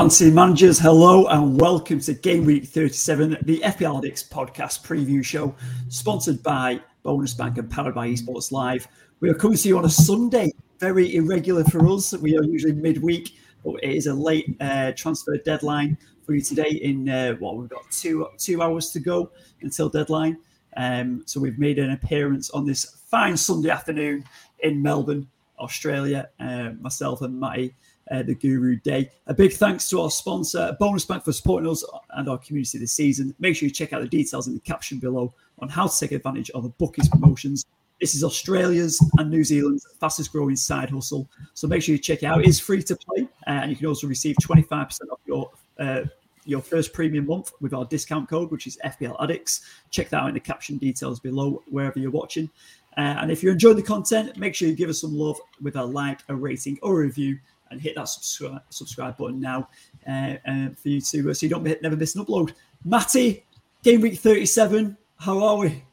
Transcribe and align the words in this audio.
Fancy 0.00 0.30
managers, 0.30 0.78
hello 0.78 1.26
and 1.26 1.60
welcome 1.60 2.00
to 2.00 2.14
Game 2.14 2.46
Week 2.46 2.64
37, 2.64 3.36
the 3.42 3.58
FPL 3.58 3.98
Addicts 3.98 4.24
podcast 4.24 4.82
preview 4.82 5.22
show, 5.22 5.54
sponsored 5.90 6.42
by 6.42 6.80
Bonus 7.02 7.34
Bank 7.34 7.58
and 7.58 7.70
powered 7.70 7.94
by 7.94 8.08
Esports 8.08 8.50
Live. 8.50 8.88
We 9.20 9.28
are 9.28 9.34
coming 9.34 9.58
to 9.58 9.68
you 9.68 9.76
on 9.76 9.84
a 9.84 9.90
Sunday, 9.90 10.52
very 10.78 11.16
irregular 11.16 11.64
for 11.64 11.86
us. 11.86 12.14
We 12.14 12.34
are 12.38 12.42
usually 12.42 12.72
midweek, 12.72 13.36
but 13.62 13.74
it 13.84 13.90
is 13.90 14.06
a 14.06 14.14
late 14.14 14.56
uh, 14.62 14.92
transfer 14.92 15.36
deadline 15.36 15.98
for 16.24 16.32
you 16.32 16.40
today. 16.40 16.80
In 16.82 17.06
uh, 17.06 17.34
what 17.34 17.58
we've 17.58 17.68
got 17.68 17.82
two 17.90 18.26
two 18.38 18.62
hours 18.62 18.92
to 18.92 19.00
go 19.00 19.30
until 19.60 19.90
deadline, 19.90 20.38
um, 20.78 21.24
so 21.26 21.40
we've 21.40 21.58
made 21.58 21.78
an 21.78 21.90
appearance 21.90 22.48
on 22.52 22.64
this 22.64 23.02
fine 23.10 23.36
Sunday 23.36 23.68
afternoon 23.68 24.24
in 24.60 24.80
Melbourne, 24.80 25.28
Australia. 25.58 26.30
Uh, 26.40 26.70
myself 26.80 27.20
and 27.20 27.38
Matty 27.38 27.74
uh, 28.10 28.22
the 28.22 28.34
Guru 28.34 28.76
Day. 28.76 29.10
A 29.26 29.34
big 29.34 29.52
thanks 29.52 29.88
to 29.90 30.00
our 30.00 30.10
sponsor, 30.10 30.76
Bonus 30.80 31.04
Bank, 31.04 31.24
for 31.24 31.32
supporting 31.32 31.70
us 31.70 31.84
and 32.10 32.28
our 32.28 32.38
community 32.38 32.78
this 32.78 32.92
season. 32.92 33.34
Make 33.38 33.56
sure 33.56 33.66
you 33.66 33.72
check 33.72 33.92
out 33.92 34.02
the 34.02 34.08
details 34.08 34.46
in 34.46 34.54
the 34.54 34.60
caption 34.60 34.98
below 34.98 35.32
on 35.60 35.68
how 35.68 35.86
to 35.86 35.98
take 35.98 36.12
advantage 36.12 36.50
of 36.50 36.64
the 36.64 36.68
bookies 36.70 37.08
promotions. 37.08 37.66
This 38.00 38.14
is 38.14 38.24
Australia's 38.24 38.98
and 39.18 39.30
New 39.30 39.44
Zealand's 39.44 39.86
fastest 40.00 40.32
growing 40.32 40.56
side 40.56 40.90
hustle. 40.90 41.28
So 41.52 41.68
make 41.68 41.82
sure 41.82 41.94
you 41.94 41.98
check 41.98 42.22
it 42.22 42.26
out. 42.26 42.40
It 42.40 42.48
is 42.48 42.58
free 42.58 42.82
to 42.82 42.96
play, 42.96 43.28
uh, 43.46 43.50
and 43.50 43.70
you 43.70 43.76
can 43.76 43.86
also 43.86 44.06
receive 44.06 44.36
25% 44.42 45.10
off 45.12 45.20
your 45.26 45.50
uh, 45.78 46.02
your 46.46 46.62
first 46.62 46.94
premium 46.94 47.26
month 47.26 47.52
with 47.60 47.74
our 47.74 47.84
discount 47.84 48.28
code, 48.28 48.50
which 48.50 48.66
is 48.66 48.78
FPL 48.84 49.22
Addicts. 49.22 49.60
Check 49.90 50.08
that 50.08 50.22
out 50.22 50.28
in 50.28 50.34
the 50.34 50.40
caption 50.40 50.78
details 50.78 51.20
below, 51.20 51.62
wherever 51.68 51.98
you're 51.98 52.10
watching. 52.10 52.48
Uh, 52.96 53.16
and 53.20 53.30
if 53.30 53.42
you're 53.42 53.52
enjoying 53.52 53.76
the 53.76 53.82
content, 53.82 54.36
make 54.38 54.54
sure 54.54 54.66
you 54.66 54.74
give 54.74 54.88
us 54.88 55.02
some 55.02 55.14
love 55.14 55.38
with 55.60 55.76
a 55.76 55.84
like, 55.84 56.20
a 56.28 56.34
rating, 56.34 56.78
or 56.82 57.02
a 57.02 57.04
review 57.04 57.38
and 57.70 57.80
hit 57.80 57.94
that 57.96 58.08
subscribe 58.08 58.62
subscribe 58.70 59.16
button 59.16 59.40
now 59.40 59.68
uh, 60.08 60.34
uh, 60.46 60.68
for 60.70 60.88
you 60.88 61.00
to 61.00 61.30
uh, 61.30 61.34
so 61.34 61.46
you 61.46 61.50
don't 61.50 61.64
never 61.82 61.96
miss 61.96 62.14
an 62.14 62.24
upload. 62.24 62.52
Matty, 62.84 63.44
game 63.82 64.00
week 64.00 64.18
thirty 64.18 64.46
seven. 64.46 64.96
How 65.18 65.42
are 65.42 65.56
we? 65.56 65.84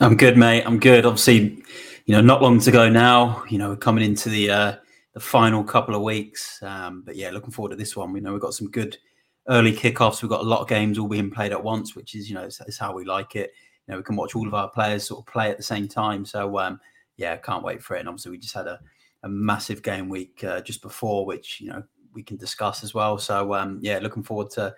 I'm 0.00 0.16
good, 0.16 0.36
mate. 0.36 0.62
I'm 0.64 0.78
good. 0.78 1.04
Obviously, 1.04 1.62
you 2.06 2.14
know, 2.14 2.20
not 2.20 2.40
long 2.40 2.60
to 2.60 2.70
go 2.70 2.88
now. 2.88 3.44
You 3.48 3.58
know, 3.58 3.70
we're 3.70 3.76
coming 3.76 4.04
into 4.04 4.28
the 4.28 4.50
uh, 4.50 4.76
the 5.14 5.20
final 5.20 5.64
couple 5.64 5.94
of 5.94 6.02
weeks. 6.02 6.62
Um, 6.62 7.02
but 7.04 7.16
yeah, 7.16 7.30
looking 7.30 7.50
forward 7.50 7.70
to 7.70 7.76
this 7.76 7.96
one. 7.96 8.12
We 8.12 8.20
know 8.20 8.32
we've 8.32 8.40
got 8.40 8.54
some 8.54 8.70
good 8.70 8.96
early 9.48 9.72
kickoffs. 9.72 10.22
We've 10.22 10.30
got 10.30 10.40
a 10.40 10.48
lot 10.48 10.60
of 10.60 10.68
games 10.68 10.98
all 10.98 11.08
being 11.08 11.30
played 11.30 11.52
at 11.52 11.62
once, 11.62 11.96
which 11.96 12.14
is 12.14 12.28
you 12.28 12.34
know 12.34 12.44
is, 12.44 12.60
is 12.66 12.78
how 12.78 12.94
we 12.94 13.04
like 13.04 13.36
it. 13.36 13.52
You 13.86 13.92
know, 13.92 13.98
we 13.98 14.04
can 14.04 14.16
watch 14.16 14.36
all 14.36 14.46
of 14.46 14.54
our 14.54 14.70
players 14.70 15.04
sort 15.04 15.20
of 15.20 15.32
play 15.32 15.50
at 15.50 15.56
the 15.56 15.62
same 15.62 15.88
time. 15.88 16.24
So 16.24 16.58
um, 16.58 16.80
yeah, 17.16 17.36
can't 17.36 17.64
wait 17.64 17.82
for 17.82 17.96
it. 17.96 18.00
And 18.00 18.08
obviously, 18.08 18.30
we 18.30 18.38
just 18.38 18.54
had 18.54 18.66
a 18.66 18.80
a 19.22 19.28
massive 19.28 19.82
game 19.82 20.08
week 20.08 20.44
uh, 20.44 20.60
just 20.60 20.82
before, 20.82 21.26
which 21.26 21.60
you 21.60 21.68
know 21.68 21.82
we 22.12 22.22
can 22.22 22.36
discuss 22.36 22.82
as 22.82 22.94
well. 22.94 23.18
So 23.18 23.54
um, 23.54 23.78
yeah, 23.82 23.98
looking 23.98 24.22
forward 24.22 24.50
to 24.52 24.74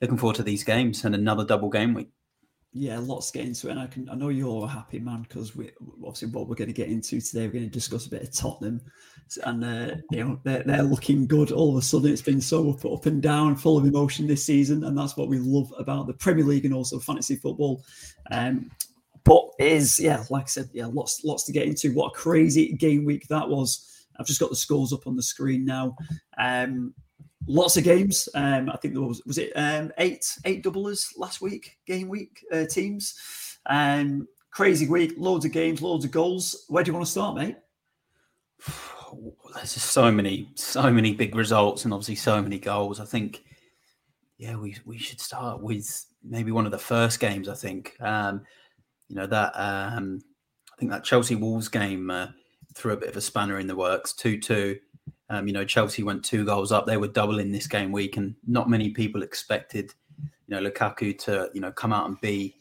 looking 0.00 0.16
forward 0.16 0.36
to 0.36 0.42
these 0.42 0.64
games 0.64 1.04
and 1.04 1.14
another 1.14 1.44
double 1.44 1.68
game 1.68 1.94
week. 1.94 2.10
Yeah, 2.72 2.98
lots 2.98 3.30
to 3.30 3.38
get 3.38 3.46
into, 3.46 3.70
and 3.70 3.80
I 3.80 3.86
can 3.86 4.08
I 4.10 4.14
know 4.14 4.28
you're 4.28 4.64
a 4.64 4.68
happy 4.68 4.98
man 4.98 5.22
because 5.22 5.56
we 5.56 5.70
obviously 6.04 6.28
what 6.28 6.48
we're 6.48 6.54
going 6.54 6.68
to 6.68 6.74
get 6.74 6.88
into 6.88 7.18
today. 7.20 7.46
We're 7.46 7.54
going 7.54 7.64
to 7.64 7.70
discuss 7.70 8.06
a 8.06 8.10
bit 8.10 8.22
of 8.22 8.32
Tottenham, 8.32 8.82
and 9.44 9.64
uh, 9.64 9.96
you 10.10 10.22
know 10.22 10.40
they're 10.44 10.62
they're 10.64 10.82
looking 10.82 11.26
good. 11.26 11.50
All 11.50 11.70
of 11.70 11.76
a 11.76 11.82
sudden, 11.82 12.12
it's 12.12 12.20
been 12.20 12.42
so 12.42 12.70
up, 12.70 12.84
up 12.84 13.06
and 13.06 13.22
down, 13.22 13.56
full 13.56 13.78
of 13.78 13.86
emotion 13.86 14.26
this 14.26 14.44
season, 14.44 14.84
and 14.84 14.96
that's 14.96 15.16
what 15.16 15.28
we 15.28 15.38
love 15.38 15.72
about 15.78 16.06
the 16.06 16.12
Premier 16.12 16.44
League 16.44 16.66
and 16.66 16.74
also 16.74 16.98
fantasy 16.98 17.36
football. 17.36 17.82
Um, 18.30 18.70
but 19.28 19.50
is 19.58 20.00
yeah, 20.00 20.24
like 20.30 20.44
I 20.44 20.46
said, 20.46 20.70
yeah, 20.72 20.86
lots 20.86 21.22
lots 21.22 21.44
to 21.44 21.52
get 21.52 21.66
into. 21.66 21.92
What 21.92 22.08
a 22.08 22.18
crazy 22.18 22.72
game 22.72 23.04
week 23.04 23.28
that 23.28 23.46
was. 23.46 24.06
I've 24.18 24.26
just 24.26 24.40
got 24.40 24.48
the 24.48 24.56
scores 24.56 24.92
up 24.92 25.06
on 25.06 25.16
the 25.16 25.22
screen 25.22 25.66
now. 25.66 25.96
Um, 26.38 26.94
lots 27.46 27.76
of 27.76 27.84
games. 27.84 28.26
Um, 28.34 28.70
I 28.70 28.78
think 28.78 28.94
there 28.94 29.02
was 29.02 29.22
was 29.26 29.36
it 29.36 29.52
um, 29.54 29.92
eight 29.98 30.24
eight 30.46 30.64
doublers 30.64 31.08
last 31.18 31.42
week, 31.42 31.76
game 31.86 32.08
week 32.08 32.42
uh, 32.50 32.64
teams. 32.64 33.14
Um, 33.66 34.26
crazy 34.50 34.88
week, 34.88 35.12
loads 35.18 35.44
of 35.44 35.52
games, 35.52 35.82
loads 35.82 36.06
of 36.06 36.10
goals. 36.10 36.64
Where 36.68 36.82
do 36.82 36.88
you 36.88 36.94
want 36.94 37.04
to 37.04 37.12
start, 37.12 37.36
mate? 37.36 37.56
There's 39.54 39.74
just 39.74 39.92
so 39.92 40.10
many, 40.10 40.50
so 40.54 40.90
many 40.90 41.12
big 41.12 41.34
results, 41.34 41.84
and 41.84 41.92
obviously 41.92 42.14
so 42.14 42.40
many 42.40 42.58
goals. 42.58 42.98
I 42.98 43.04
think, 43.04 43.44
yeah, 44.38 44.56
we 44.56 44.74
we 44.86 44.96
should 44.96 45.20
start 45.20 45.62
with 45.62 46.06
maybe 46.24 46.50
one 46.50 46.64
of 46.64 46.72
the 46.72 46.78
first 46.78 47.20
games. 47.20 47.46
I 47.46 47.54
think. 47.54 47.94
Um, 48.00 48.46
you 49.08 49.16
know 49.16 49.26
that 49.26 49.52
um, 49.54 50.20
I 50.72 50.76
think 50.78 50.90
that 50.92 51.04
Chelsea 51.04 51.34
Wolves 51.34 51.68
game 51.68 52.10
uh, 52.10 52.28
threw 52.74 52.92
a 52.92 52.96
bit 52.96 53.08
of 53.10 53.16
a 53.16 53.20
spanner 53.20 53.58
in 53.58 53.66
the 53.66 53.76
works. 53.76 54.12
Two 54.12 54.38
two. 54.38 54.78
Um, 55.30 55.46
you 55.46 55.52
know 55.52 55.64
Chelsea 55.64 56.02
went 56.02 56.24
two 56.24 56.44
goals 56.44 56.72
up. 56.72 56.86
They 56.86 56.96
were 56.96 57.08
doubling 57.08 57.52
this 57.52 57.66
game 57.66 57.92
week, 57.92 58.16
and 58.16 58.34
not 58.46 58.70
many 58.70 58.90
people 58.90 59.22
expected 59.22 59.92
you 60.48 60.54
know 60.54 60.70
Lukaku 60.70 61.16
to 61.20 61.50
you 61.54 61.60
know 61.60 61.70
come 61.72 61.92
out 61.92 62.08
and 62.08 62.20
be 62.20 62.54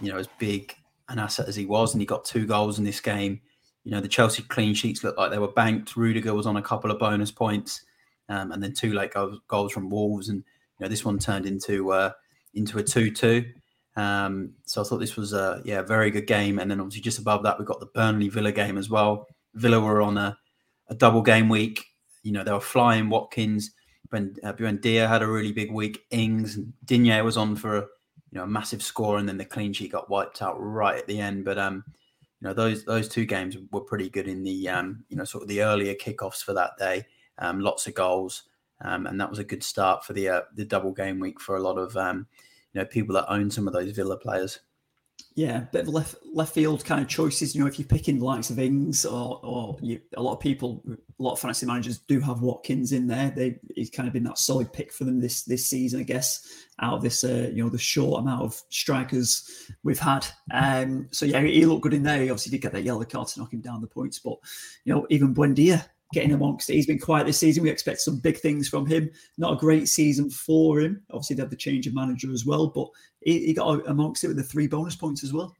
you 0.00 0.12
know 0.12 0.18
as 0.18 0.28
big 0.38 0.74
an 1.08 1.18
asset 1.18 1.48
as 1.48 1.56
he 1.56 1.66
was, 1.66 1.94
and 1.94 2.02
he 2.02 2.06
got 2.06 2.24
two 2.24 2.46
goals 2.46 2.78
in 2.78 2.84
this 2.84 3.00
game. 3.00 3.40
You 3.84 3.92
know 3.92 4.00
the 4.00 4.08
Chelsea 4.08 4.42
clean 4.42 4.74
sheets 4.74 5.02
looked 5.02 5.18
like 5.18 5.30
they 5.30 5.38
were 5.38 5.52
banked. 5.52 5.96
Rudiger 5.96 6.34
was 6.34 6.46
on 6.46 6.56
a 6.56 6.62
couple 6.62 6.90
of 6.90 6.98
bonus 6.98 7.30
points, 7.30 7.82
um, 8.28 8.52
and 8.52 8.62
then 8.62 8.74
two 8.74 8.92
late 8.92 9.12
goals, 9.12 9.40
goals 9.48 9.72
from 9.72 9.88
Wolves, 9.88 10.28
and 10.28 10.38
you 10.78 10.84
know 10.84 10.88
this 10.88 11.04
one 11.04 11.18
turned 11.18 11.46
into 11.46 11.92
uh, 11.92 12.12
into 12.54 12.78
a 12.78 12.82
two 12.82 13.10
two. 13.10 13.44
Um, 13.96 14.52
so 14.64 14.80
I 14.80 14.84
thought 14.84 14.98
this 14.98 15.16
was 15.16 15.32
a 15.32 15.60
yeah 15.64 15.82
very 15.82 16.10
good 16.10 16.26
game, 16.26 16.58
and 16.58 16.70
then 16.70 16.80
obviously 16.80 17.02
just 17.02 17.18
above 17.18 17.42
that 17.42 17.58
we've 17.58 17.66
got 17.66 17.80
the 17.80 17.86
Burnley 17.86 18.28
Villa 18.28 18.52
game 18.52 18.78
as 18.78 18.88
well. 18.88 19.26
Villa 19.54 19.80
were 19.80 20.02
on 20.02 20.16
a, 20.16 20.38
a 20.88 20.94
double 20.94 21.22
game 21.22 21.48
week. 21.48 21.84
You 22.22 22.32
know 22.32 22.44
they 22.44 22.52
were 22.52 22.60
flying. 22.60 23.08
Watkins, 23.08 23.72
when 24.10 24.36
uh, 24.44 24.52
Buendia 24.52 25.08
had 25.08 25.22
a 25.22 25.26
really 25.26 25.52
big 25.52 25.72
week. 25.72 26.04
Ings 26.10 26.58
Digne 26.84 27.22
was 27.22 27.36
on 27.36 27.56
for 27.56 27.76
a 27.76 27.80
you 28.30 28.38
know 28.38 28.44
a 28.44 28.46
massive 28.46 28.82
score, 28.82 29.18
and 29.18 29.28
then 29.28 29.38
the 29.38 29.44
clean 29.44 29.72
sheet 29.72 29.92
got 29.92 30.10
wiped 30.10 30.42
out 30.42 30.56
right 30.58 30.98
at 30.98 31.06
the 31.06 31.20
end. 31.20 31.44
But 31.44 31.58
um, 31.58 31.84
you 32.40 32.48
know 32.48 32.54
those 32.54 32.84
those 32.84 33.08
two 33.08 33.24
games 33.24 33.56
were 33.72 33.80
pretty 33.80 34.08
good 34.08 34.28
in 34.28 34.42
the 34.42 34.68
um, 34.68 35.04
you 35.08 35.16
know 35.16 35.24
sort 35.24 35.42
of 35.42 35.48
the 35.48 35.62
earlier 35.62 35.94
kickoffs 35.94 36.42
for 36.42 36.52
that 36.54 36.72
day. 36.78 37.04
Um, 37.38 37.60
lots 37.60 37.86
of 37.86 37.94
goals, 37.94 38.44
um, 38.80 39.06
and 39.06 39.20
that 39.20 39.30
was 39.30 39.38
a 39.38 39.44
good 39.44 39.62
start 39.62 40.04
for 40.04 40.12
the 40.12 40.28
uh, 40.28 40.40
the 40.54 40.64
double 40.64 40.92
game 40.92 41.18
week 41.20 41.40
for 41.40 41.56
a 41.56 41.62
lot 41.62 41.78
of 41.78 41.96
um, 41.96 42.26
know 42.78 42.86
people 42.86 43.14
that 43.14 43.30
own 43.32 43.50
some 43.50 43.66
of 43.66 43.74
those 43.74 43.92
Villa 43.92 44.16
players. 44.16 44.60
Yeah, 45.34 45.60
bit 45.72 45.82
of 45.82 45.88
left 45.88 46.16
left 46.32 46.54
field 46.54 46.84
kind 46.84 47.00
of 47.00 47.08
choices. 47.08 47.54
You 47.54 47.60
know, 47.60 47.68
if 47.68 47.78
you're 47.78 47.86
picking 47.86 48.18
the 48.18 48.24
likes 48.24 48.50
of 48.50 48.58
Ings 48.58 49.04
or 49.04 49.40
or 49.44 49.76
you, 49.80 50.00
a 50.16 50.22
lot 50.22 50.34
of 50.34 50.40
people, 50.40 50.82
a 50.88 51.22
lot 51.22 51.32
of 51.32 51.40
fantasy 51.40 51.66
managers 51.66 51.98
do 51.98 52.20
have 52.20 52.40
Watkins 52.40 52.92
in 52.92 53.06
there. 53.06 53.30
They 53.30 53.58
he's 53.74 53.90
kind 53.90 54.08
of 54.08 54.12
been 54.12 54.24
that 54.24 54.38
solid 54.38 54.72
pick 54.72 54.92
for 54.92 55.04
them 55.04 55.20
this 55.20 55.44
this 55.44 55.66
season, 55.66 56.00
I 56.00 56.04
guess. 56.04 56.64
Out 56.80 56.94
of 56.94 57.02
this, 57.02 57.24
uh, 57.24 57.50
you 57.52 57.62
know, 57.62 57.70
the 57.70 57.78
short 57.78 58.20
amount 58.20 58.42
of 58.42 58.60
strikers 58.70 59.70
we've 59.82 59.98
had. 59.98 60.26
Um, 60.52 61.08
so 61.10 61.26
yeah, 61.26 61.40
he 61.40 61.66
looked 61.66 61.82
good 61.82 61.94
in 61.94 62.02
there. 62.04 62.22
He 62.22 62.30
obviously 62.30 62.50
did 62.50 62.62
get 62.62 62.72
that 62.72 62.84
yellow 62.84 63.04
card 63.04 63.28
to 63.28 63.40
knock 63.40 63.52
him 63.52 63.60
down 63.60 63.80
the 63.80 63.86
points, 63.86 64.18
but 64.18 64.38
you 64.84 64.92
know, 64.92 65.06
even 65.10 65.34
Buendia 65.34 65.84
getting 66.12 66.32
amongst 66.32 66.70
it. 66.70 66.74
He's 66.74 66.86
been 66.86 66.98
quiet 66.98 67.26
this 67.26 67.38
season. 67.38 67.62
We 67.62 67.70
expect 67.70 68.00
some 68.00 68.18
big 68.18 68.38
things 68.38 68.68
from 68.68 68.86
him. 68.86 69.10
Not 69.36 69.52
a 69.52 69.56
great 69.56 69.88
season 69.88 70.30
for 70.30 70.80
him. 70.80 71.02
Obviously, 71.10 71.36
they 71.36 71.42
had 71.42 71.50
the 71.50 71.56
change 71.56 71.86
of 71.86 71.94
manager 71.94 72.32
as 72.32 72.46
well, 72.46 72.68
but 72.68 72.88
he, 73.20 73.46
he 73.46 73.54
got 73.54 73.86
amongst 73.88 74.24
it 74.24 74.28
with 74.28 74.36
the 74.36 74.42
three 74.42 74.66
bonus 74.66 74.96
points 74.96 75.22
as 75.22 75.32
well. 75.32 75.54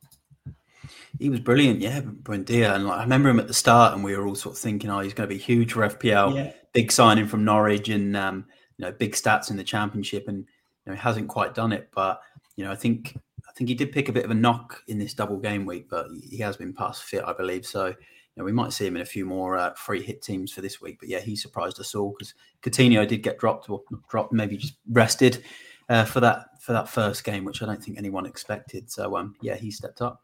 He 1.18 1.28
was 1.28 1.40
brilliant, 1.40 1.80
yeah, 1.80 2.00
Buendia. 2.00 2.74
And 2.74 2.86
like, 2.86 2.98
I 2.98 3.02
remember 3.02 3.28
him 3.28 3.40
at 3.40 3.48
the 3.48 3.54
start, 3.54 3.94
and 3.94 4.04
we 4.04 4.16
were 4.16 4.26
all 4.26 4.34
sort 4.34 4.54
of 4.54 4.60
thinking, 4.60 4.90
"Oh, 4.90 5.00
he's 5.00 5.14
going 5.14 5.28
to 5.28 5.34
be 5.34 5.40
huge 5.40 5.72
for 5.72 5.88
FPL. 5.88 6.34
Yeah. 6.34 6.52
Big 6.72 6.92
signing 6.92 7.26
from 7.26 7.44
Norwich, 7.44 7.88
and 7.88 8.16
um, 8.16 8.46
you 8.76 8.84
know, 8.84 8.92
big 8.92 9.12
stats 9.12 9.50
in 9.50 9.56
the 9.56 9.64
Championship." 9.64 10.28
And 10.28 10.38
you 10.38 10.44
know, 10.86 10.94
he 10.94 11.00
hasn't 11.00 11.28
quite 11.28 11.54
done 11.54 11.72
it, 11.72 11.88
but 11.94 12.20
you 12.56 12.64
know, 12.64 12.70
I 12.70 12.76
think 12.76 13.16
I 13.48 13.52
think 13.56 13.68
he 13.68 13.74
did 13.74 13.92
pick 13.92 14.08
a 14.08 14.12
bit 14.12 14.24
of 14.24 14.30
a 14.30 14.34
knock 14.34 14.82
in 14.86 14.98
this 14.98 15.14
double 15.14 15.38
game 15.38 15.66
week, 15.66 15.88
but 15.90 16.06
he 16.30 16.38
has 16.38 16.56
been 16.56 16.72
past 16.72 17.02
fit, 17.02 17.24
I 17.26 17.32
believe. 17.32 17.66
So 17.66 17.94
know, 18.38 18.44
we 18.44 18.52
might 18.52 18.72
see 18.72 18.86
him 18.86 18.96
in 18.96 19.02
a 19.02 19.06
few 19.06 19.24
more 19.24 19.56
uh, 19.56 19.74
free 19.74 20.02
hit 20.02 20.22
teams 20.22 20.52
for 20.52 20.60
this 20.60 20.80
week. 20.80 20.98
But 21.00 21.08
yeah, 21.08 21.20
he 21.20 21.36
surprised 21.36 21.80
us 21.80 21.94
all 21.94 22.14
because 22.16 22.34
Coutinho 22.62 23.06
did 23.06 23.22
get 23.22 23.38
dropped 23.38 23.68
or 23.68 23.82
dropped, 24.08 24.32
maybe 24.32 24.56
just 24.56 24.76
rested 24.90 25.44
uh, 25.88 26.04
for 26.04 26.20
that 26.20 26.60
for 26.60 26.72
that 26.72 26.88
first 26.88 27.24
game, 27.24 27.44
which 27.44 27.62
I 27.62 27.66
don't 27.66 27.82
think 27.82 27.98
anyone 27.98 28.26
expected. 28.26 28.90
So 28.90 29.16
um, 29.16 29.34
yeah, 29.40 29.56
he 29.56 29.70
stepped 29.70 30.00
up. 30.00 30.22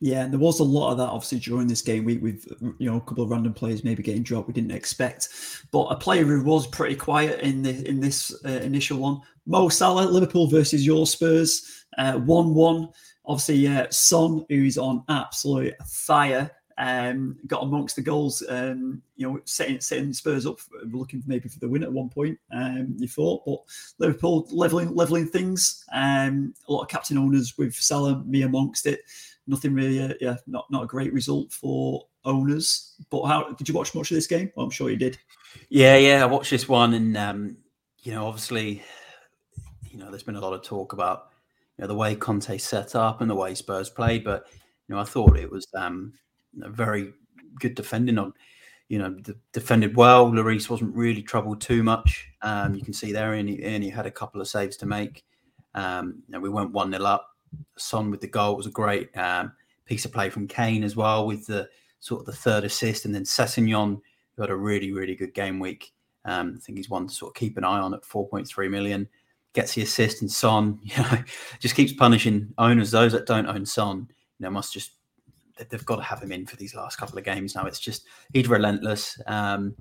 Yeah, 0.00 0.24
and 0.24 0.32
there 0.32 0.40
was 0.40 0.60
a 0.60 0.64
lot 0.64 0.90
of 0.90 0.98
that 0.98 1.08
obviously 1.08 1.38
during 1.38 1.68
this 1.68 1.80
game 1.80 2.04
week 2.04 2.22
with 2.22 2.46
you 2.78 2.90
know 2.90 2.96
a 2.96 3.00
couple 3.00 3.24
of 3.24 3.30
random 3.30 3.54
players 3.54 3.84
maybe 3.84 4.02
getting 4.02 4.22
dropped 4.22 4.48
we 4.48 4.54
didn't 4.54 4.72
expect, 4.72 5.28
but 5.70 5.84
a 5.84 5.96
player 5.96 6.24
who 6.24 6.42
was 6.42 6.66
pretty 6.66 6.96
quiet 6.96 7.40
in 7.40 7.62
the 7.62 7.88
in 7.88 8.00
this 8.00 8.34
uh, 8.44 8.48
initial 8.48 8.98
one, 8.98 9.20
Mo 9.46 9.68
Salah, 9.68 10.02
Liverpool 10.02 10.48
versus 10.48 10.84
your 10.84 11.06
Spurs, 11.06 11.84
uh, 11.98 12.14
one 12.14 12.54
one. 12.54 12.88
Obviously, 13.24 13.86
Son, 13.90 14.44
who's 14.48 14.76
on 14.76 15.04
absolute 15.08 15.74
fire, 15.86 16.50
um, 16.78 17.38
got 17.46 17.62
amongst 17.62 17.96
the 17.96 18.02
goals, 18.02 18.42
um, 18.48 19.02
you 19.16 19.26
know, 19.26 19.40
setting, 19.44 19.80
setting 19.80 20.12
Spurs 20.12 20.46
up, 20.46 20.60
for, 20.60 20.70
looking 20.84 21.22
maybe 21.26 21.48
for 21.48 21.58
the 21.58 21.68
win 21.68 21.82
at 21.82 21.92
one 21.92 22.08
point. 22.08 22.38
Um, 22.52 22.96
you 22.98 23.08
thought, 23.08 23.44
but 23.44 23.58
Liverpool 23.98 24.46
leveling 24.50 24.94
leveling 24.94 25.28
things. 25.28 25.84
Um, 25.92 26.54
a 26.68 26.72
lot 26.72 26.82
of 26.82 26.88
captain 26.88 27.18
owners 27.18 27.54
with 27.58 27.74
Salah, 27.74 28.22
me 28.24 28.42
amongst 28.42 28.86
it. 28.86 29.00
Nothing 29.46 29.74
really, 29.74 30.00
uh, 30.00 30.14
yeah, 30.20 30.36
not 30.46 30.70
not 30.70 30.84
a 30.84 30.88
great 30.88 31.12
result 31.12 31.52
for 31.52 32.06
owners. 32.24 32.94
But 33.10 33.26
how 33.26 33.52
did 33.52 33.68
you 33.68 33.74
watch 33.74 33.94
much 33.94 34.10
of 34.10 34.14
this 34.14 34.26
game? 34.26 34.50
Well, 34.54 34.66
I'm 34.66 34.70
sure 34.70 34.90
you 34.90 34.96
did. 34.96 35.18
Yeah, 35.68 35.96
yeah, 35.96 36.22
I 36.22 36.26
watched 36.26 36.50
this 36.50 36.68
one, 36.68 36.94
and 36.94 37.16
um, 37.16 37.56
you 38.02 38.12
know, 38.12 38.26
obviously, 38.26 38.82
you 39.90 39.98
know, 39.98 40.10
there's 40.10 40.22
been 40.22 40.36
a 40.36 40.40
lot 40.40 40.54
of 40.54 40.62
talk 40.62 40.92
about 40.92 41.28
you 41.76 41.82
know 41.82 41.88
the 41.88 41.94
way 41.94 42.14
Conte 42.14 42.56
set 42.58 42.94
up 42.94 43.20
and 43.20 43.30
the 43.30 43.34
way 43.34 43.54
Spurs 43.54 43.90
played, 43.90 44.24
but 44.24 44.46
you 44.88 44.94
know, 44.94 45.00
I 45.00 45.04
thought 45.04 45.36
it 45.36 45.50
was 45.50 45.66
um, 45.74 46.12
very 46.54 47.12
good 47.58 47.74
defending 47.74 48.18
on. 48.18 48.34
You 48.88 48.98
know, 48.98 49.16
defended 49.52 49.96
well. 49.96 50.30
Lloris 50.30 50.68
wasn't 50.68 50.94
really 50.94 51.22
troubled 51.22 51.62
too 51.62 51.82
much. 51.82 52.28
Um, 52.42 52.74
you 52.74 52.82
can 52.82 52.92
see 52.92 53.10
there, 53.10 53.32
and 53.34 53.48
he, 53.48 53.62
and 53.62 53.82
he 53.82 53.88
had 53.88 54.04
a 54.04 54.10
couple 54.10 54.40
of 54.40 54.48
saves 54.48 54.76
to 54.78 54.86
make. 54.86 55.24
Um, 55.74 56.22
know, 56.28 56.40
we 56.40 56.50
went 56.50 56.72
one 56.72 56.90
0 56.90 57.02
up. 57.04 57.28
Son 57.78 58.10
with 58.10 58.20
the 58.20 58.26
goal 58.26 58.56
was 58.56 58.66
a 58.66 58.70
great 58.70 59.16
um, 59.16 59.52
piece 59.86 60.04
of 60.04 60.12
play 60.12 60.30
from 60.30 60.46
Kane 60.46 60.84
as 60.84 60.96
well, 60.96 61.26
with 61.26 61.46
the 61.46 61.68
sort 62.00 62.20
of 62.20 62.26
the 62.26 62.32
third 62.32 62.64
assist, 62.64 63.04
and 63.04 63.14
then 63.14 63.24
Sessegnon, 63.24 64.00
who 64.36 64.42
had 64.42 64.50
a 64.50 64.56
really 64.56 64.92
really 64.92 65.14
good 65.14 65.34
game 65.34 65.58
week. 65.58 65.92
Um, 66.24 66.54
I 66.56 66.60
think 66.60 66.78
he's 66.78 66.90
one 66.90 67.08
to 67.08 67.14
sort 67.14 67.30
of 67.30 67.34
keep 67.34 67.56
an 67.56 67.64
eye 67.64 67.80
on 67.80 67.94
at 67.94 68.02
4.3 68.02 68.70
million. 68.70 69.08
Gets 69.54 69.74
the 69.74 69.82
assist, 69.82 70.22
and 70.22 70.30
Son, 70.30 70.78
you 70.82 70.96
know, 71.02 71.18
just 71.60 71.74
keeps 71.74 71.92
punishing 71.92 72.52
owners. 72.58 72.90
Those 72.90 73.12
that 73.12 73.26
don't 73.26 73.46
own 73.46 73.66
Son, 73.66 74.06
you 74.38 74.44
know, 74.44 74.50
must 74.50 74.72
just 74.72 74.92
they've 75.70 75.84
got 75.84 75.96
to 75.96 76.02
have 76.02 76.22
him 76.22 76.32
in 76.32 76.46
for 76.46 76.56
these 76.56 76.74
last 76.74 76.96
couple 76.96 77.18
of 77.18 77.24
games 77.24 77.54
now. 77.54 77.66
It's 77.66 77.80
just 77.80 78.06
he's 78.32 78.48
relentless. 78.48 79.20
Um, 79.26 79.74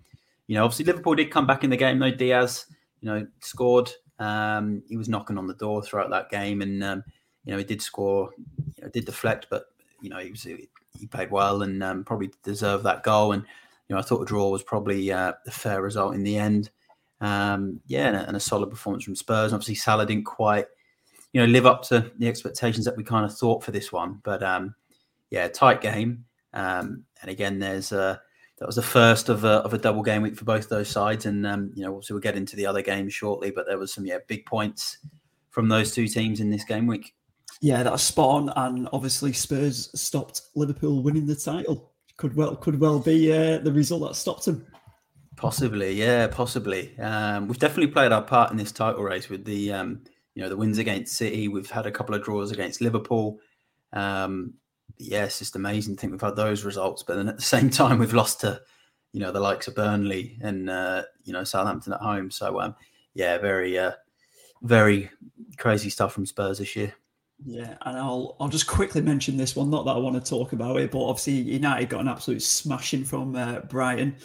you 0.47 0.55
know, 0.55 0.65
obviously 0.65 0.85
Liverpool 0.85 1.15
did 1.15 1.31
come 1.31 1.47
back 1.47 1.63
in 1.63 1.69
the 1.69 1.77
game 1.77 1.99
though. 1.99 2.11
Diaz, 2.11 2.65
you 3.01 3.09
know, 3.09 3.25
scored. 3.39 3.91
Um, 4.19 4.83
he 4.87 4.97
was 4.97 5.09
knocking 5.09 5.37
on 5.37 5.47
the 5.47 5.53
door 5.55 5.81
throughout 5.81 6.09
that 6.11 6.29
game, 6.29 6.61
and 6.61 6.83
um, 6.83 7.03
you 7.45 7.51
know 7.51 7.57
he 7.57 7.63
did 7.63 7.81
score. 7.81 8.31
You 8.77 8.83
know, 8.83 8.89
did 8.89 9.05
deflect, 9.05 9.47
but 9.49 9.65
you 10.01 10.09
know 10.09 10.17
he 10.17 10.31
was 10.31 10.43
he 10.43 11.07
played 11.07 11.31
well 11.31 11.63
and 11.63 11.83
um, 11.83 12.03
probably 12.03 12.31
deserved 12.43 12.83
that 12.85 13.03
goal. 13.03 13.31
And 13.31 13.43
you 13.87 13.95
know, 13.95 13.99
I 13.99 14.03
thought 14.03 14.21
a 14.21 14.25
draw 14.25 14.49
was 14.49 14.63
probably 14.63 15.11
uh, 15.11 15.33
fair 15.49 15.81
result 15.81 16.15
in 16.15 16.23
the 16.23 16.37
end. 16.37 16.69
Um, 17.19 17.79
yeah, 17.87 18.07
and 18.07 18.15
a, 18.15 18.27
and 18.27 18.37
a, 18.37 18.39
solid 18.39 18.69
performance 18.69 19.03
from 19.03 19.15
Spurs. 19.15 19.53
Obviously, 19.53 19.75
Salah 19.75 20.05
didn't 20.05 20.25
quite, 20.25 20.65
you 21.33 21.41
know, 21.41 21.47
live 21.47 21.65
up 21.65 21.83
to 21.83 22.11
the 22.17 22.27
expectations 22.27 22.85
that 22.85 22.97
we 22.97 23.03
kind 23.03 23.25
of 23.25 23.37
thought 23.37 23.63
for 23.63 23.71
this 23.71 23.91
one. 23.91 24.19
But 24.23 24.41
um, 24.41 24.73
yeah, 25.31 25.47
tight 25.47 25.81
game. 25.81 26.25
Um, 26.53 27.05
and 27.21 27.31
again, 27.31 27.57
there's 27.57 27.91
uh, 27.91 28.17
that 28.59 28.67
was 28.67 28.75
the 28.75 28.83
first 28.83 29.29
of 29.29 29.43
a, 29.43 29.63
of 29.63 29.73
a 29.73 29.77
double 29.77 30.03
game 30.03 30.21
week 30.21 30.35
for 30.35 30.45
both 30.45 30.69
those 30.69 30.89
sides. 30.89 31.25
And 31.25 31.47
um, 31.47 31.71
you 31.73 31.83
know, 31.83 31.93
obviously 31.93 32.13
we'll 32.13 32.21
get 32.21 32.35
into 32.35 32.55
the 32.55 32.67
other 32.67 32.83
games 32.83 33.13
shortly, 33.13 33.49
but 33.49 33.65
there 33.65 33.79
was 33.79 33.91
some 33.91 34.05
yeah 34.05 34.19
big 34.27 34.45
points 34.45 34.99
from 35.49 35.67
those 35.67 35.93
two 35.93 36.07
teams 36.07 36.39
in 36.39 36.51
this 36.51 36.63
game 36.63 36.85
week. 36.85 37.15
Yeah, 37.61 37.83
that's 37.83 38.03
spot 38.03 38.29
on. 38.29 38.49
And 38.55 38.89
obviously 38.93 39.33
Spurs 39.33 39.89
stopped 39.99 40.41
Liverpool 40.55 41.01
winning 41.01 41.25
the 41.25 41.35
title. 41.35 41.91
Could 42.17 42.35
well 42.35 42.55
could 42.55 42.79
well 42.79 42.99
be 42.99 43.31
uh, 43.31 43.59
the 43.59 43.71
result 43.71 44.07
that 44.07 44.15
stopped 44.15 44.45
them. 44.45 44.67
Possibly, 45.37 45.93
yeah, 45.93 46.27
possibly. 46.27 46.97
Um, 46.99 47.47
we've 47.47 47.57
definitely 47.57 47.91
played 47.91 48.11
our 48.11 48.21
part 48.21 48.51
in 48.51 48.57
this 48.57 48.71
title 48.71 49.01
race 49.01 49.29
with 49.29 49.45
the 49.45 49.71
um, 49.71 50.03
you 50.35 50.43
know 50.43 50.49
the 50.49 50.57
wins 50.57 50.77
against 50.77 51.15
City. 51.15 51.47
We've 51.47 51.69
had 51.69 51.85
a 51.85 51.91
couple 51.91 52.13
of 52.13 52.23
draws 52.23 52.51
against 52.51 52.81
Liverpool. 52.81 53.39
Um, 53.93 54.53
yeah, 55.01 55.25
it's 55.25 55.39
just 55.39 55.55
amazing 55.55 55.95
to 55.95 56.01
think 56.01 56.11
we've 56.11 56.21
had 56.21 56.35
those 56.35 56.63
results. 56.63 57.03
But 57.03 57.15
then 57.15 57.27
at 57.27 57.37
the 57.37 57.41
same 57.41 57.69
time, 57.69 57.99
we've 57.99 58.13
lost 58.13 58.41
to, 58.41 58.61
you 59.13 59.19
know, 59.19 59.31
the 59.31 59.39
likes 59.39 59.67
of 59.67 59.75
Burnley 59.75 60.37
and 60.41 60.69
uh, 60.69 61.03
you 61.23 61.33
know 61.33 61.43
Southampton 61.43 61.93
at 61.93 62.01
home. 62.01 62.29
So 62.29 62.61
um, 62.61 62.75
yeah, 63.13 63.37
very 63.37 63.77
uh, 63.77 63.93
very 64.61 65.09
crazy 65.57 65.89
stuff 65.89 66.13
from 66.13 66.25
Spurs 66.25 66.59
this 66.59 66.75
year. 66.75 66.93
Yeah, 67.43 67.75
and 67.81 67.97
I'll 67.97 68.35
I'll 68.39 68.49
just 68.49 68.67
quickly 68.67 69.01
mention 69.01 69.35
this 69.35 69.55
one. 69.55 69.71
Not 69.71 69.85
that 69.85 69.95
I 69.95 69.99
want 69.99 70.23
to 70.23 70.29
talk 70.29 70.53
about 70.53 70.79
it, 70.79 70.91
but 70.91 71.03
obviously 71.03 71.33
United 71.33 71.89
got 71.89 72.01
an 72.01 72.07
absolute 72.07 72.43
smashing 72.43 73.03
from 73.03 73.35
uh, 73.35 73.61
Brighton. 73.61 74.15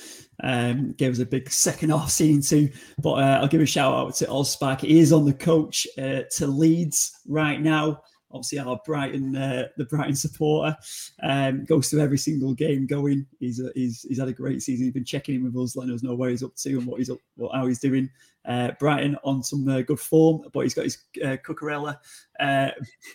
Um, 0.43 0.93
gave 0.93 1.13
us 1.13 1.19
a 1.21 1.27
big 1.27 1.51
second 1.51 1.89
half 1.93 2.11
scene 2.11 2.43
too. 2.43 2.69
But 2.99 3.13
uh, 3.13 3.39
I'll 3.41 3.49
give 3.49 3.63
a 3.63 3.67
shout 3.67 3.95
out 3.95 4.15
to 4.17 4.27
Ozpak. 4.27 4.83
He 4.83 4.99
is 4.99 5.13
on 5.15 5.25
the 5.25 5.33
coach 5.33 5.87
uh, 5.97 6.23
to 6.33 6.47
Leeds 6.47 7.19
right 7.27 7.61
now 7.61 8.03
obviously 8.31 8.59
our 8.59 8.81
Brighton, 8.85 9.37
uh, 9.37 9.69
the 9.77 9.85
Brighton 9.85 10.15
supporter, 10.15 10.77
um, 11.23 11.65
goes 11.65 11.91
to 11.91 12.01
every 12.01 12.19
single 12.19 12.55
game 12.55 12.87
going. 12.87 13.27
He's, 13.41 13.61
uh, 13.61 13.71
he's 13.75 14.03
he's 14.03 14.19
had 14.19 14.29
a 14.29 14.33
great 14.33 14.63
season. 14.63 14.87
He's 14.87 14.95
been 14.95 15.05
checking 15.05 15.37
in 15.37 15.45
with 15.45 15.57
us, 15.57 15.77
letting 15.77 15.95
us 15.95 16.03
know 16.03 16.15
where 16.15 16.31
he's 16.31 16.43
up 16.43 16.55
to 16.57 16.79
and 16.79 16.87
what 16.87 16.99
he's 16.99 17.11
up, 17.11 17.19
what, 17.37 17.55
how 17.55 17.67
he's 17.67 17.81
doing. 17.81 18.11
Uh, 18.45 18.71
Brighton 18.79 19.17
on 19.25 19.43
some 19.43 19.69
uh, 19.69 19.81
good 19.81 19.99
form, 19.99 20.43
but 20.53 20.61
he's 20.61 20.75
got 20.75 20.85
his 20.85 20.99
uh, 21.25 21.37
Cucurella 21.45 21.99
uh, 22.39 22.71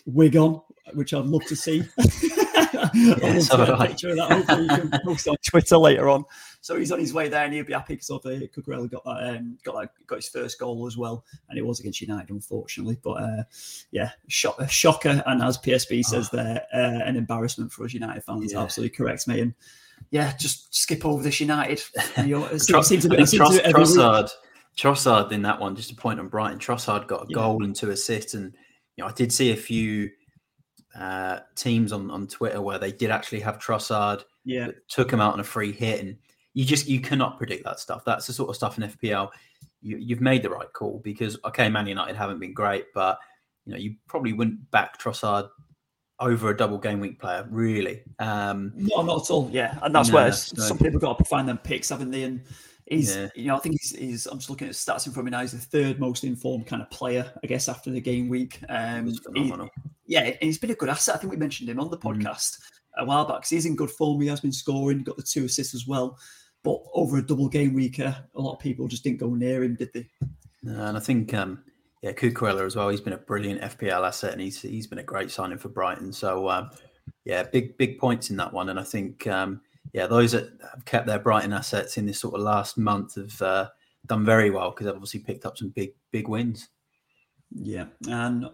wig 0.05 0.35
on, 0.35 0.61
which 0.93 1.13
I'd 1.13 1.25
love 1.25 1.45
to 1.45 1.55
see. 1.55 1.83
yeah, 2.93 3.39
so 3.39 3.61
a 3.61 3.87
picture 3.87 4.09
of 4.09 4.17
that. 4.17 4.31
Hopefully, 4.31 4.63
you 4.63 4.69
can 4.69 4.99
post 5.05 5.27
on 5.27 5.35
Twitter 5.45 5.77
later 5.77 6.09
on. 6.09 6.23
So 6.61 6.77
he's 6.77 6.91
on 6.91 6.99
his 6.99 7.13
way 7.13 7.27
there, 7.27 7.43
and 7.45 7.53
he'll 7.53 7.65
be 7.65 7.73
happy 7.73 7.95
because 7.95 8.09
of 8.09 8.21
the 8.21 8.47
Cucurella 8.47 8.89
got 8.89 9.03
that, 9.05 9.35
um, 9.35 9.57
got 9.63 9.79
that, 9.79 9.91
got 10.07 10.17
his 10.17 10.29
first 10.29 10.59
goal 10.59 10.85
as 10.85 10.97
well, 10.97 11.25
and 11.49 11.57
it 11.57 11.65
was 11.65 11.79
against 11.79 12.01
United, 12.01 12.29
unfortunately. 12.29 12.97
But 13.01 13.23
uh, 13.23 13.43
yeah, 13.91 14.11
shock, 14.27 14.59
a 14.59 14.67
shocker, 14.67 15.23
and 15.25 15.41
as 15.41 15.57
PSB 15.57 16.03
says 16.03 16.29
oh. 16.33 16.37
there, 16.37 16.65
uh, 16.73 17.03
an 17.03 17.15
embarrassment 17.15 17.71
for 17.71 17.85
us 17.85 17.93
United 17.93 18.23
fans. 18.23 18.53
Yeah. 18.53 18.61
Absolutely 18.61 18.95
correct, 18.95 19.27
mate. 19.27 19.39
And 19.39 19.53
yeah, 20.09 20.35
just 20.37 20.73
skip 20.75 21.05
over 21.05 21.23
this 21.23 21.39
United. 21.39 21.81
You 22.17 22.39
know, 22.39 22.45
it 22.45 22.59
seems 22.59 23.03
to 23.03 23.09
be, 23.09 23.17
Trossard, 23.17 24.29
Trossard 24.77 25.31
in 25.31 25.41
that 25.43 25.59
one. 25.59 25.75
Just 25.75 25.91
a 25.91 25.95
point 25.95 26.19
on 26.19 26.27
Brighton. 26.27 26.59
Trossard 26.59 27.07
got 27.07 27.23
a 27.23 27.25
yeah. 27.29 27.35
goal 27.35 27.63
and 27.63 27.75
two 27.75 27.89
assists, 27.89 28.33
and 28.33 28.53
you 28.95 29.03
know, 29.03 29.09
I 29.09 29.13
did 29.13 29.33
see 29.33 29.51
a 29.51 29.55
few 29.55 30.11
uh, 30.97 31.39
teams 31.55 31.91
on 31.91 32.11
on 32.11 32.27
Twitter 32.27 32.61
where 32.61 32.79
they 32.79 32.91
did 32.91 33.11
actually 33.11 33.39
have 33.41 33.59
Trossard. 33.59 34.23
Yeah, 34.43 34.69
took 34.87 35.11
him 35.11 35.21
out 35.21 35.33
on 35.33 35.39
a 35.39 35.43
free 35.43 35.71
hit, 35.71 35.99
and 35.99 36.17
you 36.53 36.65
just 36.65 36.87
you 36.87 36.99
cannot 36.99 37.37
predict 37.37 37.63
that 37.65 37.79
stuff. 37.79 38.03
That's 38.05 38.27
the 38.27 38.33
sort 38.33 38.49
of 38.49 38.55
stuff 38.55 38.77
in 38.77 38.85
FPL. 38.85 39.29
You, 39.83 40.15
have 40.15 40.21
made 40.21 40.43
the 40.43 40.49
right 40.49 40.71
call 40.73 40.99
because 41.03 41.37
okay, 41.45 41.69
Man 41.69 41.87
United 41.87 42.15
haven't 42.15 42.39
been 42.39 42.53
great, 42.53 42.85
but 42.93 43.19
you 43.65 43.73
know 43.73 43.79
you 43.79 43.95
probably 44.07 44.33
wouldn't 44.33 44.69
back 44.71 44.99
Trossard 44.99 45.49
over 46.19 46.51
a 46.51 46.55
double 46.55 46.77
game 46.77 46.99
week 46.99 47.19
player, 47.19 47.47
really. 47.49 48.03
Um, 48.19 48.71
no, 48.75 49.01
not 49.01 49.23
at 49.23 49.31
all. 49.31 49.49
Yeah, 49.51 49.77
and 49.81 49.93
that's 49.93 50.09
no, 50.09 50.15
where 50.15 50.27
no. 50.27 50.31
some 50.31 50.77
people 50.77 50.99
got 50.99 51.17
to 51.17 51.25
find 51.25 51.49
them 51.49 51.57
picks, 51.57 51.89
haven't 51.89 52.11
they? 52.11 52.23
And 52.23 52.41
he's, 52.87 53.15
yeah. 53.15 53.29
you 53.35 53.47
know, 53.47 53.55
I 53.55 53.59
think 53.59 53.77
he's, 53.79 53.95
he's, 53.95 54.25
I'm 54.25 54.37
just 54.37 54.49
looking 54.49 54.67
at 54.67 54.73
stats 54.73 55.07
in 55.07 55.13
front 55.13 55.19
of 55.19 55.25
me 55.25 55.31
now. 55.31 55.41
He's 55.41 55.51
the 55.51 55.57
third 55.57 55.99
most 55.99 56.23
informed 56.23 56.67
kind 56.67 56.81
of 56.81 56.89
player, 56.89 57.31
I 57.43 57.47
guess, 57.47 57.69
after 57.69 57.89
the 57.89 58.01
game 58.01 58.29
week. 58.29 58.59
Um, 58.69 59.13
he, 59.35 59.53
yeah, 60.07 60.21
and 60.21 60.37
he's 60.41 60.57
been 60.57 60.71
a 60.71 60.75
good 60.75 60.89
asset. 60.89 61.15
I 61.15 61.17
think 61.17 61.31
we 61.31 61.37
mentioned 61.37 61.69
him 61.69 61.79
on 61.79 61.89
the 61.89 61.97
mm. 61.97 62.01
podcast 62.01 62.57
mm. 62.59 62.61
a 62.97 63.05
while 63.05 63.25
back. 63.25 63.47
He's 63.47 63.65
in 63.65 63.75
good 63.75 63.91
form. 63.91 64.21
He 64.21 64.27
has 64.27 64.41
been 64.41 64.51
scoring, 64.51 65.03
got 65.03 65.17
the 65.17 65.23
two 65.23 65.45
assists 65.45 65.73
as 65.73 65.87
well. 65.87 66.17
But 66.63 66.81
over 66.93 67.17
a 67.17 67.25
double 67.25 67.49
game 67.49 67.73
week, 67.73 67.99
uh, 67.99 68.13
a 68.35 68.41
lot 68.41 68.53
of 68.53 68.59
people 68.59 68.87
just 68.87 69.03
didn't 69.03 69.19
go 69.19 69.33
near 69.33 69.63
him, 69.63 69.75
did 69.75 69.93
they? 69.93 70.07
and 70.63 70.95
I 70.95 70.99
think, 70.99 71.33
um, 71.33 71.63
yeah, 72.03 72.11
Cucurella 72.11 72.65
as 72.65 72.75
well. 72.75 72.89
He's 72.89 73.01
been 73.01 73.13
a 73.13 73.17
brilliant 73.17 73.61
FPL 73.61 74.07
asset, 74.07 74.33
and 74.33 74.41
he's 74.41 74.61
he's 74.61 74.87
been 74.87 74.99
a 74.99 75.03
great 75.03 75.31
signing 75.31 75.57
for 75.57 75.69
Brighton. 75.69 76.11
So, 76.13 76.49
um, 76.49 76.69
yeah, 77.25 77.43
big 77.43 77.77
big 77.77 77.99
points 77.99 78.29
in 78.29 78.37
that 78.37 78.53
one. 78.53 78.69
And 78.69 78.79
I 78.79 78.83
think, 78.83 79.25
um, 79.27 79.61
yeah, 79.93 80.07
those 80.07 80.31
that 80.31 80.49
have 80.73 80.85
kept 80.85 81.07
their 81.07 81.19
Brighton 81.19 81.53
assets 81.53 81.97
in 81.97 82.05
this 82.05 82.19
sort 82.19 82.35
of 82.35 82.41
last 82.41 82.77
month 82.77 83.15
have 83.15 83.41
uh, 83.41 83.69
done 84.05 84.25
very 84.25 84.49
well 84.49 84.71
because 84.71 84.85
they've 84.85 84.95
obviously 84.95 85.19
picked 85.19 85.45
up 85.45 85.57
some 85.57 85.69
big 85.69 85.91
big 86.11 86.27
wins. 86.27 86.69
Yeah, 87.53 87.85
and 88.07 88.45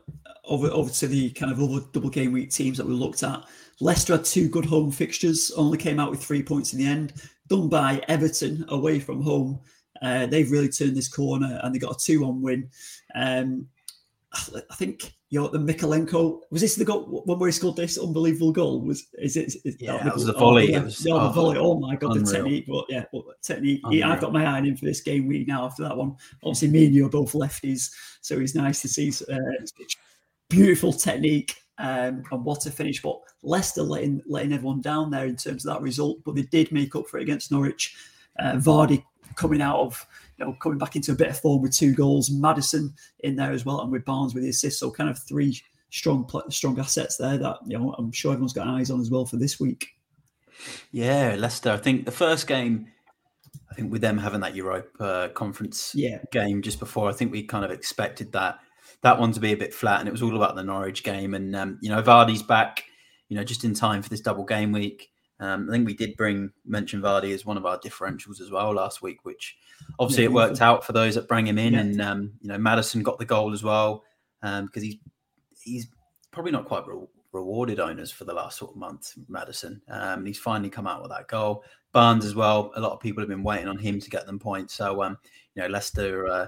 over 0.45 0.67
over 0.67 0.89
to 0.89 1.07
the 1.07 1.29
kind 1.31 1.51
of 1.51 1.61
other 1.61 1.85
double 1.91 2.09
game 2.09 2.31
week 2.31 2.51
teams 2.51 2.77
that 2.77 2.87
we 2.87 2.93
looked 2.93 3.23
at. 3.23 3.43
Leicester 3.79 4.13
had 4.13 4.25
two 4.25 4.49
good 4.49 4.65
home 4.65 4.91
fixtures, 4.91 5.51
only 5.55 5.77
came 5.77 5.99
out 5.99 6.09
with 6.09 6.23
three 6.23 6.41
points 6.41 6.73
in 6.73 6.79
the 6.79 6.87
end 6.87 7.13
done 7.47 7.69
by 7.69 8.01
Everton 8.07 8.65
away 8.69 8.99
from 8.99 9.21
home. 9.21 9.59
Uh, 10.01 10.25
they've 10.25 10.51
really 10.51 10.69
turned 10.69 10.95
this 10.95 11.07
corner 11.07 11.59
and 11.63 11.73
they 11.73 11.79
got 11.79 11.95
a 11.95 12.05
2 12.05 12.21
1 12.21 12.41
win. 12.41 12.69
Um, 13.15 13.67
I 14.33 14.75
think 14.75 15.13
you 15.29 15.41
know 15.41 15.47
the 15.49 15.59
Mykolenko 15.59 16.39
was 16.51 16.61
this 16.61 16.75
the 16.75 16.85
goal 16.85 17.23
one 17.25 17.37
where 17.37 17.49
he 17.49 17.51
scored 17.51 17.75
this 17.75 17.97
unbelievable 17.97 18.51
goal? 18.51 18.81
Was 18.81 19.07
is 19.19 19.35
it? 19.35 19.55
Is 19.65 19.75
yeah, 19.79 20.01
that 20.03 20.13
was 20.13 20.25
the 20.25 20.33
volley. 20.33 20.73
Oh, 20.73 20.77
yeah, 20.77 20.83
was, 20.83 21.05
oh, 21.07 21.23
the 21.23 21.29
volley. 21.29 21.57
Oh 21.57 21.79
my 21.79 21.95
god, 21.95 22.15
unreal. 22.15 22.25
the 22.25 22.31
technique! 22.31 22.65
But 22.67 22.85
yeah, 22.89 23.05
but 23.11 23.23
technique. 23.41 23.81
I've 23.85 24.21
got 24.21 24.31
my 24.31 24.45
eye 24.45 24.59
in 24.59 24.77
for 24.77 24.85
this 24.85 25.01
game 25.01 25.27
week 25.27 25.47
now. 25.47 25.65
After 25.65 25.83
that 25.83 25.97
one, 25.97 26.15
obviously 26.43 26.69
me 26.69 26.85
and 26.85 26.95
you 26.95 27.05
are 27.07 27.09
both 27.09 27.33
lefties, 27.33 27.91
so 28.21 28.39
it's 28.39 28.55
nice 28.55 28.81
to 28.81 28.87
see 28.87 29.11
uh, 29.29 29.37
beautiful 30.49 30.93
technique 30.93 31.55
um, 31.77 32.23
and 32.31 32.45
what 32.45 32.65
a 32.65 32.71
finish. 32.71 33.01
But 33.01 33.19
Leicester 33.43 33.83
letting 33.83 34.21
letting 34.27 34.53
everyone 34.53 34.81
down 34.81 35.11
there 35.11 35.25
in 35.25 35.35
terms 35.35 35.65
of 35.65 35.73
that 35.73 35.81
result, 35.81 36.19
but 36.23 36.35
they 36.35 36.43
did 36.43 36.71
make 36.71 36.95
up 36.95 37.07
for 37.07 37.17
it 37.17 37.23
against 37.23 37.51
Norwich. 37.51 37.95
Uh, 38.39 38.53
Vardy 38.53 39.03
coming 39.35 39.61
out 39.61 39.79
of 39.79 40.05
you 40.37 40.45
know 40.45 40.53
coming 40.61 40.77
back 40.77 40.95
into 40.95 41.11
a 41.11 41.15
bit 41.15 41.29
of 41.29 41.39
form 41.39 41.61
with 41.61 41.75
two 41.75 41.93
goals, 41.93 42.29
Madison 42.29 42.93
in 43.19 43.35
there 43.35 43.51
as 43.51 43.65
well, 43.65 43.81
and 43.81 43.91
with 43.91 44.05
Barnes 44.05 44.33
with 44.33 44.43
the 44.43 44.49
assist. 44.49 44.79
So 44.79 44.91
kind 44.91 45.09
of 45.09 45.19
three 45.19 45.59
strong 45.89 46.29
strong 46.49 46.79
assets 46.79 47.17
there 47.17 47.37
that 47.37 47.57
you 47.65 47.77
know 47.77 47.93
I'm 47.97 48.11
sure 48.11 48.33
everyone's 48.33 48.53
got 48.53 48.67
eyes 48.67 48.91
on 48.91 49.01
as 49.01 49.09
well 49.09 49.25
for 49.25 49.37
this 49.37 49.59
week. 49.59 49.87
Yeah, 50.91 51.35
Leicester. 51.37 51.71
I 51.71 51.77
think 51.77 52.05
the 52.05 52.11
first 52.11 52.47
game. 52.47 52.87
I 53.69 53.73
think 53.73 53.91
with 53.91 54.01
them 54.01 54.17
having 54.17 54.39
that 54.41 54.55
Europa 54.55 55.29
Conference 55.35 55.91
yeah. 55.93 56.19
game 56.31 56.61
just 56.61 56.79
before, 56.79 57.09
I 57.09 57.13
think 57.13 57.31
we 57.31 57.43
kind 57.43 57.65
of 57.65 57.69
expected 57.69 58.31
that 58.31 58.59
that 59.01 59.19
one 59.19 59.31
to 59.33 59.39
be 59.39 59.51
a 59.51 59.57
bit 59.57 59.73
flat, 59.73 59.99
and 59.99 60.07
it 60.07 60.11
was 60.11 60.23
all 60.23 60.35
about 60.35 60.55
the 60.55 60.63
Norwich 60.63 61.03
game. 61.03 61.33
And 61.33 61.55
um, 61.55 61.77
you 61.81 61.89
know, 61.89 62.01
Vardy's 62.01 62.43
back, 62.43 62.83
you 63.29 63.37
know, 63.37 63.43
just 63.43 63.63
in 63.63 63.73
time 63.73 64.01
for 64.01 64.09
this 64.09 64.21
double 64.21 64.45
game 64.45 64.71
week. 64.71 65.09
Um, 65.39 65.69
I 65.69 65.73
think 65.73 65.85
we 65.85 65.93
did 65.93 66.17
bring 66.17 66.51
mention 66.65 67.01
Vardy 67.01 67.33
as 67.33 67.45
one 67.45 67.57
of 67.57 67.65
our 67.65 67.79
differentials 67.79 68.41
as 68.41 68.49
well 68.49 68.73
last 68.73 69.01
week, 69.01 69.23
which 69.23 69.57
obviously 69.99 70.23
yeah, 70.23 70.29
it 70.29 70.33
worked 70.33 70.61
out 70.61 70.83
for 70.83 70.93
those 70.93 71.15
that 71.15 71.27
bring 71.27 71.45
him 71.45 71.59
in, 71.59 71.73
yeah. 71.73 71.79
and 71.79 72.01
um, 72.01 72.33
you 72.41 72.49
know 72.49 72.57
Maddison 72.57 73.03
got 73.03 73.19
the 73.19 73.25
goal 73.25 73.53
as 73.53 73.63
well 73.63 74.03
because 74.41 74.61
um, 74.61 74.69
he's 74.73 74.97
he's 75.61 75.87
probably 76.31 76.51
not 76.51 76.65
quite 76.65 76.87
re- 76.87 77.05
rewarded 77.33 77.79
owners 77.79 78.11
for 78.11 78.25
the 78.25 78.33
last 78.33 78.57
sort 78.57 78.71
of 78.71 78.77
month. 78.77 79.13
Maddison, 79.27 79.81
um, 79.89 80.25
he's 80.25 80.39
finally 80.39 80.69
come 80.69 80.87
out 80.87 81.01
with 81.01 81.11
that 81.11 81.27
goal. 81.27 81.63
Barnes 81.91 82.25
as 82.25 82.35
well. 82.35 82.71
A 82.75 82.81
lot 82.81 82.91
of 82.91 82.99
people 82.99 83.21
have 83.21 83.29
been 83.29 83.43
waiting 83.43 83.67
on 83.67 83.77
him 83.77 83.99
to 83.99 84.09
get 84.09 84.25
them 84.25 84.39
points. 84.39 84.73
So 84.73 85.03
um, 85.03 85.17
you 85.53 85.61
know 85.61 85.67
Leicester, 85.67 86.27
uh, 86.27 86.47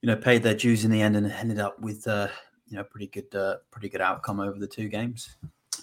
you 0.00 0.06
know, 0.06 0.16
paid 0.16 0.42
their 0.42 0.54
dues 0.54 0.84
in 0.84 0.90
the 0.90 1.02
end 1.02 1.16
and 1.16 1.30
ended 1.30 1.58
up 1.58 1.78
with 1.80 2.06
uh, 2.06 2.28
you 2.68 2.76
know 2.78 2.84
pretty 2.84 3.08
good 3.08 3.34
uh, 3.34 3.56
pretty 3.70 3.90
good 3.90 4.00
outcome 4.00 4.40
over 4.40 4.58
the 4.58 4.66
two 4.66 4.88
games. 4.88 5.36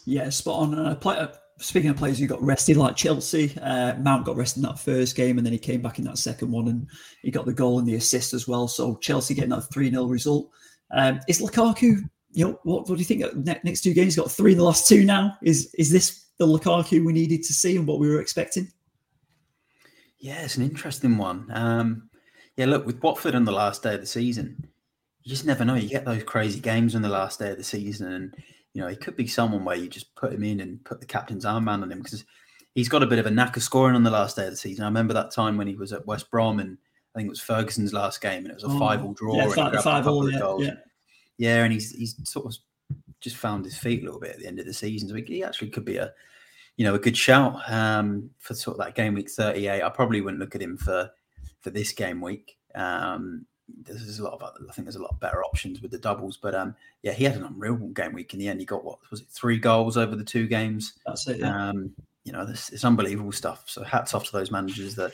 Yeah, 0.05 0.29
spot 0.29 0.74
on. 0.74 0.96
Play, 0.98 1.27
speaking 1.60 1.90
of 1.90 1.98
players 1.98 2.20
who 2.20 2.28
got 2.28 2.42
rested, 2.42 2.78
like 2.78 2.96
Chelsea, 2.96 3.58
uh, 3.62 3.96
Mount 3.96 4.26
got 4.26 4.36
rested 4.36 4.60
in 4.60 4.70
that 4.70 4.80
first 4.80 5.16
game, 5.16 5.38
and 5.38 5.46
then 5.46 5.54
he 5.54 5.60
came 5.60 5.82
back 5.82 6.00
in 6.00 6.06
that 6.06 6.18
second 6.18 6.52
one, 6.52 6.68
and 6.68 6.88
he 7.22 7.32
got 7.32 7.46
the 7.46 7.54
goal 7.54 7.80
and 7.80 7.88
the 7.88 7.96
assist 7.96 8.34
as 8.34 8.48
well. 8.48 8.68
So 8.68 8.96
Chelsea 8.98 9.34
getting 9.34 9.52
that 9.52 9.70
three 9.72 9.90
0 9.90 10.06
result. 10.06 10.50
Um, 10.92 11.20
is 11.28 11.42
Lukaku? 11.42 12.02
You 12.32 12.46
know 12.46 12.60
what? 12.64 12.90
What 12.90 12.96
do 12.96 12.96
you 12.96 13.06
think? 13.06 13.24
Next 13.64 13.82
two 13.82 13.94
games, 13.94 14.16
got 14.16 14.32
three 14.32 14.52
in 14.52 14.58
the 14.58 14.64
last 14.64 14.88
two 14.88 15.06
now. 15.06 15.38
Is 15.42 15.74
is 15.76 15.92
this 15.92 16.26
the 16.38 16.46
Lukaku 16.46 17.06
we 17.06 17.14
needed 17.14 17.44
to 17.44 17.54
see 17.54 17.78
and 17.78 17.88
what 17.88 18.00
we 18.00 18.10
were 18.10 18.20
expecting? 18.20 18.72
Yeah, 20.20 20.42
it's 20.42 20.58
an 20.58 20.64
interesting 20.64 21.18
one. 21.18 21.48
Um, 21.54 22.10
yeah, 22.58 22.66
look 22.66 22.86
with 22.86 23.02
Watford 23.02 23.36
on 23.36 23.46
the 23.46 23.52
last 23.52 23.84
day 23.84 23.96
of 23.96 24.02
the 24.02 24.08
season, 24.08 24.68
you 25.24 25.30
just 25.30 25.46
never 25.46 25.66
know. 25.66 25.76
You 25.76 25.90
get 25.90 26.06
those 26.06 26.24
crazy 26.24 26.60
games 26.60 26.96
on 26.96 27.02
the 27.02 27.10
last 27.10 27.40
day 27.40 27.52
of 27.52 27.58
the 27.58 27.64
season, 27.64 28.12
and 28.14 28.36
you 28.75 28.82
know, 28.82 28.89
he 28.89 28.96
could 28.98 29.15
be 29.15 29.25
someone 29.25 29.63
where 29.63 29.77
you 29.77 29.88
just 29.88 30.13
put 30.15 30.34
him 30.34 30.44
in 30.44 30.60
and 30.60 30.84
put 30.84 31.00
the 31.00 31.05
captain's 31.05 31.46
armband 31.46 31.82
on 31.82 31.91
him 31.91 32.00
because 32.00 32.25
he's 32.74 32.89
got 32.89 33.01
a 33.01 33.08
bit 33.08 33.20
of 33.20 33.25
a 33.25 33.32
knack 33.32 33.55
of 33.55 33.63
scoring 33.63 33.96
on 33.96 34.03
the 34.03 34.12
last 34.12 34.36
day 34.36 34.44
of 34.44 34.51
the 34.51 34.58
season. 34.58 34.84
I 34.84 34.88
remember 34.88 35.13
that 35.13 35.32
time 35.32 35.55
when 35.55 35.65
he 35.65 35.75
was 35.75 35.94
at 35.94 36.05
West 36.05 36.29
Brom 36.29 36.60
and 36.60 36.77
I 37.15 37.20
think 37.20 37.27
it 37.27 37.29
was 37.29 37.39
Ferguson's 37.39 37.94
last 37.94 38.20
game 38.20 38.39
and 38.39 38.50
it 38.50 38.55
was 38.55 38.65
a 38.65 38.67
oh, 38.67 38.77
five-all 38.77 39.13
draw. 39.13 39.38
Yeah, 39.38 39.50
five, 39.50 39.82
five 39.82 40.08
all, 40.08 40.29
yeah, 40.29 40.55
yeah. 40.60 40.74
yeah, 41.38 41.63
and 41.63 41.72
he's 41.72 41.91
he's 41.91 42.17
sort 42.29 42.48
of 42.48 42.58
just 43.22 43.38
found 43.38 43.63
his 43.63 43.77
feet 43.77 44.01
a 44.01 44.05
little 44.05 44.20
bit 44.20 44.32
at 44.32 44.39
the 44.39 44.48
end 44.48 44.60
of 44.60 44.65
the 44.65 44.74
season. 44.74 45.08
So 45.08 45.15
he 45.15 45.41
actually 45.41 45.70
could 45.70 45.86
be 45.86 45.96
a 45.96 46.12
you 46.75 46.84
know 46.84 46.96
a 46.96 47.00
good 47.00 47.15
shout 47.15 47.62
um, 47.72 48.29
for 48.39 48.55
sort 48.55 48.77
of 48.77 48.86
that 48.86 48.96
game 48.96 49.13
week 49.13 49.32
38. 49.32 49.82
I 49.82 49.89
probably 49.89 50.20
wouldn't 50.20 50.41
look 50.41 50.53
at 50.53 50.62
him 50.62 50.75
for 50.75 51.10
for 51.62 51.70
this 51.70 51.94
game 51.94 52.20
week. 52.20 52.58
Um, 52.75 53.46
there's 53.67 54.19
a 54.19 54.24
lot 54.24 54.34
of 54.34 54.41
other. 54.41 54.60
I 54.69 54.74
think 54.74 54.86
there's 54.86 54.95
a 54.95 55.01
lot 55.01 55.12
of 55.12 55.19
better 55.19 55.43
options 55.43 55.81
with 55.81 55.91
the 55.91 55.98
doubles, 55.98 56.38
but 56.38 56.53
um, 56.53 56.75
yeah, 57.01 57.13
he 57.13 57.24
had 57.24 57.36
an 57.36 57.43
unreal 57.43 57.75
game 57.75 58.13
week 58.13 58.34
in 58.34 58.39
the 58.39 58.48
end. 58.48 58.60
He 58.60 58.65
got 58.65 58.84
what 58.84 59.00
was 59.10 59.22
it 59.22 59.27
three 59.29 59.57
goals 59.57 59.98
over 59.98 60.15
the 60.15 60.24
two 60.24 60.48
games? 60.48 60.93
That's 61.05 61.27
it. 61.27 61.39
Yeah. 61.39 61.69
Um, 61.69 61.91
you 62.24 62.31
know, 62.31 62.45
this 62.45 62.69
it's 62.69 62.86
unbelievable 62.86 63.31
stuff. 63.31 63.63
So 63.67 63.84
hats 63.84 64.13
off 64.13 64.25
to 64.25 64.31
those 64.31 64.51
managers 64.51 64.95
that 64.95 65.13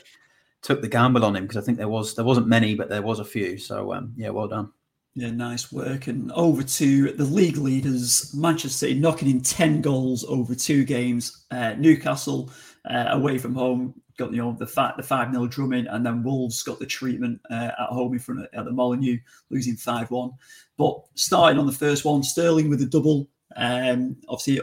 took 0.62 0.82
the 0.82 0.88
gamble 0.88 1.26
on 1.26 1.36
him 1.36 1.44
because 1.44 1.58
I 1.58 1.66
think 1.66 1.78
there 1.78 1.88
was 1.88 2.16
there 2.16 2.26
wasn't 2.26 2.48
many, 2.48 2.76
but 2.76 2.90
there 2.90 3.02
was 3.02 3.20
a 3.20 3.26
few. 3.26 3.58
So 3.58 3.94
um, 3.94 4.14
yeah, 4.18 4.30
well 4.30 4.48
done. 4.48 4.72
Yeah, 5.14 5.32
nice 5.32 5.74
work. 5.74 6.08
And 6.08 6.32
over 6.32 6.64
to 6.64 7.12
the 7.12 7.26
league 7.26 7.58
leaders, 7.58 8.34
Manchester 8.34 8.70
City 8.70 8.94
knocking 8.94 9.30
in 9.30 9.42
10 9.42 9.82
goals 9.82 10.24
over 10.24 10.56
two 10.56 10.86
games. 10.86 11.46
Uh, 11.52 11.74
Newcastle 11.74 12.50
uh, 12.90 13.08
away 13.10 13.38
from 13.38 13.54
home 13.54 14.01
got 14.18 14.32
you 14.32 14.38
know 14.38 14.56
the 14.58 14.68
fact 14.68 14.98
the 14.98 15.04
five 15.04 15.32
0 15.32 15.48
drumming, 15.48 15.88
and 15.88 16.06
then 16.06 16.24
Wolves 16.24 16.64
got 16.64 16.80
the 16.80 16.86
treatment 16.86 17.40
uh, 17.50 17.72
at 17.80 17.90
home 17.90 18.14
in 18.14 18.20
front 18.20 18.42
of 18.42 18.48
at 18.54 18.66
the 18.66 18.72
Molineux, 18.72 19.18
losing 19.50 19.76
five 19.76 20.12
one. 20.12 20.32
But 20.78 21.00
starting 21.16 21.60
on 21.60 21.66
the 21.66 21.72
first 21.72 22.06
one, 22.06 22.24
Sterling 22.24 22.70
with 22.70 22.82
a 22.82 22.86
double. 22.86 23.30
Um, 23.58 24.16
obviously, 24.30 24.62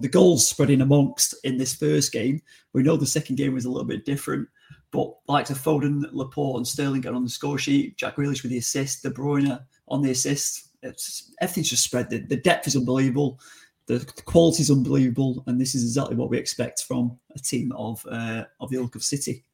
the 0.00 0.08
goals 0.08 0.48
spreading 0.48 0.80
amongst 0.80 1.34
in 1.44 1.58
this 1.58 1.74
first 1.74 2.12
game. 2.12 2.42
We 2.72 2.82
know 2.82 2.96
the 2.96 3.06
second 3.06 3.36
game 3.36 3.54
was 3.54 3.66
a 3.66 3.70
little 3.70 3.86
bit 3.86 4.04
different, 4.04 4.48
but 4.90 5.14
like 5.28 5.46
to 5.46 5.54
Foden, 5.54 6.04
Laporte, 6.12 6.56
and 6.56 6.66
Sterling 6.66 7.02
got 7.02 7.14
on 7.14 7.24
the 7.24 7.30
score 7.30 7.58
sheet. 7.58 7.96
Jack 7.96 8.16
Grealish 8.16 8.42
with 8.42 8.50
the 8.50 8.58
assist, 8.58 9.02
De 9.02 9.10
Bruyne 9.10 9.60
on 9.88 10.02
the 10.02 10.10
assist. 10.10 10.70
It's, 10.82 11.32
everything's 11.40 11.70
just 11.70 11.84
spread. 11.84 12.10
The, 12.10 12.18
the 12.18 12.36
depth 12.36 12.66
is 12.66 12.76
unbelievable. 12.76 13.40
The, 13.86 13.98
the 13.98 14.22
quality 14.22 14.62
is 14.62 14.70
unbelievable, 14.70 15.44
and 15.46 15.60
this 15.60 15.74
is 15.74 15.84
exactly 15.84 16.16
what 16.16 16.28
we 16.28 16.38
expect 16.38 16.82
from 16.82 17.18
a 17.34 17.38
team 17.38 17.72
of 17.72 18.04
uh, 18.10 18.44
of 18.60 18.70
the 18.70 18.78
ilk 18.78 18.96
of 18.96 19.04
City. 19.04 19.44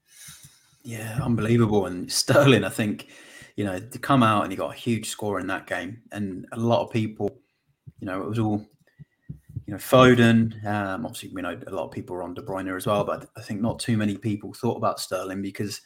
Yeah, 0.84 1.18
unbelievable. 1.22 1.86
And 1.86 2.10
Sterling, 2.10 2.64
I 2.64 2.68
think, 2.68 3.08
you 3.56 3.64
know, 3.64 3.78
to 3.78 3.98
come 3.98 4.22
out 4.22 4.42
and 4.42 4.50
he 4.50 4.56
got 4.56 4.74
a 4.74 4.78
huge 4.78 5.08
score 5.08 5.38
in 5.38 5.46
that 5.48 5.66
game, 5.66 6.00
and 6.12 6.46
a 6.52 6.58
lot 6.58 6.82
of 6.82 6.90
people, 6.90 7.30
you 8.00 8.06
know, 8.06 8.22
it 8.22 8.28
was 8.28 8.38
all, 8.38 8.66
you 9.66 9.72
know, 9.72 9.76
Foden. 9.76 10.64
Um, 10.66 11.04
obviously, 11.04 11.30
we 11.32 11.42
know 11.42 11.58
a 11.66 11.70
lot 11.70 11.84
of 11.84 11.92
people 11.92 12.16
are 12.16 12.22
on 12.22 12.34
De 12.34 12.42
Bruyne 12.42 12.74
as 12.74 12.86
well, 12.86 13.04
but 13.04 13.28
I 13.36 13.42
think 13.42 13.60
not 13.60 13.78
too 13.78 13.96
many 13.96 14.16
people 14.16 14.54
thought 14.54 14.76
about 14.76 14.98
Sterling 14.98 15.42
because 15.42 15.80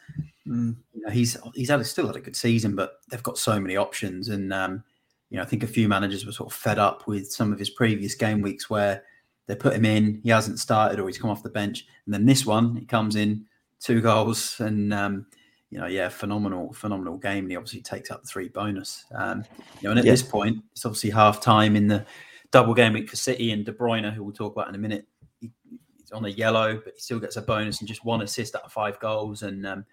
mm. 0.46 0.76
you 0.94 1.02
know, 1.02 1.10
he's 1.10 1.36
he's 1.54 1.68
had 1.68 1.80
a, 1.80 1.84
still 1.84 2.06
had 2.06 2.16
a 2.16 2.20
good 2.20 2.36
season, 2.36 2.76
but 2.76 2.92
they've 3.10 3.22
got 3.22 3.38
so 3.38 3.58
many 3.60 3.76
options, 3.76 4.28
and 4.28 4.52
um, 4.52 4.84
you 5.30 5.36
know, 5.36 5.42
I 5.42 5.46
think 5.46 5.62
a 5.62 5.68
few 5.68 5.88
managers 5.88 6.24
were 6.24 6.32
sort 6.32 6.52
of 6.52 6.58
fed 6.58 6.78
up 6.78 7.06
with 7.06 7.30
some 7.30 7.52
of 7.52 7.58
his 7.58 7.70
previous 7.70 8.14
game 8.14 8.42
weeks 8.42 8.70
where 8.70 9.02
they 9.46 9.54
put 9.54 9.74
him 9.74 9.84
in, 9.84 10.20
he 10.22 10.30
hasn't 10.30 10.58
started 10.58 10.98
or 10.98 11.06
he's 11.06 11.18
come 11.18 11.30
off 11.30 11.42
the 11.42 11.50
bench, 11.50 11.86
and 12.04 12.14
then 12.14 12.26
this 12.26 12.46
one 12.46 12.76
he 12.76 12.84
comes 12.84 13.16
in, 13.16 13.46
two 13.80 14.00
goals, 14.02 14.58
and 14.60 14.92
um, 14.92 15.26
you 15.70 15.78
know, 15.78 15.86
yeah, 15.86 16.08
phenomenal, 16.08 16.72
phenomenal 16.72 17.16
game. 17.16 17.44
And 17.44 17.50
he 17.50 17.56
obviously 17.56 17.80
takes 17.80 18.10
up 18.10 18.22
the 18.22 18.28
three 18.28 18.48
bonus. 18.48 19.04
Um, 19.14 19.44
you 19.80 19.84
know, 19.84 19.90
and 19.90 19.98
at 19.98 20.04
yeah. 20.04 20.12
this 20.12 20.22
point, 20.22 20.62
it's 20.72 20.84
obviously 20.84 21.10
half 21.10 21.40
time 21.40 21.76
in 21.76 21.88
the 21.88 22.06
double 22.50 22.74
game 22.74 22.92
week 22.92 23.08
for 23.08 23.16
City 23.16 23.50
and 23.50 23.64
De 23.64 23.72
Bruyne, 23.72 24.12
who 24.12 24.22
we'll 24.22 24.32
talk 24.32 24.52
about 24.52 24.68
in 24.68 24.74
a 24.74 24.78
minute. 24.78 25.06
He, 25.40 25.50
he's 25.98 26.12
on 26.12 26.24
a 26.24 26.28
yellow, 26.28 26.80
but 26.82 26.94
he 26.94 27.00
still 27.00 27.18
gets 27.18 27.36
a 27.36 27.42
bonus 27.42 27.80
and 27.80 27.88
just 27.88 28.04
one 28.04 28.22
assist 28.22 28.54
out 28.54 28.62
of 28.62 28.72
five 28.72 28.98
goals. 29.00 29.42
And 29.42 29.66
um, 29.66 29.84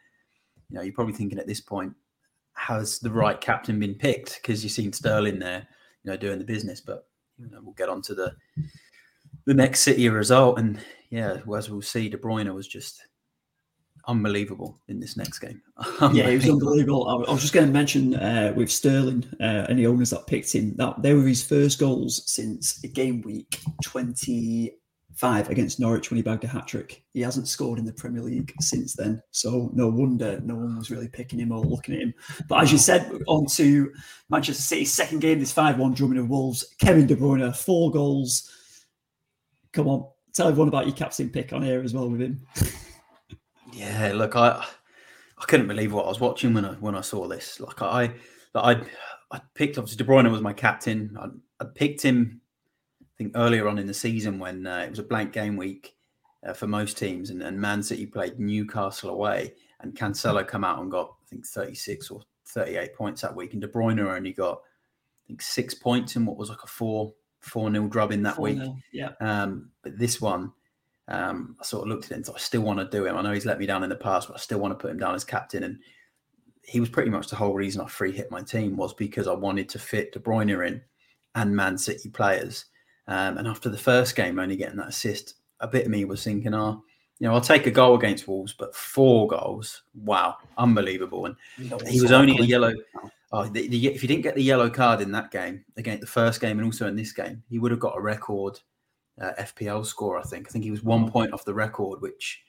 you 0.69 0.77
know, 0.77 0.83
you're 0.83 0.93
probably 0.93 1.13
thinking 1.13 1.39
at 1.39 1.47
this 1.47 1.61
point, 1.61 1.93
has 2.55 2.99
the 2.99 3.11
right 3.11 3.39
captain 3.39 3.79
been 3.79 3.95
picked? 3.95 4.39
Because 4.41 4.63
you've 4.63 4.73
seen 4.73 4.93
Sterling 4.93 5.39
there, 5.39 5.67
you 6.03 6.11
know, 6.11 6.17
doing 6.17 6.39
the 6.39 6.45
business. 6.45 6.81
But 6.81 7.07
you 7.37 7.49
know, 7.49 7.59
we'll 7.61 7.73
get 7.73 7.89
on 7.89 8.01
to 8.03 8.15
the 8.15 8.35
the 9.45 9.53
next 9.53 9.81
City 9.81 10.07
result, 10.09 10.59
and 10.59 10.79
yeah, 11.09 11.37
as 11.55 11.69
we'll 11.69 11.81
see, 11.81 12.09
De 12.09 12.17
Bruyne 12.17 12.53
was 12.53 12.67
just 12.67 13.01
unbelievable 14.07 14.79
in 14.87 14.99
this 14.99 15.15
next 15.15 15.39
game. 15.39 15.61
yeah, 16.11 16.29
he 16.29 16.35
was 16.35 16.49
unbelievable. 16.49 17.25
I 17.27 17.31
was 17.31 17.41
just 17.41 17.53
going 17.53 17.67
to 17.67 17.73
mention 17.73 18.15
uh, 18.15 18.53
with 18.55 18.71
Sterling 18.71 19.25
uh, 19.39 19.65
and 19.69 19.79
the 19.79 19.87
owners 19.87 20.09
that 20.11 20.27
picked 20.27 20.53
him 20.53 20.75
that 20.75 21.01
they 21.01 21.13
were 21.13 21.27
his 21.27 21.43
first 21.43 21.79
goals 21.79 22.23
since 22.29 22.79
game 22.79 23.21
week 23.21 23.59
twenty 23.83 24.75
five 25.15 25.49
against 25.49 25.79
Norwich 25.79 26.09
when 26.09 26.17
he 26.17 26.23
bagged 26.23 26.43
a 26.43 26.47
hat 26.47 26.67
trick. 26.67 27.03
He 27.13 27.21
hasn't 27.21 27.47
scored 27.47 27.79
in 27.79 27.85
the 27.85 27.93
Premier 27.93 28.21
League 28.21 28.53
since 28.59 28.95
then. 28.95 29.21
So 29.31 29.69
no 29.73 29.87
wonder 29.87 30.39
no 30.41 30.55
one 30.55 30.77
was 30.77 30.89
really 30.89 31.07
picking 31.07 31.39
him 31.39 31.51
or 31.51 31.59
looking 31.59 31.95
at 31.95 32.01
him. 32.01 32.13
But 32.47 32.63
as 32.63 32.71
you 32.71 32.77
said, 32.77 33.11
on 33.27 33.45
to 33.47 33.91
Manchester 34.29 34.61
City's 34.61 34.93
second 34.93 35.19
game, 35.19 35.39
this 35.39 35.51
5 35.51 35.77
1 35.77 35.93
drumming 35.93 36.17
of 36.17 36.29
Wolves. 36.29 36.65
Kevin 36.79 37.07
De 37.07 37.15
Bruyne, 37.15 37.55
four 37.55 37.91
goals. 37.91 38.51
Come 39.71 39.87
on, 39.87 40.07
tell 40.33 40.47
everyone 40.47 40.67
about 40.67 40.87
your 40.87 40.95
captain 40.95 41.29
pick 41.29 41.53
on 41.53 41.61
here 41.61 41.81
as 41.83 41.93
well 41.93 42.09
with 42.09 42.21
him. 42.21 42.41
yeah, 43.73 44.11
look, 44.13 44.35
I 44.35 44.65
I 45.37 45.45
couldn't 45.45 45.67
believe 45.67 45.93
what 45.93 46.05
I 46.05 46.09
was 46.09 46.19
watching 46.19 46.53
when 46.53 46.65
I 46.65 46.73
when 46.73 46.95
I 46.95 47.01
saw 47.01 47.27
this. 47.27 47.59
Like 47.59 47.81
I 47.81 48.13
I 48.55 48.81
I 49.31 49.41
picked 49.55 49.77
obviously 49.77 50.03
De 50.03 50.09
Bruyne 50.09 50.31
was 50.31 50.41
my 50.41 50.53
captain. 50.53 51.17
I, 51.19 51.27
I 51.63 51.67
picked 51.73 52.01
him 52.01 52.41
I 53.13 53.17
think 53.17 53.33
earlier 53.35 53.67
on 53.67 53.77
in 53.77 53.87
the 53.87 53.93
season 53.93 54.39
when 54.39 54.65
uh, 54.65 54.79
it 54.79 54.89
was 54.89 54.99
a 54.99 55.03
blank 55.03 55.33
game 55.33 55.55
week 55.55 55.95
uh, 56.45 56.53
for 56.53 56.67
most 56.67 56.97
teams, 56.97 57.29
and, 57.29 57.41
and 57.41 57.59
Man 57.59 57.83
City 57.83 58.05
played 58.05 58.39
Newcastle 58.39 59.11
away, 59.11 59.53
and 59.81 59.95
Cancelo 59.95 60.47
come 60.47 60.63
out 60.63 60.81
and 60.81 60.91
got 60.91 61.13
I 61.23 61.29
think 61.29 61.45
36 61.45 62.09
or 62.11 62.21
38 62.47 62.95
points 62.95 63.21
that 63.21 63.35
week, 63.35 63.53
and 63.53 63.61
De 63.61 63.67
Bruyne 63.67 63.99
only 63.99 64.33
got 64.33 64.61
I 65.25 65.27
think 65.27 65.41
six 65.41 65.73
points 65.73 66.15
in 66.15 66.25
what 66.25 66.37
was 66.37 66.49
like 66.49 66.63
a 66.63 66.67
four 66.67 67.13
four 67.43 67.69
nil 67.69 67.87
drub 67.87 68.11
in 68.11 68.23
that 68.23 68.39
week. 68.39 68.59
Yeah. 68.91 69.11
Um, 69.19 69.69
but 69.83 69.97
this 69.97 70.21
one, 70.21 70.51
um, 71.07 71.57
I 71.59 71.65
sort 71.65 71.83
of 71.83 71.89
looked 71.89 72.05
at 72.05 72.11
it 72.11 72.15
and 72.15 72.25
thought 72.25 72.37
I 72.37 72.39
still 72.39 72.61
want 72.61 72.79
to 72.79 72.97
do 72.97 73.05
him. 73.05 73.17
I 73.17 73.21
know 73.21 73.33
he's 73.33 73.45
let 73.45 73.59
me 73.59 73.65
down 73.65 73.83
in 73.83 73.89
the 73.89 73.95
past, 73.95 74.27
but 74.27 74.35
I 74.35 74.39
still 74.39 74.59
want 74.59 74.71
to 74.71 74.81
put 74.81 74.91
him 74.91 74.97
down 74.97 75.15
as 75.15 75.25
captain. 75.25 75.63
And 75.63 75.79
he 76.63 76.79
was 76.79 76.89
pretty 76.89 77.09
much 77.09 77.27
the 77.27 77.35
whole 77.35 77.53
reason 77.53 77.81
I 77.81 77.87
free 77.87 78.13
hit 78.13 78.31
my 78.31 78.41
team 78.41 78.77
was 78.77 78.93
because 78.93 79.27
I 79.27 79.33
wanted 79.33 79.67
to 79.69 79.79
fit 79.79 80.13
De 80.13 80.19
Bruyne 80.19 80.67
in 80.67 80.81
and 81.35 81.55
Man 81.55 81.77
City 81.77 82.09
players. 82.09 82.65
Um, 83.07 83.37
and 83.37 83.47
after 83.47 83.69
the 83.69 83.77
first 83.77 84.15
game, 84.15 84.39
only 84.39 84.55
getting 84.55 84.77
that 84.77 84.87
assist, 84.87 85.35
a 85.59 85.67
bit 85.67 85.85
of 85.85 85.91
me 85.91 86.05
was 86.05 86.23
thinking, 86.23 86.53
oh, 86.53 86.83
you 87.19 87.27
know, 87.27 87.35
I'll 87.35 87.41
take 87.41 87.67
a 87.67 87.71
goal 87.71 87.95
against 87.95 88.27
Wolves, 88.27 88.53
but 88.53 88.75
four 88.75 89.27
goals, 89.27 89.83
wow, 89.93 90.37
unbelievable. 90.57 91.25
And 91.25 91.35
he 91.87 92.01
was 92.01 92.11
only 92.11 92.37
a 92.37 92.43
yellow. 92.43 92.73
Oh, 93.31 93.45
the, 93.45 93.67
the, 93.67 93.87
if 93.87 94.01
he 94.01 94.07
didn't 94.07 94.23
get 94.23 94.35
the 94.35 94.43
yellow 94.43 94.69
card 94.69 95.01
in 95.01 95.11
that 95.13 95.31
game, 95.31 95.63
again 95.77 95.99
the 95.99 96.05
first 96.05 96.41
game 96.41 96.59
and 96.59 96.65
also 96.65 96.87
in 96.87 96.95
this 96.95 97.11
game, 97.11 97.41
he 97.49 97.59
would 97.59 97.71
have 97.71 97.79
got 97.79 97.97
a 97.97 98.01
record 98.01 98.59
uh, 99.21 99.31
FPL 99.39 99.85
score. 99.85 100.17
I 100.17 100.23
think. 100.23 100.47
I 100.47 100.51
think 100.51 100.63
he 100.63 100.71
was 100.71 100.83
one 100.83 101.09
point 101.09 101.33
off 101.33 101.45
the 101.45 101.53
record, 101.53 102.01
which 102.01 102.41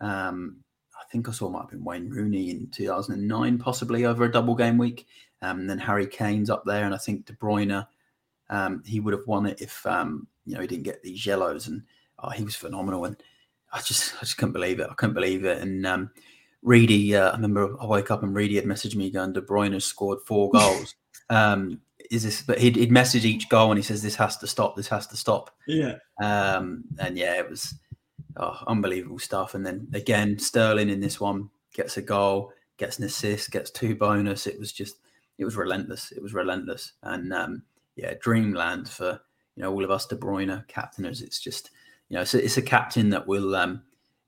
um, 0.00 0.58
I 0.94 1.04
think 1.10 1.28
I 1.28 1.32
saw 1.32 1.48
might 1.48 1.62
have 1.62 1.70
been 1.70 1.84
Wayne 1.84 2.10
Rooney 2.10 2.50
in 2.50 2.68
2009, 2.70 3.58
possibly 3.58 4.04
over 4.04 4.24
a 4.24 4.30
double 4.30 4.54
game 4.54 4.78
week. 4.78 5.06
Um, 5.42 5.60
and 5.60 5.70
then 5.70 5.78
Harry 5.78 6.06
Kane's 6.06 6.50
up 6.50 6.64
there, 6.66 6.84
and 6.84 6.94
I 6.94 6.98
think 6.98 7.26
De 7.26 7.32
Bruyne 7.32 7.86
um, 8.50 8.82
he 8.86 9.00
would 9.00 9.14
have 9.14 9.26
won 9.26 9.46
it 9.46 9.60
if 9.60 9.84
um, 9.86 10.26
you 10.44 10.54
know 10.54 10.60
he 10.60 10.66
didn't 10.66 10.84
get 10.84 11.02
these 11.02 11.24
yellows, 11.24 11.68
and 11.68 11.82
oh, 12.18 12.30
he 12.30 12.44
was 12.44 12.56
phenomenal. 12.56 13.04
And 13.04 13.16
I 13.72 13.80
just 13.80 14.14
I 14.16 14.20
just 14.20 14.38
couldn't 14.38 14.52
believe 14.52 14.80
it. 14.80 14.88
I 14.90 14.94
couldn't 14.94 15.14
believe 15.14 15.44
it. 15.44 15.58
And 15.58 15.86
um, 15.86 16.10
Reedy, 16.62 17.14
uh, 17.14 17.30
I 17.30 17.34
remember 17.34 17.76
I 17.80 17.86
woke 17.86 18.10
up 18.10 18.22
and 18.22 18.34
Reedy 18.34 18.56
had 18.56 18.64
messaged 18.64 18.96
me 18.96 19.10
going, 19.10 19.32
De 19.32 19.42
Bruyne 19.42 19.74
has 19.74 19.84
scored 19.84 20.20
four 20.26 20.50
goals. 20.52 20.94
um, 21.30 21.80
is 22.10 22.22
this? 22.22 22.42
But 22.42 22.58
he'd, 22.58 22.76
he'd 22.76 22.90
message 22.90 23.26
each 23.26 23.48
goal 23.50 23.70
and 23.70 23.78
he 23.78 23.82
says, 23.82 24.02
"This 24.02 24.16
has 24.16 24.38
to 24.38 24.46
stop. 24.46 24.76
This 24.76 24.88
has 24.88 25.06
to 25.08 25.16
stop." 25.16 25.50
Yeah. 25.66 25.96
Um, 26.22 26.84
and 26.98 27.18
yeah, 27.18 27.34
it 27.34 27.50
was 27.50 27.74
oh, 28.38 28.58
unbelievable 28.66 29.18
stuff. 29.18 29.54
And 29.54 29.64
then 29.64 29.88
again, 29.92 30.38
Sterling 30.38 30.88
in 30.88 31.00
this 31.00 31.20
one 31.20 31.50
gets 31.74 31.96
a 31.96 32.02
goal, 32.02 32.52
gets 32.76 32.98
an 32.98 33.04
assist, 33.04 33.50
gets 33.50 33.70
two 33.70 33.94
bonus. 33.94 34.46
It 34.46 34.58
was 34.58 34.72
just, 34.72 34.96
it 35.38 35.44
was 35.44 35.56
relentless. 35.56 36.12
It 36.12 36.22
was 36.22 36.34
relentless. 36.34 36.92
And 37.02 37.32
um, 37.32 37.62
yeah, 37.98 38.14
dreamland 38.20 38.88
for 38.88 39.20
you 39.56 39.62
know 39.62 39.72
all 39.72 39.84
of 39.84 39.90
us 39.90 40.06
De 40.06 40.16
Bruyne 40.16 40.66
captainers. 40.68 41.20
It's 41.20 41.40
just 41.40 41.70
you 42.08 42.14
know 42.14 42.22
it's 42.22 42.34
a, 42.34 42.42
it's 42.42 42.56
a 42.56 42.62
captain 42.62 43.10
that 43.10 43.26
will 43.26 43.56
um, 43.56 43.82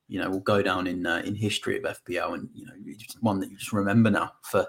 you 0.09 0.21
know 0.21 0.29
will 0.29 0.41
go 0.41 0.61
down 0.61 0.89
in 0.89 1.07
uh, 1.07 1.23
in 1.25 1.35
history 1.37 1.79
of 1.79 1.85
FPL, 1.85 2.35
and 2.35 2.49
you 2.53 2.67
know 2.67 2.73
one 3.21 3.39
that 3.41 3.51
you 3.51 3.57
just 3.57 3.73
remember 3.73 4.11
now 4.11 4.33
for 4.43 4.67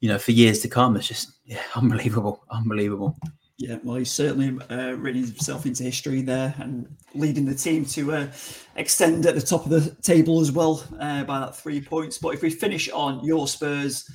you 0.00 0.08
know 0.08 0.18
for 0.18 0.32
years 0.32 0.60
to 0.60 0.68
come. 0.68 0.96
It's 0.96 1.06
just 1.06 1.32
yeah, 1.44 1.62
unbelievable, 1.76 2.42
unbelievable. 2.50 3.16
Yeah, 3.58 3.76
well, 3.84 3.96
he's 3.96 4.10
certainly 4.10 4.58
uh, 4.68 4.94
written 4.94 5.22
himself 5.22 5.64
into 5.64 5.84
history 5.84 6.22
there 6.22 6.52
and 6.58 6.88
leading 7.14 7.44
the 7.44 7.54
team 7.54 7.84
to 7.84 8.12
uh, 8.12 8.32
extend 8.74 9.26
at 9.26 9.36
the 9.36 9.40
top 9.40 9.64
of 9.64 9.70
the 9.70 9.94
table 10.02 10.40
as 10.40 10.50
well 10.50 10.82
uh, 10.98 11.22
by 11.22 11.38
that 11.38 11.54
three 11.54 11.80
points. 11.80 12.18
But 12.18 12.34
if 12.34 12.42
we 12.42 12.50
finish 12.50 12.90
on 12.90 13.24
your 13.24 13.46
Spurs, 13.46 14.10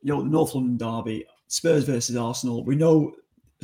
your 0.00 0.24
North 0.24 0.54
London 0.54 0.78
derby, 0.78 1.26
Spurs 1.48 1.84
versus 1.84 2.16
Arsenal, 2.16 2.64
we 2.64 2.74
know 2.74 3.12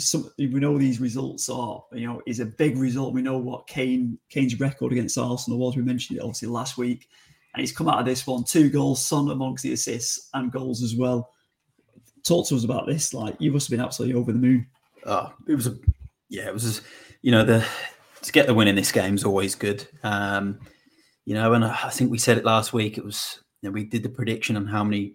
some 0.01 0.31
we 0.39 0.47
know 0.47 0.79
these 0.79 1.01
results 1.01 1.49
are 1.49 1.83
you 1.93 2.07
know 2.07 2.23
is 2.27 2.41
a 2.41 2.47
big 2.47 2.77
result. 2.77 3.15
We 3.15 3.23
know 3.23 3.39
what 3.39 3.67
Kane 3.67 4.19
Kane's 4.29 4.59
record 4.59 4.93
against 4.93 5.19
Arsenal 5.19 5.59
was. 5.59 5.77
We 5.77 5.83
mentioned 5.83 6.19
it 6.19 6.23
obviously 6.23 6.49
last 6.49 6.79
week, 6.79 7.09
and 7.55 7.61
he's 7.61 7.73
come 7.73 7.89
out 7.89 8.01
of 8.01 8.07
this 8.07 8.27
one 8.27 8.45
two 8.45 8.71
goals, 8.71 9.05
Son 9.05 9.31
amongst 9.31 9.63
the 9.63 9.73
assists 9.73 10.29
and 10.35 10.53
goals 10.53 10.83
as 10.83 10.97
well. 10.97 11.31
Talk 12.25 12.49
to 12.49 12.57
us 12.57 12.65
about 12.65 12.87
this. 12.87 13.15
Like 13.15 13.37
you 13.39 13.53
must 13.53 13.69
have 13.69 13.77
been 13.77 13.85
absolutely 13.85 14.21
over 14.21 14.33
the 14.33 14.39
moon. 14.39 14.67
Oh, 15.07 15.33
it 15.49 15.55
was 15.55 15.67
a 15.67 15.77
yeah, 16.29 16.47
it 16.47 16.53
was 16.53 16.83
you 17.23 17.31
know 17.31 17.45
the 17.45 17.65
to 18.23 18.33
get 18.33 18.47
the 18.47 18.55
win 18.55 18.69
in 18.69 18.77
this 18.77 18.93
game 18.93 19.15
is 19.15 19.25
always 19.25 19.55
good. 19.55 19.87
Um, 20.03 20.61
you 21.25 21.35
know, 21.35 21.53
and 21.53 21.65
I 21.65 21.91
think 21.91 22.11
we 22.11 22.19
said 22.19 22.39
it 22.39 22.45
last 22.45 22.73
week. 22.73 22.99
It 22.99 23.05
was 23.05 23.41
you 23.63 23.69
know, 23.69 23.73
we 23.73 23.85
did 23.85 24.03
the 24.03 24.09
prediction 24.09 24.57
on 24.57 24.67
how 24.67 24.83
many 24.83 25.13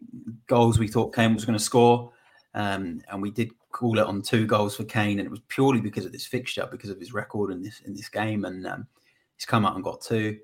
goals 0.48 0.78
we 0.78 0.88
thought 0.88 1.16
Kane 1.16 1.34
was 1.34 1.46
going 1.46 1.58
to 1.58 1.64
score, 1.64 2.12
um, 2.54 3.02
and 3.10 3.22
we 3.22 3.32
did 3.32 3.52
call 3.76 4.00
it 4.00 4.06
on 4.06 4.22
two 4.22 4.48
goals 4.48 4.76
for 4.76 4.84
Kane, 4.84 5.20
and 5.20 5.28
it 5.28 5.32
was 5.32 5.42
purely 5.48 5.82
because 5.82 6.06
of 6.06 6.12
this 6.12 6.26
fixture, 6.26 6.68
because 6.72 6.90
of 6.90 7.00
his 7.00 7.14
record 7.14 7.52
in 7.52 7.62
this 7.62 7.82
in 7.82 7.94
this 7.94 8.10
game, 8.10 8.46
and 8.46 8.66
um, 8.66 8.88
he's 9.36 9.46
come 9.46 9.66
out 9.66 9.76
and 9.76 9.84
got 9.84 10.02
two. 10.02 10.40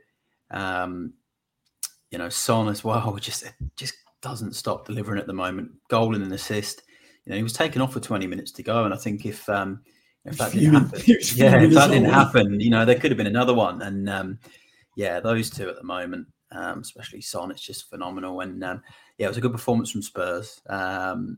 Um, 0.52 1.14
you 2.10 2.18
know, 2.18 2.30
Son 2.30 2.68
as 2.68 2.84
well, 2.84 3.16
just 3.22 3.46
just 3.76 3.96
doesn't 4.22 4.54
stop 4.54 4.86
delivering 4.86 5.20
at 5.20 5.28
the 5.28 5.34
moment. 5.34 5.72
Goal 5.88 6.14
and 6.16 6.24
an 6.24 6.34
assist 6.34 6.84
you 7.26 7.32
know, 7.32 7.38
he 7.38 7.44
was 7.44 7.54
taken 7.54 7.82
off 7.82 7.94
for 7.94 8.00
20 8.00 8.28
minutes 8.28 8.52
to 8.54 8.64
go. 8.64 8.86
And 8.86 8.94
I 8.94 8.98
think 8.98 9.26
if, 9.26 9.48
um, 9.48 9.82
if 10.26 10.38
that 10.38 10.52
didn't 10.52 10.74
happen, 10.74 11.02
yeah, 11.06 11.62
if 11.62 11.74
that 11.74 11.92
didn't 11.92 12.10
happen, 12.10 12.60
you 12.60 12.70
know, 12.70 12.86
there 12.86 12.96
could 12.96 13.12
have 13.12 13.18
been 13.18 13.28
another 13.28 13.54
one. 13.54 13.82
And 13.82 14.10
um, 14.10 14.40
yeah, 14.96 15.20
those 15.20 15.50
two 15.50 15.70
at 15.70 15.76
the 15.76 15.84
moment, 15.84 16.28
um, 16.52 16.80
especially 16.80 17.22
Son, 17.22 17.52
it's 17.52 17.62
just 17.62 17.90
phenomenal. 17.90 18.42
And 18.42 18.64
um, 18.64 18.82
yeah, 19.18 19.28
it 19.28 19.30
was 19.30 19.38
a 19.38 19.42
good 19.42 19.52
performance 19.52 19.92
from 19.92 20.02
Spurs. 20.02 20.62
Um, 20.68 21.38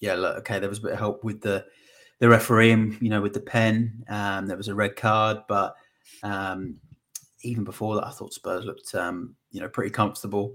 yeah, 0.00 0.14
look, 0.14 0.38
okay, 0.38 0.58
there 0.58 0.68
was 0.68 0.78
a 0.78 0.82
bit 0.82 0.92
of 0.92 0.98
help 0.98 1.24
with 1.24 1.40
the 1.40 1.64
the 2.20 2.28
refereeing, 2.28 2.98
you 3.00 3.10
know, 3.10 3.20
with 3.20 3.32
the 3.32 3.40
pen. 3.40 4.04
Um, 4.08 4.46
there 4.46 4.56
was 4.56 4.68
a 4.68 4.74
red 4.74 4.96
card, 4.96 5.38
but 5.48 5.76
um, 6.22 6.76
even 7.42 7.64
before 7.64 7.94
that, 7.94 8.06
I 8.06 8.10
thought 8.10 8.34
Spurs 8.34 8.64
looked, 8.64 8.94
um, 8.94 9.36
you 9.50 9.60
know, 9.60 9.68
pretty 9.68 9.90
comfortable. 9.90 10.54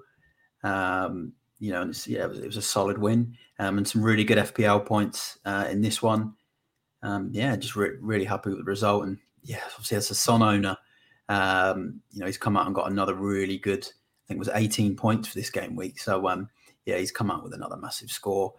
Um, 0.64 1.34
you 1.60 1.72
know, 1.72 1.82
and 1.82 2.08
yeah, 2.08 2.24
it 2.24 2.30
was, 2.30 2.40
it 2.40 2.46
was, 2.46 2.58
a 2.58 2.62
solid 2.62 2.98
win 2.98 3.38
um, 3.60 3.78
and 3.78 3.88
some 3.88 4.04
really 4.04 4.26
good 4.26 4.38
FPL 4.38 4.86
points 4.86 5.38
uh, 5.46 5.66
in 5.70 5.82
this 5.82 6.02
one. 6.02 6.34
Um, 7.02 7.30
yeah, 7.32 7.56
just 7.56 7.76
re- 7.76 7.98
really 8.02 8.26
happy 8.26 8.50
with 8.50 8.60
the 8.60 8.66
result. 8.66 9.06
And 9.06 9.18
yeah, 9.44 9.62
obviously 9.72 9.98
as 9.98 10.12
a 10.12 10.16
Son 10.16 10.42
owner, 10.42 10.78
um, 11.30 12.02
you 12.12 12.20
know, 12.20 12.26
he's 12.26 12.38
come 12.38 12.58
out 12.58 12.66
and 12.66 12.76
got 12.76 12.92
another 12.92 13.16
really 13.16 13.58
good, 13.58 13.86
I 13.86 14.24
think 14.28 14.38
it 14.38 14.40
was 14.40 14.50
18 14.54 14.96
points 14.96 15.30
for 15.30 15.36
this 15.36 15.50
game 15.50 15.76
week. 15.76 16.00
So 16.00 16.28
um, 16.28 16.50
yeah, 16.86 16.98
he's 16.98 17.12
come 17.12 17.32
out 17.32 17.44
with 17.44 17.54
another 17.54 17.78
massive 17.78 18.12
score. 18.12 18.54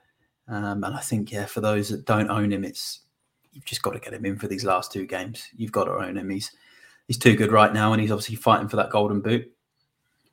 Um, 0.49 0.85
and 0.85 0.95
I 0.95 1.01
think, 1.01 1.33
yeah, 1.33 1.47
for 1.47 1.61
those 1.61 1.89
that 1.89 2.05
don't 2.05 2.31
own 2.31 2.53
him, 2.53 2.65
it's 2.65 3.01
you've 3.53 3.65
just 3.65 3.83
got 3.83 3.93
to 3.93 4.01
get 4.01 4.13
him 4.13 4.27
in 4.27 4.37
for 4.37 4.49
these 4.49 4.65
last 4.65 4.93
two 4.93 5.07
games. 5.07 5.49
You've 5.57 5.73
got 5.73 5.85
to 5.85 5.93
own 5.93 6.17
him. 6.17 6.29
He's 6.31 6.53
he's 7.07 7.19
too 7.19 7.37
good 7.37 7.53
right 7.53 7.73
now, 7.73 7.93
and 7.93 8.01
he's 8.01 8.11
obviously 8.11 8.37
fighting 8.37 8.69
for 8.69 8.77
that 8.77 8.91
golden 8.91 9.21
boot. 9.21 9.51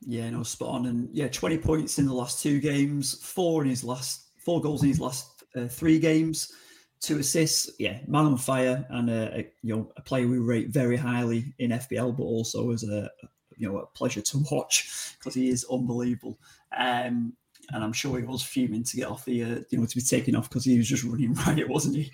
Yeah, 0.06 0.28
no, 0.30 0.42
spot 0.42 0.70
on. 0.70 0.86
And 0.86 1.08
yeah, 1.12 1.28
20 1.28 1.58
points 1.58 1.98
in 1.98 2.06
the 2.06 2.14
last 2.14 2.42
two 2.42 2.60
games, 2.60 3.14
four 3.22 3.62
in 3.62 3.70
his 3.70 3.84
last, 3.84 4.30
four 4.38 4.60
goals 4.60 4.82
in 4.82 4.88
his 4.88 5.00
last 5.00 5.44
uh, 5.56 5.68
three 5.68 5.98
games, 5.98 6.52
two 7.00 7.18
assists. 7.18 7.70
Yeah, 7.78 7.98
man 8.06 8.24
on 8.24 8.36
fire 8.36 8.84
and 8.90 9.08
a, 9.08 9.38
a, 9.38 9.48
you 9.62 9.76
know 9.76 9.92
a 9.96 10.02
player 10.02 10.26
we 10.26 10.38
rate 10.38 10.68
very 10.68 10.96
highly 10.96 11.54
in 11.58 11.70
FPL, 11.70 12.16
but 12.16 12.24
also 12.24 12.72
as 12.72 12.82
a 12.82 13.10
you 13.56 13.68
know 13.68 13.78
a 13.78 13.86
pleasure 13.86 14.22
to 14.22 14.44
watch 14.50 15.14
because 15.18 15.34
he 15.34 15.48
is 15.48 15.66
unbelievable. 15.70 16.38
Um, 16.76 17.34
and 17.70 17.82
I'm 17.82 17.92
sure 17.92 18.18
he 18.18 18.24
was 18.24 18.42
fuming 18.42 18.84
to 18.84 18.96
get 18.96 19.08
off 19.08 19.24
the, 19.24 19.42
uh, 19.42 19.60
you 19.70 19.78
know, 19.78 19.86
to 19.86 19.96
be 19.96 20.02
taken 20.02 20.34
off 20.34 20.48
because 20.48 20.64
he 20.64 20.76
was 20.76 20.88
just 20.88 21.04
running 21.04 21.34
riot, 21.46 21.68
wasn't 21.68 21.96
he? 21.96 22.12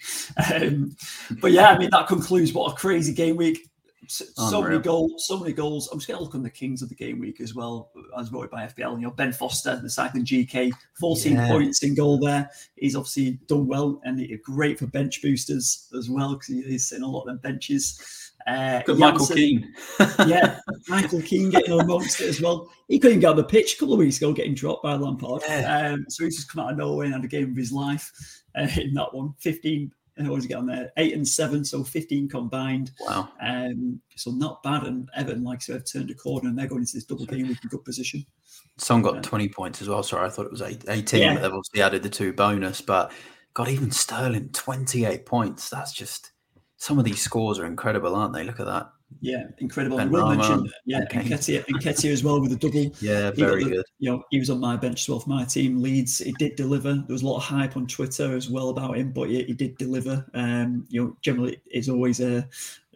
Um, 0.54 0.96
but 1.40 1.52
yeah, 1.52 1.70
I 1.70 1.78
mean 1.78 1.90
that 1.90 2.08
concludes 2.08 2.52
what 2.52 2.72
a 2.72 2.76
crazy 2.76 3.12
game 3.12 3.36
week 3.36 3.68
so, 4.08 4.24
so 4.48 4.62
many 4.62 4.78
goals, 4.78 5.26
so 5.26 5.38
many 5.38 5.52
goals. 5.52 5.88
I'm 5.88 5.98
just 5.98 6.08
going 6.08 6.18
to 6.18 6.24
look 6.24 6.34
on 6.34 6.42
the 6.42 6.50
kings 6.50 6.80
of 6.82 6.88
the 6.88 6.94
game 6.94 7.18
week 7.18 7.40
as 7.40 7.54
well, 7.54 7.90
as 8.18 8.30
voted 8.30 8.50
by 8.50 8.66
FPL. 8.66 8.96
You 8.96 9.06
know, 9.06 9.10
Ben 9.10 9.32
Foster, 9.32 9.76
the 9.76 9.90
cycling 9.90 10.24
GK, 10.24 10.72
14 10.98 11.32
yeah. 11.32 11.48
points 11.48 11.82
in 11.82 11.94
goal 11.94 12.18
there. 12.18 12.50
He's 12.76 12.96
obviously 12.96 13.38
done 13.46 13.66
well 13.66 14.00
and 14.04 14.26
great 14.42 14.78
for 14.78 14.86
bench 14.86 15.20
boosters 15.20 15.88
as 15.96 16.08
well 16.08 16.34
because 16.34 16.48
he's 16.48 16.88
sitting 16.88 17.04
a 17.04 17.08
lot 17.08 17.22
of 17.22 17.26
them 17.26 17.38
benches. 17.38 18.32
Uh, 18.46 18.82
Michael 18.96 19.26
Keane. 19.26 19.74
yeah, 20.26 20.58
Michael 20.88 21.20
Keane 21.20 21.50
getting 21.50 21.78
amongst 21.78 22.20
it 22.20 22.28
as 22.28 22.40
well. 22.40 22.70
He 22.88 22.98
couldn't 22.98 23.20
get 23.20 23.30
on 23.30 23.36
the 23.36 23.44
pitch 23.44 23.74
a 23.74 23.78
couple 23.78 23.94
of 23.94 23.98
weeks 23.98 24.16
ago, 24.16 24.32
getting 24.32 24.54
dropped 24.54 24.82
by 24.82 24.94
Lampard. 24.94 25.42
Yeah. 25.46 25.92
Um, 25.92 26.06
so 26.08 26.24
he's 26.24 26.36
just 26.36 26.50
come 26.50 26.64
out 26.64 26.72
of 26.72 26.78
nowhere 26.78 27.04
and 27.04 27.14
had 27.14 27.24
a 27.24 27.28
game 27.28 27.50
of 27.50 27.56
his 27.56 27.72
life 27.72 28.10
uh, 28.56 28.68
in 28.76 28.94
that 28.94 29.12
one. 29.12 29.34
15 29.38 29.92
what 30.26 30.34
was 30.34 30.44
he 30.44 30.48
get 30.48 30.58
on 30.58 30.66
there? 30.66 30.90
Eight 30.96 31.14
and 31.14 31.26
seven, 31.26 31.64
so 31.64 31.84
15 31.84 32.28
combined. 32.28 32.90
Wow. 33.00 33.28
Um, 33.40 34.00
so 34.16 34.30
not 34.30 34.62
bad. 34.62 34.84
And 34.84 35.08
Everton, 35.16 35.44
like 35.44 35.58
I 35.58 35.60
said, 35.60 35.74
have 35.76 35.84
turned 35.84 36.10
a 36.10 36.14
corner 36.14 36.48
and 36.48 36.58
they're 36.58 36.66
going 36.66 36.80
into 36.80 36.94
this 36.94 37.04
double 37.04 37.26
game 37.26 37.48
with 37.48 37.62
a 37.64 37.68
good 37.68 37.84
position. 37.84 38.26
Son 38.78 39.02
got 39.02 39.22
20 39.22 39.48
points 39.48 39.82
as 39.82 39.88
well. 39.88 40.02
Sorry, 40.02 40.26
I 40.26 40.30
thought 40.30 40.46
it 40.46 40.52
was 40.52 40.62
18, 40.62 41.20
yeah. 41.20 41.34
but 41.34 41.42
they've 41.42 41.52
obviously 41.52 41.82
added 41.82 42.02
the 42.02 42.10
two 42.10 42.32
bonus. 42.32 42.80
But 42.80 43.12
God, 43.54 43.68
even 43.68 43.90
Sterling, 43.90 44.50
28 44.50 45.26
points. 45.26 45.70
That's 45.70 45.92
just 45.92 46.32
some 46.78 46.98
of 46.98 47.04
these 47.04 47.20
scores 47.20 47.58
are 47.58 47.66
incredible, 47.66 48.14
aren't 48.14 48.32
they? 48.32 48.44
Look 48.44 48.60
at 48.60 48.66
that. 48.66 48.92
Yeah, 49.20 49.44
incredible. 49.58 49.98
I 49.98 50.04
will 50.04 50.28
mention, 50.28 50.70
yeah, 50.84 51.00
Nketiah, 51.10 51.64
Nketiah 51.66 52.12
as 52.12 52.22
well 52.22 52.40
with 52.40 52.52
a 52.52 52.56
double. 52.56 52.92
Yeah, 53.00 53.32
very 53.32 53.64
the, 53.64 53.70
good. 53.70 53.84
You 53.98 54.12
know, 54.12 54.24
he 54.30 54.38
was 54.38 54.48
on 54.48 54.60
my 54.60 54.76
bench 54.76 55.02
as 55.02 55.08
well 55.08 55.18
for 55.18 55.28
my 55.28 55.44
team. 55.44 55.82
Leeds, 55.82 56.18
he 56.18 56.32
did 56.32 56.54
deliver. 56.56 56.94
There 56.94 57.12
was 57.12 57.22
a 57.22 57.26
lot 57.26 57.38
of 57.38 57.42
hype 57.42 57.76
on 57.76 57.86
Twitter 57.86 58.36
as 58.36 58.48
well 58.48 58.68
about 58.68 58.96
him, 58.96 59.10
but 59.12 59.28
he, 59.28 59.42
he 59.44 59.54
did 59.54 59.76
deliver. 59.76 60.24
Um, 60.34 60.86
you 60.88 61.02
know, 61.02 61.16
generally, 61.20 61.60
it's 61.66 61.88
always 61.88 62.20
a 62.20 62.48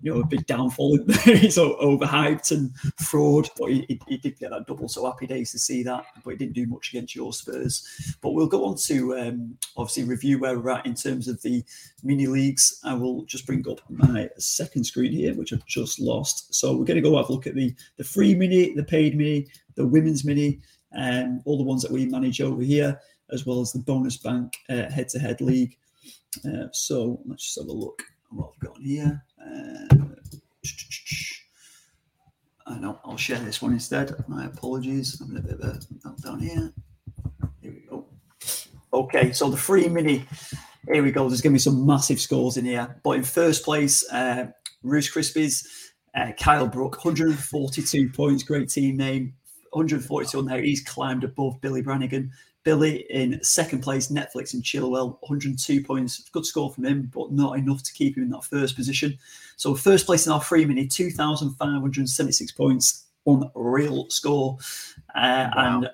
you 0.03 0.13
know, 0.13 0.21
a 0.21 0.27
big 0.27 0.47
downfall. 0.47 0.99
He's 1.25 1.57
overhyped 1.57 2.51
and 2.51 2.77
fraud, 3.01 3.49
but 3.57 3.71
he, 3.71 3.87
he, 3.89 4.01
he, 4.09 4.17
did 4.19 4.39
get 4.39 4.51
that 4.51 4.67
double. 4.67 4.89
So 4.89 5.07
happy 5.07 5.29
days 5.29 5.53
to 5.53 5.59
see 5.59 5.85
that, 5.85 6.05
but 6.25 6.31
he 6.31 6.37
didn't 6.37 6.55
do 6.55 6.67
much 6.67 6.91
against 6.91 7.15
your 7.15 7.33
Spurs. 7.33 8.17
But 8.21 8.33
we'll 8.33 8.49
go 8.49 8.65
on 8.65 8.77
to 8.87 9.17
um, 9.17 9.57
obviously 9.77 10.05
review 10.05 10.41
where 10.41 10.59
we're 10.59 10.71
at 10.71 10.87
in 10.87 10.95
terms 10.95 11.29
of 11.29 11.41
the 11.43 11.65
mini 12.03 12.27
leagues. 12.27 12.81
I 12.85 12.95
will 12.95 13.25
just 13.25 13.47
bring 13.47 13.67
up 13.69 13.81
my 13.89 14.29
second 14.39 14.85
screen 14.85 15.13
here, 15.13 15.35
which 15.35 15.53
I've 15.53 15.65
just 15.67 16.01
lost. 16.01 16.53
So 16.53 16.77
we're 16.77 16.85
going 16.85 17.03
to 17.03 17.09
go 17.09 17.17
have 17.17 17.29
a 17.29 17.33
look 17.33 17.47
at 17.47 17.55
the 17.55 17.75
the 17.97 18.05
free 18.05 18.35
mini, 18.35 18.75
the 18.75 18.85
paid 18.85 19.17
mini, 19.17 19.47
the 19.77 19.87
women's 19.87 20.25
mini, 20.25 20.61
and 20.91 21.39
um, 21.39 21.43
all 21.45 21.59
the 21.59 21.65
ones 21.65 21.83
that 21.83 21.93
we 21.93 22.07
manage 22.07 22.41
over 22.41 22.63
here, 22.63 23.01
as 23.31 23.47
well 23.47 23.61
as 23.61 23.73
the 23.73 23.79
bonus 23.79 24.17
bank 24.17 24.59
head 24.69 25.09
to 25.11 25.19
head 25.21 25.41
league. 25.41 25.77
Uh, 26.45 26.67
so 26.73 27.21
let's 27.27 27.45
just 27.45 27.59
have 27.59 27.69
a 27.69 27.73
look 27.73 28.03
at 28.03 28.37
what 28.37 28.51
I've 28.53 28.61
got 28.61 28.79
here. 28.81 29.23
Uh, 29.45 29.97
I 32.67 32.79
know 32.79 33.01
I'll 33.05 33.17
share 33.17 33.39
this 33.39 33.61
one 33.61 33.73
instead. 33.73 34.15
My 34.29 34.47
apologies. 34.47 35.21
I'm 35.21 35.37
a 35.37 35.41
bit 35.41 35.55
of 35.55 35.61
a 35.61 35.79
meltdown 36.07 36.41
here. 36.41 36.73
Here 37.61 37.73
we 37.73 37.81
go. 37.89 38.07
Okay, 38.93 39.33
so 39.33 39.51
the 39.51 39.57
free 39.57 39.89
mini. 39.89 40.25
Here 40.91 41.03
we 41.03 41.13
go. 41.13 41.29
There's 41.29 41.41
going 41.41 41.53
to 41.53 41.57
be 41.57 41.61
some 41.61 41.87
massive 41.87 42.21
scores 42.21 42.57
in 42.57 42.65
here. 42.65 43.01
But 43.03 43.13
in 43.13 43.23
first 43.23 43.65
place, 43.65 44.09
uh, 44.11 44.47
Roos 44.83 45.11
Krispies, 45.11 45.67
uh, 46.15 46.33
Kyle 46.39 46.67
Brook, 46.67 47.05
142 47.05 48.11
points. 48.11 48.43
Great 48.43 48.69
team 48.69 48.97
name. 48.97 49.35
142 49.71 50.39
on 50.39 50.45
there. 50.47 50.61
He's 50.61 50.83
climbed 50.83 51.25
above 51.25 51.61
Billy 51.61 51.83
Brannigan. 51.83 52.33
Billy 52.65 53.05
in 53.11 53.43
second 53.43 53.81
place, 53.81 54.09
Netflix 54.09 54.55
and 54.55 54.63
Chilwell, 54.63 55.19
102 55.21 55.83
points. 55.83 56.29
Good 56.31 56.47
score 56.47 56.73
from 56.73 56.85
him, 56.85 57.11
but 57.15 57.33
not 57.33 57.59
enough 57.59 57.83
to 57.83 57.93
keep 57.93 58.17
him 58.17 58.25
in 58.25 58.31
that 58.31 58.45
first 58.45 58.77
position. 58.77 59.19
So 59.57 59.75
first 59.75 60.07
place 60.07 60.27
in 60.27 60.33
our 60.33 60.41
free 60.41 60.65
mini, 60.65 60.87
2,576 60.87 62.53
points. 62.53 63.07
Unreal 63.27 64.11
score. 64.11 64.59
Uh, 65.15 65.51
wow. 65.55 65.77
And 65.77 65.91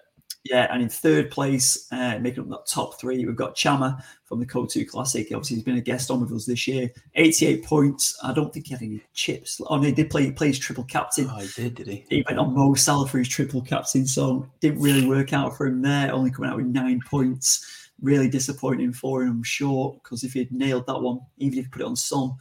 yeah, 0.51 0.67
and 0.73 0.83
in 0.83 0.89
third 0.89 1.31
place, 1.31 1.87
uh, 1.93 2.19
making 2.19 2.45
up 2.45 2.49
that 2.51 2.67
top 2.67 2.99
three, 2.99 3.25
we've 3.25 3.37
got 3.37 3.55
Chama 3.55 4.03
from 4.25 4.41
the 4.41 4.47
Co2 4.47 4.89
Classic. 4.89 5.27
Obviously, 5.33 5.57
he's 5.57 5.65
been 5.65 5.77
a 5.77 5.83
guest 5.83 6.11
on 6.11 6.21
with 6.21 6.33
us 6.33 6.47
this 6.47 6.67
year. 6.67 6.91
88 7.15 7.65
points. 7.65 8.19
I 8.23 8.33
don't 8.33 8.53
think 8.53 8.67
he 8.67 8.75
had 8.75 8.83
any 8.83 9.03
chips. 9.13 9.61
Oh, 9.67 9.77
no, 9.77 9.83
he 9.83 9.93
did 9.93 10.11
play, 10.11 10.25
he 10.25 10.33
plays 10.33 10.59
triple 10.59 10.85
captain. 10.85 11.29
Oh, 11.31 11.39
he 11.39 11.49
did, 11.55 11.75
did 11.75 11.87
he? 11.87 12.05
He 12.09 12.25
went 12.27 12.39
on 12.39 12.55
Mo 12.55 12.75
Salah 12.75 13.07
for 13.07 13.19
his 13.19 13.29
triple 13.29 13.63
captain, 13.63 14.07
so 14.07 14.49
didn't 14.61 14.81
really 14.81 15.07
work 15.07 15.33
out 15.33 15.57
for 15.57 15.67
him 15.67 15.83
there, 15.83 16.13
only 16.13 16.31
coming 16.31 16.51
out 16.51 16.57
with 16.57 16.67
nine 16.67 17.01
points. 17.07 17.91
Really 18.01 18.29
disappointing 18.29 18.93
for 18.93 19.23
him, 19.23 19.31
I'm 19.31 19.43
sure, 19.43 19.99
because 20.03 20.25
if 20.25 20.33
he'd 20.33 20.53
nailed 20.53 20.87
that 20.87 21.01
one, 21.01 21.21
even 21.39 21.59
if 21.59 21.65
he 21.67 21.71
put 21.71 21.83
it 21.83 21.87
on 21.87 21.97
some, 21.97 22.37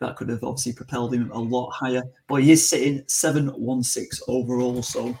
that 0.00 0.16
could 0.16 0.28
have 0.28 0.42
obviously 0.42 0.72
propelled 0.72 1.14
him 1.14 1.30
a 1.30 1.38
lot 1.38 1.70
higher. 1.70 2.02
But 2.26 2.42
he 2.42 2.52
is 2.52 2.68
sitting 2.68 3.04
716 3.06 4.24
overall, 4.28 4.82
so 4.82 5.16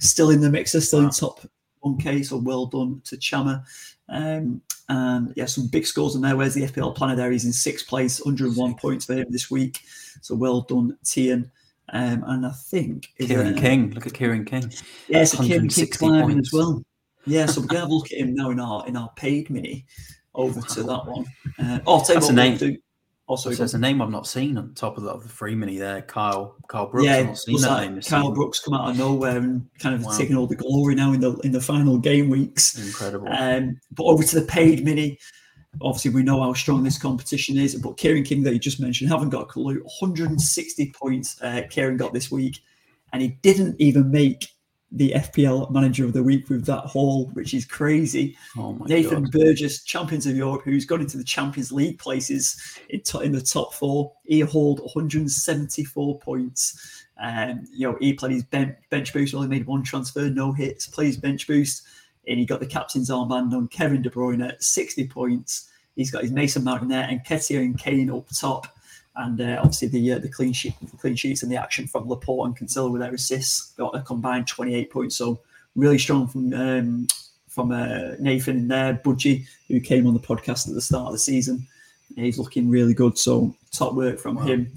still 0.00 0.30
in 0.30 0.40
the 0.40 0.50
mixer, 0.50 0.80
still 0.80 1.00
wow. 1.00 1.06
in 1.06 1.10
top 1.12 1.40
1K. 1.84 2.24
So 2.24 2.36
well 2.36 2.66
done 2.66 3.00
to 3.04 3.16
Chama. 3.16 3.64
Um, 4.08 4.62
and 4.88 5.32
yeah, 5.36 5.44
some 5.46 5.68
big 5.68 5.86
scores 5.86 6.14
in 6.14 6.22
there. 6.22 6.36
Where's 6.36 6.54
the 6.54 6.62
FPL 6.62 6.94
planner 6.94 7.16
there? 7.16 7.30
He's 7.30 7.44
in 7.44 7.52
sixth 7.52 7.86
place, 7.86 8.20
101 8.24 8.70
Six. 8.70 8.80
points 8.80 9.04
for 9.04 9.14
him 9.14 9.26
this 9.30 9.50
week. 9.50 9.80
So 10.22 10.34
well 10.34 10.62
done, 10.62 10.96
Tian. 11.04 11.50
Um, 11.90 12.24
and 12.26 12.46
I 12.46 12.50
think 12.50 13.08
Kieran 13.18 13.54
King. 13.54 13.90
Look 13.90 14.06
at 14.06 14.14
Kieran 14.14 14.44
King. 14.44 14.72
Yeah, 15.08 15.24
so 15.24 15.42
Kieran 15.42 15.68
King 15.68 15.88
climbing 15.88 16.38
as 16.38 16.50
well. 16.52 16.82
Yeah, 17.26 17.46
so 17.46 17.60
we're 17.60 17.66
gonna 17.66 17.80
have 17.80 17.90
a 17.90 17.94
look 17.94 18.12
at 18.12 18.18
him 18.18 18.34
now 18.34 18.50
in 18.50 18.60
our 18.60 18.86
in 18.86 18.96
our 18.96 19.10
paid 19.16 19.50
mini 19.50 19.86
over 20.34 20.60
to 20.60 20.82
that 20.82 21.06
one. 21.06 21.26
Uh, 21.58 21.80
oh, 21.86 21.94
I'll 21.94 22.00
tell 22.00 22.14
That's 22.16 22.26
what 22.26 22.32
a 22.32 22.36
name. 22.36 22.58
We'll 22.60 22.70
do. 22.70 22.76
Also, 23.28 23.52
so 23.52 23.62
it's 23.62 23.74
a 23.74 23.78
name 23.78 24.00
I've 24.00 24.08
not 24.08 24.26
seen 24.26 24.56
on 24.56 24.72
top 24.72 24.96
of 24.96 25.02
the, 25.02 25.10
of 25.10 25.22
the 25.22 25.28
free 25.28 25.54
mini 25.54 25.76
there. 25.76 26.00
Kyle 26.00 26.56
Kyle 26.66 26.86
Brooks. 26.86 27.04
Yeah, 27.04 27.28
I've 27.28 27.38
seen 27.38 27.60
that 27.60 27.80
name. 27.82 28.00
Kyle 28.00 28.32
Brooks 28.32 28.58
come 28.58 28.72
out 28.72 28.88
of 28.88 28.96
nowhere 28.96 29.36
and 29.36 29.68
kind 29.78 29.94
of 29.94 30.02
wow. 30.02 30.16
taking 30.16 30.34
all 30.34 30.46
the 30.46 30.56
glory 30.56 30.94
now 30.94 31.12
in 31.12 31.20
the 31.20 31.36
in 31.40 31.52
the 31.52 31.60
final 31.60 31.98
game 31.98 32.30
weeks. 32.30 32.78
Incredible. 32.78 33.28
Um, 33.30 33.78
but 33.92 34.04
over 34.04 34.22
to 34.22 34.40
the 34.40 34.46
paid 34.46 34.82
mini. 34.82 35.18
Obviously, 35.82 36.10
we 36.10 36.22
know 36.22 36.42
how 36.42 36.54
strong 36.54 36.82
this 36.82 36.96
competition 36.96 37.58
is. 37.58 37.74
But 37.74 37.98
Kieran 37.98 38.24
King, 38.24 38.42
that 38.44 38.54
you 38.54 38.58
just 38.58 38.80
mentioned, 38.80 39.10
haven't 39.10 39.28
got 39.28 39.42
a 39.42 39.46
clue. 39.46 39.74
160 39.74 40.92
points 40.92 41.40
uh, 41.42 41.62
Kieran 41.68 41.98
got 41.98 42.14
this 42.14 42.30
week, 42.30 42.58
and 43.12 43.20
he 43.20 43.28
didn't 43.42 43.76
even 43.78 44.10
make 44.10 44.48
the 44.90 45.12
FPL 45.12 45.70
Manager 45.70 46.04
of 46.04 46.14
the 46.14 46.22
Week 46.22 46.48
with 46.48 46.64
that 46.66 46.84
haul, 46.84 47.26
which 47.34 47.52
is 47.52 47.66
crazy. 47.66 48.36
Oh 48.56 48.72
Nathan 48.86 49.24
God. 49.24 49.32
Burgess, 49.32 49.82
champions 49.84 50.26
of 50.26 50.36
Europe, 50.36 50.62
who's 50.64 50.86
gone 50.86 51.02
into 51.02 51.18
the 51.18 51.24
Champions 51.24 51.70
League 51.70 51.98
places 51.98 52.78
in, 52.88 53.02
to, 53.02 53.20
in 53.20 53.32
the 53.32 53.40
top 53.40 53.74
four. 53.74 54.12
He 54.24 54.40
hauled 54.40 54.80
174 54.80 56.18
points. 56.20 57.04
Um, 57.20 57.66
you 57.72 57.90
know, 57.90 57.98
he 58.00 58.14
played 58.14 58.32
his 58.32 58.44
bench, 58.44 58.76
bench 58.90 59.12
boost, 59.12 59.34
only 59.34 59.48
made 59.48 59.66
one 59.66 59.82
transfer, 59.82 60.30
no 60.30 60.52
hits, 60.52 60.86
plays 60.86 61.16
bench 61.16 61.46
boost, 61.46 61.82
and 62.26 62.38
he 62.38 62.46
got 62.46 62.60
the 62.60 62.66
captain's 62.66 63.10
armband 63.10 63.52
on 63.52 63.68
Kevin 63.68 64.02
De 64.02 64.10
Bruyne 64.10 64.46
at 64.46 64.62
60 64.62 65.08
points. 65.08 65.68
He's 65.96 66.10
got 66.10 66.22
his 66.22 66.32
Mason 66.32 66.64
Mount 66.64 66.88
there, 66.88 67.06
Nketiah 67.06 67.60
and 67.60 67.78
Kane 67.78 68.10
up 68.10 68.28
top 68.28 68.68
and 69.18 69.40
uh, 69.40 69.58
obviously 69.58 69.88
the 69.88 70.12
uh, 70.12 70.18
the 70.18 70.28
clean 70.28 70.52
sheet, 70.52 70.74
the 70.80 70.96
clean 70.96 71.16
sheets 71.16 71.42
and 71.42 71.50
the 71.50 71.56
action 71.56 71.86
from 71.86 72.08
Laporte 72.08 72.46
and 72.46 72.56
Cancelo 72.56 72.90
with 72.90 73.00
their 73.00 73.12
assists 73.12 73.72
got 73.72 73.94
a 73.94 74.00
combined 74.00 74.46
28 74.46 74.90
points. 74.90 75.16
So 75.16 75.40
really 75.74 75.98
strong 75.98 76.28
from 76.28 76.52
um, 76.54 77.08
from 77.48 77.72
uh, 77.72 78.12
Nathan 78.20 78.56
in 78.56 78.68
there, 78.68 78.94
Budgie, 79.04 79.46
who 79.66 79.80
came 79.80 80.06
on 80.06 80.14
the 80.14 80.20
podcast 80.20 80.68
at 80.68 80.74
the 80.74 80.80
start 80.80 81.06
of 81.06 81.12
the 81.12 81.18
season. 81.18 81.66
He's 82.14 82.38
looking 82.38 82.70
really 82.70 82.94
good. 82.94 83.18
So 83.18 83.54
top 83.72 83.94
work 83.94 84.18
from 84.18 84.36
wow. 84.36 84.44
him, 84.44 84.72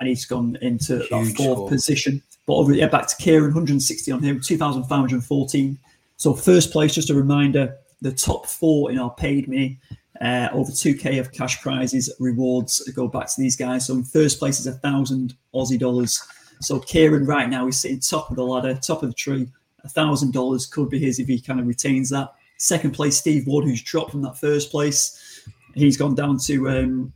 and 0.00 0.08
he's 0.08 0.24
gone 0.24 0.58
into 0.60 0.98
Huge 0.98 1.10
that 1.10 1.36
fourth 1.36 1.56
score. 1.56 1.68
position. 1.68 2.22
But 2.46 2.54
over 2.54 2.74
yeah, 2.74 2.88
back 2.88 3.06
to 3.06 3.16
Kieran, 3.16 3.54
160 3.54 4.10
on 4.12 4.22
him, 4.22 4.40
2,514. 4.40 5.78
So 6.16 6.34
first 6.34 6.72
place, 6.72 6.94
just 6.94 7.10
a 7.10 7.14
reminder, 7.14 7.76
the 8.02 8.12
top 8.12 8.46
four 8.46 8.90
in 8.90 8.98
our 8.98 9.14
paid 9.14 9.48
me 9.48 9.78
uh, 10.20 10.48
over 10.52 10.70
2k 10.70 11.18
of 11.18 11.32
cash 11.32 11.60
prizes, 11.60 12.12
rewards 12.20 12.80
go 12.94 13.08
back 13.08 13.26
to 13.26 13.40
these 13.40 13.56
guys. 13.56 13.86
So 13.86 13.94
in 13.94 14.04
first 14.04 14.38
place 14.38 14.60
is 14.60 14.66
a 14.66 14.72
thousand 14.72 15.34
Aussie 15.54 15.78
dollars. 15.78 16.22
So 16.60 16.78
Kieran 16.78 17.26
right 17.26 17.48
now 17.48 17.66
is 17.66 17.80
sitting 17.80 18.00
top 18.00 18.30
of 18.30 18.36
the 18.36 18.44
ladder, 18.44 18.74
top 18.74 19.02
of 19.02 19.10
the 19.10 19.14
tree. 19.14 19.48
A 19.82 19.88
thousand 19.88 20.32
dollars 20.32 20.66
could 20.66 20.88
be 20.88 20.98
his 20.98 21.18
if 21.18 21.26
he 21.26 21.40
kind 21.40 21.60
of 21.60 21.66
retains 21.66 22.10
that. 22.10 22.32
Second 22.58 22.92
place, 22.92 23.16
Steve 23.16 23.46
Wood, 23.46 23.64
who's 23.64 23.82
dropped 23.82 24.12
from 24.12 24.22
that 24.22 24.38
first 24.38 24.70
place. 24.70 25.46
He's 25.74 25.96
gone 25.96 26.14
down 26.14 26.38
to 26.46 26.68
um, 26.70 27.12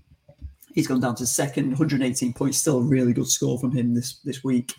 he's 0.74 0.88
gone 0.88 1.00
down 1.00 1.14
to 1.16 1.26
second, 1.26 1.68
118 1.68 2.32
points. 2.32 2.58
Still 2.58 2.78
a 2.78 2.82
really 2.82 3.12
good 3.12 3.28
score 3.28 3.58
from 3.58 3.70
him 3.70 3.94
this 3.94 4.18
this 4.24 4.42
week. 4.42 4.74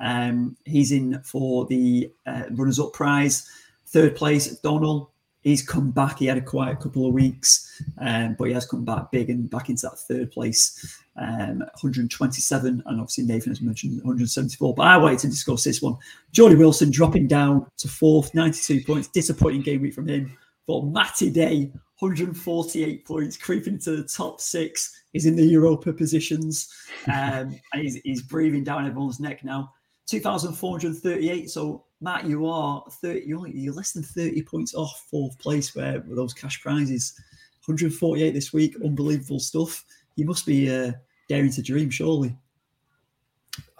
Um, 0.00 0.56
he's 0.64 0.92
in 0.92 1.20
for 1.22 1.66
the 1.66 2.10
uh, 2.26 2.44
runners 2.52 2.78
up 2.78 2.92
prize. 2.92 3.48
Third 3.88 4.14
place, 4.14 4.56
Donald 4.60 5.08
he's 5.46 5.62
come 5.62 5.92
back. 5.92 6.18
He 6.18 6.26
had 6.26 6.38
a 6.38 6.42
quiet 6.42 6.80
couple 6.80 7.06
of 7.06 7.14
weeks, 7.14 7.80
um, 7.98 8.34
but 8.36 8.48
he 8.48 8.54
has 8.54 8.66
come 8.66 8.84
back 8.84 9.12
big 9.12 9.30
and 9.30 9.48
back 9.48 9.68
into 9.68 9.86
that 9.88 9.98
third 9.98 10.32
place, 10.32 11.00
um, 11.16 11.60
127. 11.60 12.82
And 12.84 13.00
obviously, 13.00 13.24
Nathan 13.24 13.52
has 13.52 13.60
mentioned 13.60 13.98
174. 13.98 14.74
But 14.74 14.86
I 14.86 14.96
wanted 14.96 15.20
to 15.20 15.28
discuss 15.28 15.62
this 15.62 15.80
one. 15.80 15.96
Jordy 16.32 16.56
Wilson 16.56 16.90
dropping 16.90 17.28
down 17.28 17.64
to 17.78 17.86
fourth, 17.86 18.34
92 18.34 18.84
points. 18.84 19.06
Disappointing 19.08 19.62
game 19.62 19.82
week 19.82 19.94
from 19.94 20.08
him. 20.08 20.36
But 20.66 20.86
Matty 20.86 21.30
Day, 21.30 21.70
148 22.00 23.06
points, 23.06 23.36
creeping 23.36 23.74
into 23.74 23.96
the 23.96 24.08
top 24.08 24.40
six. 24.40 25.00
He's 25.12 25.26
in 25.26 25.36
the 25.36 25.46
Europa 25.46 25.92
positions, 25.92 26.74
um, 27.06 27.54
and 27.72 27.82
he's, 27.82 27.94
he's 28.02 28.22
breathing 28.22 28.64
down 28.64 28.84
everyone's 28.84 29.20
neck 29.20 29.44
now. 29.44 29.72
2,438. 30.06 31.50
So 31.50 31.85
Matt, 32.06 32.24
you 32.24 32.46
are 32.46 32.84
30, 32.88 33.26
you're, 33.26 33.48
you're 33.48 33.74
less 33.74 33.90
than 33.90 34.04
30 34.04 34.40
points 34.42 34.76
off 34.76 35.08
fourth 35.10 35.36
place 35.40 35.74
where 35.74 35.98
those 36.06 36.32
cash 36.32 36.62
prizes. 36.62 37.20
148 37.64 38.30
this 38.30 38.52
week, 38.52 38.76
unbelievable 38.84 39.40
stuff. 39.40 39.84
You 40.14 40.24
must 40.24 40.46
be 40.46 40.72
uh, 40.72 40.92
daring 41.28 41.50
to 41.50 41.62
dream, 41.62 41.90
surely. 41.90 42.38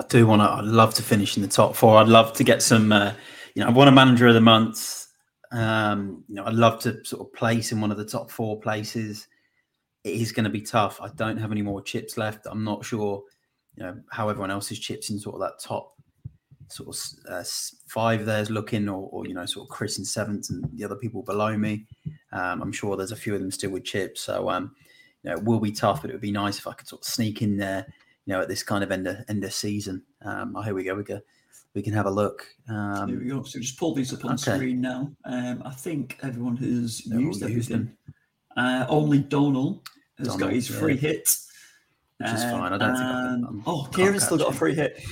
I 0.00 0.04
do 0.08 0.26
want 0.26 0.42
to. 0.42 0.50
I'd 0.50 0.64
love 0.64 0.92
to 0.94 1.04
finish 1.04 1.36
in 1.36 1.42
the 1.44 1.48
top 1.48 1.76
four. 1.76 1.98
I'd 1.98 2.08
love 2.08 2.32
to 2.32 2.42
get 2.42 2.62
some. 2.62 2.90
Uh, 2.90 3.14
you 3.54 3.62
know, 3.62 3.68
I 3.68 3.70
want 3.70 3.90
a 3.90 3.92
manager 3.92 4.26
of 4.26 4.34
the 4.34 4.40
month. 4.40 5.06
Um, 5.52 6.24
you 6.28 6.34
know, 6.34 6.46
I'd 6.46 6.54
love 6.54 6.80
to 6.80 7.04
sort 7.04 7.24
of 7.24 7.32
place 7.32 7.70
in 7.70 7.80
one 7.80 7.92
of 7.92 7.96
the 7.96 8.04
top 8.04 8.28
four 8.28 8.58
places. 8.58 9.28
It 10.02 10.20
is 10.20 10.32
going 10.32 10.44
to 10.44 10.50
be 10.50 10.62
tough. 10.62 11.00
I 11.00 11.10
don't 11.14 11.36
have 11.36 11.52
any 11.52 11.62
more 11.62 11.80
chips 11.80 12.18
left. 12.18 12.48
I'm 12.50 12.64
not 12.64 12.84
sure, 12.84 13.22
you 13.76 13.84
know, 13.84 14.00
how 14.10 14.28
everyone 14.28 14.50
else's 14.50 14.80
chips 14.80 15.10
in 15.10 15.20
sort 15.20 15.36
of 15.36 15.42
that 15.42 15.60
top 15.62 15.95
sort 16.68 16.88
of 16.88 17.32
uh, 17.32 17.44
five 17.88 18.26
there's 18.26 18.50
looking, 18.50 18.88
or, 18.88 19.08
or, 19.10 19.26
you 19.26 19.34
know, 19.34 19.46
sort 19.46 19.66
of 19.66 19.70
Chris 19.70 19.98
in 19.98 20.04
seventh 20.04 20.50
and 20.50 20.64
the 20.74 20.84
other 20.84 20.96
people 20.96 21.22
below 21.22 21.56
me. 21.56 21.86
Um, 22.32 22.62
I'm 22.62 22.72
sure 22.72 22.96
there's 22.96 23.12
a 23.12 23.16
few 23.16 23.34
of 23.34 23.40
them 23.40 23.50
still 23.50 23.70
with 23.70 23.84
chips, 23.84 24.22
so 24.22 24.50
um, 24.50 24.74
you 25.22 25.30
know, 25.30 25.36
it 25.36 25.44
will 25.44 25.60
be 25.60 25.72
tough, 25.72 26.02
but 26.02 26.10
it 26.10 26.14
would 26.14 26.20
be 26.20 26.32
nice 26.32 26.58
if 26.58 26.66
I 26.66 26.72
could 26.72 26.88
sort 26.88 27.02
of 27.02 27.06
sneak 27.06 27.42
in 27.42 27.56
there, 27.56 27.86
you 28.26 28.32
know, 28.32 28.40
at 28.40 28.48
this 28.48 28.62
kind 28.62 28.84
of 28.84 28.92
end 28.92 29.06
of 29.06 29.24
end 29.28 29.44
of 29.44 29.52
season. 29.52 30.02
Um, 30.22 30.54
oh, 30.56 30.62
here 30.62 30.74
we 30.74 30.84
go. 30.84 30.94
We 30.94 31.04
go. 31.04 31.20
We 31.74 31.82
can 31.82 31.92
have 31.92 32.06
a 32.06 32.10
look. 32.10 32.46
Um, 32.68 33.08
here 33.08 33.18
we 33.18 33.28
go. 33.28 33.42
So 33.42 33.60
just 33.60 33.78
pull 33.78 33.94
these 33.94 34.12
up 34.12 34.24
on 34.24 34.32
okay. 34.32 34.54
screen 34.54 34.80
now. 34.80 35.12
Um, 35.24 35.62
I 35.64 35.72
think 35.72 36.18
everyone 36.22 36.56
has 36.56 37.04
used 37.06 37.42
everything. 37.42 37.92
Uh, 38.56 38.86
only 38.88 39.18
Donald 39.18 39.86
has 40.18 40.28
Donald, 40.28 40.40
got 40.40 40.52
his 40.52 40.68
free 40.68 40.94
yeah. 40.94 41.00
hit. 41.00 41.36
Which 42.18 42.30
is 42.30 42.42
fine. 42.44 42.72
I 42.72 42.78
don't 42.78 42.94
think 42.94 43.06
I 43.06 43.12
can, 43.12 43.44
um, 43.46 43.62
Oh, 43.66 43.88
Kieran's 43.92 44.24
still 44.24 44.38
got 44.38 44.54
a 44.54 44.56
free 44.56 44.74
hit. 44.74 45.04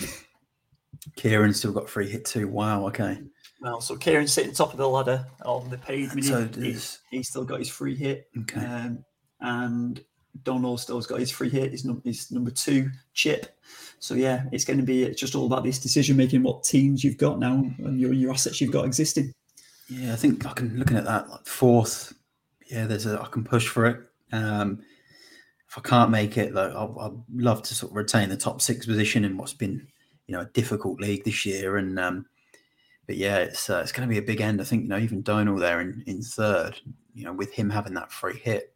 Kieran 1.17 1.53
still 1.53 1.73
got 1.73 1.89
free 1.89 2.09
hit 2.09 2.25
too. 2.25 2.49
Wow. 2.49 2.87
Okay. 2.89 3.21
Well, 3.61 3.81
so 3.81 3.97
Kieran's 3.97 4.33
sitting 4.33 4.53
top 4.53 4.73
of 4.73 4.79
the 4.79 4.89
ladder 4.89 5.27
on 5.45 5.71
the 5.71 5.79
paid 5.79 6.11
mini. 6.11 6.23
So 6.23 6.49
he's, 6.55 7.01
he's 7.11 7.29
still 7.29 7.45
got 7.45 7.61
his 7.61 7.71
free 7.71 7.97
hit. 7.97 8.29
Okay. 8.41 8.65
Um, 8.65 9.05
and 9.41 10.05
Donald 10.43 10.81
still's 10.81 11.07
got 11.07 11.21
his 11.21 11.31
free 11.31 11.49
hit. 11.49 11.73
His, 11.73 11.85
num- 11.85 12.03
his 12.05 12.31
number 12.31 12.51
two 12.51 12.91
chip. 13.13 13.59
So 14.01 14.15
yeah, 14.15 14.45
it's 14.53 14.65
going 14.65 14.79
to 14.79 14.85
be 14.85 15.05
it's 15.05 15.21
just 15.21 15.35
all 15.35 15.47
about 15.47 15.65
this 15.65 15.79
decision 15.79 16.17
making. 16.17 16.43
What 16.43 16.65
teams 16.65 17.03
you've 17.03 17.17
got 17.17 17.39
now 17.39 17.65
and 17.79 17.99
your 17.99 18.13
your 18.13 18.33
assets 18.33 18.61
you've 18.61 18.73
got 18.73 18.85
existing. 18.85 19.33
Yeah, 19.89 20.13
I 20.13 20.17
think 20.17 20.47
I 20.47 20.53
can 20.53 20.77
looking 20.77 20.97
at 20.97 21.05
that 21.05 21.29
like 21.29 21.47
fourth. 21.47 22.13
Yeah, 22.67 22.87
there's 22.87 23.07
a 23.07 23.21
I 23.21 23.29
can 23.29 23.45
push 23.45 23.69
for 23.69 23.87
it. 23.87 24.01
Um, 24.33 24.83
if 25.69 25.79
I 25.79 25.81
can't 25.89 26.11
make 26.11 26.39
it, 26.39 26.55
though, 26.55 26.73
I'll, 26.73 27.01
I'd 27.01 27.43
love 27.43 27.63
to 27.63 27.75
sort 27.75 27.93
of 27.93 27.97
retain 27.97 28.29
the 28.29 28.37
top 28.37 28.61
six 28.61 28.87
position 28.87 29.25
in 29.25 29.37
what's 29.37 29.55
been 29.55 29.89
you 30.27 30.35
know 30.35 30.41
a 30.41 30.47
difficult 30.47 31.01
league 31.01 31.25
this 31.25 31.45
year. 31.45 31.77
And 31.77 31.99
um, 31.99 32.27
but 33.07 33.17
yeah, 33.17 33.39
it's 33.39 33.69
uh, 33.69 33.81
it's 33.83 33.93
going 33.93 34.09
to 34.09 34.13
be 34.13 34.19
a 34.19 34.23
big 34.23 34.41
end. 34.41 34.61
I 34.61 34.65
think 34.65 34.83
you 34.83 34.89
know 34.89 34.99
even 34.99 35.23
Donal 35.23 35.57
there 35.57 35.81
in, 35.81 36.03
in 36.07 36.23
third. 36.23 36.81
You 37.15 37.25
know, 37.25 37.33
with 37.33 37.53
him 37.53 37.71
having 37.71 37.95
that 37.95 38.13
free 38.13 38.39
hit, 38.39 38.75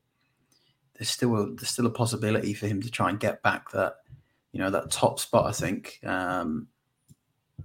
there's 0.95 1.11
still 1.11 1.37
a, 1.37 1.47
there's 1.55 1.71
still 1.71 1.87
a 1.87 1.91
possibility 1.91 2.55
for 2.55 2.67
him 2.67 2.81
to 2.83 2.91
try 2.91 3.11
and 3.11 3.19
get 3.19 3.43
back 3.43 3.71
that 3.73 3.97
you 4.53 4.61
know 4.61 4.71
that 4.71 4.91
top 4.91 5.19
spot. 5.19 5.47
I 5.47 5.53
think. 5.53 6.01
Um, 6.05 6.69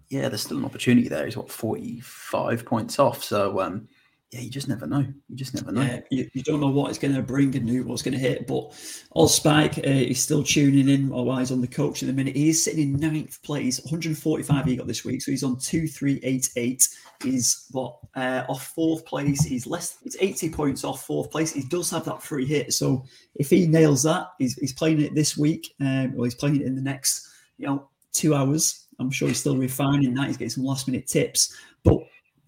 yeah, 0.10 0.30
there's 0.30 0.44
still 0.44 0.58
an 0.58 0.66
opportunity 0.66 1.08
there. 1.08 1.26
He's 1.26 1.38
what 1.38 1.50
45 1.50 2.66
points 2.66 3.00
off. 3.00 3.24
So 3.24 3.60
um, 3.62 3.88
yeah, 4.34 4.40
you 4.40 4.50
just 4.50 4.68
never 4.68 4.88
know. 4.88 5.06
You 5.30 5.36
just 5.36 5.54
never 5.54 5.72
know. 5.72 5.84
Yeah, 5.84 6.00
you, 6.10 6.30
you 6.34 6.42
don't 6.42 6.60
know 6.60 6.70
what 6.70 6.90
it's 6.90 6.98
going 6.98 7.14
to 7.14 7.22
bring 7.22 7.56
and 7.56 7.70
who 7.70 7.84
what's 7.84 8.02
going 8.02 8.16
to 8.16 8.20
hit. 8.20 8.48
But 8.48 8.74
Oz 9.16 9.36
Spike 9.36 9.78
uh, 9.78 9.82
is 9.84 10.24
still 10.24 10.44
tuning 10.44 10.90
in 10.90 11.10
while 11.10 11.38
he's 11.38 11.52
on 11.52 11.62
the 11.62 11.68
coach 11.68 12.02
in 12.02 12.08
the 12.08 12.14
minute. 12.16 12.36
He 12.36 12.50
is 12.50 12.64
sitting 12.64 12.82
in 12.82 13.00
ninth 13.00 13.44
place, 13.44 13.80
145 13.82 14.66
he 14.66 14.76
got 14.76 14.88
this 14.88 15.06
week. 15.06 15.22
So 15.22 15.30
he's 15.30 15.44
on 15.44 15.60
2388. 15.60 16.88
He's 17.22 17.68
what 17.72 18.00
uh, 18.16 18.44
off 18.50 18.66
fourth 18.70 19.06
place. 19.06 19.44
He's 19.44 19.68
less, 19.68 19.98
it's 20.04 20.18
80 20.20 20.50
points 20.50 20.84
off 20.84 21.06
fourth 21.06 21.30
place. 21.30 21.54
He 21.54 21.64
does 21.70 21.92
have 21.92 22.06
that 22.06 22.24
free 22.24 22.48
hit. 22.48 22.74
So 22.74 23.06
if 23.36 23.52
he 23.52 23.68
nails 23.68 24.02
that, 24.02 24.30
he's, 24.40 24.56
he's 24.56 24.74
playing 24.74 25.00
it 25.00 25.14
this 25.14 25.38
week. 25.38 25.76
Um, 25.80 26.16
or 26.18 26.26
he's 26.26 26.34
playing 26.34 26.56
it 26.56 26.66
in 26.66 26.76
the 26.76 26.82
next, 26.82 27.28
you 27.60 27.68
know, 27.68 27.88
two 28.14 28.34
hours. 28.34 28.88
I'm 29.00 29.12
sure 29.12 29.28
he's 29.28 29.40
still 29.40 29.58
refining 29.58 30.16
that. 30.16 30.26
He's 30.26 30.38
getting 30.38 30.50
some 30.50 30.66
last 30.66 30.88
minute 30.88 31.06
tips. 31.06 31.56
But 31.84 32.00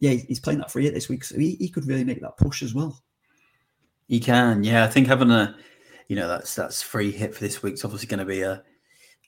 yeah, 0.05 0.21
he's 0.27 0.39
playing 0.39 0.59
that 0.59 0.71
free 0.71 0.83
hit 0.83 0.93
this 0.93 1.09
week, 1.09 1.23
so 1.23 1.37
he, 1.37 1.55
he 1.55 1.67
could 1.67 1.87
really 1.87 2.03
make 2.03 2.21
that 2.21 2.37
push 2.37 2.61
as 2.61 2.75
well. 2.75 3.01
He 4.07 4.19
can, 4.19 4.63
yeah. 4.63 4.83
I 4.83 4.87
think 4.87 5.07
having 5.07 5.31
a, 5.31 5.55
you 6.07 6.15
know, 6.15 6.27
that's 6.27 6.53
that's 6.53 6.83
free 6.83 7.11
hit 7.11 7.33
for 7.33 7.41
this 7.41 7.63
week's 7.63 7.83
obviously 7.83 8.07
going 8.07 8.19
to 8.19 8.25
be 8.25 8.41
a 8.41 8.61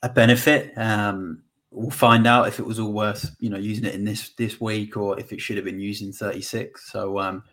a 0.04 0.10
benefit. 0.10 0.78
Um, 0.78 1.42
we'll 1.72 1.90
find 1.90 2.28
out 2.28 2.48
if 2.48 2.60
it 2.60 2.66
was 2.66 2.80
all 2.80 2.94
worth, 2.94 3.36
you 3.40 3.50
know, 3.50 3.58
using 3.58 3.86
it 3.86 3.96
in 3.96 4.06
this 4.06 4.30
this 4.38 4.62
week 4.62 4.96
or 4.98 5.20
if 5.20 5.34
it 5.34 5.42
should 5.42 5.56
have 5.56 5.66
been 5.66 5.80
used 5.80 6.04
in 6.04 6.14
36. 6.14 6.92
So, 6.92 7.18
um, 7.18 7.44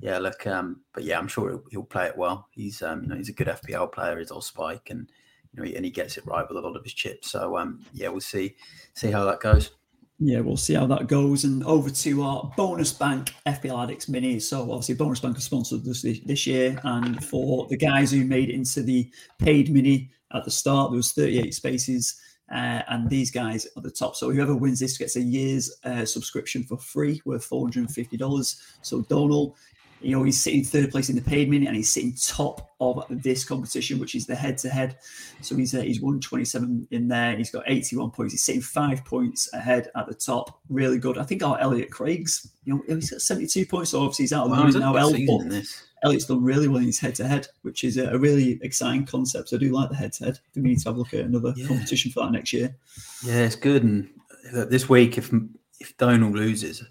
yeah, 0.00 0.18
look, 0.18 0.46
um, 0.46 0.82
but 0.92 1.04
yeah, 1.04 1.18
I'm 1.18 1.28
sure 1.28 1.48
he'll, 1.48 1.64
he'll 1.70 1.82
play 1.84 2.06
it 2.06 2.18
well. 2.18 2.48
He's, 2.50 2.82
um, 2.82 3.02
you 3.02 3.08
know, 3.08 3.16
he's 3.16 3.30
a 3.30 3.32
good 3.32 3.48
FPL 3.48 3.90
player. 3.92 4.18
He's 4.18 4.30
all 4.30 4.42
spike, 4.42 4.88
and 4.90 5.10
you 5.54 5.62
know, 5.62 5.72
and 5.74 5.86
he 5.86 5.90
gets 5.90 6.18
it 6.18 6.26
right 6.26 6.46
with 6.46 6.58
a 6.58 6.60
lot 6.60 6.76
of 6.76 6.84
his 6.84 6.92
chips. 6.92 7.30
So, 7.30 7.56
um, 7.56 7.80
yeah, 7.94 8.08
we'll 8.08 8.20
see 8.20 8.56
see 8.92 9.10
how 9.10 9.24
that 9.24 9.40
goes 9.40 9.70
yeah, 10.20 10.40
we'll 10.40 10.56
see 10.56 10.74
how 10.74 10.86
that 10.86 11.06
goes. 11.06 11.44
And 11.44 11.62
over 11.64 11.90
to 11.90 12.22
our 12.22 12.52
bonus 12.56 12.92
bank 12.92 13.34
FPL 13.46 13.84
Addicts 13.84 14.08
mini. 14.08 14.40
So 14.40 14.62
obviously, 14.72 14.96
bonus 14.96 15.20
bank 15.20 15.36
has 15.36 15.44
sponsored 15.44 15.84
this 15.84 16.02
this 16.02 16.46
year, 16.46 16.80
and 16.82 17.24
for 17.24 17.66
the 17.68 17.76
guys 17.76 18.10
who 18.10 18.24
made 18.24 18.50
it 18.50 18.54
into 18.54 18.82
the 18.82 19.10
paid 19.38 19.70
mini 19.70 20.10
at 20.34 20.44
the 20.44 20.50
start, 20.50 20.90
there 20.90 20.96
was 20.96 21.12
38 21.12 21.54
spaces. 21.54 22.20
Uh, 22.50 22.80
and 22.88 23.10
these 23.10 23.30
guys 23.30 23.66
at 23.76 23.82
the 23.82 23.90
top. 23.90 24.16
So 24.16 24.30
whoever 24.30 24.56
wins 24.56 24.80
this 24.80 24.96
gets 24.96 25.16
a 25.16 25.20
year's 25.20 25.70
uh, 25.84 26.06
subscription 26.06 26.62
for 26.64 26.78
free, 26.78 27.20
worth 27.26 27.44
four 27.44 27.60
hundred 27.60 27.80
and 27.80 27.94
fifty 27.94 28.16
dollars. 28.16 28.58
So 28.80 29.02
Donald, 29.02 29.54
you 30.00 30.16
know, 30.16 30.22
he's 30.22 30.40
sitting 30.40 30.62
third 30.62 30.90
place 30.90 31.08
in 31.08 31.16
the 31.16 31.22
paid 31.22 31.48
minute 31.48 31.66
and 31.66 31.76
he's 31.76 31.90
sitting 31.90 32.14
top 32.14 32.70
of 32.80 33.04
this 33.08 33.44
competition, 33.44 33.98
which 33.98 34.14
is 34.14 34.26
the 34.26 34.34
head 34.34 34.56
to 34.58 34.68
head. 34.68 34.96
So 35.40 35.56
he's 35.56 35.74
uh, 35.74 35.80
he's 35.80 36.00
127 36.00 36.88
in 36.90 37.08
there. 37.08 37.36
He's 37.36 37.50
got 37.50 37.64
81 37.66 38.12
points. 38.12 38.32
He's 38.32 38.44
sitting 38.44 38.60
five 38.60 39.04
points 39.04 39.52
ahead 39.52 39.90
at 39.96 40.06
the 40.06 40.14
top. 40.14 40.60
Really 40.68 40.98
good. 40.98 41.18
I 41.18 41.24
think 41.24 41.42
our 41.42 41.58
Elliot 41.58 41.90
Craig's, 41.90 42.48
you 42.64 42.74
know, 42.74 42.82
he's 42.94 43.10
got 43.10 43.20
72 43.20 43.66
points. 43.66 43.90
So 43.90 44.00
obviously 44.00 44.24
he's 44.24 44.32
out 44.32 44.50
of 44.50 44.56
the 44.56 44.64
league 44.64 44.76
now. 44.76 44.94
Elliot, 44.94 45.66
Elliot's 46.04 46.26
done 46.26 46.44
really 46.44 46.68
well 46.68 46.78
in 46.78 46.84
his 46.84 47.00
head 47.00 47.16
to 47.16 47.26
head, 47.26 47.48
which 47.62 47.82
is 47.82 47.96
a, 47.96 48.16
really 48.16 48.60
exciting 48.62 49.04
concept. 49.04 49.48
So 49.48 49.56
I 49.56 49.58
do 49.58 49.72
like 49.72 49.90
the 49.90 49.96
head 49.96 50.12
to 50.14 50.26
head. 50.26 50.38
We 50.54 50.62
need 50.62 50.78
to 50.78 50.88
have 50.88 50.96
a 50.96 50.98
look 50.98 51.12
at 51.12 51.24
another 51.24 51.52
yeah. 51.56 51.66
competition 51.66 52.12
for 52.12 52.22
that 52.24 52.32
next 52.32 52.52
year. 52.52 52.74
Yeah, 53.24 53.44
it's 53.44 53.56
good. 53.56 53.82
And 53.82 54.08
this 54.52 54.88
week, 54.88 55.18
if 55.18 55.32
if 55.80 55.96
Donald 55.96 56.34
loses, 56.34 56.84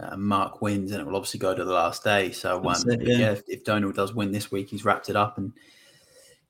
uh, 0.00 0.16
Mark 0.16 0.62
wins, 0.62 0.92
and 0.92 1.00
it 1.00 1.06
will 1.06 1.16
obviously 1.16 1.40
go 1.40 1.54
to 1.54 1.64
the 1.64 1.72
last 1.72 2.04
day. 2.04 2.30
So, 2.30 2.64
um, 2.64 2.88
it, 2.88 3.02
yeah, 3.02 3.18
yeah 3.18 3.30
if, 3.32 3.42
if, 3.48 3.64
Donald 3.64 3.96
does 3.96 4.14
win 4.14 4.32
this 4.32 4.50
week, 4.50 4.68
he's 4.70 4.84
wrapped 4.84 5.08
it 5.08 5.16
up, 5.16 5.38
and 5.38 5.52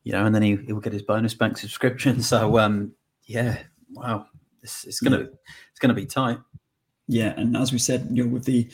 you 0.05 0.13
know, 0.13 0.25
and 0.27 0.35
then 0.35 0.43
he, 0.43 0.57
he 0.57 0.73
will 0.73 0.81
get 0.81 0.93
his 0.93 1.03
bonus 1.03 1.35
bank 1.35 1.57
subscription. 1.57 2.23
So, 2.23 2.59
um, 2.59 2.93
yeah, 3.25 3.59
wow, 3.93 4.27
it's, 4.63 4.85
it's 4.85 5.01
gonna 5.01 5.21
yeah. 5.21 5.27
it's 5.71 5.81
gonna 5.81 5.95
be 5.95 6.07
tight. 6.07 6.39
Yeah, 7.07 7.33
and 7.39 7.57
as 7.57 7.73
we 7.73 7.79
said, 7.79 8.09
you 8.13 8.25
know, 8.25 8.31
with 8.31 8.45
the 8.45 8.69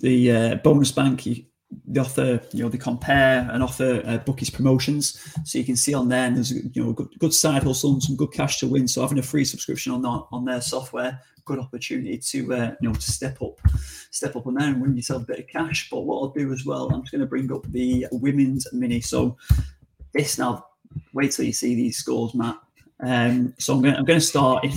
the 0.00 0.32
uh, 0.32 0.54
bonus 0.56 0.92
bank, 0.92 1.26
you, 1.26 1.44
they 1.86 2.00
offer, 2.00 2.40
you 2.52 2.62
know, 2.62 2.68
they 2.68 2.78
compare 2.78 3.48
and 3.52 3.62
offer 3.62 4.02
uh, 4.04 4.18
bookies 4.18 4.50
promotions, 4.50 5.20
so 5.44 5.58
you 5.58 5.64
can 5.64 5.76
see 5.76 5.94
on 5.94 6.08
there. 6.08 6.30
There's 6.30 6.50
you 6.50 6.70
know 6.74 6.92
good, 6.92 7.08
good 7.18 7.34
side 7.34 7.62
hustle 7.62 7.92
and 7.92 8.02
some 8.02 8.16
good 8.16 8.32
cash 8.32 8.58
to 8.58 8.66
win. 8.66 8.88
So 8.88 9.02
having 9.02 9.18
a 9.18 9.22
free 9.22 9.44
subscription 9.44 9.92
on 9.92 10.02
that 10.02 10.24
on 10.32 10.44
their 10.44 10.60
software, 10.60 11.20
good 11.44 11.58
opportunity 11.58 12.18
to 12.18 12.54
uh, 12.54 12.74
you 12.80 12.88
know 12.88 12.94
to 12.94 13.12
step 13.12 13.40
up, 13.40 13.60
step 14.10 14.34
up 14.34 14.46
on 14.46 14.54
there 14.54 14.68
and 14.68 14.80
win 14.80 14.96
yourself 14.96 15.22
a 15.22 15.26
bit 15.26 15.38
of 15.40 15.46
cash. 15.46 15.88
But 15.90 16.00
what 16.00 16.20
I'll 16.20 16.28
do 16.28 16.52
as 16.52 16.64
well, 16.64 16.90
I'm 16.90 17.02
just 17.02 17.12
going 17.12 17.20
to 17.20 17.26
bring 17.26 17.52
up 17.52 17.64
the 17.70 18.06
women's 18.12 18.66
mini. 18.72 19.00
So 19.00 19.36
this 20.12 20.38
now, 20.38 20.66
wait 21.12 21.32
till 21.32 21.44
you 21.44 21.52
see 21.52 21.74
these 21.74 21.98
scores, 21.98 22.34
Matt. 22.34 22.58
Um, 23.00 23.54
so 23.58 23.74
I'm 23.74 23.82
going 23.82 23.94
I'm 23.94 24.04
going 24.04 24.20
to 24.20 24.26
start 24.26 24.64
in 24.64 24.72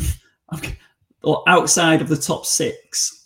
outside 1.47 2.01
of 2.01 2.10
the 2.10 2.17
top 2.17 2.45
six 2.45 3.22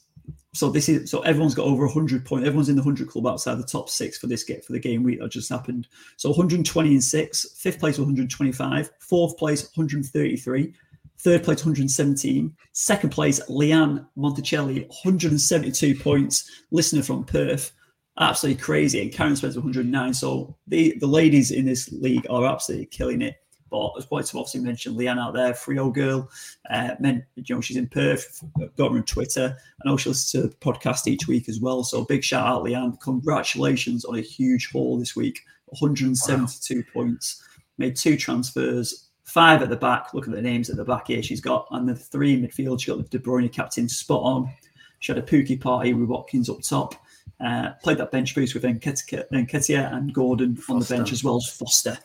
so 0.58 0.72
this 0.72 0.90
is 0.90 1.12
so 1.12 1.22
everyone's 1.22 1.54
got 1.54 1.68
over 1.68 1.86
100 1.86 2.26
points. 2.26 2.48
Everyone's 2.48 2.70
in 2.70 2.76
the 2.76 2.82
100 2.82 3.08
club 3.08 3.28
outside 3.28 3.60
the 3.60 3.64
top 3.64 3.92
six 3.92 4.18
for 4.18 4.26
this 4.26 4.44
get 4.44 4.66
for 4.66 4.74
the 4.74 4.80
game 4.80 5.04
week 5.04 5.20
that 5.20 5.30
just 5.30 5.50
happened. 5.50 5.88
So 6.16 6.30
120 6.30 6.90
and 6.90 7.04
six, 7.04 7.46
fifth 7.60 7.80
place 7.80 8.00
125, 8.00 8.90
fourth 9.00 9.38
place 9.38 9.70
133, 9.76 10.74
third 11.20 11.44
place 11.44 11.60
117, 11.60 12.56
second 12.72 13.12
place 13.12 13.40
Leanne 13.48 14.08
Monticelli 14.18 14.88
172 14.88 15.94
points. 15.94 16.50
Listener 16.72 17.04
from 17.04 17.24
Perth, 17.24 17.72
absolutely 18.20 18.60
crazy, 18.60 19.00
and 19.00 19.14
Karen 19.14 19.36
Spencer 19.36 19.60
109. 19.60 20.12
So 20.16 20.58
the 20.66 20.98
the 20.98 21.06
ladies 21.06 21.52
in 21.52 21.66
this 21.66 21.92
league 21.92 22.26
are 22.32 22.46
absolutely 22.46 22.88
killing 22.88 23.22
it. 23.22 23.36
But 23.70 23.94
as 23.98 24.06
quite 24.06 24.26
to 24.26 24.38
obviously 24.38 24.62
mentioned, 24.62 24.98
Leanne 24.98 25.20
out 25.20 25.34
there, 25.34 25.54
Frio 25.54 25.90
girl, 25.90 26.30
uh, 26.70 26.92
men, 27.00 27.26
you 27.36 27.56
know, 27.56 27.62
she's 27.62 27.78
in 27.78 27.88
Perth, 27.88 28.44
got 28.78 28.92
her 28.92 28.98
on 28.98 29.04
Twitter. 29.04 29.58
I 29.58 29.90
know 29.90 29.98
she 29.98 30.10
listens 30.10 30.32
to 30.32 30.48
the 30.48 30.56
podcast 30.56 31.08
each 31.08 31.28
week 31.28 31.50
as 31.50 31.60
well. 31.60 31.84
So 31.84 32.06
big 32.06 32.24
shout 32.24 32.48
out, 32.48 32.64
Leanne. 32.64 33.00
Congratulations 33.02 34.06
on 34.06 34.16
a 34.16 34.22
huge 34.22 34.72
haul 34.72 34.98
this 34.98 35.16
week 35.16 35.42
172 35.68 36.78
wow. 36.78 36.84
points, 36.94 37.44
made 37.78 37.96
two 37.96 38.18
transfers, 38.18 39.10
five 39.24 39.62
at 39.62 39.70
the 39.70 39.76
back. 39.76 40.14
Look 40.14 40.28
at 40.28 40.34
the 40.34 40.42
names 40.42 40.70
at 40.70 40.78
the 40.78 40.86
back 40.86 41.08
here. 41.08 41.22
She's 41.22 41.42
got, 41.42 41.68
and 41.72 41.88
the 41.88 41.96
three 41.96 42.42
midfield, 42.42 42.82
she 42.82 42.92
got 42.92 42.98
the 42.98 43.18
De 43.18 43.24
Bruyne 43.24 43.52
captain 43.52 43.90
spot 43.90 44.24
on. 44.24 44.52
She 45.00 45.12
had 45.12 45.22
a 45.22 45.26
Pookie 45.26 45.60
party 45.60 45.94
with 45.94 46.10
Watkins 46.10 46.50
up 46.50 46.62
top. 46.62 46.96
Uh, 47.40 47.72
played 47.84 48.00
that 48.00 48.12
bench 48.12 48.34
boost 48.34 48.56
with 48.56 48.64
Nketiah 48.64 49.94
and 49.94 50.14
Gordon 50.14 50.56
Foster. 50.56 50.74
on 50.74 50.80
the 50.80 50.86
bench 50.86 51.12
as 51.12 51.24
well 51.24 51.38
as 51.38 51.48
Foster. 51.48 51.98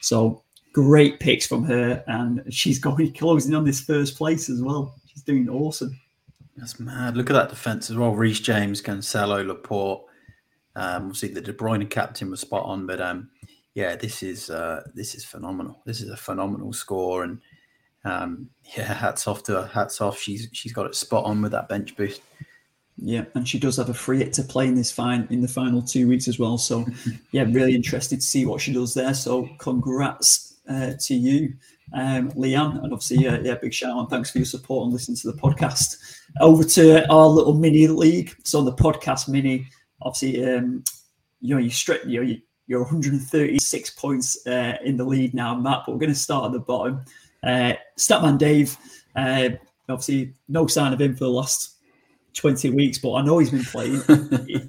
So 0.00 0.42
great 0.72 1.20
picks 1.20 1.46
from 1.46 1.64
her, 1.64 2.02
and 2.06 2.42
she's 2.50 2.78
going 2.78 3.12
closing 3.12 3.54
on 3.54 3.64
this 3.64 3.80
first 3.80 4.16
place 4.16 4.48
as 4.48 4.62
well. 4.62 4.94
She's 5.06 5.22
doing 5.22 5.48
awesome. 5.48 5.98
That's 6.56 6.80
mad. 6.80 7.16
Look 7.16 7.30
at 7.30 7.34
that 7.34 7.50
defense 7.50 7.90
as 7.90 7.96
well. 7.96 8.14
Reece 8.14 8.40
James, 8.40 8.82
Cancelo, 8.82 9.46
Laporte. 9.46 10.04
Um, 10.74 11.06
obviously, 11.06 11.28
the 11.30 11.40
De 11.40 11.52
Bruyne 11.52 11.88
captain 11.88 12.30
was 12.30 12.40
spot 12.40 12.64
on, 12.64 12.86
but 12.86 13.00
um, 13.00 13.30
yeah, 13.74 13.96
this 13.96 14.22
is 14.22 14.50
uh, 14.50 14.82
this 14.94 15.14
is 15.14 15.24
phenomenal. 15.24 15.80
This 15.84 16.00
is 16.00 16.10
a 16.10 16.16
phenomenal 16.16 16.72
score, 16.72 17.24
and 17.24 17.40
um, 18.04 18.48
yeah, 18.76 18.92
hats 18.92 19.26
off 19.26 19.42
to 19.44 19.62
her. 19.62 19.66
Hats 19.66 20.00
off. 20.00 20.18
She's 20.18 20.48
she's 20.52 20.72
got 20.72 20.86
it 20.86 20.94
spot 20.94 21.24
on 21.24 21.42
with 21.42 21.52
that 21.52 21.68
bench 21.68 21.96
boost. 21.96 22.22
Yeah, 22.98 23.24
and 23.34 23.48
she 23.48 23.58
does 23.58 23.78
have 23.78 23.88
a 23.88 23.94
free 23.94 24.18
hit 24.18 24.34
to 24.34 24.42
play 24.42 24.68
in 24.68 24.74
this 24.74 24.92
fine 24.92 25.26
in 25.30 25.40
the 25.40 25.48
final 25.48 25.82
two 25.82 26.06
weeks 26.06 26.28
as 26.28 26.38
well. 26.38 26.58
So, 26.58 26.86
yeah, 27.32 27.44
really 27.48 27.74
interested 27.74 28.16
to 28.16 28.26
see 28.26 28.44
what 28.44 28.60
she 28.60 28.72
does 28.72 28.94
there. 28.94 29.14
So, 29.14 29.48
congrats 29.58 30.51
uh, 30.68 30.92
to 31.00 31.14
you, 31.14 31.54
um, 31.94 32.30
Leanne, 32.32 32.82
and 32.82 32.92
obviously, 32.92 33.26
uh, 33.26 33.40
yeah, 33.40 33.54
big 33.54 33.74
shout 33.74 33.96
out. 33.96 34.10
Thanks 34.10 34.30
for 34.30 34.38
your 34.38 34.44
support 34.44 34.84
and 34.84 34.92
listening 34.92 35.16
to 35.18 35.32
the 35.32 35.38
podcast. 35.38 35.96
Over 36.40 36.64
to 36.64 37.08
our 37.10 37.26
little 37.26 37.54
mini 37.54 37.86
league. 37.88 38.34
So 38.44 38.58
on 38.58 38.64
the 38.64 38.72
podcast 38.72 39.28
mini, 39.28 39.68
obviously, 40.00 40.44
um, 40.44 40.84
you 41.40 41.54
know, 41.54 41.60
you 41.60 41.70
strip, 41.70 42.04
you 42.06 42.24
know, 42.24 42.36
you, 42.66 42.76
are 42.76 42.82
136 42.82 43.90
points 43.90 44.46
uh, 44.46 44.76
in 44.84 44.96
the 44.96 45.04
lead 45.04 45.34
now, 45.34 45.54
Matt. 45.54 45.82
But 45.84 45.92
we're 45.92 45.98
going 45.98 46.12
to 46.12 46.18
start 46.18 46.46
at 46.46 46.52
the 46.52 46.60
bottom. 46.60 47.04
Uh, 47.42 47.74
Statman 47.98 48.38
Dave, 48.38 48.76
uh, 49.16 49.50
obviously, 49.88 50.32
no 50.48 50.66
sign 50.66 50.92
of 50.92 51.00
him 51.00 51.14
for 51.14 51.24
the 51.24 51.30
last 51.30 51.72
20 52.34 52.70
weeks, 52.70 52.98
but 52.98 53.14
I 53.14 53.22
know 53.22 53.38
he's 53.38 53.50
been 53.50 53.64
playing. 53.64 54.02
he, 54.46 54.60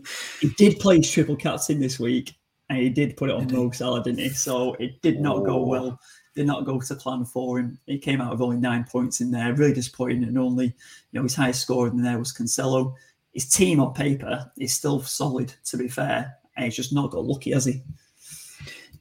he, 0.42 0.50
did 0.58 0.80
play 0.80 0.98
his 0.98 1.10
triple 1.10 1.36
captain 1.36 1.80
this 1.80 2.00
week, 2.00 2.34
and 2.70 2.80
he 2.80 2.90
did 2.90 3.18
put 3.18 3.30
it 3.30 3.36
on 3.36 3.52
Mo 3.52 3.72
Salah, 3.72 4.04
didn't 4.04 4.20
he? 4.20 4.30
So 4.30 4.74
it 4.76 5.02
did 5.02 5.20
not 5.20 5.38
oh. 5.38 5.44
go 5.44 5.64
well. 5.64 6.00
Did 6.36 6.48
not 6.48 6.66
go 6.66 6.80
to 6.80 6.96
plan 6.96 7.26
for 7.26 7.60
him. 7.60 7.78
He 7.86 8.00
came 8.00 8.20
out 8.20 8.32
with 8.32 8.42
only 8.42 8.58
nine 8.58 8.86
points 8.86 9.22
in 9.22 9.30
there, 9.30 9.54
really 9.54 9.74
disappointing. 9.74 10.24
And 10.24 10.38
only, 10.38 10.66
you 10.66 10.74
know, 11.12 11.22
his 11.24 11.36
highest 11.36 11.62
score 11.62 11.88
in 11.88 12.02
there 12.02 12.18
was 12.18 12.34
Cancelo. 12.34 12.96
His 13.34 13.50
team 13.50 13.80
on 13.80 13.94
paper 13.94 14.52
is 14.58 14.74
still 14.74 15.02
solid, 15.02 15.54
to 15.66 15.78
be 15.78 15.88
fair, 15.88 16.36
and 16.56 16.66
he's 16.66 16.76
just 16.76 16.94
not 16.94 17.12
got 17.12 17.26
lucky, 17.26 17.52
has 17.52 17.66
he? 17.66 17.84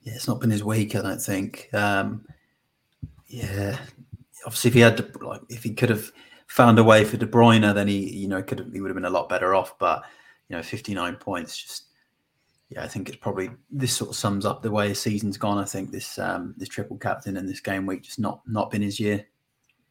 Yeah, 0.03 0.14
it's 0.14 0.29
not 0.29 0.40
been 0.40 0.51
his 0.51 0.64
week, 0.64 0.94
I 0.94 1.03
don't 1.03 1.22
think. 1.22 1.70
Um, 1.72 2.27
yeah, 3.29 3.79
obviously, 4.44 4.68
if 4.68 4.75
he 4.75 4.81
had 4.81 4.96
to, 4.98 5.25
like, 5.25 5.40
if 5.48 5.62
he 5.62 5.72
could 5.72 5.90
have 5.90 6.11
found 6.48 6.79
a 6.79 6.85
way 6.85 7.05
for 7.05 7.16
De 7.16 7.27
Bruyne, 7.27 7.75
then 7.75 7.88
he, 7.88 8.11
you 8.11 8.29
know, 8.29 8.42
could 8.42 8.59
have, 8.59 8.72
he 8.72 8.81
would 8.81 8.88
have 8.88 8.96
been 8.96 9.07
a 9.07 9.11
lot 9.11 9.29
better 9.29 9.55
off. 9.55 9.79
But 9.79 10.05
you 10.48 10.57
know, 10.57 10.62
59 10.62 11.16
points 11.16 11.57
just 11.57 11.85
yeah, 12.72 12.85
I 12.85 12.88
think 12.88 13.08
it's 13.08 13.18
probably 13.18 13.50
this 13.70 13.92
sort 13.92 14.11
of 14.11 14.16
sums 14.16 14.46
up 14.46 14.62
the 14.62 14.70
way 14.70 14.88
the 14.88 14.94
season's 14.94 15.37
gone. 15.37 15.58
I 15.58 15.64
think 15.64 15.90
this 15.90 16.18
um, 16.18 16.54
this 16.56 16.68
triple 16.68 16.96
captain 16.96 17.37
and 17.37 17.48
this 17.48 17.61
game 17.61 17.87
week 17.87 18.02
just 18.02 18.18
not 18.18 18.40
not 18.46 18.70
been 18.70 18.82
his 18.82 18.98
year. 18.98 19.26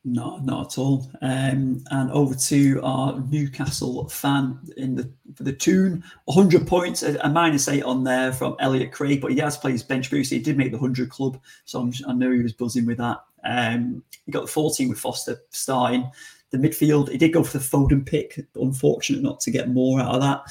No, 0.04 0.38
not 0.38 0.74
at 0.74 0.78
all. 0.80 1.12
Um, 1.22 1.84
and 1.92 2.10
over 2.12 2.34
to 2.34 2.82
our 2.82 3.20
Newcastle 3.30 4.10
fan 4.10 4.58
in 4.78 4.96
the 4.96 5.12
for 5.36 5.44
the 5.44 5.54
tune 5.54 6.04
100 6.26 6.68
points, 6.68 7.04
a, 7.04 7.20
a 7.20 7.30
minus 7.30 7.68
eight 7.68 7.84
on 7.84 8.04
there 8.04 8.34
from 8.34 8.56
Elliot 8.60 8.92
Craig, 8.92 9.22
but 9.22 9.32
he 9.32 9.38
has 9.40 9.58
played 9.58 9.74
his 9.74 9.84
bench 9.84 10.10
boost. 10.10 10.32
He 10.32 10.40
did 10.40 10.58
make 10.58 10.72
the 10.72 10.80
100 10.80 11.10
club, 11.12 11.40
so 11.66 11.80
I'm, 11.80 11.94
i 12.08 12.14
know 12.14 12.32
he 12.32 12.42
was 12.42 12.54
buzzing 12.54 12.88
with 12.88 12.98
that. 12.98 13.20
Um, 13.44 14.04
he 14.26 14.32
got 14.32 14.42
the 14.42 14.52
14 14.52 14.90
with 14.90 15.00
Foster 15.00 15.40
starting. 15.52 16.10
The 16.50 16.58
midfield, 16.58 17.10
he 17.10 17.18
did 17.18 17.34
go 17.34 17.44
for 17.44 17.60
the 17.60 17.64
Foden 17.64 18.06
pick. 18.06 18.40
Unfortunate 18.56 19.22
not 19.22 19.40
to 19.42 19.52
get 19.52 19.70
more 19.70 20.02
out 20.02 20.16
of 20.16 20.22
that. 20.22 20.42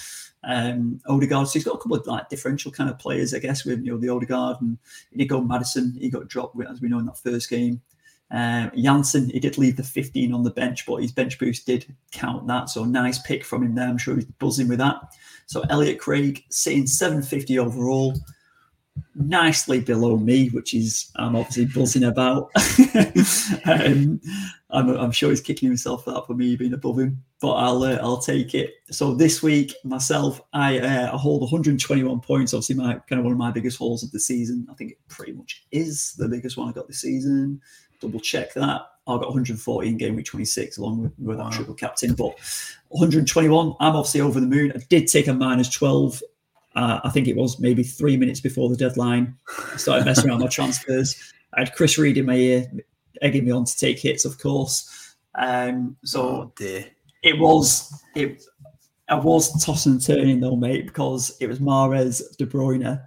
Um, 0.42 1.00
Odegaard, 1.06 1.48
so 1.48 1.52
he's 1.54 1.64
got 1.64 1.74
a 1.74 1.78
couple 1.78 1.96
of 1.96 2.06
like 2.06 2.28
differential 2.28 2.72
kind 2.72 2.88
of 2.88 2.98
players, 2.98 3.34
I 3.34 3.38
guess, 3.40 3.64
with 3.64 3.84
you 3.84 3.92
know 3.92 3.98
the 3.98 4.08
Odegaard 4.08 4.60
and 4.60 4.78
go 5.28 5.40
Maddison. 5.40 5.96
He 6.00 6.08
got 6.08 6.28
dropped 6.28 6.56
as 6.68 6.80
we 6.80 6.88
know 6.88 6.98
in 6.98 7.06
that 7.06 7.18
first 7.18 7.50
game. 7.50 7.82
Uh, 8.30 8.70
Janssen, 8.76 9.28
he 9.30 9.40
did 9.40 9.58
leave 9.58 9.76
the 9.76 9.82
15 9.82 10.32
on 10.32 10.44
the 10.44 10.50
bench, 10.50 10.86
but 10.86 11.02
his 11.02 11.10
bench 11.10 11.38
boost 11.38 11.66
did 11.66 11.92
count 12.12 12.46
that. 12.46 12.70
So 12.70 12.84
nice 12.84 13.18
pick 13.18 13.44
from 13.44 13.64
him 13.64 13.74
there. 13.74 13.88
I'm 13.88 13.98
sure 13.98 14.14
he's 14.14 14.24
buzzing 14.24 14.68
with 14.68 14.78
that. 14.78 15.00
So 15.46 15.62
Elliot 15.68 15.98
Craig 15.98 16.44
sitting 16.48 16.86
750 16.86 17.58
overall, 17.58 18.14
nicely 19.16 19.80
below 19.80 20.16
me, 20.16 20.48
which 20.50 20.74
is 20.74 21.10
I'm 21.16 21.34
obviously 21.34 21.66
buzzing 21.66 22.04
about. 22.04 22.50
um, 23.66 24.20
I'm, 24.70 24.90
I'm, 24.90 25.10
sure 25.10 25.30
he's 25.30 25.40
kicking 25.40 25.68
himself 25.68 26.04
for 26.04 26.12
that 26.12 26.26
for 26.26 26.34
me 26.34 26.54
being 26.54 26.74
above 26.74 27.00
him, 27.00 27.24
but 27.40 27.52
I'll 27.52 27.82
uh, 27.82 27.98
I'll 28.02 28.18
take 28.18 28.54
it. 28.54 28.74
So 28.90 29.14
this 29.14 29.42
week 29.42 29.74
myself, 29.84 30.40
I, 30.52 30.78
uh, 30.78 31.14
I 31.14 31.16
hold 31.16 31.42
121 31.42 32.20
points. 32.20 32.54
Obviously, 32.54 32.76
my 32.76 32.94
kind 33.08 33.18
of 33.18 33.24
one 33.24 33.32
of 33.32 33.38
my 33.38 33.50
biggest 33.50 33.78
hauls 33.78 34.02
of 34.02 34.10
the 34.10 34.20
season. 34.20 34.66
I 34.70 34.74
think 34.74 34.92
it 34.92 34.98
pretty 35.08 35.32
much 35.32 35.64
is 35.72 36.14
the 36.18 36.28
biggest 36.28 36.56
one 36.56 36.68
I 36.68 36.72
got 36.72 36.86
this 36.86 37.00
season 37.00 37.60
double 38.00 38.20
check 38.20 38.52
that. 38.54 38.82
I 39.06 39.14
got 39.14 39.28
140 39.28 39.88
in 39.88 39.96
game 39.96 40.14
week 40.14 40.26
26 40.26 40.78
along 40.78 41.02
with, 41.02 41.12
with 41.18 41.38
wow. 41.38 41.48
that 41.48 41.54
triple 41.54 41.74
captain, 41.74 42.14
but 42.14 42.38
121. 42.88 43.74
I'm 43.80 43.96
obviously 43.96 44.20
over 44.20 44.38
the 44.38 44.46
moon. 44.46 44.72
I 44.74 44.78
did 44.88 45.08
take 45.08 45.26
a 45.26 45.32
minus 45.32 45.68
12. 45.70 46.22
Uh, 46.76 47.00
I 47.02 47.10
think 47.10 47.26
it 47.26 47.34
was 47.34 47.58
maybe 47.58 47.82
three 47.82 48.16
minutes 48.16 48.40
before 48.40 48.68
the 48.68 48.76
deadline. 48.76 49.36
I 49.72 49.76
started 49.76 50.04
messing 50.04 50.30
around 50.30 50.40
my 50.40 50.46
transfers. 50.46 51.32
I 51.54 51.60
had 51.60 51.74
Chris 51.74 51.98
Reed 51.98 52.18
in 52.18 52.26
my 52.26 52.36
ear, 52.36 52.70
egging 53.20 53.44
me 53.46 53.50
on 53.50 53.64
to 53.64 53.76
take 53.76 53.98
hits, 53.98 54.24
of 54.24 54.38
course. 54.38 55.16
Um, 55.34 55.96
so 56.04 56.22
oh, 56.22 56.52
it 57.22 57.38
was 57.38 58.02
it. 58.14 58.42
I 59.08 59.16
was 59.16 59.64
tossing 59.64 59.92
and 59.92 60.04
turning 60.04 60.40
though, 60.40 60.56
mate, 60.56 60.86
because 60.86 61.36
it 61.40 61.48
was 61.48 61.58
Mahrez, 61.58 62.22
De 62.36 62.46
Bruyne, 62.46 63.02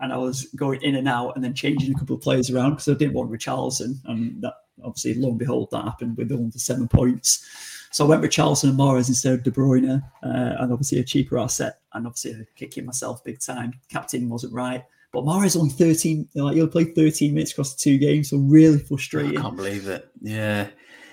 and 0.00 0.12
I 0.12 0.16
was 0.18 0.44
going 0.56 0.82
in 0.82 0.96
and 0.96 1.08
out 1.08 1.34
and 1.34 1.44
then 1.44 1.54
changing 1.54 1.94
a 1.94 1.98
couple 1.98 2.16
of 2.16 2.22
players 2.22 2.50
around 2.50 2.70
because 2.70 2.88
I 2.88 2.94
didn't 2.94 3.14
want 3.14 3.30
Richarlison. 3.30 3.94
And 4.04 4.42
that 4.42 4.54
obviously, 4.84 5.14
lo 5.14 5.30
and 5.30 5.38
behold, 5.38 5.68
that 5.72 5.84
happened 5.84 6.16
with 6.16 6.28
the 6.28 6.58
seven 6.58 6.88
points. 6.88 7.44
So 7.92 8.04
I 8.04 8.08
went 8.08 8.22
with 8.22 8.32
Charleston 8.32 8.70
and 8.70 8.78
Mahrez 8.78 9.08
instead 9.08 9.34
of 9.34 9.42
De 9.42 9.50
Bruyne, 9.50 10.02
uh, 10.22 10.56
and 10.58 10.72
obviously 10.72 10.98
a 10.98 11.04
cheaper 11.04 11.38
asset. 11.38 11.78
And 11.94 12.06
obviously, 12.06 12.46
kicking 12.54 12.84
myself 12.84 13.24
big 13.24 13.40
time. 13.40 13.72
Captain 13.88 14.28
wasn't 14.28 14.52
right. 14.52 14.84
But 15.12 15.24
Mahrez 15.24 15.56
only 15.56 15.70
13, 15.70 16.28
like 16.34 16.56
he'll 16.56 16.68
play 16.68 16.84
13 16.84 17.32
minutes 17.32 17.52
across 17.52 17.72
the 17.72 17.78
two 17.80 17.96
games, 17.96 18.28
so 18.28 18.36
really 18.36 18.78
frustrating. 18.78 19.38
I 19.38 19.40
can't 19.40 19.56
believe 19.56 19.88
it. 19.88 20.10
Yeah. 20.20 20.68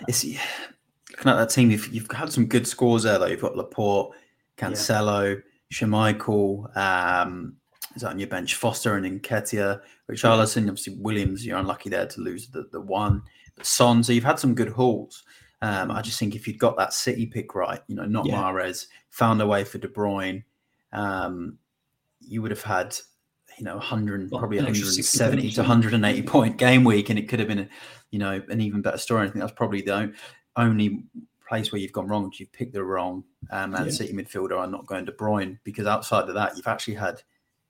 It's 0.10 0.26
yeah. 0.26 0.42
Looking 1.14 1.32
at 1.32 1.36
that 1.36 1.50
team, 1.50 1.72
you've, 1.72 1.88
you've 1.94 2.12
had 2.12 2.32
some 2.32 2.48
good 2.48 2.68
scores 2.68 3.04
there, 3.04 3.18
though. 3.20 3.28
You've 3.28 3.42
got 3.42 3.56
Laporte, 3.56 4.16
Cancelo, 4.58 5.36
yeah. 5.36 5.42
Schmeichel, 5.72 6.76
um, 6.76 7.56
is 7.96 8.02
that 8.02 8.12
on 8.12 8.20
your 8.20 8.28
bench. 8.28 8.56
Foster 8.56 8.96
and 8.96 9.22
Nketiah, 9.22 9.82
Richarlison, 10.12 10.68
obviously 10.68 10.96
Williams. 11.00 11.46
You're 11.46 11.60
unlucky 11.60 11.90
there 11.90 12.08
to 12.08 12.22
lose 12.22 12.50
the, 12.50 12.68
the 12.72 12.82
one. 12.82 13.22
But 13.56 13.66
Son, 13.66 14.04
so 14.04 14.14
you've 14.14 14.24
had 14.24 14.40
some 14.40 14.56
good 14.56 14.70
hauls. 14.70 15.24
Um, 15.62 15.92
I 15.92 16.02
just 16.02 16.20
think 16.20 16.36
if 16.36 16.48
you'd 16.48 16.60
got 16.60 16.76
that 16.78 16.94
City 16.94 17.26
pick 17.26 17.56
right, 17.56 17.80
you 17.88 17.96
know, 17.96 18.06
not 18.06 18.26
yeah. 18.26 18.36
Mahrez, 18.36 18.88
found 19.12 19.42
a 19.42 19.48
way 19.48 19.64
for 19.64 19.78
De 19.78 19.88
Bruyne, 19.88 20.44
um, 20.92 21.58
you 22.20 22.42
would 22.42 22.52
have 22.52 22.64
had, 22.64 22.98
you 23.58 23.64
know, 23.64 23.76
100, 23.76 24.30
well, 24.30 24.40
probably 24.40 24.58
170 24.58 25.52
to 25.52 25.62
180 25.62 26.22
point 26.24 26.58
game 26.58 26.84
week, 26.84 27.10
and 27.10 27.18
it 27.18 27.30
could 27.30 27.40
have 27.40 27.48
been, 27.48 27.60
a, 27.60 27.70
you 28.12 28.20
know, 28.20 28.42
an 28.50 28.60
even 28.60 28.82
better 28.82 28.98
story. 28.98 29.26
I 29.26 29.30
think 29.30 29.40
that's 29.40 29.54
probably 29.54 29.82
the 29.82 30.12
only 30.56 31.04
place 31.48 31.72
where 31.72 31.80
you've 31.80 31.92
gone 31.92 32.08
wrong. 32.08 32.32
You've 32.36 32.52
picked 32.52 32.74
the 32.74 32.84
wrong 32.84 33.24
um, 33.52 33.72
Man 33.72 33.86
yeah. 33.86 33.92
City 33.92 34.14
midfielder 34.14 34.62
and 34.64 34.72
not 34.72 34.86
going 34.86 35.06
to 35.06 35.12
Bruyne, 35.12 35.60
because 35.64 35.88
outside 35.88 36.30
of 36.30 36.36
that, 36.36 36.56
you've 36.58 36.68
actually 36.68 36.96
had 36.96 37.22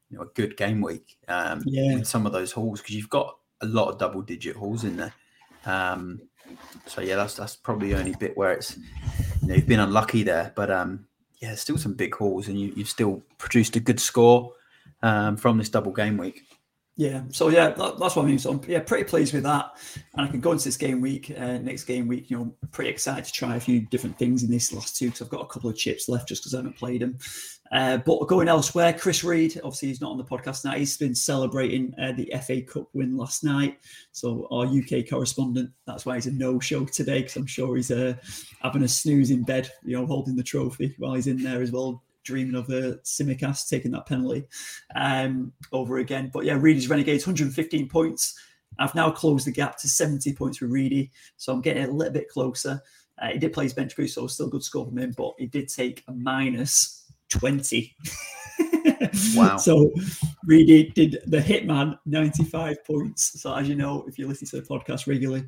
you 0.09 0.17
know, 0.17 0.23
a 0.23 0.27
good 0.27 0.55
game 0.57 0.81
week 0.81 1.17
um, 1.27 1.61
yeah. 1.65 1.95
with 1.95 2.07
some 2.07 2.25
of 2.25 2.33
those 2.33 2.51
hauls 2.51 2.81
because 2.81 2.95
you've 2.95 3.09
got 3.09 3.35
a 3.61 3.65
lot 3.65 3.89
of 3.89 3.97
double 3.97 4.21
digit 4.21 4.55
hauls 4.55 4.83
in 4.83 4.97
there. 4.97 5.13
Um, 5.65 6.21
so 6.85 7.01
yeah, 7.01 7.15
that's 7.15 7.35
that's 7.35 7.55
probably 7.55 7.89
the 7.89 7.99
only 7.99 8.15
bit 8.15 8.37
where 8.37 8.51
it's 8.51 8.77
you 9.41 9.47
know 9.47 9.55
you've 9.55 9.67
been 9.67 9.79
unlucky 9.79 10.23
there, 10.23 10.51
but 10.55 10.69
um, 10.69 11.07
yeah, 11.39 11.55
still 11.55 11.77
some 11.77 11.93
big 11.93 12.15
hauls, 12.15 12.47
and 12.47 12.59
you, 12.59 12.73
you've 12.75 12.89
still 12.89 13.21
produced 13.37 13.75
a 13.75 13.79
good 13.79 13.99
score 13.99 14.53
um, 15.01 15.37
from 15.37 15.57
this 15.57 15.69
double 15.69 15.91
game 15.91 16.17
week. 16.17 16.43
Yeah, 16.95 17.23
so 17.31 17.49
yeah, 17.49 17.69
that, 17.69 17.97
that's 17.97 18.15
what 18.15 18.23
I 18.23 18.27
mean. 18.27 18.37
So 18.37 18.51
I'm 18.51 18.61
yeah, 18.67 18.79
pretty 18.79 19.05
pleased 19.05 19.33
with 19.33 19.43
that, 19.43 19.71
and 20.13 20.27
I 20.27 20.29
can 20.29 20.39
go 20.39 20.51
into 20.51 20.65
this 20.65 20.77
game 20.77 21.01
week, 21.01 21.31
uh, 21.35 21.57
next 21.57 21.85
game 21.85 22.07
week. 22.07 22.29
You 22.29 22.37
know, 22.37 22.55
pretty 22.71 22.91
excited 22.91 23.25
to 23.25 23.31
try 23.31 23.55
a 23.55 23.59
few 23.59 23.81
different 23.81 24.19
things 24.19 24.43
in 24.43 24.51
this 24.51 24.71
last 24.71 24.95
two 24.95 25.07
because 25.07 25.23
I've 25.23 25.29
got 25.29 25.41
a 25.41 25.47
couple 25.47 25.71
of 25.71 25.75
chips 25.75 26.07
left 26.07 26.27
just 26.27 26.43
because 26.43 26.53
I 26.53 26.57
haven't 26.57 26.77
played 26.77 27.01
them. 27.01 27.17
Uh, 27.71 27.97
but 27.97 28.27
going 28.27 28.47
elsewhere, 28.47 28.93
Chris 28.93 29.23
Reed, 29.23 29.59
obviously 29.63 29.87
he's 29.87 30.01
not 30.01 30.11
on 30.11 30.19
the 30.19 30.23
podcast 30.23 30.63
now. 30.63 30.73
He's 30.73 30.95
been 30.95 31.15
celebrating 31.15 31.95
uh, 31.99 32.11
the 32.11 32.31
FA 32.45 32.61
Cup 32.61 32.87
win 32.93 33.17
last 33.17 33.43
night. 33.43 33.79
So 34.11 34.47
our 34.51 34.67
UK 34.67 35.09
correspondent, 35.09 35.71
that's 35.87 36.05
why 36.05 36.13
he's 36.13 36.27
a 36.27 36.31
no-show 36.31 36.85
today 36.85 37.21
because 37.21 37.35
I'm 37.35 37.47
sure 37.47 37.75
he's 37.75 37.89
uh, 37.89 38.13
having 38.61 38.83
a 38.83 38.87
snooze 38.87 39.31
in 39.31 39.41
bed, 39.41 39.71
you 39.83 39.97
know, 39.97 40.05
holding 40.05 40.35
the 40.35 40.43
trophy 40.43 40.93
while 40.99 41.15
he's 41.15 41.25
in 41.25 41.41
there 41.41 41.63
as 41.63 41.71
well, 41.71 42.03
dreaming 42.23 42.55
of 42.55 42.69
uh, 42.69 42.97
Tsimikas 43.03 43.67
taking 43.67 43.91
that 43.91 44.05
penalty 44.05 44.45
um, 44.95 45.53
over 45.71 45.97
again. 45.97 46.29
But 46.33 46.45
yeah, 46.45 46.57
Reedy's 46.59 46.89
Renegades, 46.89 47.25
115 47.25 47.89
points. 47.89 48.37
I've 48.79 48.95
now 48.95 49.11
closed 49.11 49.45
the 49.45 49.51
gap 49.51 49.77
to 49.77 49.87
70 49.87 50.33
points 50.33 50.59
with 50.59 50.71
Reedy, 50.71 51.11
so 51.37 51.53
I'm 51.53 51.61
getting 51.61 51.83
a 51.83 51.91
little 51.91 52.13
bit 52.13 52.29
closer. 52.29 52.81
Uh, 53.21 53.27
he 53.27 53.37
did 53.37 53.53
play 53.53 53.65
his 53.65 53.73
bench 53.73 53.95
boost, 53.95 54.15
so 54.15 54.25
still 54.27 54.49
good 54.49 54.63
score 54.63 54.85
from 54.85 54.97
him, 54.97 55.13
but 55.15 55.33
he 55.37 55.45
did 55.45 55.69
take 55.69 56.03
a 56.07 56.11
minus 56.11 57.05
20. 57.29 57.95
wow. 59.35 59.57
So 59.57 59.91
Reedy 60.45 60.89
did 60.89 61.19
the 61.27 61.37
Hitman 61.37 61.97
95 62.05 62.83
points. 62.85 63.41
So 63.41 63.53
as 63.53 63.69
you 63.69 63.75
know, 63.75 64.05
if 64.07 64.17
you 64.17 64.27
listen 64.27 64.47
to 64.47 64.61
the 64.61 64.67
podcast 64.67 65.07
regularly, 65.07 65.47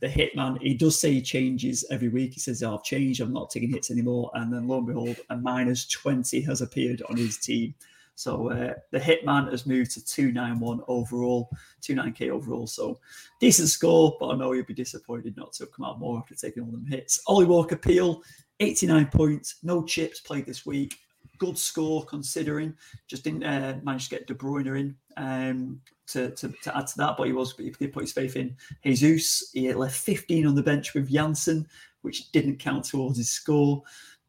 the 0.00 0.08
Hitman, 0.08 0.60
he 0.60 0.74
does 0.74 1.00
say 1.00 1.12
he 1.12 1.22
changes 1.22 1.84
every 1.90 2.08
week. 2.08 2.34
He 2.34 2.40
says, 2.40 2.62
oh, 2.62 2.76
I've 2.76 2.84
changed, 2.84 3.20
I'm 3.20 3.32
not 3.32 3.50
taking 3.50 3.70
hits 3.70 3.90
anymore. 3.90 4.30
And 4.34 4.52
then 4.52 4.68
lo 4.68 4.78
and 4.78 4.86
behold, 4.86 5.16
a 5.30 5.36
minus 5.36 5.86
20 5.88 6.40
has 6.42 6.60
appeared 6.60 7.02
on 7.08 7.16
his 7.16 7.38
team. 7.38 7.74
So 8.14 8.50
uh, 8.50 8.74
the 8.90 9.00
Hitman 9.00 9.50
has 9.50 9.66
moved 9.66 9.92
to 9.92 10.04
291 10.04 10.82
overall, 10.86 11.50
29k 11.82 12.30
overall. 12.30 12.66
So 12.66 13.00
decent 13.40 13.68
score, 13.68 14.16
but 14.20 14.28
I 14.28 14.36
know 14.36 14.52
you'll 14.52 14.64
be 14.64 14.74
disappointed 14.74 15.36
not 15.36 15.52
to 15.54 15.64
have 15.64 15.72
come 15.72 15.86
out 15.86 15.98
more 15.98 16.18
after 16.18 16.34
taking 16.34 16.62
all 16.62 16.70
them 16.70 16.86
hits. 16.86 17.20
Ollie 17.26 17.46
Walker 17.46 17.76
Peel, 17.76 18.22
89 18.60 19.06
points, 19.06 19.56
no 19.62 19.82
chips 19.82 20.20
played 20.20 20.46
this 20.46 20.64
week 20.66 20.98
good 21.42 21.58
score 21.58 22.04
considering. 22.04 22.72
Just 23.08 23.24
didn't 23.24 23.42
uh, 23.42 23.80
manage 23.82 24.08
to 24.08 24.10
get 24.10 24.28
De 24.28 24.34
Bruyne 24.34 24.78
in 24.78 24.96
um, 25.16 25.80
to, 26.06 26.30
to, 26.30 26.54
to, 26.62 26.76
add 26.76 26.86
to 26.86 26.98
that, 26.98 27.16
but 27.16 27.26
he 27.26 27.32
was 27.32 27.56
he 27.56 27.70
did 27.70 27.92
put 27.92 28.04
his 28.04 28.12
faith 28.12 28.36
in 28.36 28.56
Jesus. 28.84 29.50
He 29.52 29.72
left 29.74 29.98
15 29.98 30.46
on 30.46 30.54
the 30.54 30.62
bench 30.62 30.94
with 30.94 31.10
Janssen, 31.10 31.66
which 32.02 32.30
didn't 32.30 32.60
count 32.60 32.84
towards 32.84 33.18
his 33.18 33.30
score. 33.30 33.82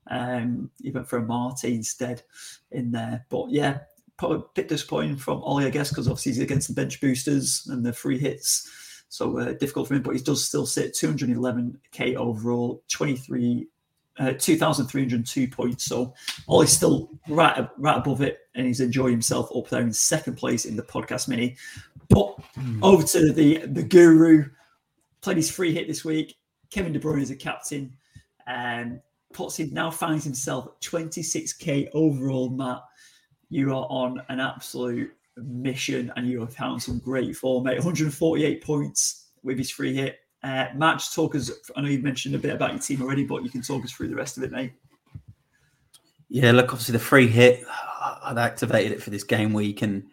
Um, 0.10 0.71
he 0.82 0.89
went 0.89 1.08
for 1.08 1.17
a 1.17 1.21
Marte 1.21 1.65
instead 1.65 2.23
in 2.71 2.91
there. 2.91 3.26
But 3.30 3.52
yeah, 3.52 3.82
probably 4.17 4.39
a 4.39 4.43
bit 4.56 4.67
disappointing 4.67 5.17
from 5.17 5.43
Ollie, 5.43 5.67
I 5.67 5.69
guess, 5.69 5.89
because 5.89 6.08
obviously 6.08 6.32
he's 6.32 6.41
against 6.41 6.67
the 6.67 6.73
bench 6.73 6.99
boosters 6.99 7.67
and 7.69 7.86
the 7.86 7.93
free 7.93 8.17
hits. 8.17 9.06
So 9.10 9.38
uh, 9.38 9.54
difficult 9.54 9.88
for 9.88 9.93
him, 9.93 10.02
but 10.02 10.15
he 10.15 10.21
does 10.21 10.43
still 10.43 10.65
sit 10.65 10.95
211k 10.95 12.15
overall, 12.15 12.84
23 12.89 13.67
uh, 14.19 14.34
2,302 14.34 15.47
points. 15.47 15.86
So 15.86 16.13
Ollie's 16.47 16.72
still 16.72 17.09
right, 17.28 17.68
right 17.78 17.97
above 17.97 18.22
it, 18.22 18.39
and 18.55 18.66
he's 18.66 18.80
enjoying 18.80 19.14
himself 19.14 19.49
up 19.55 19.70
there 19.70 19.82
in 19.82 19.93
second 19.93 20.36
place 20.36 20.66
in 20.66 20.76
the 20.76 20.84
podcast 20.84 21.28
mini. 21.28 21.55
But 22.09 22.38
mm. 22.57 22.80
over 22.82 23.03
to 23.03 23.34
the 23.34 23.66
the 23.66 23.84
guru, 23.84 24.45
played 25.22 25.38
his 25.38 25.49
free 25.51 25.74
hit 25.74 25.88
this 25.88 26.05
week. 26.05 26.36
Kevin 26.70 26.93
De 26.93 26.99
Bruyne 26.99 27.22
is 27.22 27.32
a 27.32 27.36
captain, 27.36 27.95
and 28.45 28.99
puts 29.34 29.57
him 29.57 29.74
now 29.74 29.89
finds 29.89 30.24
himself 30.24 30.80
26k 30.82 31.89
overall. 31.93 32.49
Matt, 32.49 32.82
you 33.49 33.70
are 33.70 33.88
on 33.89 34.22
an 34.30 34.39
absolute 34.39 35.11
mission, 35.38 36.11
and 36.16 36.28
you 36.28 36.39
have 36.41 36.53
found 36.53 36.82
some 36.82 36.99
great 36.99 37.36
form, 37.36 37.64
mate. 37.64 37.78
148 37.78 38.64
points 38.64 39.30
with 39.43 39.57
his 39.57 39.72
free 39.72 39.95
hit. 39.95 40.20
Uh, 40.44 40.68
Match, 40.76 41.14
talk 41.14 41.36
us. 41.36 41.52
I 41.76 41.82
know 41.82 41.88
you've 41.88 42.04
mentioned 42.04 42.36
a 42.36 42.39
bit 42.39 42.54
about 42.54 42.72
your 42.72 42.80
team 42.80 43.02
already, 43.02 43.24
but 43.24 43.44
you 43.44 43.50
can 43.50 43.62
talk 43.62 43.84
us 43.84 43.91
through 43.91 44.10
the 44.10 44.16
rest 44.16 44.38
of 44.38 44.44
it, 44.44 44.52
mate. 44.52 44.74
Yeah, 46.30 46.52
look, 46.52 46.72
obviously 46.74 46.94
the 46.94 47.00
free 47.00 47.28
hit, 47.28 47.64
I'd 48.24 48.38
activated 48.38 48.91
it 48.91 49.02
for 49.02 49.10
this 49.10 49.24
game 49.24 49.54
week, 49.54 49.84
and 49.84 50.04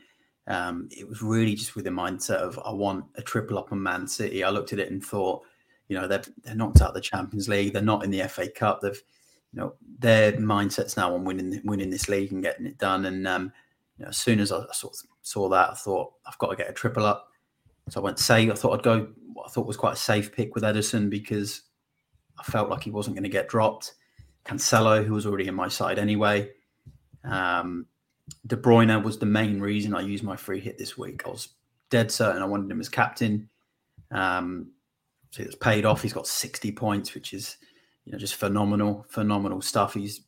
um, 0.46 0.88
it 0.90 1.08
was 1.08 1.22
really 1.22 1.54
just 1.54 1.74
with 1.74 1.84
the 1.84 1.90
mindset 1.90 2.36
of 2.36 2.58
I 2.64 2.72
want 2.72 3.04
a 3.16 3.22
triple 3.22 3.58
up 3.58 3.72
on 3.72 3.82
Man 3.82 4.06
City. 4.06 4.44
I 4.44 4.50
looked 4.50 4.72
at 4.72 4.78
it 4.78 4.90
and 4.90 5.04
thought, 5.04 5.42
You 5.88 5.98
know, 5.98 6.06
they're 6.06 6.22
they're 6.44 6.54
knocked 6.54 6.80
out 6.80 6.88
of 6.88 6.94
the 6.94 7.00
Champions 7.00 7.48
League. 7.48 7.72
They're 7.72 7.82
not 7.82 8.04
in 8.04 8.10
the 8.10 8.22
FA 8.28 8.48
Cup. 8.48 8.80
They've, 8.80 9.02
you 9.52 9.60
know, 9.60 9.74
their 9.98 10.32
mindsets 10.32 10.96
now 10.96 11.14
on 11.14 11.24
winning 11.24 11.60
winning 11.64 11.90
this 11.90 12.08
league 12.08 12.32
and 12.32 12.42
getting 12.42 12.66
it 12.66 12.78
done. 12.78 13.06
And 13.06 13.26
um, 13.26 13.52
you 13.96 14.04
know, 14.04 14.10
as 14.10 14.16
soon 14.16 14.40
as 14.40 14.52
I 14.52 14.64
sort 14.72 14.94
of 14.94 15.00
saw 15.22 15.48
that, 15.48 15.70
I 15.70 15.74
thought 15.74 16.12
I've 16.26 16.38
got 16.38 16.50
to 16.50 16.56
get 16.56 16.70
a 16.70 16.72
triple 16.72 17.06
up. 17.06 17.30
So 17.88 18.00
I 18.00 18.04
went 18.04 18.18
say 18.18 18.50
I 18.50 18.54
thought 18.54 18.74
I'd 18.74 18.84
go. 18.84 19.08
What 19.32 19.46
I 19.46 19.50
thought 19.50 19.66
was 19.66 19.76
quite 19.76 19.94
a 19.94 19.96
safe 19.96 20.32
pick 20.32 20.54
with 20.54 20.64
Ederson 20.64 21.10
because 21.10 21.62
I 22.38 22.42
felt 22.42 22.70
like 22.70 22.82
he 22.82 22.90
wasn't 22.90 23.16
going 23.16 23.24
to 23.24 23.30
get 23.30 23.48
dropped. 23.48 23.94
Cancelo, 24.44 25.04
who 25.04 25.14
was 25.14 25.26
already 25.26 25.48
in 25.48 25.54
my 25.54 25.68
side 25.68 25.98
anyway. 25.98 26.50
Um, 27.24 27.86
De 28.46 28.56
Bruyne 28.56 29.02
was 29.02 29.18
the 29.18 29.26
main 29.26 29.60
reason 29.60 29.94
I 29.94 30.00
used 30.00 30.24
my 30.24 30.36
free 30.36 30.60
hit 30.60 30.78
this 30.78 30.96
week. 30.96 31.22
I 31.26 31.30
was 31.30 31.50
dead 31.90 32.10
certain 32.10 32.42
I 32.42 32.46
wanted 32.46 32.70
him 32.70 32.80
as 32.80 32.88
captain. 32.88 33.48
Um, 34.10 34.70
so 35.30 35.42
it's 35.42 35.54
paid 35.54 35.84
off. 35.84 36.02
He's 36.02 36.12
got 36.12 36.26
60 36.26 36.72
points, 36.72 37.14
which 37.14 37.32
is 37.32 37.56
you 38.04 38.12
know 38.12 38.18
just 38.18 38.34
phenomenal, 38.36 39.06
phenomenal 39.08 39.60
stuff. 39.60 39.94
He's 39.94 40.22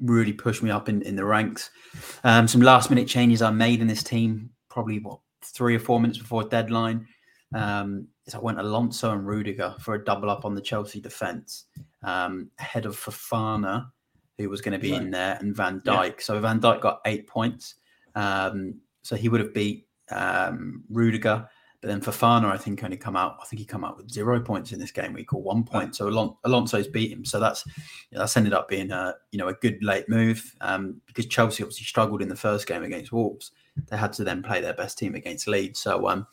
really 0.00 0.32
pushed 0.32 0.62
me 0.62 0.70
up 0.70 0.88
in, 0.88 1.02
in 1.02 1.16
the 1.16 1.24
ranks. 1.24 1.70
Um, 2.24 2.48
some 2.48 2.60
last 2.60 2.90
minute 2.90 3.06
changes 3.06 3.42
I 3.42 3.50
made 3.50 3.80
in 3.80 3.86
this 3.86 4.02
team, 4.02 4.50
probably 4.68 4.98
what 4.98 5.20
three 5.44 5.76
or 5.76 5.80
four 5.80 6.00
minutes 6.00 6.18
before 6.18 6.44
deadline. 6.44 7.06
Um, 7.54 8.08
is 8.26 8.34
I 8.34 8.38
went 8.38 8.60
Alonso 8.60 9.12
and 9.12 9.26
Rudiger 9.26 9.74
for 9.80 9.94
a 9.94 10.04
double 10.04 10.30
up 10.30 10.44
on 10.44 10.54
the 10.54 10.60
Chelsea 10.60 11.00
defence 11.00 11.66
um, 12.02 12.50
ahead 12.58 12.86
of 12.86 12.96
Fofana, 12.96 13.86
who 14.38 14.48
was 14.48 14.60
going 14.60 14.72
to 14.72 14.78
be 14.78 14.92
right. 14.92 15.02
in 15.02 15.10
there, 15.10 15.36
and 15.40 15.54
Van 15.54 15.80
Dijk. 15.80 16.06
Yeah. 16.06 16.20
So 16.20 16.40
Van 16.40 16.60
Dijk 16.60 16.80
got 16.80 17.00
eight 17.06 17.26
points. 17.26 17.74
Um, 18.14 18.80
so 19.02 19.16
he 19.16 19.28
would 19.28 19.40
have 19.40 19.54
beat 19.54 19.86
um, 20.10 20.84
Rudiger. 20.88 21.48
But 21.80 21.88
then 21.88 22.00
Fofana, 22.00 22.44
I 22.44 22.56
think, 22.56 22.84
only 22.84 22.96
come 22.96 23.16
out. 23.16 23.38
I 23.42 23.44
think 23.46 23.58
he 23.58 23.66
come 23.66 23.84
out 23.84 23.96
with 23.96 24.08
zero 24.08 24.40
points 24.40 24.70
in 24.70 24.78
this 24.78 24.92
game 24.92 25.12
week 25.12 25.32
or 25.32 25.42
one 25.42 25.64
point. 25.64 25.96
So 25.96 26.08
Alon- 26.08 26.36
Alonso's 26.44 26.86
beat 26.86 27.10
him. 27.10 27.24
So 27.24 27.40
that's 27.40 27.64
that's 28.12 28.36
ended 28.36 28.52
up 28.52 28.68
being 28.68 28.92
a 28.92 29.14
you 29.32 29.38
know 29.40 29.48
a 29.48 29.54
good 29.54 29.82
late 29.82 30.08
move 30.08 30.54
um, 30.60 31.00
because 31.06 31.26
Chelsea 31.26 31.64
obviously 31.64 31.84
struggled 31.84 32.22
in 32.22 32.28
the 32.28 32.36
first 32.36 32.68
game 32.68 32.84
against 32.84 33.10
Wolves. 33.10 33.50
They 33.88 33.96
had 33.96 34.12
to 34.14 34.24
then 34.24 34.44
play 34.44 34.60
their 34.60 34.74
best 34.74 34.96
team 34.96 35.16
against 35.16 35.48
Leeds. 35.48 35.80
So 35.80 36.06
um, 36.08 36.28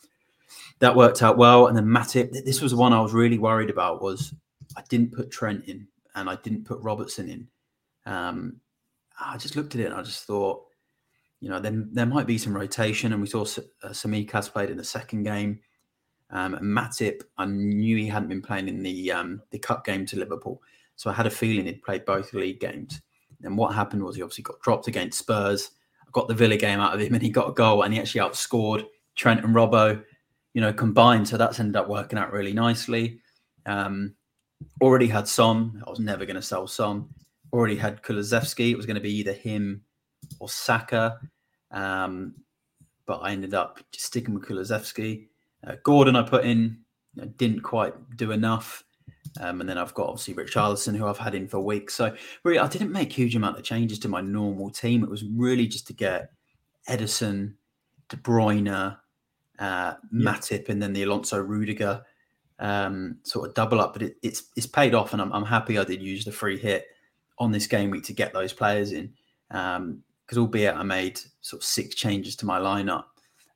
that 0.79 0.95
worked 0.95 1.21
out 1.21 1.37
well. 1.37 1.67
And 1.67 1.77
then 1.77 1.85
Matip, 1.85 2.31
this 2.45 2.61
was 2.61 2.75
one 2.75 2.93
I 2.93 3.01
was 3.01 3.13
really 3.13 3.37
worried 3.37 3.69
about. 3.69 4.01
Was 4.01 4.33
I 4.77 4.83
didn't 4.89 5.13
put 5.13 5.31
Trent 5.31 5.65
in 5.65 5.87
and 6.15 6.29
I 6.29 6.35
didn't 6.37 6.65
put 6.65 6.79
Robertson 6.81 7.29
in. 7.29 7.47
Um, 8.11 8.57
I 9.19 9.37
just 9.37 9.55
looked 9.55 9.75
at 9.75 9.81
it 9.81 9.85
and 9.85 9.95
I 9.95 10.01
just 10.01 10.25
thought 10.25 10.63
you 11.41 11.49
know, 11.49 11.59
then 11.59 11.89
there 11.91 12.05
might 12.05 12.27
be 12.27 12.37
some 12.37 12.55
rotation. 12.55 13.13
And 13.13 13.21
we 13.21 13.27
saw 13.27 13.41
uh, 13.41 13.89
Tsimikas 13.89 14.51
played 14.51 14.69
in 14.69 14.77
the 14.77 14.83
second 14.83 15.23
game. 15.23 15.59
Um, 16.31 16.55
Matip, 16.61 17.21
I 17.37 17.45
knew 17.45 17.97
he 17.97 18.07
hadn't 18.07 18.29
been 18.29 18.41
playing 18.41 18.67
in 18.67 18.83
the 18.83 19.11
um, 19.11 19.41
the 19.49 19.57
cup 19.57 19.83
game 19.83 20.05
to 20.07 20.19
Liverpool, 20.19 20.61
so 20.95 21.09
I 21.09 21.13
had 21.13 21.25
a 21.25 21.31
feeling 21.31 21.65
he'd 21.65 21.81
played 21.81 22.05
both 22.05 22.33
league 22.33 22.59
games. 22.59 23.01
And 23.41 23.57
what 23.57 23.73
happened 23.73 24.03
was 24.03 24.15
he 24.15 24.21
obviously 24.21 24.43
got 24.43 24.61
dropped 24.61 24.87
against 24.87 25.17
Spurs. 25.17 25.71
I 26.03 26.09
got 26.11 26.27
the 26.27 26.35
Villa 26.35 26.57
game 26.57 26.79
out 26.79 26.93
of 26.93 26.99
him, 26.99 27.15
and 27.15 27.23
he 27.23 27.31
got 27.31 27.49
a 27.49 27.53
goal, 27.53 27.81
and 27.81 27.93
he 27.93 27.99
actually 27.99 28.21
outscored 28.21 28.85
Trent 29.15 29.43
and 29.43 29.55
Robbo, 29.55 30.03
you 30.53 30.61
know, 30.61 30.73
combined. 30.73 31.27
So 31.27 31.37
that's 31.37 31.59
ended 31.59 31.75
up 31.75 31.87
working 31.87 32.19
out 32.19 32.31
really 32.31 32.53
nicely. 32.53 33.21
Um, 33.65 34.15
already 34.81 35.07
had 35.07 35.27
Son. 35.27 35.83
I 35.85 35.89
was 35.89 35.99
never 35.99 36.25
going 36.25 36.35
to 36.35 36.41
sell 36.41 36.67
Son. 36.67 37.07
Already 37.53 37.75
had 37.75 38.01
Kulusevski. 38.03 38.71
It 38.71 38.77
was 38.77 38.85
going 38.85 38.95
to 38.95 39.01
be 39.01 39.15
either 39.15 39.33
him 39.33 39.81
or 40.39 40.49
Saka. 40.49 41.19
Um, 41.71 42.35
but 43.05 43.19
I 43.19 43.31
ended 43.31 43.53
up 43.53 43.79
just 43.91 44.05
sticking 44.05 44.33
with 44.33 44.43
Kulusevski. 44.43 45.27
Uh, 45.65 45.75
Gordon, 45.83 46.15
I 46.15 46.23
put 46.23 46.45
in, 46.45 46.79
you 47.15 47.23
know, 47.23 47.27
didn't 47.37 47.61
quite 47.61 47.93
do 48.17 48.31
enough. 48.31 48.83
Um, 49.39 49.61
and 49.61 49.69
then 49.69 49.77
I've 49.77 49.93
got 49.93 50.07
obviously 50.09 50.33
Richarlison, 50.33 50.95
who 50.95 51.07
I've 51.07 51.17
had 51.17 51.35
in 51.35 51.47
for 51.47 51.59
weeks. 51.59 51.93
So 51.95 52.15
really, 52.43 52.59
I 52.59 52.67
didn't 52.67 52.91
make 52.91 53.11
huge 53.11 53.35
amount 53.35 53.57
of 53.57 53.63
changes 53.63 53.99
to 53.99 54.07
my 54.07 54.21
normal 54.21 54.69
team. 54.69 55.03
It 55.03 55.09
was 55.09 55.23
really 55.23 55.67
just 55.67 55.87
to 55.87 55.93
get 55.93 56.31
Ederson, 56.87 57.53
De 58.09 58.17
Bruyne, 58.17 58.97
uh, 59.59 59.95
Matip, 60.13 60.69
and 60.69 60.81
then 60.81 60.93
the 60.93 61.03
Alonso 61.03 61.37
Rudiger 61.41 62.01
um, 62.59 63.17
sort 63.23 63.47
of 63.47 63.55
double 63.55 63.79
up. 63.79 63.93
But 63.93 64.03
it, 64.03 64.17
it's 64.23 64.43
it's 64.55 64.67
paid 64.67 64.93
off, 64.95 65.13
and 65.13 65.21
I'm, 65.21 65.31
I'm 65.33 65.45
happy 65.45 65.77
I 65.77 65.83
did 65.83 66.01
use 66.01 66.25
the 66.25 66.31
free 66.31 66.57
hit 66.57 66.87
on 67.37 67.51
this 67.51 67.67
game 67.67 67.89
week 67.89 68.03
to 68.03 68.13
get 68.13 68.33
those 68.33 68.53
players 68.53 68.91
in 68.91 69.13
because 69.49 69.77
um, 69.77 70.03
albeit 70.37 70.75
I 70.75 70.83
made 70.83 71.19
sort 71.41 71.61
of 71.61 71.65
six 71.65 71.95
changes 71.95 72.35
to 72.37 72.45
my 72.45 72.59
lineup, 72.59 73.05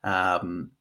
um, 0.04 0.72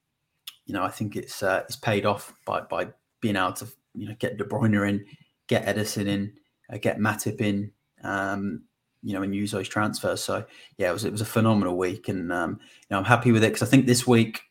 you 0.66 0.74
know, 0.74 0.82
I 0.82 0.88
think 0.88 1.16
it's 1.16 1.42
uh, 1.42 1.62
it's 1.64 1.76
paid 1.76 2.06
off 2.06 2.34
by 2.44 2.60
by 2.60 2.88
being 3.20 3.36
able 3.36 3.52
to 3.54 3.68
you 3.94 4.08
know 4.08 4.14
get 4.18 4.38
De 4.38 4.44
Bruyne 4.44 4.88
in, 4.88 5.04
get 5.46 5.66
Ederson 5.66 6.06
in, 6.06 6.32
uh, 6.72 6.78
get 6.78 6.98
Matip 6.98 7.40
in, 7.40 7.70
um, 8.02 8.62
you 9.02 9.12
know, 9.12 9.22
and 9.22 9.34
use 9.34 9.50
those 9.50 9.68
transfers. 9.68 10.22
So 10.22 10.44
yeah, 10.78 10.90
it 10.90 10.92
was 10.92 11.04
it 11.04 11.12
was 11.12 11.20
a 11.20 11.26
phenomenal 11.26 11.76
week, 11.76 12.08
and 12.08 12.32
um, 12.32 12.58
you 12.60 12.86
know, 12.90 12.98
I'm 12.98 13.04
happy 13.04 13.32
with 13.32 13.44
it 13.44 13.48
because 13.48 13.66
I 13.66 13.70
think 13.70 13.86
this 13.86 14.06
week 14.06 14.42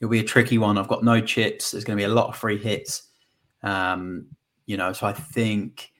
it'll 0.00 0.10
be 0.10 0.20
a 0.20 0.24
tricky 0.24 0.58
one. 0.58 0.78
I've 0.78 0.88
got 0.88 1.04
no 1.04 1.20
chips. 1.20 1.70
There's 1.70 1.84
going 1.84 1.96
to 1.96 2.00
be 2.00 2.10
a 2.10 2.14
lot 2.14 2.28
of 2.28 2.36
free 2.36 2.58
hits. 2.58 3.04
Um, 3.62 4.26
you 4.66 4.76
know, 4.76 4.92
so 4.92 5.06
I 5.06 5.12
think 5.12 5.90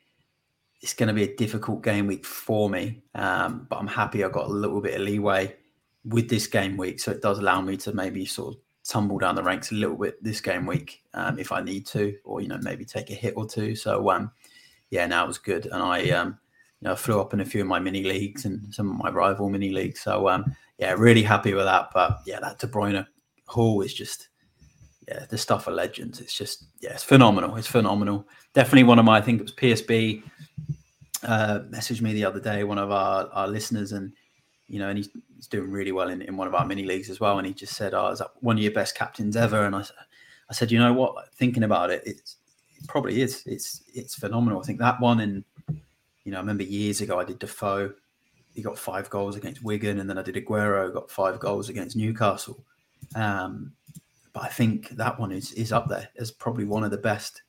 it's 0.81 0.95
going 0.95 1.09
to 1.09 1.15
be 1.15 1.25
a 1.25 1.37
difficult 1.37 1.83
game 1.83 2.07
week 2.07 2.25
for 2.25 2.71
me, 2.71 3.03
um, 3.15 3.67
but 3.69 3.77
I'm 3.77 3.87
happy 3.87 4.25
I 4.25 4.29
got 4.29 4.47
a 4.47 4.53
little 4.53 4.81
bit 4.81 4.95
of 4.95 5.01
leeway 5.01 5.57
with 6.05 6.29
this 6.29 6.47
game 6.47 6.77
week, 6.77 7.01
so 7.01 7.11
it 7.11 7.23
does 7.23 7.39
allow 7.39 7.61
me 7.61 7.77
to 7.79 7.93
maybe 7.93 8.25
sort 8.25 8.55
of 8.55 8.61
tumble 8.85 9.19
down 9.19 9.35
the 9.35 9.43
ranks 9.43 9.73
a 9.73 9.75
little 9.75 9.97
bit 9.97 10.23
this 10.23 10.41
game 10.41 10.65
week 10.65 11.03
um, 11.15 11.39
if 11.39 11.51
I 11.51 11.61
need 11.61 11.87
to, 11.87 12.17
or 12.25 12.41
you 12.41 12.49
know 12.49 12.59
maybe 12.63 12.85
take 12.85 13.11
a 13.11 13.15
hit 13.15 13.35
or 13.37 13.47
two. 13.47 13.75
So 13.75 14.11
um, 14.11 14.31
yeah, 14.91 15.07
now 15.07 15.25
it 15.25 15.29
was 15.29 15.39
good, 15.39 15.67
and 15.67 15.83
I 15.83 16.09
um, 16.11 16.39
you 16.81 16.89
know 16.89 16.95
flew 16.95 17.21
up 17.21 17.35
in 17.35 17.41
a 17.41 17.45
few 17.45 17.63
of 17.63 17.67
my 17.67 17.81
mini 17.81 18.05
leagues 18.05 18.45
and 18.45 18.73
some 18.73 18.91
of 18.91 18.97
my 18.97 19.11
rival 19.11 19.49
mini 19.49 19.71
leagues. 19.71 20.01
So 20.01 20.29
um, 20.29 20.55
yeah, 20.79 20.95
really 20.97 21.23
happy 21.23 21.55
with 21.55 21.65
that. 21.65 21.91
But 21.93 22.21
yeah, 22.25 22.39
that 22.41 22.59
De 22.59 22.69
Bruyne 22.69 23.05
haul 23.49 23.81
is 23.83 23.95
just 23.95 24.29
yeah 25.09 25.27
the 25.29 25.39
stuff 25.39 25.67
of 25.67 25.75
legends. 25.75 26.21
It's 26.21 26.37
just 26.37 26.65
yeah, 26.81 26.93
it's 26.93 27.05
phenomenal. 27.05 27.57
It's 27.57 27.67
phenomenal. 27.67 28.27
Definitely 28.55 28.85
one 28.85 28.99
of 28.99 29.05
my 29.05 29.19
I 29.19 29.21
think 29.21 29.41
it 29.41 29.45
was 29.45 29.53
PSB 29.53 30.23
uh, 31.25 31.61
messaged 31.71 32.01
me 32.01 32.13
the 32.13 32.25
other 32.25 32.41
day, 32.41 32.65
one 32.65 32.79
of 32.79 32.91
our, 32.91 33.29
our 33.33 33.49
listeners, 33.49 33.93
and 33.93 34.13
you 34.69 34.79
know, 34.79 34.89
and 34.89 34.99
he's, 34.99 35.09
he's 35.35 35.47
doing 35.47 35.71
really 35.71 35.93
well 35.93 36.09
in, 36.09 36.23
in 36.23 36.37
one 36.37 36.47
of 36.47 36.55
our 36.55 36.67
mini 36.67 36.85
leagues 36.85 37.11
as 37.11 37.21
well. 37.21 37.39
And 37.39 37.47
he 37.47 37.55
just 37.55 37.75
said, 37.75 37.95
"Oh, 37.95 38.09
is 38.09 38.19
that 38.19 38.31
one 38.41 38.57
of 38.57 38.63
your 38.63 38.73
best 38.73 38.95
captains 38.95 39.37
ever?" 39.37 39.65
And 39.65 39.75
I, 39.75 39.85
I 40.51 40.53
said, 40.53 40.71
"You 40.71 40.79
know 40.79 40.93
what? 40.93 41.33
Thinking 41.35 41.65
about 41.65 41.91
it, 41.91 42.03
it's, 42.07 42.37
it 42.77 42.87
probably 42.87 43.21
is. 43.21 43.43
It's 43.47 43.83
it's 43.93 44.15
phenomenal. 44.15 44.61
I 44.61 44.65
think 44.65 44.79
that 44.79 45.01
one, 45.01 45.21
and 45.21 45.45
you 46.25 46.33
know, 46.33 46.39
I 46.39 46.41
remember 46.41 46.65
years 46.65 47.01
ago 47.01 47.19
I 47.19 47.25
did 47.25 47.39
Defoe. 47.39 47.93
He 48.55 48.63
got 48.63 48.79
five 48.79 49.09
goals 49.11 49.37
against 49.37 49.63
Wigan, 49.63 50.01
and 50.01 50.11
then 50.11 50.19
I 50.19 50.23
did 50.23 50.35
Aguero, 50.35 50.93
got 50.93 51.11
five 51.11 51.39
goals 51.39 51.69
against 51.69 51.97
Newcastle. 51.97 52.65
Um, 53.15 53.73
but 54.33 54.43
I 54.43 54.49
think 54.49 54.91
that 54.91 55.19
one 55.19 55.33
is 55.33 55.53
is 55.53 55.73
up 55.73 55.89
there 55.89 56.09
as 56.19 56.31
probably 56.31 56.65
one 56.65 56.85
of 56.85 56.91
the 56.91 56.99
best 56.99 57.43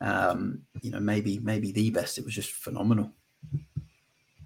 um, 0.00 0.62
you 0.80 0.90
know, 0.90 1.00
maybe 1.00 1.38
maybe 1.40 1.72
the 1.72 1.90
best. 1.90 2.18
It 2.18 2.24
was 2.24 2.34
just 2.34 2.52
phenomenal. 2.52 3.10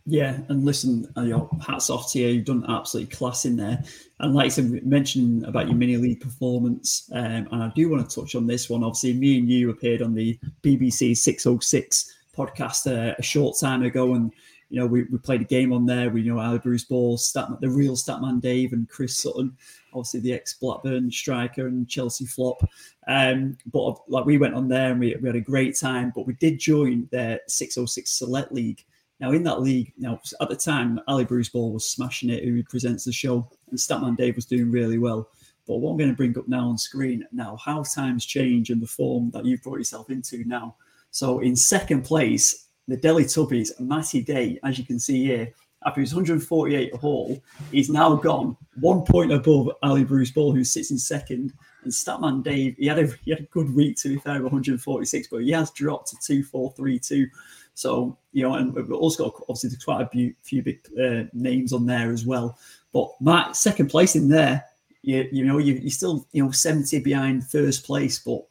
Yeah, 0.04 0.38
and 0.48 0.64
listen, 0.64 1.12
uh, 1.16 1.22
your 1.22 1.48
hats 1.64 1.88
off 1.88 2.10
to 2.12 2.18
you. 2.18 2.28
You've 2.28 2.44
done 2.44 2.64
absolutely 2.68 3.14
class 3.14 3.44
in 3.44 3.56
there. 3.56 3.84
And 4.18 4.34
like 4.34 4.46
I 4.46 4.48
said, 4.48 4.84
mentioned 4.84 5.44
about 5.46 5.68
your 5.68 5.76
mini 5.76 5.96
league 5.96 6.20
performance, 6.20 7.08
um, 7.12 7.48
and 7.52 7.62
I 7.62 7.70
do 7.74 7.88
want 7.88 8.08
to 8.08 8.20
touch 8.20 8.34
on 8.34 8.46
this 8.46 8.68
one. 8.68 8.82
Obviously, 8.82 9.12
me 9.12 9.38
and 9.38 9.48
you 9.48 9.70
appeared 9.70 10.02
on 10.02 10.14
the 10.14 10.38
BBC 10.62 11.16
606 11.16 12.12
podcast 12.36 12.90
uh, 12.90 13.14
a 13.16 13.22
short 13.22 13.56
time 13.60 13.82
ago, 13.82 14.14
and 14.14 14.32
you 14.70 14.80
know 14.80 14.86
we, 14.86 15.04
we 15.04 15.18
played 15.18 15.42
a 15.42 15.44
game 15.44 15.72
on 15.72 15.86
there. 15.86 16.10
We 16.10 16.22
know 16.22 16.40
Ali 16.40 16.58
Bruce 16.58 16.84
Ball, 16.84 17.16
Statman, 17.16 17.60
the 17.60 17.70
real 17.70 17.94
Statman 17.94 18.40
Dave, 18.40 18.72
and 18.72 18.88
Chris 18.88 19.16
Sutton, 19.16 19.56
obviously 19.94 20.20
the 20.20 20.32
ex 20.32 20.54
Blackburn 20.54 21.10
striker 21.10 21.66
and 21.66 21.88
Chelsea 21.88 22.26
flop. 22.26 22.62
Um, 23.06 23.56
but 23.72 23.98
like 24.08 24.24
we 24.24 24.38
went 24.38 24.54
on 24.54 24.68
there 24.68 24.90
and 24.90 25.00
we, 25.00 25.16
we 25.20 25.28
had 25.28 25.36
a 25.36 25.40
great 25.40 25.78
time. 25.78 26.12
But 26.14 26.26
we 26.26 26.34
did 26.34 26.58
join 26.58 27.08
their 27.10 27.40
606 27.48 28.10
Select 28.10 28.52
League. 28.52 28.84
Now 29.20 29.30
in 29.32 29.44
that 29.44 29.60
league, 29.60 29.92
now 29.98 30.20
at 30.40 30.48
the 30.48 30.56
time, 30.56 31.00
Ali 31.06 31.24
Bruce 31.24 31.48
Ball 31.48 31.72
was 31.72 31.88
smashing 31.88 32.30
it, 32.30 32.44
who 32.44 32.62
presents 32.64 33.04
the 33.04 33.12
show, 33.12 33.48
and 33.70 33.78
Statman 33.78 34.16
Dave 34.16 34.36
was 34.36 34.46
doing 34.46 34.70
really 34.70 34.98
well. 34.98 35.28
But 35.66 35.76
what 35.76 35.92
I'm 35.92 35.96
going 35.96 36.10
to 36.10 36.16
bring 36.16 36.36
up 36.36 36.48
now 36.48 36.68
on 36.68 36.76
screen 36.76 37.24
now, 37.30 37.56
how 37.56 37.84
times 37.84 38.26
change 38.26 38.70
and 38.70 38.82
the 38.82 38.86
form 38.86 39.30
that 39.30 39.44
you've 39.44 39.62
brought 39.62 39.78
yourself 39.78 40.10
into 40.10 40.44
now. 40.44 40.74
So 41.12 41.38
in 41.38 41.54
second 41.54 42.02
place, 42.02 42.66
the 42.88 42.96
Delhi 42.96 43.24
Tubbies, 43.24 43.78
Matty 43.78 44.22
Day, 44.22 44.58
as 44.64 44.78
you 44.78 44.84
can 44.84 44.98
see 44.98 45.24
here, 45.24 45.52
after 45.86 46.00
his 46.00 46.14
148 46.14 46.94
haul, 46.96 47.40
he's 47.70 47.90
now 47.90 48.14
gone 48.16 48.56
one 48.80 49.02
point 49.04 49.32
above 49.32 49.70
Ali 49.82 50.04
Bruce 50.04 50.30
Ball, 50.30 50.52
who 50.52 50.64
sits 50.64 50.90
in 50.90 50.98
second. 50.98 51.52
And 51.82 51.92
Statman 51.92 52.42
Dave, 52.44 52.76
he 52.76 52.86
had 52.86 52.98
a 52.98 53.06
he 53.24 53.32
had 53.32 53.40
a 53.40 53.44
good 53.44 53.74
week 53.74 53.96
to 53.98 54.08
be 54.08 54.18
fair, 54.18 54.34
146, 54.34 55.28
but 55.28 55.38
he 55.38 55.50
has 55.50 55.70
dropped 55.70 56.08
to 56.08 56.16
2432. 56.16 57.26
So, 57.74 58.16
you 58.32 58.42
know, 58.42 58.54
and 58.54 58.74
we've 58.74 58.92
also 58.92 59.30
got 59.30 59.42
obviously 59.48 59.78
quite 59.82 60.02
a 60.02 60.34
few 60.42 60.62
big 60.62 60.80
uh, 61.00 61.24
names 61.32 61.72
on 61.72 61.86
there 61.86 62.12
as 62.12 62.26
well. 62.26 62.58
But 62.92 63.10
Matt, 63.20 63.56
second 63.56 63.88
place 63.88 64.14
in 64.14 64.28
there, 64.28 64.64
you, 65.02 65.28
you 65.32 65.44
know, 65.44 65.58
you, 65.58 65.74
you're 65.74 65.90
still, 65.90 66.26
you 66.32 66.44
know, 66.44 66.50
70 66.50 67.00
behind 67.00 67.46
first 67.48 67.84
place, 67.84 68.18
but 68.18 68.44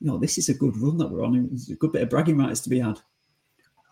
you 0.00 0.10
know, 0.10 0.18
this 0.18 0.38
is 0.38 0.48
a 0.48 0.54
good 0.54 0.76
run 0.76 0.98
that 0.98 1.10
we're 1.10 1.24
on. 1.24 1.48
It's 1.52 1.70
a 1.70 1.76
good 1.76 1.92
bit 1.92 2.02
of 2.02 2.10
bragging 2.10 2.36
rights 2.36 2.60
to 2.60 2.68
be 2.68 2.80
had. 2.80 3.00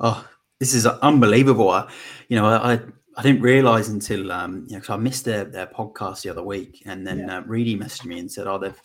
Oh, 0.01 0.29
this 0.63 0.75
is 0.75 0.87
unbelievable. 0.87 1.71
I, 1.71 1.91
you 2.29 2.37
know, 2.37 2.47
I 2.47 2.79
I 3.17 3.23
didn't 3.23 3.43
realize 3.43 3.89
until 3.89 4.31
um, 4.31 4.65
you 4.69 4.75
know, 4.75 4.79
because 4.79 4.91
I 4.91 4.97
missed 4.97 5.25
their, 5.25 5.45
their 5.45 5.67
podcast 5.67 6.23
the 6.23 6.31
other 6.31 6.45
week, 6.45 6.85
and 6.87 7.05
then 7.05 7.19
yeah. 7.19 7.39
uh, 7.39 7.41
Reedy 7.41 7.77
messaged 7.77 8.05
me 8.05 8.21
and 8.21 8.31
said, 8.31 8.47
"Oh, 8.47 8.59
they've, 8.59 8.81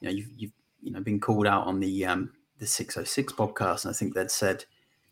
you 0.00 0.08
know, 0.08 0.14
you've, 0.14 0.30
you've 0.38 0.52
you 0.82 0.92
know 0.92 1.00
been 1.00 1.20
called 1.20 1.46
out 1.46 1.66
on 1.66 1.78
the 1.78 2.06
um, 2.06 2.32
the 2.56 2.66
606 2.66 3.34
podcast," 3.34 3.84
and 3.84 3.94
I 3.94 3.98
think 3.98 4.14
they'd 4.14 4.30
said 4.30 4.64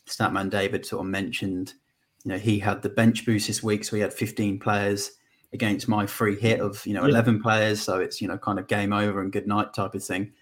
Statman 0.07 0.49
David 0.49 0.87
sort 0.87 1.05
of 1.05 1.11
mentioned, 1.11 1.75
you 2.25 2.31
know, 2.33 2.39
he 2.39 2.59
had 2.59 2.81
the 2.81 2.89
bench 2.89 3.27
boost 3.27 3.47
this 3.47 3.63
week, 3.63 3.85
so 3.85 3.95
he 3.95 4.01
had 4.01 4.15
15 4.15 4.59
players 4.61 5.11
against 5.53 5.89
my 5.89 6.07
free 6.07 6.41
hit 6.41 6.61
of 6.61 6.87
you 6.87 6.95
know 6.95 7.03
yeah. 7.03 7.11
11 7.11 7.43
players, 7.43 7.83
so 7.83 8.01
it's 8.01 8.23
you 8.23 8.29
know 8.29 8.39
kind 8.39 8.59
of 8.59 8.67
game 8.67 8.95
over 8.95 9.21
and 9.21 9.31
good 9.31 9.47
night 9.47 9.75
type 9.75 9.95
of 9.95 10.03
thing. 10.03 10.33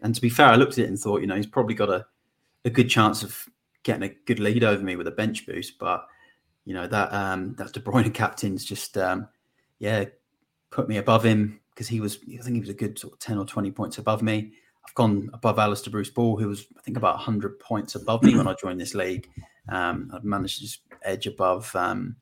And 0.00 0.12
to 0.12 0.20
be 0.20 0.28
fair, 0.28 0.48
I 0.48 0.56
looked 0.56 0.72
at 0.72 0.86
it 0.86 0.88
and 0.88 0.98
thought, 0.98 1.20
you 1.20 1.28
know, 1.28 1.36
he's 1.36 1.46
probably 1.46 1.76
got 1.76 1.88
a, 1.88 2.04
a 2.64 2.70
good 2.70 2.90
chance 2.90 3.22
of 3.22 3.48
getting 3.82 4.02
a 4.02 4.14
good 4.26 4.38
lead 4.38 4.64
over 4.64 4.82
me 4.82 4.96
with 4.96 5.06
a 5.06 5.12
bench 5.12 5.46
boost, 5.46 5.78
but 5.78 6.06
you 6.64 6.74
know 6.74 6.86
that 6.86 7.12
um 7.12 7.54
that 7.58 7.72
De 7.72 7.80
Bruyne 7.80 8.12
captain's 8.14 8.64
just 8.64 8.96
um 8.96 9.28
yeah 9.78 10.04
put 10.70 10.88
me 10.88 10.96
above 10.96 11.24
him 11.24 11.60
because 11.74 11.88
he 11.88 12.00
was 12.00 12.18
I 12.38 12.42
think 12.42 12.54
he 12.54 12.60
was 12.60 12.68
a 12.68 12.74
good 12.74 12.98
sort 12.98 13.14
of 13.14 13.18
ten 13.18 13.38
or 13.38 13.44
twenty 13.44 13.70
points 13.70 13.98
above 13.98 14.22
me. 14.22 14.52
I've 14.86 14.94
gone 14.94 15.30
above 15.32 15.58
Alistair 15.58 15.92
Bruce 15.92 16.10
Ball, 16.10 16.36
who 16.36 16.48
was 16.48 16.66
I 16.76 16.82
think 16.82 16.96
about 16.96 17.18
hundred 17.18 17.58
points 17.60 17.94
above 17.94 18.22
me 18.22 18.36
when 18.36 18.48
I 18.48 18.54
joined 18.54 18.80
this 18.80 18.94
league. 18.94 19.28
Um, 19.68 20.10
I've 20.12 20.24
managed 20.24 20.56
to 20.56 20.62
just 20.62 20.80
edge 21.02 21.26
above 21.26 21.74
um, 21.76 22.16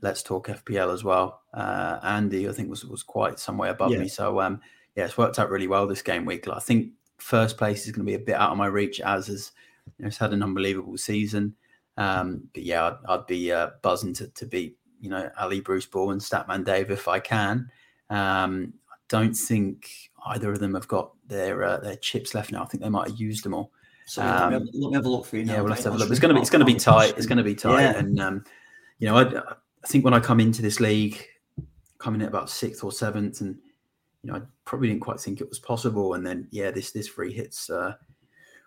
Let's 0.00 0.22
Talk 0.22 0.46
FPL 0.48 0.92
as 0.92 1.02
well. 1.02 1.42
Uh, 1.52 1.98
Andy 2.02 2.48
I 2.48 2.52
think 2.52 2.70
was 2.70 2.84
was 2.84 3.02
quite 3.02 3.38
some 3.38 3.58
way 3.58 3.70
above 3.70 3.90
yeah. 3.90 3.98
me. 3.98 4.08
So 4.08 4.40
um, 4.40 4.60
yeah, 4.96 5.04
it's 5.04 5.18
worked 5.18 5.38
out 5.38 5.50
really 5.50 5.66
well 5.66 5.86
this 5.86 6.02
game 6.02 6.24
week. 6.24 6.46
I 6.48 6.60
think 6.60 6.92
first 7.18 7.56
place 7.56 7.86
is 7.86 7.92
going 7.92 8.06
to 8.06 8.10
be 8.10 8.14
a 8.14 8.24
bit 8.24 8.34
out 8.34 8.52
of 8.52 8.58
my 8.58 8.66
reach 8.66 9.00
as 9.00 9.26
has 9.28 9.52
you 9.98 10.04
know, 10.04 10.08
it's 10.08 10.18
had 10.18 10.32
an 10.32 10.42
unbelievable 10.42 10.96
season. 10.96 11.54
Um, 11.96 12.48
but 12.52 12.64
yeah, 12.64 12.86
I'd, 12.86 12.96
I'd 13.08 13.26
be 13.26 13.52
uh, 13.52 13.70
buzzing 13.82 14.14
to, 14.14 14.28
to 14.28 14.46
beat 14.46 14.76
you 15.00 15.10
know 15.10 15.30
Ali 15.38 15.60
Bruce 15.60 15.86
Ball 15.86 16.12
and 16.12 16.20
Statman 16.20 16.64
Dave 16.64 16.90
if 16.90 17.08
I 17.08 17.20
can. 17.20 17.70
Um, 18.10 18.74
I 18.90 18.96
don't 19.08 19.34
think 19.34 19.90
either 20.26 20.50
of 20.50 20.58
them 20.58 20.74
have 20.74 20.88
got 20.88 21.12
their 21.26 21.62
uh, 21.62 21.78
their 21.78 21.96
chips 21.96 22.34
left 22.34 22.52
now. 22.52 22.62
I 22.62 22.66
think 22.66 22.82
they 22.82 22.88
might 22.88 23.08
have 23.08 23.20
used 23.20 23.44
them 23.44 23.54
all. 23.54 23.70
So 24.06 24.22
um, 24.22 24.52
let, 24.52 24.62
me 24.74 24.92
have, 24.94 25.06
a 25.06 25.08
look 25.08 25.26
for 25.26 25.36
you 25.36 25.44
now. 25.44 25.54
Yeah, 25.54 25.60
we'll 25.60 25.72
have 25.72 25.78
to 25.82 25.90
have 25.90 25.94
a 25.94 25.98
look. 25.98 26.10
It's 26.10 26.20
going 26.20 26.30
to 26.30 26.34
be 26.34 26.40
it's 26.40 26.50
going 26.50 26.60
to 26.60 26.66
be 26.66 26.74
tight. 26.74 27.14
It's 27.16 27.26
going 27.26 27.38
to 27.38 27.44
be 27.44 27.54
tight. 27.54 27.82
Yeah. 27.82 27.98
And 27.98 28.20
um, 28.20 28.44
you 28.98 29.08
know, 29.08 29.16
I, 29.16 29.22
I 29.22 29.86
think 29.86 30.04
when 30.04 30.14
I 30.14 30.20
come 30.20 30.40
into 30.40 30.62
this 30.62 30.80
league, 30.80 31.24
coming 31.98 32.20
in 32.20 32.28
about 32.28 32.50
sixth 32.50 32.84
or 32.84 32.92
seventh, 32.92 33.40
and 33.40 33.56
you 34.22 34.30
know, 34.30 34.38
I 34.38 34.42
probably 34.64 34.88
didn't 34.88 35.02
quite 35.02 35.20
think 35.20 35.40
it 35.40 35.48
was 35.48 35.58
possible. 35.58 36.14
And 36.14 36.26
then 36.26 36.48
yeah, 36.50 36.70
this 36.70 36.90
this 36.92 37.08
free 37.08 37.32
hits 37.32 37.70
uh, 37.70 37.94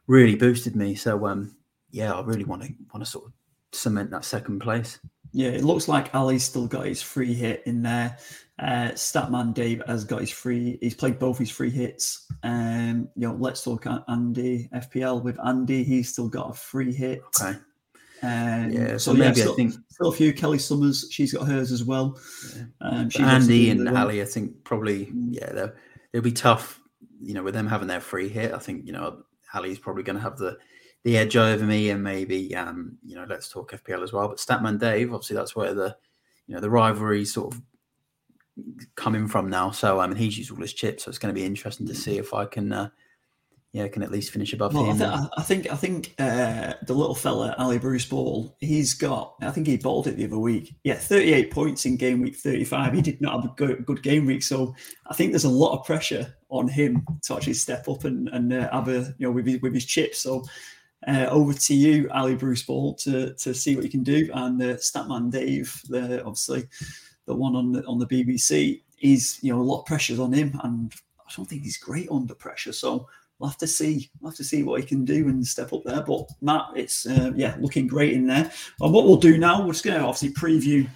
really 0.08 0.36
boosted 0.36 0.76
me. 0.76 0.96
So 0.96 1.28
um, 1.28 1.56
yeah, 1.92 2.14
I 2.14 2.22
really 2.22 2.46
want 2.46 2.64
to 2.64 2.74
want 2.94 3.06
to 3.06 3.10
sort 3.10 3.26
of 3.26 3.34
cement 3.74 4.12
that 4.12 4.26
second 4.26 4.60
place. 4.60 5.00
Yeah, 5.34 5.50
it 5.50 5.64
looks 5.64 5.88
like 5.88 6.14
Ali's 6.16 6.44
still 6.44 6.68
got 6.68 6.86
his 6.86 7.02
free 7.02 7.34
hit 7.34 7.64
in 7.66 7.82
there. 7.82 8.18
Uh, 8.60 8.90
Statman 8.94 9.54
Dave 9.54 9.84
has 9.86 10.04
got 10.04 10.22
his 10.22 10.32
free. 10.32 10.80
He's 10.82 10.96
played 10.96 11.20
both 11.20 11.38
his 11.38 11.52
free 11.52 11.70
hits. 11.70 12.26
Um, 12.44 13.10
you 13.16 13.28
know, 13.28 13.36
let's 13.36 13.64
talk 13.64 13.86
Andy 14.08 14.70
FPL 14.74 15.22
with 15.22 15.38
Andy. 15.46 15.84
He's 15.84 16.10
still 16.10 16.28
got 16.28 16.50
a 16.50 16.54
free 16.54 16.94
hit. 16.94 17.22
Okay. 17.40 17.58
Um, 18.24 18.72
yeah, 18.72 18.88
so, 18.94 18.98
so 18.98 19.14
maybe 19.14 19.26
yeah, 19.26 19.34
still, 19.34 19.54
I 19.54 19.56
think 19.56 19.74
still 19.90 20.10
a 20.10 20.16
few. 20.16 20.34
Kelly 20.34 20.58
Summers, 20.58 21.08
she's 21.12 21.34
got 21.34 21.48
hers 21.48 21.72
as 21.72 21.84
well. 21.84 22.20
Yeah. 22.56 22.64
Um, 22.82 23.10
Andy 23.20 23.70
and 23.70 23.88
Ali, 23.90 24.24
I 24.24 24.26
think 24.26 24.64
probably 24.64 25.06
mm. 25.08 25.28
yeah, 25.30 25.52
they'll, 25.52 25.74
they'll 26.12 26.22
be 26.24 26.32
tough. 26.32 26.82
You 27.22 27.36
know, 27.36 27.44
with 27.44 27.54
them 27.54 27.68
having 27.68 27.88
their 27.88 28.02
free 28.02 28.30
hit, 28.30 28.54
I 28.54 28.60
think 28.60 28.88
you 28.88 28.92
know 28.92 29.24
Ali's 29.54 29.80
probably 29.80 30.04
going 30.04 30.18
to 30.18 30.22
have 30.22 30.38
the 30.38 30.58
the 31.04 31.18
edge 31.18 31.38
over 31.38 31.66
me, 31.66 31.90
and 31.90 32.04
maybe 32.04 32.56
um, 32.56 32.98
you 33.06 33.16
know, 33.16 33.26
let's 33.30 33.50
talk 33.50 33.72
FPL 33.72 34.04
as 34.04 34.14
well. 34.14 34.28
But 34.28 34.38
Statman 34.38 34.80
Dave, 34.80 35.14
obviously, 35.14 35.36
that's 35.36 35.56
where 35.56 35.74
the 35.74 35.96
you 36.48 36.56
know 36.56 36.62
the 36.62 36.70
rivalry 36.70 37.26
sort 37.26 37.54
of 37.54 37.62
coming 38.96 39.28
from 39.28 39.50
now. 39.50 39.72
So 39.72 40.00
I 40.00 40.08
mean, 40.08 40.18
he's 40.18 40.38
used 40.38 40.52
all 40.52 40.58
his 40.58 40.74
chips, 40.74 41.04
so 41.04 41.10
it's 41.10 41.20
going 41.20 41.34
to 41.34 41.40
be 41.40 41.46
interesting 41.46 41.88
to 41.88 41.96
see 41.96 42.18
if 42.18 42.34
I 42.34 42.46
can. 42.46 42.74
Uh, 42.74 42.90
yeah, 43.78 43.88
can 43.88 44.02
at 44.02 44.12
least 44.12 44.32
finish 44.32 44.54
above 44.54 44.74
well, 44.74 44.86
him. 44.86 45.02
I, 45.02 45.18
th- 45.18 45.30
I 45.38 45.42
think 45.44 45.72
I 45.72 45.76
think 45.76 46.16
uh, 46.18 46.74
the 46.82 46.96
little 46.96 47.14
fella 47.14 47.54
Ali 47.60 47.78
Bruce 47.78 48.06
Ball, 48.06 48.56
he's 48.60 48.96
got. 48.96 49.36
I 49.42 49.52
think 49.52 49.68
he 49.68 49.78
balled 49.78 50.08
it 50.08 50.18
the 50.18 50.26
other 50.26 50.40
week. 50.40 50.76
Yeah, 50.84 50.96
thirty 50.96 51.32
eight 51.32 51.52
points 51.52 51.86
in 51.86 51.96
game 51.96 52.22
week 52.22 52.36
thirty 52.36 52.64
five. 52.64 52.94
He 52.94 53.04
did 53.04 53.22
not 53.22 53.36
have 53.36 53.52
a 53.52 53.54
good, 53.56 53.86
good, 53.86 54.02
game 54.02 54.26
week, 54.26 54.42
so 54.42 54.74
I 55.06 55.14
think 55.14 55.32
there's 55.32 55.44
a 55.44 55.50
lot 55.50 55.78
of 55.78 55.86
pressure 55.86 56.36
on 56.50 56.68
him 56.68 57.06
to 57.24 57.36
actually 57.36 57.54
step 57.54 57.88
up 57.88 58.04
and 58.04 58.30
and 58.30 58.52
uh, 58.52 58.68
have 58.72 58.88
a 58.88 59.14
you 59.20 59.28
know 59.28 59.32
with 59.32 59.46
his, 59.46 59.62
with 59.62 59.76
his 59.76 59.86
chips. 59.86 60.18
So 60.20 60.44
uh, 61.08 61.28
over 61.30 61.54
to 61.54 61.76
you, 61.76 62.10
Ali 62.12 62.34
Bruce 62.34 62.64
Ball, 62.64 62.96
to 62.96 63.36
to 63.36 63.54
see 63.54 63.76
what 63.76 63.86
you 63.86 63.92
can 63.92 64.04
do. 64.04 64.28
And 64.34 64.60
uh, 64.60 64.76
Statman 64.78 65.30
Dave, 65.30 65.80
the, 65.88 66.24
obviously 66.24 66.68
the 67.28 67.36
one 67.36 67.56
on 67.56 67.74
the 67.74 67.86
on 67.86 68.00
the 68.00 68.08
BBC, 68.08 68.82
is 69.02 69.38
you 69.44 69.54
know 69.54 69.62
a 69.62 69.62
lot 69.62 69.82
of 69.82 69.86
pressures 69.86 70.20
on 70.20 70.34
him, 70.34 70.60
and 70.64 70.92
I 71.20 71.32
don't 71.36 71.46
think 71.46 71.62
he's 71.62 71.78
great 71.78 72.10
under 72.10 72.34
pressure. 72.34 72.74
So 72.74 73.08
we'll 73.40 73.50
have 73.50 73.58
to 73.60 73.68
see. 73.68 74.10
We'll 74.20 74.32
have 74.32 74.38
to 74.38 74.44
see 74.44 74.64
what 74.64 74.80
he 74.80 74.86
can 74.86 75.06
do 75.06 75.28
and 75.30 75.46
step 75.46 75.74
up 75.74 75.84
there. 75.86 76.02
But 76.02 76.30
Matt, 76.42 76.66
it's 76.76 77.06
uh, 77.06 77.32
yeah 77.36 77.56
looking 77.60 77.88
great 77.88 78.14
in 78.14 78.28
there. 78.28 78.52
And 78.82 78.94
what 78.94 79.06
we'll 79.06 79.18
do 79.18 79.38
now, 79.38 79.66
we're 79.66 79.74
just 79.74 79.86
going 79.86 80.00
to 80.00 80.06
obviously 80.06 80.34
preview 80.34 80.88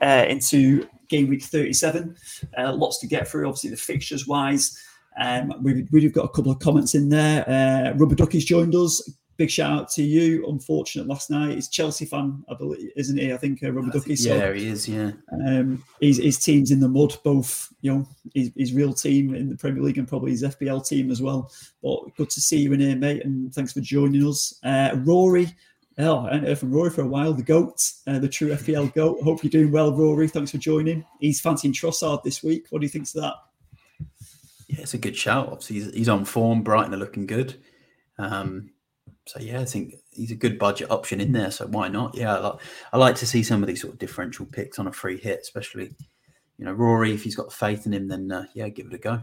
uh, 0.00 0.26
into 0.28 0.88
game 1.08 1.28
week 1.28 1.42
37. 1.42 2.16
Uh, 2.58 2.72
lots 2.72 2.98
to 2.98 3.06
get 3.06 3.26
through, 3.28 3.46
obviously 3.46 3.70
the 3.70 3.76
fixtures 3.76 4.26
wise. 4.26 4.78
Um, 5.20 5.52
we've, 5.62 5.88
we've 5.90 6.12
got 6.12 6.26
a 6.26 6.28
couple 6.28 6.52
of 6.52 6.60
comments 6.60 6.94
in 6.94 7.08
there. 7.08 7.48
Uh, 7.48 7.96
Rubber 7.96 8.14
Ducky's 8.14 8.44
joined 8.44 8.74
us 8.74 9.10
big 9.38 9.50
shout 9.50 9.70
out 9.70 9.88
to 9.90 10.02
you. 10.02 10.46
Unfortunate 10.48 11.06
last 11.06 11.30
night. 11.30 11.54
He's 11.54 11.68
Chelsea 11.68 12.04
fan, 12.04 12.44
I 12.50 12.54
believe, 12.54 12.90
isn't 12.96 13.16
he? 13.16 13.32
I 13.32 13.36
think 13.36 13.62
uh, 13.62 13.72
Rubber 13.72 13.92
Ducky. 13.92 14.16
So, 14.16 14.34
yeah, 14.34 14.52
he 14.52 14.66
is. 14.66 14.86
Yeah. 14.88 15.12
Um, 15.46 15.82
his, 16.00 16.18
his 16.18 16.38
team's 16.38 16.72
in 16.72 16.80
the 16.80 16.88
mud. 16.88 17.16
Both, 17.24 17.72
you 17.80 17.94
know, 17.94 18.08
his, 18.34 18.50
his 18.56 18.74
real 18.74 18.92
team 18.92 19.34
in 19.34 19.48
the 19.48 19.56
Premier 19.56 19.82
League 19.82 19.96
and 19.96 20.08
probably 20.08 20.32
his 20.32 20.42
FPL 20.42 20.86
team 20.86 21.10
as 21.10 21.22
well. 21.22 21.50
But 21.82 22.14
good 22.16 22.28
to 22.30 22.40
see 22.40 22.58
you 22.58 22.72
in 22.72 22.80
here, 22.80 22.96
mate, 22.96 23.24
and 23.24 23.54
thanks 23.54 23.72
for 23.72 23.80
joining 23.80 24.26
us. 24.26 24.58
Uh, 24.62 24.90
Rory. 24.96 25.48
Oh, 26.00 26.26
I 26.26 26.34
haven't 26.34 26.48
heard 26.48 26.58
from 26.58 26.72
Rory 26.72 26.90
for 26.90 27.02
a 27.02 27.08
while. 27.08 27.32
The 27.32 27.42
GOAT, 27.42 27.80
uh, 28.06 28.18
the 28.18 28.28
true 28.28 28.50
FPL 28.50 28.92
GOAT. 28.94 29.22
Hope 29.22 29.42
you're 29.42 29.50
doing 29.50 29.72
well, 29.72 29.92
Rory. 29.92 30.28
Thanks 30.28 30.50
for 30.50 30.58
joining. 30.58 31.04
He's 31.20 31.40
fancying 31.40 31.72
Trossard 31.72 32.22
this 32.22 32.42
week. 32.42 32.66
What 32.70 32.80
do 32.80 32.84
you 32.84 32.90
think 32.90 33.06
of 33.06 33.12
that? 33.14 33.34
Yeah, 34.68 34.80
it's 34.80 34.94
a 34.94 34.98
good 34.98 35.16
shout. 35.16 35.48
Obviously, 35.48 35.76
he's, 35.76 35.94
he's 35.94 36.08
on 36.08 36.24
form. 36.24 36.62
Brighton 36.62 36.94
are 36.94 36.98
looking 36.98 37.26
good. 37.26 37.56
Um, 38.18 38.70
so 39.28 39.40
yeah, 39.40 39.60
I 39.60 39.64
think 39.64 39.96
he's 40.10 40.30
a 40.30 40.36
good 40.36 40.58
budget 40.58 40.90
option 40.90 41.20
in 41.20 41.32
there. 41.32 41.50
So 41.50 41.66
why 41.66 41.88
not? 41.88 42.14
Yeah, 42.14 42.36
I 42.36 42.40
like, 42.40 42.60
I 42.92 42.96
like 42.96 43.16
to 43.16 43.26
see 43.26 43.42
some 43.42 43.62
of 43.62 43.66
these 43.66 43.82
sort 43.82 43.92
of 43.92 43.98
differential 43.98 44.46
picks 44.46 44.78
on 44.78 44.86
a 44.86 44.92
free 44.92 45.18
hit, 45.18 45.40
especially 45.42 45.94
you 46.56 46.64
know 46.64 46.72
Rory. 46.72 47.12
If 47.12 47.24
he's 47.24 47.36
got 47.36 47.52
faith 47.52 47.86
in 47.86 47.92
him, 47.92 48.08
then 48.08 48.32
uh, 48.32 48.46
yeah, 48.54 48.68
give 48.68 48.86
it 48.86 48.94
a 48.94 48.98
go. 48.98 49.20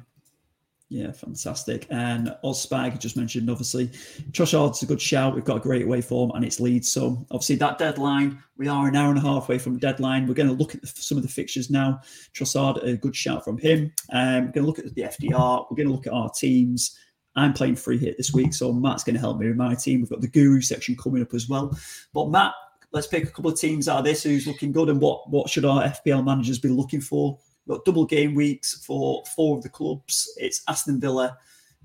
Yeah, 0.89 1.11
fantastic. 1.11 1.87
And 1.89 2.35
Ozspag 2.43 2.99
just 2.99 3.17
mentioned, 3.17 3.49
obviously, 3.49 3.87
Trossard's 4.31 4.83
a 4.83 4.85
good 4.85 5.01
shout. 5.01 5.33
We've 5.33 5.43
got 5.43 5.57
a 5.57 5.61
great 5.61 5.87
way 5.87 5.99
form 5.99 6.31
and 6.35 6.45
it's 6.45 6.59
Leeds. 6.59 6.91
So, 6.91 7.25
obviously, 7.31 7.55
that 7.55 7.79
deadline, 7.79 8.43
we 8.57 8.67
are 8.67 8.87
an 8.87 8.95
hour 8.95 9.09
and 9.09 9.17
a 9.17 9.21
half 9.21 9.49
away 9.49 9.57
from 9.57 9.79
deadline. 9.79 10.27
We're 10.27 10.35
going 10.35 10.47
to 10.47 10.53
look 10.53 10.75
at 10.75 10.87
some 10.87 11.17
of 11.17 11.23
the 11.23 11.29
fixtures 11.29 11.71
now. 11.71 12.01
Trossard, 12.35 12.83
a 12.83 12.95
good 12.95 13.15
shout 13.15 13.43
from 13.43 13.57
him. 13.57 13.91
Um, 14.13 14.45
we're 14.45 14.51
going 14.51 14.53
to 14.53 14.67
look 14.67 14.77
at 14.77 14.93
the 14.93 15.01
FDR. 15.01 15.65
We're 15.69 15.75
going 15.75 15.87
to 15.87 15.93
look 15.93 16.05
at 16.05 16.13
our 16.13 16.29
teams. 16.29 16.95
I'm 17.35 17.53
playing 17.53 17.75
free 17.75 17.97
hit 17.97 18.17
this 18.17 18.33
week, 18.33 18.53
so 18.53 18.71
Matt's 18.71 19.03
going 19.03 19.15
to 19.15 19.19
help 19.19 19.39
me 19.39 19.47
with 19.47 19.57
my 19.57 19.75
team. 19.75 19.99
We've 19.99 20.09
got 20.09 20.21
the 20.21 20.27
Guru 20.27 20.61
section 20.61 20.95
coming 20.95 21.21
up 21.21 21.33
as 21.33 21.49
well. 21.49 21.77
But 22.13 22.29
Matt, 22.29 22.53
let's 22.91 23.07
pick 23.07 23.25
a 23.25 23.31
couple 23.31 23.51
of 23.51 23.59
teams 23.59 23.89
out 23.89 23.99
of 23.99 24.05
this 24.05 24.23
who's 24.23 24.47
looking 24.47 24.71
good 24.71 24.89
and 24.89 25.01
what 25.01 25.29
what 25.29 25.49
should 25.49 25.65
our 25.65 25.83
FPL 25.83 26.23
managers 26.23 26.59
be 26.59 26.69
looking 26.69 27.01
for? 27.01 27.37
We've 27.65 27.77
got 27.77 27.85
double 27.85 28.05
game 28.05 28.35
weeks 28.35 28.83
for 28.85 29.23
four 29.35 29.57
of 29.57 29.63
the 29.63 29.69
clubs. 29.69 30.33
It's 30.37 30.63
Aston 30.67 30.99
Villa, 30.99 31.37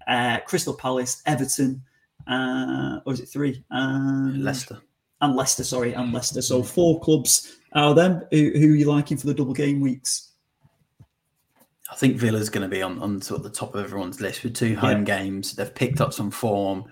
uh, 0.06 0.38
Crystal 0.46 0.74
Palace, 0.74 1.22
Everton, 1.26 1.82
uh, 2.26 3.00
or 3.04 3.12
is 3.12 3.20
it 3.20 3.26
three? 3.26 3.64
And, 3.70 4.44
Leicester. 4.44 4.80
And 5.20 5.36
Leicester, 5.36 5.64
sorry, 5.64 5.94
and 5.94 6.12
Leicester. 6.12 6.42
So 6.42 6.62
four 6.62 7.00
clubs 7.00 7.58
out 7.74 7.90
of 7.90 7.96
them. 7.96 8.22
Who, 8.30 8.52
who 8.58 8.72
are 8.72 8.76
you 8.76 8.86
liking 8.86 9.16
for 9.16 9.26
the 9.26 9.34
double 9.34 9.52
game 9.52 9.80
weeks? 9.80 10.29
I 12.00 12.06
think 12.06 12.16
Villa's 12.16 12.48
going 12.48 12.62
to 12.62 12.74
be 12.74 12.80
on, 12.80 12.98
on 13.02 13.20
sort 13.20 13.40
of 13.40 13.44
the 13.44 13.50
top 13.50 13.74
of 13.74 13.84
everyone's 13.84 14.22
list 14.22 14.42
with 14.42 14.54
two 14.54 14.74
home 14.74 15.00
yeah. 15.00 15.18
games. 15.18 15.54
They've 15.54 15.74
picked 15.74 16.00
up 16.00 16.14
some 16.14 16.30
form. 16.30 16.86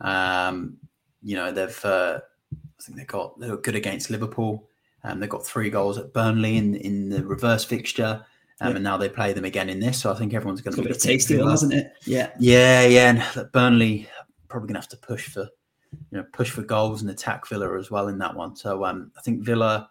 Um, 0.00 0.76
you 1.22 1.36
know, 1.36 1.52
they've 1.52 1.84
uh, 1.84 2.18
I 2.52 2.82
think 2.82 2.98
they 2.98 3.04
got 3.04 3.38
they 3.38 3.48
were 3.48 3.58
good 3.58 3.76
against 3.76 4.10
Liverpool. 4.10 4.68
Um, 5.04 5.20
they 5.20 5.28
got 5.28 5.46
three 5.46 5.70
goals 5.70 5.98
at 5.98 6.12
Burnley 6.12 6.56
in 6.56 6.74
in 6.74 7.10
the 7.10 7.24
reverse 7.24 7.64
fixture. 7.64 8.24
Um, 8.60 8.70
yeah. 8.70 8.74
And 8.74 8.82
now 8.82 8.96
they 8.96 9.08
play 9.08 9.32
them 9.32 9.44
again 9.44 9.70
in 9.70 9.78
this, 9.78 10.00
so 10.00 10.12
I 10.12 10.16
think 10.16 10.34
everyone's 10.34 10.62
going 10.62 10.76
to 10.76 10.82
be 10.82 10.90
a 10.90 10.94
tasty 10.94 11.38
one, 11.38 11.48
hasn't 11.48 11.72
it? 11.72 11.92
Yeah, 12.04 12.32
yeah, 12.40 12.84
yeah. 12.84 13.10
And 13.10 13.52
Burnley 13.52 14.08
probably 14.48 14.66
going 14.66 14.74
to 14.74 14.80
have 14.80 14.88
to 14.88 14.96
push 14.96 15.28
for, 15.28 15.42
you 15.92 16.18
know, 16.18 16.24
push 16.32 16.50
for 16.50 16.62
goals 16.62 17.02
and 17.02 17.10
attack 17.10 17.46
Villa 17.46 17.78
as 17.78 17.92
well 17.92 18.08
in 18.08 18.18
that 18.18 18.34
one. 18.34 18.56
So 18.56 18.84
um, 18.84 19.12
I 19.16 19.20
think 19.20 19.42
Villa 19.42 19.88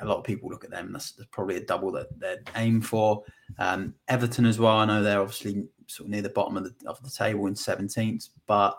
a 0.00 0.04
lot 0.04 0.18
of 0.18 0.24
people 0.24 0.50
look 0.50 0.64
at 0.64 0.70
them. 0.70 0.92
That's, 0.92 1.12
that's 1.12 1.28
probably 1.30 1.56
a 1.56 1.64
double 1.64 1.92
that 1.92 2.18
they'd 2.18 2.50
aim 2.56 2.80
for. 2.80 3.22
Um, 3.58 3.94
Everton 4.08 4.46
as 4.46 4.58
well. 4.58 4.76
I 4.76 4.84
know 4.84 5.02
they're 5.02 5.20
obviously 5.20 5.66
sort 5.86 6.06
of 6.06 6.10
near 6.10 6.22
the 6.22 6.28
bottom 6.30 6.56
of 6.56 6.64
the 6.64 6.88
of 6.88 7.02
the 7.02 7.10
table 7.10 7.46
in 7.46 7.54
17th, 7.54 8.28
but 8.46 8.76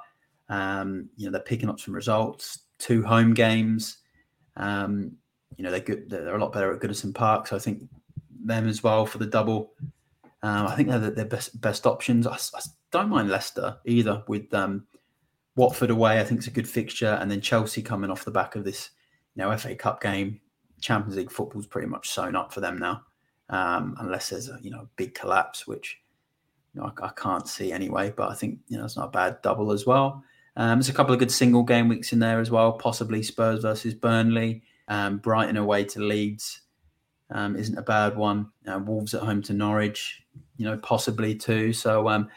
um, 0.49 1.09
you 1.15 1.25
know 1.25 1.31
they're 1.31 1.41
picking 1.41 1.69
up 1.69 1.79
some 1.79 1.93
results. 1.93 2.59
Two 2.77 3.03
home 3.03 3.33
games. 3.33 3.97
Um, 4.57 5.13
you 5.57 5.63
know 5.63 5.71
they're 5.71 5.79
good. 5.79 6.09
They're 6.09 6.35
a 6.35 6.39
lot 6.39 6.53
better 6.53 6.73
at 6.73 6.81
Goodison 6.81 7.13
Park, 7.13 7.47
so 7.47 7.55
I 7.55 7.59
think 7.59 7.83
them 8.43 8.67
as 8.67 8.83
well 8.83 9.05
for 9.05 9.17
the 9.17 9.25
double. 9.25 9.73
Um, 10.43 10.67
I 10.67 10.75
think 10.75 10.89
they're 10.89 11.11
their 11.11 11.25
best 11.25 11.59
best 11.61 11.85
options. 11.85 12.25
I, 12.25 12.33
I, 12.33 12.61
don't 12.91 13.09
mind 13.09 13.29
Leicester 13.29 13.77
either 13.85 14.21
with 14.27 14.53
um, 14.53 14.85
Watford 15.55 15.91
away. 15.91 16.19
I 16.19 16.25
think 16.25 16.39
it's 16.39 16.47
a 16.47 16.51
good 16.51 16.67
fixture, 16.67 17.17
and 17.21 17.29
then 17.29 17.39
Chelsea 17.39 17.81
coming 17.81 18.09
off 18.09 18.25
the 18.25 18.31
back 18.31 18.55
of 18.55 18.65
this, 18.65 18.89
you 19.35 19.43
know, 19.43 19.55
FA 19.57 19.75
Cup 19.75 20.01
game. 20.01 20.41
Champions 20.81 21.15
League 21.15 21.31
football's 21.31 21.67
pretty 21.67 21.87
much 21.87 22.09
sewn 22.09 22.35
up 22.35 22.53
for 22.53 22.59
them 22.59 22.77
now, 22.77 23.03
um, 23.49 23.95
unless 23.99 24.29
there's 24.29 24.49
a 24.49 24.59
you 24.61 24.71
know 24.71 24.87
big 24.97 25.13
collapse, 25.13 25.65
which 25.65 25.99
you 26.73 26.81
know 26.81 26.91
I, 27.01 27.05
I, 27.05 27.09
can't 27.15 27.47
see 27.47 27.71
anyway. 27.71 28.13
But 28.15 28.29
I 28.29 28.35
think 28.35 28.59
you 28.67 28.77
know 28.77 28.85
it's 28.85 28.97
not 28.97 29.07
a 29.07 29.11
bad 29.11 29.41
double 29.41 29.71
as 29.71 29.85
well. 29.85 30.23
Um, 30.57 30.79
there's 30.79 30.89
a 30.89 30.93
couple 30.93 31.13
of 31.13 31.19
good 31.19 31.31
single 31.31 31.63
game 31.63 31.87
weeks 31.87 32.11
in 32.11 32.19
there 32.19 32.39
as 32.39 32.51
well. 32.51 32.73
Possibly 32.73 33.23
Spurs 33.23 33.61
versus 33.61 33.93
Burnley, 33.93 34.63
um, 34.89 35.17
Brighton 35.17 35.57
away 35.57 35.85
to 35.85 36.01
Leeds 36.01 36.61
um, 37.31 37.55
isn't 37.55 37.77
a 37.77 37.81
bad 37.81 38.17
one. 38.17 38.49
Uh, 38.67 38.79
Wolves 38.79 39.13
at 39.13 39.21
home 39.21 39.41
to 39.43 39.53
Norwich, 39.53 40.23
you 40.57 40.65
know, 40.65 40.77
possibly 40.77 41.35
too. 41.35 41.73
So 41.73 42.09
um, 42.09 42.29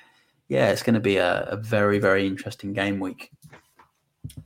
yeah, 0.48 0.70
it's 0.70 0.82
going 0.82 0.94
to 0.94 1.00
be 1.00 1.16
a, 1.16 1.42
a, 1.44 1.56
very 1.56 1.98
very 1.98 2.26
interesting 2.26 2.72
game 2.72 3.00
week. 3.00 3.30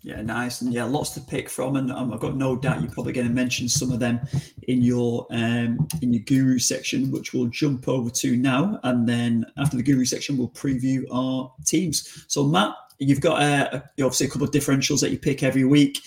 Yeah, 0.03 0.22
nice, 0.22 0.61
and 0.62 0.72
yeah, 0.72 0.85
lots 0.85 1.11
to 1.11 1.20
pick 1.20 1.49
from, 1.49 1.76
and 1.76 1.93
um, 1.93 2.12
I've 2.12 2.20
got 2.20 2.37
no 2.37 2.57
doubt 2.57 2.81
you're 2.81 2.91
probably 2.91 3.12
going 3.12 3.29
to 3.29 3.33
mention 3.33 3.68
some 3.68 3.93
of 3.93 4.01
them 4.01 4.20
in 4.66 4.83
your 4.83 5.26
um, 5.31 5.87
in 6.03 6.12
your 6.12 6.22
guru 6.22 6.59
section, 6.59 7.11
which 7.11 7.33
we'll 7.33 7.49
jump 7.49 7.89
over 7.89 8.11
to 8.11 8.37
now, 8.37 8.81
and 8.85 9.09
then 9.09 9.45
after 9.57 9.76
the 9.76 9.83
guru 9.83 10.05
section, 10.05 10.37
we'll 10.37 10.49
preview 10.51 11.05
our 11.12 11.53
teams. 11.66 12.24
So, 12.29 12.45
Matt, 12.45 12.74
you've 12.99 13.20
got 13.20 13.43
uh, 13.43 13.81
obviously 14.01 14.26
a 14.26 14.31
couple 14.31 14.47
of 14.47 14.53
differentials 14.53 15.01
that 15.01 15.11
you 15.11 15.18
pick 15.18 15.43
every 15.43 15.64
week. 15.64 16.01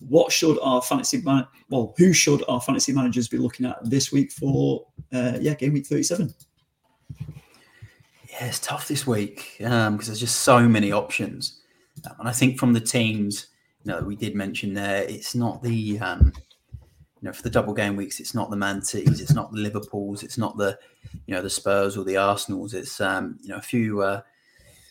What 0.00 0.30
should 0.32 0.58
our 0.60 0.82
fantasy 0.82 1.20
man? 1.22 1.46
Well, 1.70 1.94
who 1.98 2.12
should 2.12 2.44
our 2.48 2.60
fantasy 2.60 2.92
managers 2.92 3.28
be 3.28 3.38
looking 3.38 3.66
at 3.66 3.78
this 3.82 4.12
week 4.12 4.32
for? 4.32 4.86
Uh, 5.12 5.38
yeah, 5.40 5.54
game 5.54 5.72
week 5.72 5.86
thirty-seven. 5.86 6.32
Yeah, 8.30 8.46
it's 8.46 8.58
tough 8.58 8.88
this 8.88 9.06
week 9.06 9.56
because 9.58 9.86
um, 9.86 9.96
there's 9.98 10.20
just 10.20 10.42
so 10.42 10.68
many 10.68 10.92
options, 10.92 11.60
and 12.18 12.28
I 12.28 12.32
think 12.32 12.58
from 12.58 12.72
the 12.72 12.80
teams, 12.80 13.48
you 13.84 13.92
know, 13.92 14.00
we 14.00 14.16
did 14.16 14.34
mention 14.34 14.74
there, 14.74 15.02
it's 15.04 15.34
not 15.34 15.62
the 15.62 15.98
um, 16.00 16.32
you 17.20 17.28
know 17.28 17.32
for 17.32 17.42
the 17.42 17.50
double 17.50 17.74
game 17.74 17.96
weeks, 17.96 18.20
it's 18.20 18.34
not 18.34 18.50
the 18.50 18.56
Man 18.56 18.82
it's 18.92 19.34
not 19.34 19.52
the 19.52 19.58
Liverpool's, 19.58 20.22
it's 20.22 20.38
not 20.38 20.56
the 20.56 20.78
you 21.26 21.34
know 21.34 21.42
the 21.42 21.50
Spurs 21.50 21.96
or 21.96 22.04
the 22.04 22.16
Arsenals. 22.16 22.74
It's 22.74 23.00
um, 23.00 23.38
you 23.42 23.48
know 23.48 23.56
a 23.56 23.62
few 23.62 24.02
uh, 24.02 24.20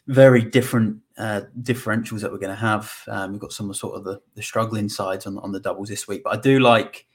very 0.07 0.41
different 0.41 0.99
uh, 1.17 1.41
differentials 1.61 2.21
that 2.21 2.31
we're 2.31 2.39
going 2.39 2.49
to 2.49 2.55
have. 2.55 2.91
Um, 3.07 3.31
we've 3.31 3.41
got 3.41 3.53
some 3.53 3.73
sort 3.73 3.95
of 3.95 4.03
the, 4.03 4.21
the 4.35 4.41
struggling 4.41 4.89
sides 4.89 5.25
on 5.25 5.37
on 5.39 5.51
the 5.51 5.59
doubles 5.59 5.89
this 5.89 6.07
week, 6.07 6.23
but 6.23 6.33
I 6.33 6.41
do 6.41 6.59
like 6.59 7.05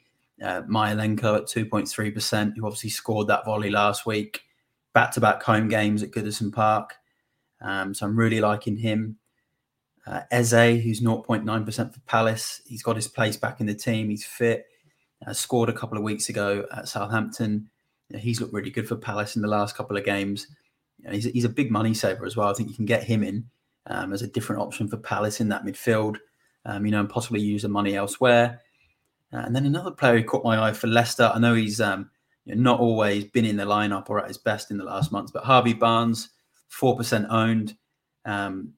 uh, 0.43 0.63
Mykolenko 0.63 1.39
at 1.39 1.47
two 1.47 1.67
point 1.67 1.89
three 1.89 2.11
percent, 2.11 2.55
who 2.57 2.67
obviously 2.67 2.91
scored 2.91 3.29
that 3.29 3.45
volley 3.45 3.71
last 3.71 4.07
week 4.07 4.43
back 4.99 5.13
to 5.13 5.21
back 5.21 5.43
home 5.43 5.69
games 5.69 6.03
at 6.03 6.11
Goodison 6.11 6.53
Park. 6.53 6.95
Um, 7.61 7.95
so 7.95 8.07
I'm 8.07 8.19
really 8.19 8.41
liking 8.41 8.77
him. 8.77 9.17
Uh, 10.09 10.23
Eze, 10.31 10.83
who's 10.83 11.03
0.9% 11.03 11.93
for 11.93 12.01
Palace, 12.01 12.63
he's 12.67 12.83
got 12.83 12.97
his 12.97 13.09
place 13.09 13.37
back 13.37 13.61
in 13.61 13.67
the 13.67 13.75
team. 13.75 14.09
He's 14.09 14.25
fit. 14.25 14.67
Uh, 15.27 15.33
scored 15.33 15.69
a 15.69 15.73
couple 15.73 15.99
of 15.99 16.05
weeks 16.05 16.29
ago 16.29 16.65
at 16.75 16.89
Southampton. 16.89 17.69
You 18.09 18.17
know, 18.17 18.21
he's 18.21 18.41
looked 18.41 18.55
really 18.55 18.71
good 18.71 18.89
for 18.89 18.97
Palace 18.97 19.37
in 19.37 19.43
the 19.43 19.49
last 19.49 19.77
couple 19.77 19.97
of 19.97 20.05
games. 20.05 20.47
You 20.99 21.07
know, 21.07 21.13
he's, 21.13 21.25
he's 21.25 21.45
a 21.45 21.51
big 21.51 21.71
money 21.71 21.93
saver 21.93 22.25
as 22.25 22.37
well. 22.37 22.49
I 22.49 22.55
think 22.55 22.71
you 22.71 22.77
can 22.77 22.87
get 22.87 23.05
him 23.05 23.23
in 23.23 23.45
um, 23.87 24.13
as 24.13 24.23
a 24.23 24.29
different 24.29 24.63
option 24.63 24.89
for 24.89 24.97
Palace 24.97 25.41
in 25.41 25.49
that 25.51 25.65
midfield, 25.65 26.17
um, 26.65 26.87
you 26.87 26.93
know, 26.93 27.01
and 27.01 27.11
possibly 27.11 27.41
use 27.41 27.63
the 27.63 27.69
money 27.69 27.95
elsewhere. 27.95 28.61
Uh, 29.33 29.39
and 29.39 29.55
then 29.55 29.67
another 29.67 29.91
player 29.91 30.19
who 30.19 30.25
caught 30.25 30.45
my 30.45 30.69
eye 30.69 30.73
for 30.73 30.87
Leicester. 30.87 31.31
I 31.35 31.39
know 31.39 31.55
he's 31.55 31.83
um, 31.83 32.09
you 32.47 32.55
know, 32.55 32.63
not 32.63 32.81
always 32.81 33.25
been 33.25 33.45
in 33.45 33.57
the 33.57 33.65
lineup 33.65 34.09
or 34.09 34.21
at 34.21 34.29
his 34.29 34.39
best 34.39 34.71
in 34.71 34.79
the 34.79 34.85
last 34.85 35.13
months. 35.13 35.33
But 35.33 35.45
Harvey 35.45 35.75
Barnes, 35.75 36.31
four 36.69 36.97
percent 36.97 37.27
owned. 37.29 37.77
Um, 38.25 38.73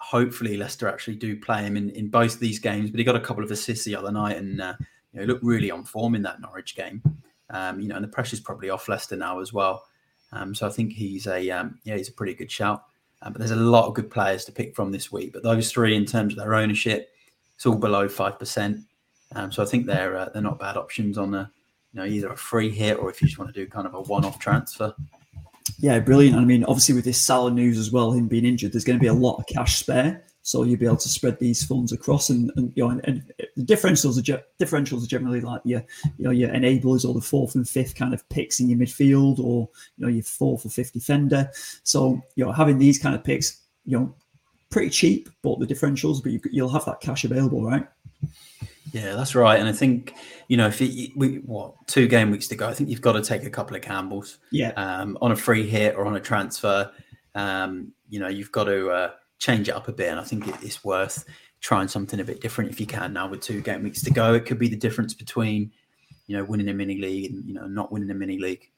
hopefully 0.00 0.56
Leicester 0.56 0.88
actually 0.88 1.16
do 1.16 1.38
play 1.38 1.62
him 1.62 1.76
in, 1.76 1.90
in 1.90 2.08
both 2.08 2.34
of 2.34 2.40
these 2.40 2.58
games. 2.58 2.90
But 2.90 2.98
he 2.98 3.04
got 3.04 3.16
a 3.16 3.20
couple 3.20 3.44
of 3.44 3.50
assists 3.50 3.84
the 3.84 3.94
other 3.94 4.10
night 4.10 4.36
and 4.36 4.60
uh, 4.60 4.74
you 5.12 5.20
know 5.20 5.26
looked 5.26 5.44
really 5.44 5.70
on 5.70 5.84
form 5.84 6.14
in 6.14 6.22
that 6.22 6.40
Norwich 6.40 6.74
game. 6.74 7.02
Um, 7.50 7.80
you 7.80 7.88
know, 7.88 7.96
and 7.96 8.04
the 8.04 8.08
pressure's 8.08 8.40
probably 8.40 8.70
off 8.70 8.88
Leicester 8.88 9.16
now 9.16 9.40
as 9.40 9.52
well. 9.52 9.84
Um, 10.32 10.54
so 10.54 10.66
I 10.66 10.70
think 10.70 10.92
he's 10.92 11.26
a 11.26 11.50
um, 11.50 11.78
yeah 11.84 11.96
he's 11.96 12.08
a 12.08 12.12
pretty 12.12 12.34
good 12.34 12.50
shout. 12.50 12.84
Um, 13.22 13.32
but 13.32 13.38
there's 13.38 13.50
a 13.50 13.56
lot 13.56 13.86
of 13.86 13.94
good 13.94 14.10
players 14.10 14.44
to 14.46 14.52
pick 14.52 14.74
from 14.74 14.90
this 14.90 15.12
week. 15.12 15.32
But 15.32 15.42
those 15.42 15.70
three, 15.70 15.94
in 15.94 16.06
terms 16.06 16.32
of 16.32 16.38
their 16.38 16.54
ownership, 16.54 17.10
it's 17.54 17.66
all 17.66 17.76
below 17.76 18.08
five 18.08 18.38
percent. 18.38 18.78
Um, 19.34 19.52
so 19.52 19.62
I 19.62 19.66
think 19.66 19.86
they're 19.86 20.16
uh, 20.16 20.28
they're 20.32 20.42
not 20.42 20.58
bad 20.58 20.76
options 20.76 21.18
on 21.18 21.34
a 21.34 21.50
you 21.92 22.00
know 22.00 22.06
either 22.06 22.28
a 22.28 22.36
free 22.36 22.70
hit 22.70 22.98
or 22.98 23.10
if 23.10 23.20
you 23.20 23.28
just 23.28 23.38
want 23.38 23.52
to 23.52 23.60
do 23.60 23.68
kind 23.68 23.86
of 23.86 23.94
a 23.94 24.00
one-off 24.00 24.38
transfer. 24.38 24.94
Yeah, 25.80 25.98
brilliant. 25.98 26.36
I 26.36 26.44
mean, 26.44 26.64
obviously 26.64 26.94
with 26.94 27.06
this 27.06 27.20
Salah 27.20 27.50
news 27.50 27.78
as 27.78 27.90
well, 27.90 28.12
him 28.12 28.28
being 28.28 28.44
injured, 28.44 28.72
there's 28.72 28.84
going 28.84 28.98
to 28.98 29.02
be 29.02 29.06
a 29.06 29.14
lot 29.14 29.38
of 29.38 29.46
cash 29.46 29.78
spare, 29.78 30.22
so 30.42 30.62
you'll 30.62 30.78
be 30.78 30.84
able 30.84 30.98
to 30.98 31.08
spread 31.08 31.38
these 31.38 31.64
funds 31.64 31.90
across. 31.90 32.28
And, 32.28 32.52
and 32.56 32.70
you 32.76 32.84
know, 32.84 32.90
and, 32.90 33.00
and 33.04 33.32
the 33.56 33.62
differentials 33.62 34.18
are 34.18 34.42
differentials 34.62 35.02
are 35.04 35.06
generally 35.06 35.40
like 35.40 35.62
your 35.64 35.82
you 36.18 36.24
know 36.24 36.30
your 36.30 36.50
enablers 36.50 37.08
or 37.08 37.14
the 37.14 37.20
fourth 37.22 37.54
and 37.54 37.66
fifth 37.66 37.94
kind 37.94 38.12
of 38.12 38.28
picks 38.28 38.60
in 38.60 38.68
your 38.68 38.78
midfield, 38.78 39.38
or 39.38 39.70
you 39.96 40.06
know 40.06 40.08
your 40.12 40.22
fourth 40.22 40.66
or 40.66 40.68
fifth 40.68 40.92
defender. 40.92 41.50
So 41.82 42.20
you 42.36 42.44
know 42.44 42.52
having 42.52 42.78
these 42.78 42.98
kind 42.98 43.14
of 43.14 43.24
picks, 43.24 43.62
you 43.86 43.98
know, 43.98 44.14
pretty 44.70 44.90
cheap, 44.90 45.30
but 45.42 45.58
the 45.60 45.66
differentials, 45.66 46.22
but 46.22 46.32
you, 46.32 46.40
you'll 46.50 46.68
have 46.68 46.84
that 46.84 47.00
cash 47.00 47.24
available, 47.24 47.64
right? 47.64 47.86
Yeah, 48.92 49.14
that's 49.14 49.34
right. 49.34 49.58
And 49.58 49.68
I 49.68 49.72
think 49.72 50.14
you 50.48 50.56
know 50.56 50.66
if 50.66 50.80
you, 50.80 51.10
we 51.16 51.36
what 51.38 51.74
two 51.86 52.06
game 52.08 52.30
weeks 52.30 52.48
to 52.48 52.56
go, 52.56 52.68
I 52.68 52.74
think 52.74 52.88
you've 52.88 53.00
got 53.00 53.12
to 53.12 53.22
take 53.22 53.44
a 53.44 53.50
couple 53.50 53.76
of 53.76 53.82
gambles. 53.82 54.38
Yeah. 54.50 54.70
Um, 54.70 55.18
on 55.20 55.32
a 55.32 55.36
free 55.36 55.68
hit 55.68 55.96
or 55.96 56.06
on 56.06 56.16
a 56.16 56.20
transfer, 56.20 56.90
um, 57.34 57.92
you 58.08 58.20
know 58.20 58.28
you've 58.28 58.52
got 58.52 58.64
to 58.64 58.90
uh, 58.90 59.10
change 59.38 59.68
it 59.68 59.72
up 59.72 59.88
a 59.88 59.92
bit, 59.92 60.08
and 60.08 60.20
I 60.20 60.24
think 60.24 60.48
it, 60.48 60.54
it's 60.62 60.84
worth 60.84 61.24
trying 61.60 61.88
something 61.88 62.20
a 62.20 62.24
bit 62.24 62.40
different 62.40 62.70
if 62.70 62.80
you 62.80 62.86
can 62.86 63.12
now 63.12 63.28
with 63.28 63.40
two 63.40 63.60
game 63.60 63.82
weeks 63.82 64.02
to 64.02 64.10
go. 64.10 64.34
It 64.34 64.46
could 64.46 64.58
be 64.58 64.68
the 64.68 64.76
difference 64.76 65.14
between 65.14 65.70
you 66.26 66.36
know 66.36 66.44
winning 66.44 66.68
a 66.68 66.74
mini 66.74 66.98
league 66.98 67.30
and 67.30 67.44
you 67.44 67.54
know 67.54 67.66
not 67.66 67.92
winning 67.92 68.10
a 68.10 68.14
mini 68.14 68.38
league. 68.38 68.70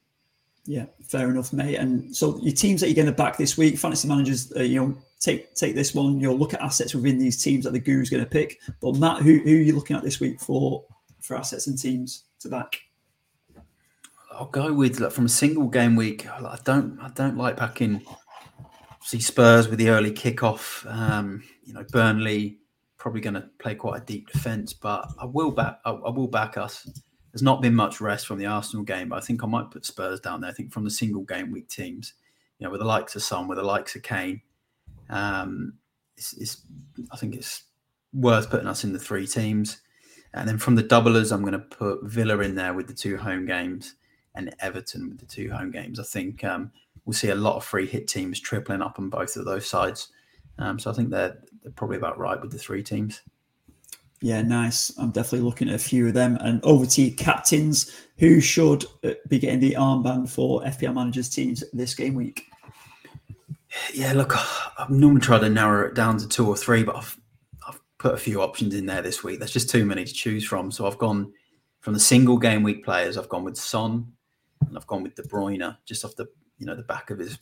Yeah, 0.65 0.85
fair 1.01 1.29
enough, 1.29 1.51
mate. 1.51 1.75
And 1.75 2.15
so 2.15 2.39
your 2.41 2.53
teams 2.53 2.81
that 2.81 2.87
you're 2.87 2.95
going 2.95 3.07
to 3.07 3.11
back 3.11 3.37
this 3.37 3.57
week, 3.57 3.77
fantasy 3.77 4.07
managers, 4.07 4.53
uh, 4.55 4.61
you 4.61 4.79
know, 4.79 4.97
take 5.23 5.55
take 5.55 5.73
this 5.73 5.95
one. 5.95 6.19
You'll 6.19 6.37
look 6.37 6.53
at 6.53 6.61
assets 6.61 6.93
within 6.93 7.17
these 7.17 7.41
teams 7.41 7.63
that 7.63 7.71
the 7.71 7.79
guru's 7.79 8.09
going 8.09 8.23
to 8.23 8.29
pick. 8.29 8.59
But 8.81 8.97
Matt, 8.97 9.21
who, 9.21 9.39
who 9.39 9.55
are 9.55 9.61
you 9.61 9.73
looking 9.73 9.95
at 9.95 10.03
this 10.03 10.19
week 10.19 10.39
for 10.39 10.85
for 11.21 11.37
assets 11.37 11.67
and 11.67 11.79
teams 11.79 12.25
to 12.39 12.49
back? 12.49 12.79
I'll 14.31 14.47
go 14.47 14.73
with 14.73 14.99
like, 14.99 15.11
from 15.11 15.25
a 15.25 15.29
single 15.29 15.67
game 15.67 15.95
week. 15.95 16.29
I 16.29 16.59
don't 16.63 16.99
I 16.99 17.09
don't 17.09 17.37
like 17.37 17.57
backing 17.57 18.05
see 19.01 19.19
Spurs 19.19 19.67
with 19.67 19.79
the 19.79 19.89
early 19.89 20.11
kickoff. 20.11 20.85
Um, 20.91 21.43
you 21.63 21.73
know, 21.73 21.85
Burnley 21.91 22.59
probably 22.97 23.21
going 23.21 23.33
to 23.33 23.49
play 23.59 23.75
quite 23.75 24.01
a 24.01 24.05
deep 24.05 24.29
defence, 24.31 24.73
but 24.73 25.09
I 25.19 25.25
will 25.25 25.51
back 25.51 25.79
I, 25.85 25.91
I, 25.91 26.09
will 26.09 26.27
back 26.27 26.57
us. 26.57 26.89
There's 27.31 27.43
not 27.43 27.61
been 27.61 27.75
much 27.75 27.99
rest 27.99 28.27
from 28.27 28.37
the 28.37 28.45
Arsenal 28.45 28.83
game, 28.83 29.09
but 29.09 29.17
I 29.17 29.21
think 29.21 29.43
I 29.43 29.47
might 29.47 29.71
put 29.71 29.85
Spurs 29.85 30.19
down 30.19 30.41
there. 30.41 30.49
I 30.49 30.53
think 30.53 30.71
from 30.71 30.83
the 30.83 30.91
single 30.91 31.23
game 31.23 31.51
week 31.51 31.67
teams, 31.67 32.13
you 32.59 32.65
know, 32.65 32.71
with 32.71 32.79
the 32.79 32.87
likes 32.87 33.15
of 33.15 33.23
Son, 33.23 33.47
with 33.47 33.57
the 33.57 33.63
likes 33.63 33.95
of 33.95 34.03
Kane, 34.03 34.41
um, 35.09 35.73
it's, 36.17 36.33
it's, 36.33 36.61
I 37.11 37.17
think 37.17 37.35
it's 37.35 37.63
worth 38.13 38.49
putting 38.49 38.67
us 38.67 38.83
in 38.83 38.93
the 38.93 38.99
three 38.99 39.27
teams. 39.27 39.81
And 40.33 40.47
then 40.47 40.57
from 40.57 40.75
the 40.75 40.83
doublers, 40.83 41.31
I'm 41.31 41.41
going 41.41 41.53
to 41.53 41.59
put 41.59 42.03
Villa 42.03 42.39
in 42.39 42.55
there 42.55 42.73
with 42.73 42.87
the 42.87 42.93
two 42.93 43.17
home 43.17 43.45
games 43.45 43.95
and 44.35 44.55
Everton 44.59 45.09
with 45.09 45.19
the 45.19 45.25
two 45.25 45.51
home 45.51 45.71
games. 45.71 45.99
I 45.99 46.03
think 46.03 46.43
um, 46.43 46.71
we'll 47.05 47.13
see 47.13 47.29
a 47.29 47.35
lot 47.35 47.55
of 47.55 47.63
free 47.63 47.85
hit 47.85 48.07
teams 48.07 48.39
tripling 48.39 48.81
up 48.81 48.97
on 48.97 49.09
both 49.09 49.35
of 49.35 49.45
those 49.45 49.67
sides. 49.67 50.09
Um, 50.57 50.79
so 50.79 50.89
I 50.89 50.93
think 50.93 51.09
they're, 51.09 51.37
they're 51.61 51.71
probably 51.71 51.97
about 51.97 52.17
right 52.17 52.39
with 52.41 52.51
the 52.51 52.57
three 52.57 52.83
teams. 52.83 53.21
Yeah, 54.21 54.41
nice. 54.41 54.97
I'm 54.97 55.11
definitely 55.11 55.45
looking 55.45 55.67
at 55.67 55.75
a 55.75 55.79
few 55.79 56.07
of 56.07 56.13
them. 56.13 56.37
And 56.39 56.63
over 56.63 56.85
to 56.85 57.09
captains, 57.11 57.93
who 58.17 58.39
should 58.39 58.85
uh, 59.03 59.11
be 59.27 59.37
getting 59.37 59.59
the 59.59 59.73
armband 59.73 60.29
for 60.29 60.61
FPL 60.61 60.93
managers 60.93 61.29
teams 61.29 61.63
this 61.73 61.93
game 61.93 62.15
week? 62.15 62.45
Yeah, 63.93 64.13
look, 64.13 64.33
I've 64.79 64.89
normally 64.89 65.21
tried 65.21 65.39
to 65.39 65.49
narrow 65.49 65.87
it 65.87 65.95
down 65.95 66.17
to 66.17 66.27
two 66.27 66.47
or 66.47 66.55
three, 66.55 66.83
but 66.83 66.95
I've 66.95 67.17
I've 67.67 67.79
put 67.97 68.13
a 68.13 68.17
few 68.17 68.41
options 68.41 68.75
in 68.75 68.85
there 68.85 69.01
this 69.01 69.23
week. 69.23 69.39
There's 69.39 69.51
just 69.51 69.69
too 69.69 69.85
many 69.85 70.05
to 70.05 70.13
choose 70.13 70.45
from. 70.45 70.71
So 70.71 70.85
I've 70.85 70.97
gone 70.97 71.31
from 71.81 71.93
the 71.93 71.99
single 71.99 72.37
game 72.37 72.63
week 72.63 72.83
players. 72.83 73.17
I've 73.17 73.29
gone 73.29 73.43
with 73.43 73.57
Son, 73.57 74.11
and 74.67 74.77
I've 74.77 74.87
gone 74.87 75.03
with 75.03 75.15
De 75.15 75.23
Bruyne, 75.23 75.77
just 75.85 76.05
off 76.05 76.15
the 76.15 76.27
you 76.57 76.65
know 76.65 76.75
the 76.75 76.83
back 76.83 77.09
of 77.09 77.19
his 77.19 77.37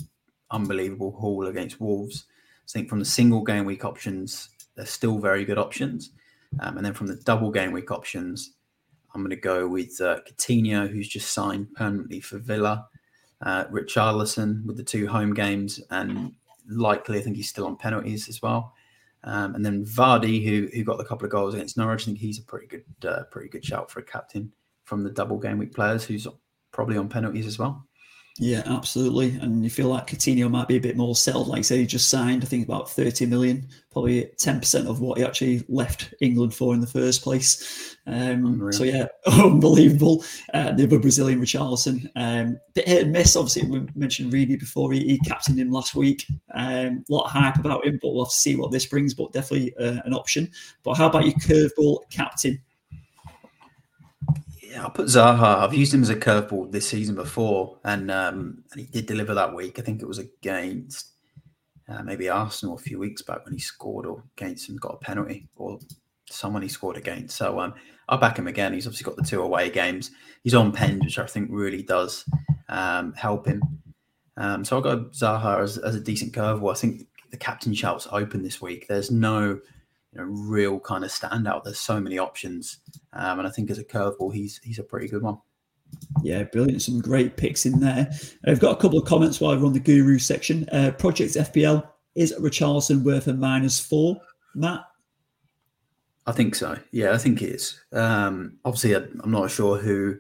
unbelievable 0.52 1.12
haul 1.12 1.48
against 1.48 1.80
Wolves. 1.80 2.26
I 2.66 2.72
think 2.72 2.90
from 2.90 3.00
the 3.00 3.06
single 3.06 3.44
game 3.44 3.66
week 3.66 3.84
options, 3.84 4.50
they're 4.76 4.86
still 4.86 5.20
very 5.20 5.46
good 5.46 5.58
options. 5.58 6.12
Um, 6.60 6.78
and 6.78 6.86
then 6.86 6.94
from 6.94 7.08
the 7.08 7.16
double 7.16 7.52
game 7.52 7.72
week 7.72 7.92
options, 7.92 8.54
I'm 9.14 9.22
going 9.22 9.30
to 9.32 9.36
go 9.36 9.68
with 9.68 10.00
uh, 10.02 10.20
Coutinho, 10.28 10.90
who's 10.90 11.08
just 11.08 11.34
signed 11.34 11.74
permanently 11.74 12.20
for 12.20 12.38
Villa. 12.38 12.88
Uh, 13.44 13.66
Richarlison 13.66 14.64
with 14.66 14.78
the 14.78 14.84
two 14.84 15.08
home 15.08 15.34
games, 15.34 15.82
and 15.90 16.34
likely 16.68 17.20
I 17.20 17.22
think 17.22 17.36
he's 17.36 17.50
still 17.50 17.66
on 17.66 17.76
penalties 17.76 18.30
as 18.30 18.42
well. 18.42 18.74
Um, 19.24 19.56
and 19.56 19.66
then 19.66 19.86
Vardy, 19.86 20.44
who 20.44 20.68
who 20.74 20.84
got 20.84 20.98
the 20.98 21.06
couple 21.06 21.26
of 21.26 21.32
goals 21.32 21.54
against 21.54 21.78
Norwich, 21.78 22.04
I 22.04 22.06
think 22.06 22.18
he's 22.20 22.40
a 22.40 22.44
pretty 22.44 22.68
good 22.68 22.86
uh, 23.08 23.24
pretty 23.32 23.50
good 23.50 23.66
shout 23.66 23.90
for 23.90 24.00
a 24.00 24.04
captain 24.04 24.52
from 24.84 25.04
the 25.04 25.12
double 25.12 25.38
game 25.38 25.58
week 25.58 25.74
players, 25.74 26.04
who's 26.04 26.28
probably 26.72 26.98
on 26.98 27.10
penalties 27.10 27.46
as 27.46 27.60
well. 27.60 27.86
Yeah, 28.40 28.64
absolutely. 28.66 29.38
And 29.42 29.64
you 29.64 29.70
feel 29.70 29.90
like 29.90 30.08
Coutinho 30.08 30.50
might 30.50 30.68
be 30.68 30.78
a 30.78 30.82
bit 30.82 30.96
more 30.96 31.16
settled. 31.16 31.50
Like 31.50 31.60
I 31.60 31.62
say, 31.64 31.78
he 31.80 31.86
just 31.86 32.10
signed, 32.10 32.44
I 32.44 32.48
think, 32.48 32.66
about 32.66 32.90
30 32.90 33.26
million, 33.26 33.68
probably 33.92 34.32
10% 34.38 34.88
of 34.88 35.02
what 35.02 35.18
he 35.18 35.26
actually 35.26 35.64
left 35.68 36.14
England 36.22 36.54
for 36.54 36.74
in 36.74 36.80
the 36.80 36.88
first 36.88 37.24
place. 37.24 37.98
Um, 38.08 38.72
so, 38.72 38.84
yeah, 38.86 39.08
unbelievable. 39.26 40.24
Uh, 40.54 40.72
the 40.72 40.84
other 40.84 40.98
Brazilian, 40.98 41.42
Richarlison, 41.42 42.10
um, 42.16 42.58
bit 42.74 42.88
hit 42.88 43.04
and 43.04 43.12
miss. 43.12 43.36
Obviously, 43.36 43.70
we 43.70 43.86
mentioned 43.96 44.32
Reedy 44.32 44.56
before. 44.56 44.94
He, 44.94 45.02
he 45.02 45.20
captained 45.20 45.60
him 45.60 45.70
last 45.70 45.94
week. 45.94 46.26
Um, 46.54 47.04
a 47.10 47.14
lot 47.14 47.26
of 47.26 47.32
hype 47.32 47.58
about 47.58 47.86
him, 47.86 48.00
but 48.02 48.14
we'll 48.14 48.24
have 48.26 48.32
to 48.32 48.38
see 48.38 48.56
what 48.56 48.72
this 48.72 48.86
brings, 48.86 49.14
but 49.14 49.34
definitely 49.34 49.76
uh, 49.76 50.00
an 50.06 50.14
option. 50.14 50.50
But 50.84 50.94
how 50.96 51.08
about 51.08 51.26
your 51.26 51.36
curveball 51.36 52.10
captain? 52.10 52.62
Yeah, 54.72 54.84
I'll 54.84 54.90
put 54.90 55.08
Zaha. 55.08 55.58
I've 55.58 55.74
used 55.74 55.94
him 55.94 56.02
as 56.02 56.10
a 56.10 56.16
curveball 56.16 56.72
this 56.72 56.88
season 56.88 57.14
before, 57.14 57.78
and, 57.84 58.10
um, 58.10 58.64
and 58.72 58.80
he 58.80 58.88
did 58.88 59.06
deliver 59.06 59.34
that 59.34 59.54
week. 59.54 59.78
I 59.78 59.82
think 59.82 60.02
it 60.02 60.08
was 60.08 60.18
against 60.18 61.10
uh, 61.90 62.02
maybe 62.04 62.30
Arsenal 62.30 62.76
a 62.76 62.80
few 62.80 62.98
weeks 62.98 63.22
back 63.22 63.44
when 63.44 63.54
he 63.54 63.60
scored 63.60 64.06
or 64.06 64.24
against 64.38 64.70
and 64.70 64.80
got 64.80 64.94
a 64.94 64.98
penalty, 65.06 65.50
or 65.58 65.78
someone 66.30 66.62
he 66.62 66.70
scored 66.70 66.96
against. 66.96 67.36
So 67.36 67.60
um, 67.60 67.74
I'll 68.08 68.18
back 68.18 68.40
him 68.40 68.48
again. 68.48 68.74
He's 68.74 68.88
obviously 68.88 69.04
got 69.04 69.18
the 69.18 69.30
two 69.30 69.42
away 69.42 69.70
games. 69.70 70.12
He's 70.42 70.56
on 70.56 70.72
pens, 70.72 71.04
which 71.04 71.20
I 71.20 71.26
think 71.26 71.50
really 71.52 71.84
does 71.84 72.24
um, 72.70 73.12
help 73.12 73.46
him. 73.46 73.62
Um, 74.38 74.64
so 74.64 74.78
I'll 74.78 74.82
go 74.82 75.10
Zaha 75.12 75.62
as, 75.62 75.80
as 75.80 75.96
a 75.96 76.00
decent 76.00 76.32
curveball. 76.32 76.72
I 76.72 76.76
think 76.76 77.08
the 77.30 77.36
captain 77.36 77.74
shout's 77.74 78.08
open 78.10 78.42
this 78.42 78.62
week. 78.62 78.88
There's 78.88 79.12
no 79.12 79.60
you 80.14 80.20
know, 80.20 80.26
real 80.26 80.80
kind 80.80 81.04
of 81.04 81.12
standout. 81.12 81.64
There's 81.64 81.80
so 81.80 82.00
many 82.00 82.18
options, 82.18 82.80
um, 83.14 83.40
and 83.40 83.48
I 83.48 83.52
think 83.52 83.70
as 83.72 83.80
a 83.80 83.84
curveball, 83.84 84.34
he's 84.34 84.60
he's 84.64 84.80
a 84.80 84.84
pretty 84.84 85.08
good 85.08 85.24
one. 85.24 85.38
Yeah, 86.24 86.44
brilliant. 86.44 86.82
Some 86.82 87.00
great 87.02 87.38
picks 87.38 87.66
in 87.66 87.80
there. 87.80 88.10
I've 88.46 88.60
got 88.60 88.78
a 88.78 88.82
couple 88.82 88.98
of 88.98 89.06
comments 89.06 89.42
while 89.42 89.58
we're 89.58 89.66
on 89.66 89.74
the 89.74 89.80
Guru 89.80 90.20
section. 90.20 90.68
Uh, 90.72 90.92
Project 90.92 91.34
FPL 91.34 91.88
is 92.16 92.34
Richarlison 92.40 93.04
worth 93.04 93.28
a 93.28 93.34
minus 93.34 93.80
four, 93.80 94.18
Matt? 94.56 94.86
I 96.28 96.32
think 96.32 96.56
so. 96.56 96.78
Yeah, 96.92 97.14
I 97.14 97.18
think 97.18 97.42
it 97.42 97.50
is. 97.50 97.80
Um, 97.92 98.58
obviously, 98.64 98.94
I'm 98.96 99.32
not 99.32 99.50
sure 99.50 99.78
who 99.78 100.18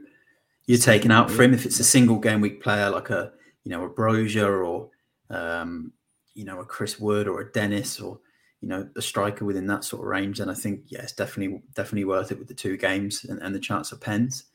you're 0.66 0.80
taking 0.80 1.12
out 1.12 1.30
for 1.30 1.44
him. 1.44 1.54
If 1.54 1.66
it's 1.66 1.80
a 1.80 1.84
single 1.84 2.18
game 2.18 2.42
week 2.42 2.62
player 2.62 2.90
like 2.90 3.10
a 3.10 3.32
you 3.64 3.72
know 3.72 3.84
a 3.84 3.90
Broja 3.90 4.48
or 4.66 4.90
um, 5.30 5.92
you 6.34 6.44
know 6.44 6.60
a 6.60 6.66
Chris 6.66 7.00
Wood 7.00 7.28
or 7.28 7.42
a 7.42 7.52
Dennis 7.52 8.00
or 8.00 8.20
you 8.62 8.68
know 8.68 8.88
a 8.96 9.02
striker 9.02 9.44
within 9.44 9.68
that 9.68 9.84
sort 9.84 10.04
of 10.04 10.08
range, 10.08 10.38
then 10.38 10.50
I 10.50 10.54
think 10.54 10.84
yeah, 10.88 11.02
it's 11.02 11.14
definitely 11.14 11.62
definitely 11.76 12.06
worth 12.06 12.32
it 12.32 12.40
with 12.40 12.48
the 12.48 12.54
two 12.54 12.78
games 12.78 13.26
and, 13.26 13.42
and 13.42 13.54
the 13.54 13.60
chance 13.60 13.92
of 13.92 14.00
pens 14.00 14.46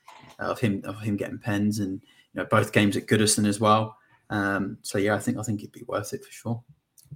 uh, 0.40 0.44
of 0.44 0.60
him 0.60 0.82
of 0.84 1.00
him 1.00 1.16
getting 1.16 1.38
pens 1.38 1.80
and 1.80 2.00
you 2.32 2.40
know 2.40 2.46
both 2.46 2.72
games 2.72 2.96
at 2.96 3.06
Goodison 3.06 3.46
as 3.46 3.60
well. 3.60 3.96
Um, 4.30 4.78
so 4.82 4.98
yeah, 4.98 5.14
I 5.14 5.18
think 5.18 5.38
I 5.38 5.42
think 5.42 5.60
it'd 5.60 5.72
be 5.72 5.84
worth 5.86 6.12
it 6.12 6.24
for 6.24 6.32
sure. 6.32 6.62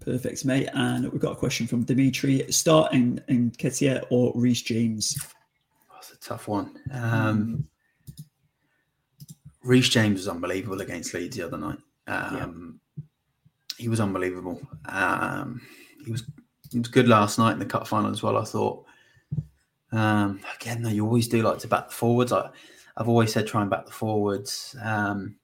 Perfect, 0.01 0.45
mate. 0.45 0.68
And 0.72 1.11
we've 1.11 1.20
got 1.20 1.32
a 1.32 1.36
question 1.36 1.66
from 1.66 1.84
Dimitri: 1.84 2.51
Start 2.51 2.93
in, 2.93 3.20
Ketia 3.59 4.05
or 4.11 4.32
Reece 4.34 4.62
James? 4.62 5.16
That's 5.93 6.12
a 6.12 6.18
tough 6.18 6.49
one. 6.49 6.78
Um, 6.93 7.66
Reece 9.62 9.91
James 9.91 10.20
was 10.20 10.28
unbelievable 10.28 10.80
against 10.80 11.12
Leeds 11.12 11.36
the 11.36 11.43
other 11.43 11.59
night. 11.59 11.78
Um, 12.07 12.80
yeah. 12.97 13.05
He 13.76 13.88
was 13.88 14.01
unbelievable. 14.01 14.61
Um, 14.86 15.61
he 16.05 16.11
was 16.11 16.22
he 16.70 16.78
was 16.78 16.88
good 16.88 17.08
last 17.08 17.38
night 17.38 17.52
in 17.52 17.58
the 17.58 17.66
cup 17.66 17.86
final 17.86 18.10
as 18.10 18.22
well. 18.22 18.36
I 18.36 18.44
thought. 18.44 18.84
Um, 19.92 20.40
again, 20.60 20.82
though, 20.82 20.90
you 20.90 21.04
always 21.04 21.28
do 21.28 21.42
like 21.42 21.58
to 21.60 21.68
back 21.68 21.88
the 21.88 21.94
forwards. 21.94 22.32
I, 22.32 22.50
have 22.96 23.08
always 23.08 23.32
said 23.32 23.46
try 23.46 23.62
and 23.62 23.70
back 23.70 23.86
the 23.86 23.92
forwards. 23.92 24.76
Um, 24.82 25.36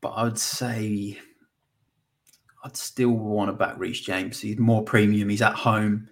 but 0.00 0.10
I 0.10 0.24
would 0.24 0.38
say 0.38 1.18
I'd 2.64 2.76
still 2.76 3.10
want 3.10 3.48
to 3.48 3.52
back 3.52 3.78
Reece 3.78 4.00
James. 4.00 4.40
He's 4.40 4.58
more 4.58 4.82
premium. 4.82 5.28
He's 5.28 5.42
at 5.42 5.54
home. 5.54 6.08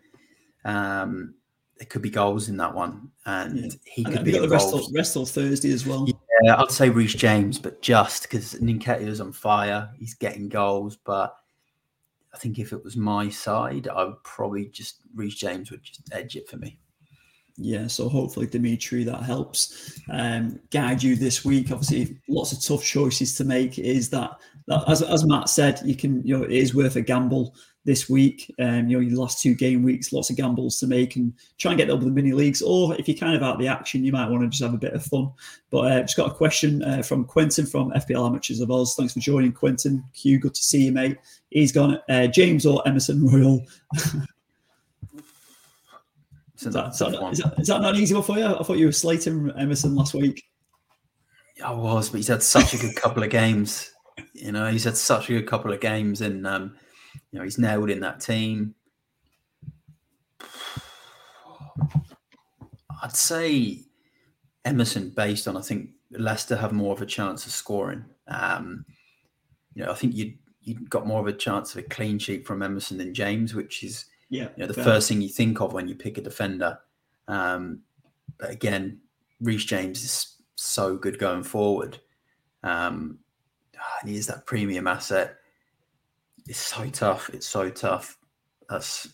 Um, 0.64 1.34
there 1.78 1.86
could 1.86 2.02
be 2.02 2.10
goals 2.10 2.48
in 2.48 2.58
that 2.58 2.74
one, 2.74 3.10
and 3.24 3.58
yeah. 3.58 3.70
he 3.84 4.04
could 4.04 4.16
and 4.16 4.24
be 4.24 4.36
involved. 4.36 4.94
Rest 4.94 5.14
till 5.14 5.24
Thursday 5.24 5.72
as 5.72 5.86
well. 5.86 6.06
Yeah, 6.42 6.60
I'd 6.60 6.70
say 6.70 6.90
Reece 6.90 7.14
James, 7.14 7.58
but 7.58 7.80
just 7.80 8.24
because 8.24 8.54
Nketiah 8.54 9.00
is 9.00 9.20
on 9.20 9.32
fire, 9.32 9.90
he's 9.98 10.14
getting 10.14 10.48
goals, 10.48 10.98
but 11.04 11.34
I 12.32 12.38
think 12.38 12.58
if 12.58 12.72
it 12.72 12.84
was 12.84 12.96
my 12.96 13.28
side, 13.28 13.88
I 13.88 14.04
would 14.04 14.22
probably 14.22 14.66
just 14.66 15.00
Reece 15.14 15.34
James 15.34 15.70
would 15.70 15.82
just 15.82 16.02
edge 16.12 16.36
it 16.36 16.48
for 16.48 16.56
me. 16.56 16.78
Yeah, 17.56 17.88
so 17.88 18.08
hopefully 18.08 18.46
Dimitri 18.46 19.04
that 19.04 19.22
helps 19.22 20.00
um, 20.10 20.60
guide 20.70 21.02
you 21.02 21.14
this 21.14 21.44
week. 21.44 21.70
Obviously, 21.70 22.18
lots 22.28 22.52
of 22.52 22.62
tough 22.62 22.84
choices 22.84 23.36
to 23.36 23.44
make. 23.44 23.78
Is 23.78 24.08
that, 24.10 24.30
that 24.68 24.88
as, 24.88 25.02
as 25.02 25.26
Matt 25.26 25.48
said, 25.48 25.80
you 25.84 25.94
can 25.94 26.22
you 26.26 26.38
know 26.38 26.44
it 26.44 26.52
is 26.52 26.74
worth 26.74 26.96
a 26.96 27.02
gamble 27.02 27.54
this 27.84 28.08
week. 28.08 28.52
Um, 28.58 28.88
you 28.88 28.96
know, 28.96 29.00
your 29.00 29.18
last 29.18 29.40
two 29.40 29.54
game 29.54 29.82
weeks, 29.82 30.12
lots 30.12 30.30
of 30.30 30.36
gambles 30.36 30.78
to 30.80 30.86
make 30.86 31.16
and 31.16 31.32
try 31.58 31.72
and 31.72 31.78
get 31.78 31.90
up 31.90 31.98
with 31.98 32.08
the 32.08 32.14
mini 32.14 32.32
leagues. 32.32 32.62
Or 32.62 32.94
if 32.96 33.08
you're 33.08 33.16
kind 33.16 33.34
of 33.34 33.42
out 33.42 33.54
of 33.54 33.60
the 33.60 33.68
action, 33.68 34.04
you 34.04 34.12
might 34.12 34.28
want 34.28 34.42
to 34.42 34.48
just 34.48 34.62
have 34.62 34.74
a 34.74 34.78
bit 34.78 34.92
of 34.92 35.04
fun. 35.04 35.30
But 35.70 35.92
uh, 35.92 36.00
just 36.02 36.16
got 36.16 36.30
a 36.30 36.34
question 36.34 36.82
uh, 36.82 37.02
from 37.02 37.24
Quentin 37.24 37.66
from 37.66 37.90
FPL 37.92 38.26
Amateurs 38.26 38.60
of 38.60 38.70
Oz. 38.70 38.94
Thanks 38.94 39.14
for 39.14 39.20
joining, 39.20 39.52
Quentin. 39.52 40.04
Q, 40.14 40.38
good 40.38 40.54
to 40.54 40.62
see 40.62 40.84
you, 40.84 40.92
mate. 40.92 41.18
He's 41.50 41.72
gone 41.72 41.98
uh, 42.08 42.26
James 42.26 42.66
or 42.66 42.86
Emerson 42.86 43.26
Royal. 43.26 43.64
is, 43.94 44.12
that, 46.64 46.88
is, 46.88 46.98
that, 46.98 47.28
is, 47.32 47.38
that, 47.38 47.54
is 47.58 47.66
that 47.68 47.80
not 47.80 47.94
an 47.94 48.00
easy 48.00 48.14
one 48.14 48.22
for 48.22 48.38
you? 48.38 48.46
I 48.46 48.62
thought 48.62 48.78
you 48.78 48.86
were 48.86 48.92
slating 48.92 49.50
Emerson 49.58 49.94
last 49.94 50.14
week. 50.14 50.44
I 51.64 51.72
was, 51.72 52.08
but 52.08 52.18
he's 52.18 52.28
had 52.28 52.42
such 52.42 52.74
a 52.74 52.78
good 52.78 52.96
couple 52.96 53.22
of 53.22 53.30
games. 53.30 53.92
You 54.32 54.52
know, 54.52 54.70
he's 54.70 54.84
had 54.84 54.96
such 54.96 55.28
a 55.28 55.32
good 55.34 55.46
couple 55.46 55.72
of 55.72 55.80
games, 55.80 56.20
and 56.20 56.46
um, 56.46 56.76
you 57.14 57.38
know, 57.38 57.44
he's 57.44 57.58
nailed 57.58 57.90
in 57.90 58.00
that 58.00 58.20
team. 58.20 58.74
I'd 63.02 63.16
say 63.16 63.84
Emerson, 64.64 65.10
based 65.10 65.48
on 65.48 65.56
I 65.56 65.62
think 65.62 65.90
Leicester 66.10 66.56
have 66.56 66.72
more 66.72 66.92
of 66.92 67.02
a 67.02 67.06
chance 67.06 67.46
of 67.46 67.52
scoring. 67.52 68.04
Um, 68.28 68.84
you 69.74 69.84
know, 69.84 69.90
I 69.90 69.94
think 69.94 70.14
you 70.14 70.34
you 70.62 70.78
got 70.88 71.06
more 71.06 71.20
of 71.20 71.26
a 71.26 71.32
chance 71.32 71.74
of 71.74 71.84
a 71.84 71.88
clean 71.88 72.18
sheet 72.18 72.46
from 72.46 72.62
Emerson 72.62 72.98
than 72.98 73.14
James, 73.14 73.54
which 73.54 73.82
is 73.82 74.06
yeah, 74.28 74.48
you 74.56 74.62
know, 74.62 74.66
the 74.66 74.74
fair. 74.74 74.84
first 74.84 75.08
thing 75.08 75.22
you 75.22 75.28
think 75.28 75.60
of 75.60 75.72
when 75.72 75.88
you 75.88 75.94
pick 75.94 76.18
a 76.18 76.20
defender. 76.20 76.78
Um, 77.28 77.80
but 78.38 78.50
again, 78.50 79.00
Reece 79.40 79.64
James 79.64 80.04
is 80.04 80.36
so 80.56 80.96
good 80.96 81.18
going 81.18 81.42
forward. 81.42 81.98
Um, 82.62 83.18
he 84.04 84.16
is 84.16 84.26
that 84.26 84.46
premium 84.46 84.86
asset. 84.86 85.36
It's 86.50 86.58
so 86.58 86.84
tough. 86.90 87.30
It's 87.32 87.46
so 87.46 87.70
tough. 87.70 88.18
That's 88.68 89.06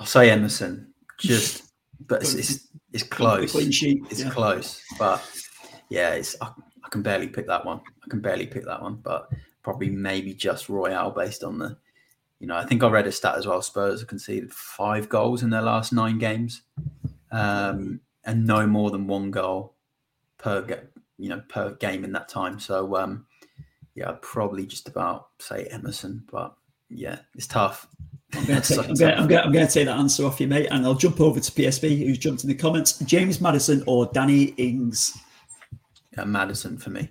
I'll 0.00 0.06
say 0.06 0.28
Emerson. 0.28 0.92
Just, 1.20 1.62
but 2.08 2.22
it's 2.22 2.34
it's, 2.34 2.68
it's 2.92 3.02
close. 3.04 3.54
It's 3.54 3.80
yeah. 4.20 4.30
close, 4.30 4.82
but 4.98 5.22
yeah, 5.88 6.14
it's 6.14 6.34
I, 6.40 6.46
I, 6.84 6.88
can 6.90 7.02
barely 7.02 7.28
pick 7.28 7.46
that 7.46 7.64
one. 7.64 7.80
I 8.04 8.10
can 8.10 8.18
barely 8.20 8.48
pick 8.48 8.64
that 8.64 8.82
one, 8.82 8.96
but 8.96 9.30
probably 9.62 9.90
maybe 9.90 10.34
just 10.34 10.68
Royal 10.68 11.12
based 11.12 11.44
on 11.44 11.58
the, 11.58 11.76
you 12.40 12.48
know, 12.48 12.56
I 12.56 12.66
think 12.66 12.82
I 12.82 12.88
read 12.88 13.06
a 13.06 13.12
stat 13.12 13.36
as 13.36 13.46
well. 13.46 13.62
Spurs 13.62 14.00
have 14.00 14.08
conceded 14.08 14.52
five 14.52 15.08
goals 15.08 15.44
in 15.44 15.50
their 15.50 15.62
last 15.62 15.92
nine 15.92 16.18
games, 16.18 16.62
um, 17.30 18.00
and 18.24 18.44
no 18.44 18.66
more 18.66 18.90
than 18.90 19.06
one 19.06 19.30
goal 19.30 19.76
per 20.36 20.66
you 21.16 21.28
know 21.28 21.42
per 21.48 21.74
game 21.74 22.02
in 22.02 22.10
that 22.10 22.28
time. 22.28 22.58
So 22.58 22.96
um, 22.96 23.26
yeah, 23.94 24.10
I'd 24.10 24.22
probably 24.22 24.66
just 24.66 24.88
about 24.88 25.28
say 25.38 25.64
Emerson, 25.70 26.24
but 26.30 26.54
yeah, 26.88 27.18
it's 27.34 27.46
tough. 27.46 27.86
I'm 28.34 28.44
going, 28.46 28.62
to 28.62 28.76
take, 28.76 28.88
I'm, 28.88 28.94
going, 28.94 29.14
I'm, 29.14 29.26
going, 29.26 29.42
I'm 29.42 29.52
going 29.52 29.66
to 29.66 29.72
take 29.72 29.86
that 29.86 29.98
answer 29.98 30.24
off 30.24 30.40
you, 30.40 30.46
mate, 30.46 30.68
and 30.70 30.84
I'll 30.84 30.94
jump 30.94 31.20
over 31.20 31.40
to 31.40 31.52
PSB, 31.52 31.98
who's 31.98 32.18
jumped 32.18 32.44
in 32.44 32.48
the 32.48 32.54
comments. 32.54 32.98
James 33.00 33.40
Maddison 33.40 33.82
or 33.86 34.06
Danny 34.12 34.54
Ings? 34.56 35.18
Yeah, 36.16 36.24
Maddison 36.24 36.78
for 36.78 36.90
me. 36.90 37.10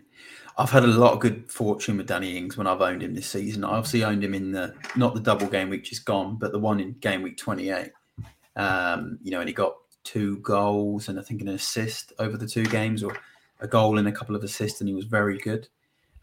I've 0.58 0.70
had 0.70 0.84
a 0.84 0.88
lot 0.88 1.14
of 1.14 1.20
good 1.20 1.50
fortune 1.50 1.98
with 1.98 2.08
Danny 2.08 2.38
Ings 2.38 2.58
when 2.58 2.68
I've 2.68 2.82
owned 2.82 3.02
him 3.02 3.16
this 3.16 3.28
season. 3.28 3.64
I 3.64 3.70
obviously 3.70 4.04
owned 4.04 4.24
him 4.24 4.34
in 4.34 4.52
the 4.52 4.76
not 4.98 5.14
the 5.14 5.22
double 5.22 5.48
game 5.48 5.70
week 5.70 5.86
just 5.86 6.06
gone, 6.06 6.38
but 6.38 6.52
the 6.52 6.60
one 6.60 6.82
in 6.82 6.94
game 7.00 7.22
week 7.22 7.38
28. 7.38 7.92
Um, 8.58 9.20
you 9.24 9.32
know, 9.32 9.40
and 9.40 9.48
he 9.48 9.54
got 9.54 9.76
two 10.04 10.38
goals 10.38 11.08
and 11.08 11.18
I 11.18 11.24
think 11.24 11.42
an 11.42 11.48
assist 11.50 12.12
over 12.20 12.36
the 12.36 12.48
two 12.48 12.66
games, 12.66 13.04
or 13.04 13.18
a 13.62 13.68
goal 13.68 14.00
and 14.00 14.08
a 14.10 14.12
couple 14.12 14.36
of 14.36 14.44
assists, 14.44 14.82
and 14.82 14.90
he 14.90 14.94
was 14.94 15.06
very 15.06 15.38
good. 15.38 15.68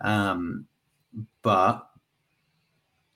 Um, 0.00 0.66
but 1.42 1.86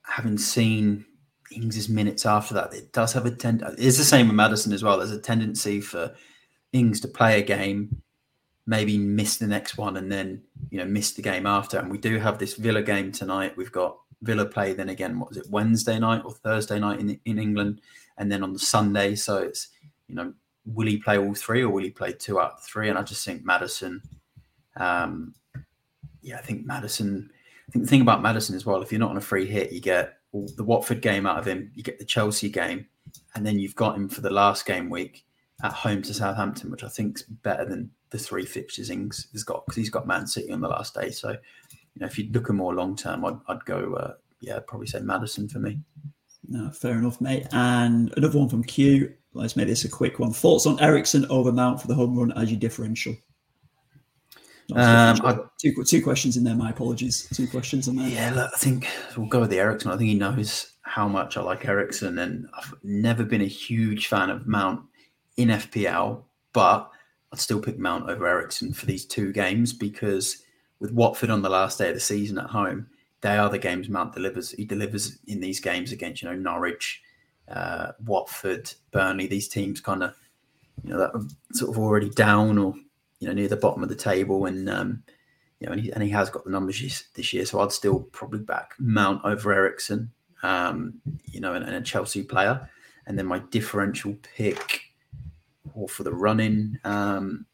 having 0.04 0.38
seen 0.38 1.04
Ings's 1.52 1.88
minutes 1.88 2.26
after 2.26 2.54
that, 2.54 2.72
it 2.74 2.92
does 2.92 3.12
have 3.12 3.26
a 3.26 3.30
tendency. 3.30 3.82
It's 3.86 3.98
the 3.98 4.04
same 4.04 4.28
with 4.28 4.36
Maddison 4.36 4.72
as 4.72 4.82
well. 4.82 4.98
There's 4.98 5.10
a 5.10 5.20
tendency 5.20 5.80
for 5.80 6.14
Ings 6.72 7.00
to 7.00 7.08
play 7.08 7.40
a 7.40 7.44
game, 7.44 8.02
maybe 8.66 8.96
miss 8.98 9.38
the 9.38 9.46
next 9.46 9.76
one 9.76 9.96
and 9.96 10.10
then 10.12 10.40
you 10.70 10.78
know 10.78 10.84
miss 10.84 11.12
the 11.12 11.22
game 11.22 11.46
after. 11.46 11.78
And 11.78 11.90
we 11.90 11.98
do 11.98 12.18
have 12.18 12.38
this 12.38 12.54
Villa 12.54 12.82
game 12.82 13.10
tonight. 13.10 13.56
We've 13.56 13.72
got 13.72 13.98
Villa 14.22 14.46
play 14.46 14.72
then 14.72 14.88
again. 14.88 15.18
What 15.18 15.30
was 15.30 15.38
it 15.38 15.50
Wednesday 15.50 15.98
night 15.98 16.22
or 16.24 16.32
Thursday 16.32 16.78
night 16.78 17.00
in 17.00 17.18
in 17.24 17.38
England, 17.38 17.80
and 18.18 18.30
then 18.30 18.42
on 18.44 18.52
the 18.52 18.58
Sunday. 18.58 19.16
So 19.16 19.38
it's 19.38 19.68
you 20.06 20.14
know 20.14 20.32
will 20.66 20.86
he 20.86 20.98
play 20.98 21.18
all 21.18 21.34
three 21.34 21.62
or 21.62 21.70
will 21.70 21.82
he 21.82 21.90
play 21.90 22.12
two 22.12 22.38
out 22.38 22.52
of 22.52 22.62
three? 22.62 22.88
And 22.88 22.98
I 22.98 23.02
just 23.02 23.24
think 23.24 23.44
Maddison 23.44 24.02
Um, 24.76 25.34
yeah, 26.22 26.36
I 26.38 26.42
think 26.42 26.66
Maddison. 26.66 27.30
I 27.68 27.72
think 27.72 27.84
the 27.84 27.90
thing 27.90 28.00
about 28.00 28.22
Maddison 28.22 28.56
as 28.56 28.66
well, 28.66 28.82
if 28.82 28.90
you're 28.90 28.98
not 28.98 29.10
on 29.10 29.16
a 29.16 29.20
free 29.20 29.46
hit, 29.46 29.72
you 29.72 29.80
get 29.80 30.18
the 30.32 30.64
Watford 30.64 31.02
game 31.02 31.26
out 31.26 31.38
of 31.38 31.46
him, 31.46 31.70
you 31.74 31.82
get 31.82 31.98
the 31.98 32.04
Chelsea 32.04 32.48
game, 32.48 32.86
and 33.34 33.46
then 33.46 33.58
you've 33.58 33.76
got 33.76 33.96
him 33.96 34.08
for 34.08 34.20
the 34.20 34.30
last 34.30 34.66
game 34.66 34.90
week 34.90 35.24
at 35.62 35.72
home 35.72 36.02
to 36.02 36.14
Southampton, 36.14 36.70
which 36.70 36.84
I 36.84 36.88
think 36.88 37.18
is 37.18 37.22
better 37.22 37.64
than 37.64 37.90
the 38.10 38.18
three 38.18 38.44
fixtures 38.44 38.90
Ings 38.90 39.28
has 39.32 39.44
got 39.44 39.64
because 39.66 39.76
he's 39.76 39.90
got 39.90 40.06
Man 40.06 40.26
City 40.26 40.52
on 40.52 40.60
the 40.60 40.68
last 40.68 40.94
day. 40.94 41.10
So, 41.10 41.30
you 41.30 42.00
know, 42.00 42.06
if 42.06 42.18
you 42.18 42.30
look 42.32 42.48
at 42.48 42.56
more 42.56 42.74
long 42.74 42.96
term, 42.96 43.24
I'd, 43.24 43.38
I'd, 43.48 43.64
go, 43.64 43.94
uh, 43.94 44.14
yeah, 44.40 44.58
probably 44.66 44.86
say 44.86 45.00
Maddison 45.00 45.48
for 45.48 45.58
me. 45.58 45.78
No, 46.48 46.70
fair 46.70 46.98
enough, 46.98 47.20
mate. 47.20 47.46
And 47.52 48.12
another 48.16 48.38
one 48.38 48.48
from 48.48 48.64
Q. 48.64 49.14
Let's 49.32 49.54
make 49.54 49.68
this 49.68 49.84
a 49.84 49.88
quick 49.88 50.18
one. 50.18 50.32
Thoughts 50.32 50.66
on 50.66 50.80
Eriksen 50.80 51.26
over 51.26 51.52
Mount 51.52 51.80
for 51.80 51.86
the 51.86 51.94
home 51.94 52.18
run 52.18 52.32
as 52.32 52.50
your 52.50 52.58
differential? 52.58 53.14
Um, 54.74 55.50
two, 55.60 55.84
two 55.84 56.02
questions 56.02 56.36
in 56.36 56.44
there. 56.44 56.54
My 56.54 56.70
apologies. 56.70 57.28
Two 57.34 57.48
questions 57.48 57.88
in 57.88 57.96
there. 57.96 58.08
Yeah, 58.08 58.32
look, 58.34 58.50
I 58.54 58.58
think 58.58 58.88
we'll 59.16 59.26
go 59.26 59.40
with 59.40 59.50
the 59.50 59.58
Eriksen. 59.58 59.90
I 59.90 59.96
think 59.96 60.08
he 60.08 60.14
knows 60.14 60.72
how 60.82 61.08
much 61.08 61.36
I 61.36 61.42
like 61.42 61.66
Eriksen, 61.66 62.18
and 62.18 62.48
I've 62.56 62.74
never 62.82 63.24
been 63.24 63.42
a 63.42 63.46
huge 63.46 64.08
fan 64.08 64.30
of 64.30 64.46
Mount 64.46 64.82
in 65.36 65.48
FPL, 65.48 66.22
but 66.52 66.90
I'd 67.32 67.38
still 67.38 67.60
pick 67.60 67.78
Mount 67.78 68.08
over 68.08 68.26
Eriksen 68.26 68.72
for 68.72 68.86
these 68.86 69.04
two 69.04 69.32
games 69.32 69.72
because 69.72 70.42
with 70.80 70.92
Watford 70.92 71.30
on 71.30 71.42
the 71.42 71.50
last 71.50 71.78
day 71.78 71.88
of 71.88 71.94
the 71.94 72.00
season 72.00 72.38
at 72.38 72.46
home, 72.46 72.88
they 73.20 73.36
are 73.36 73.50
the 73.50 73.58
games 73.58 73.88
Mount 73.88 74.14
delivers. 74.14 74.50
He 74.52 74.64
delivers 74.64 75.18
in 75.26 75.40
these 75.40 75.60
games 75.60 75.92
against 75.92 76.22
you 76.22 76.28
know 76.28 76.34
Norwich, 76.34 77.02
uh, 77.48 77.92
Watford, 78.04 78.72
Burnley. 78.90 79.26
These 79.26 79.48
teams 79.48 79.80
kind 79.80 80.02
of 80.02 80.14
you 80.82 80.90
know 80.90 80.98
that 80.98 81.14
are 81.14 81.22
sort 81.52 81.70
of 81.70 81.78
already 81.82 82.10
down 82.10 82.58
or 82.58 82.74
you 83.20 83.28
know 83.28 83.34
near 83.34 83.48
the 83.48 83.56
bottom 83.56 83.82
of 83.82 83.88
the 83.88 83.94
table, 83.94 84.46
and 84.46 84.68
um, 84.68 85.02
you 85.60 85.66
know 85.66 85.72
and 85.72 85.80
he, 85.80 85.92
and 85.92 86.02
he 86.02 86.10
has 86.10 86.30
got 86.30 86.44
the 86.44 86.50
numbers 86.50 87.04
this 87.14 87.32
year. 87.32 87.46
So 87.46 87.60
I'd 87.60 87.72
still 87.72 88.00
probably 88.12 88.40
back 88.40 88.74
Mount 88.78 89.24
over 89.24 89.52
Eriksen, 89.52 90.10
um, 90.42 90.94
you 91.26 91.40
know, 91.40 91.54
and, 91.54 91.64
and 91.64 91.74
a 91.74 91.80
Chelsea 91.80 92.22
player, 92.22 92.68
and 93.06 93.16
then 93.18 93.26
my 93.26 93.38
differential 93.50 94.16
pick 94.34 94.82
or 95.74 95.88
for 95.88 96.02
the 96.02 96.12
running. 96.12 96.78
Um, 96.84 97.46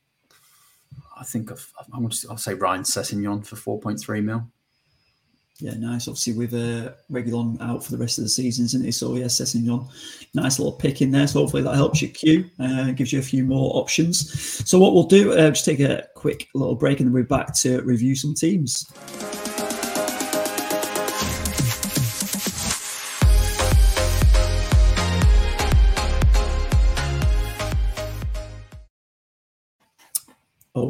I 1.19 1.25
think 1.25 1.51
I've, 1.51 1.73
i 1.93 1.99
will 1.99 2.11
say 2.11 2.55
Ryan 2.55 2.83
Sessegnon 2.83 3.45
for 3.47 3.81
4.3 3.81 4.23
mil. 4.23 4.47
Yeah, 5.59 5.73
nice. 5.79 6.07
Obviously, 6.07 6.35
with 6.35 6.53
uh, 6.53 6.93
Reguilon 7.11 7.61
out 7.63 7.83
for 7.83 7.93
the 7.93 7.99
rest 7.99 8.19
of 8.19 8.25
the 8.25 8.29
season, 8.31 8.67
isn't 8.67 8.85
he? 8.85 8.93
So, 8.93 9.15
yeah, 9.15 9.25
Sessegnon, 9.25 9.89
nice 10.35 10.59
little 10.59 10.73
pick 10.73 11.01
in 11.01 11.11
there. 11.13 11.27
So, 11.27 11.41
hopefully, 11.41 11.63
that 11.63 11.75
helps 11.75 12.03
you 12.03 12.09
Q, 12.09 12.45
uh, 12.61 12.91
gives 12.93 13.13
you 13.13 13.21
a 13.21 13.23
few 13.23 13.43
more 13.45 13.75
options. 13.75 14.69
So, 14.69 14.79
what 14.79 14.93
we'll 14.93 15.05
do, 15.05 15.33
uh, 15.33 15.51
just 15.51 15.65
take 15.65 15.81
a 15.81 16.07
quick 16.15 16.49
little 16.55 16.75
break 16.75 17.01
and 17.01 17.09
then 17.09 17.15
we're 17.15 17.25
back 17.25 17.55
to 17.61 17.81
review 17.83 18.15
some 18.15 18.35
teams. 18.35 18.85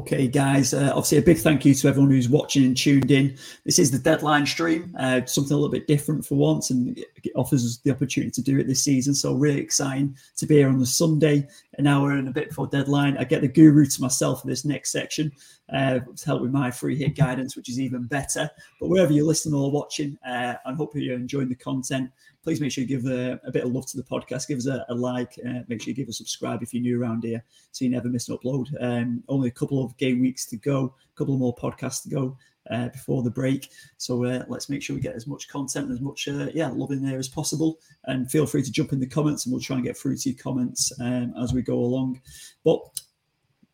Okay, 0.07 0.29
guys. 0.29 0.73
Uh, 0.73 0.93
obviously, 0.95 1.19
a 1.19 1.23
big 1.23 1.39
thank 1.39 1.65
you 1.65 1.75
to 1.75 1.89
everyone 1.89 2.13
who's 2.13 2.29
watching 2.29 2.65
and 2.65 2.77
tuned 2.77 3.11
in. 3.11 3.37
This 3.65 3.81
is 3.81 3.91
the 3.91 3.99
deadline 3.99 4.47
stream, 4.47 4.95
uh, 5.01 5.25
something 5.25 5.53
a 5.53 5.57
little 5.57 5.69
bit 5.69 5.89
different 5.89 6.25
for 6.25 6.37
once, 6.37 6.71
and 6.71 6.97
it 6.97 7.33
offers 7.35 7.65
us 7.65 7.79
the 7.79 7.91
opportunity 7.91 8.31
to 8.31 8.41
do 8.41 8.57
it 8.61 8.69
this 8.69 8.85
season. 8.85 9.17
So, 9.17 9.35
really 9.35 9.59
exciting 9.59 10.17
to 10.37 10.47
be 10.47 10.59
here 10.59 10.69
on 10.69 10.79
the 10.79 10.87
Sunday, 10.87 11.49
an 11.79 11.89
hour 11.89 12.13
and 12.13 12.29
a 12.29 12.31
bit 12.31 12.51
before 12.51 12.69
deadline. 12.69 13.19
I 13.19 13.25
get 13.25 13.41
the 13.41 13.49
guru 13.49 13.85
to 13.85 14.01
myself 14.01 14.43
for 14.43 14.47
this 14.47 14.65
next 14.65 14.93
section 14.93 15.33
uh, 15.73 15.99
to 15.99 16.25
help 16.25 16.41
with 16.41 16.53
my 16.53 16.71
free 16.71 16.95
hit 16.95 17.17
guidance, 17.17 17.57
which 17.57 17.69
is 17.69 17.81
even 17.81 18.05
better. 18.05 18.49
But 18.81 18.87
wherever 18.87 19.13
you're 19.13 19.27
listening 19.27 19.59
or 19.59 19.73
watching, 19.73 20.17
uh, 20.25 20.55
I 20.65 20.73
hope 20.75 20.95
you're 20.95 21.17
enjoying 21.17 21.49
the 21.49 21.57
content 21.57 22.13
please 22.47 22.61
make 22.61 22.71
sure 22.71 22.83
you 22.83 22.87
give 22.87 23.07
a, 23.07 23.41
a 23.45 23.51
bit 23.51 23.65
of 23.65 23.73
love 23.73 23.87
to 23.87 23.97
the 23.97 24.05
podcast. 24.05 24.47
Give 24.47 24.59
us 24.59 24.69
a, 24.69 24.87
a 24.89 24.95
like. 24.95 25.37
Uh, 25.45 25.63
make 25.67 25.83
sure 25.83 25.91
you 25.91 25.97
give 25.97 26.09
a 26.09 26.13
subscribe 26.13 26.63
if 26.63 26.73
you're 26.73 26.81
new 26.81 27.03
around 27.03 27.25
here 27.25 27.43
so 27.73 27.85
you 27.85 27.91
never 27.91 28.09
miss 28.09 28.29
an 28.29 28.39
upload. 28.39 28.69
Um, 28.81 29.25
only 29.29 29.49
a 29.49 29.51
couple 29.51 29.85
of 29.85 29.97
game 29.97 30.21
weeks 30.21 30.47
to 30.47 30.57
go, 30.57 30.95
a 31.13 31.19
couple 31.19 31.37
more 31.39 31.57
podcasts 31.57 32.05
to 32.05 32.09
go 32.09 32.39
uh, 32.71 32.87
before 32.91 33.25
the 33.25 33.33
break. 33.33 33.71
So 33.97 34.25
uh, 34.25 34.45
let's 34.47 34.69
make 34.69 34.81
sure 34.81 34.95
we 34.95 35.03
get 35.03 35.17
as 35.17 35.27
much 35.27 35.49
content 35.49 35.87
and 35.87 35.95
as 35.95 36.01
much 36.01 36.29
uh, 36.29 36.47
yeah 36.55 36.69
love 36.69 36.93
in 36.93 37.05
there 37.05 37.19
as 37.19 37.27
possible. 37.27 37.81
And 38.05 38.31
feel 38.31 38.47
free 38.47 38.63
to 38.63 38.71
jump 38.71 38.93
in 38.93 39.01
the 39.01 39.09
comments, 39.09 39.45
and 39.45 39.53
we'll 39.53 39.61
try 39.61 39.75
and 39.75 39.85
get 39.85 39.99
through 39.99 40.17
to 40.17 40.31
your 40.31 40.39
comments 40.39 40.93
um, 41.01 41.35
as 41.43 41.53
we 41.53 41.63
go 41.63 41.81
along. 41.81 42.21
But 42.63 42.79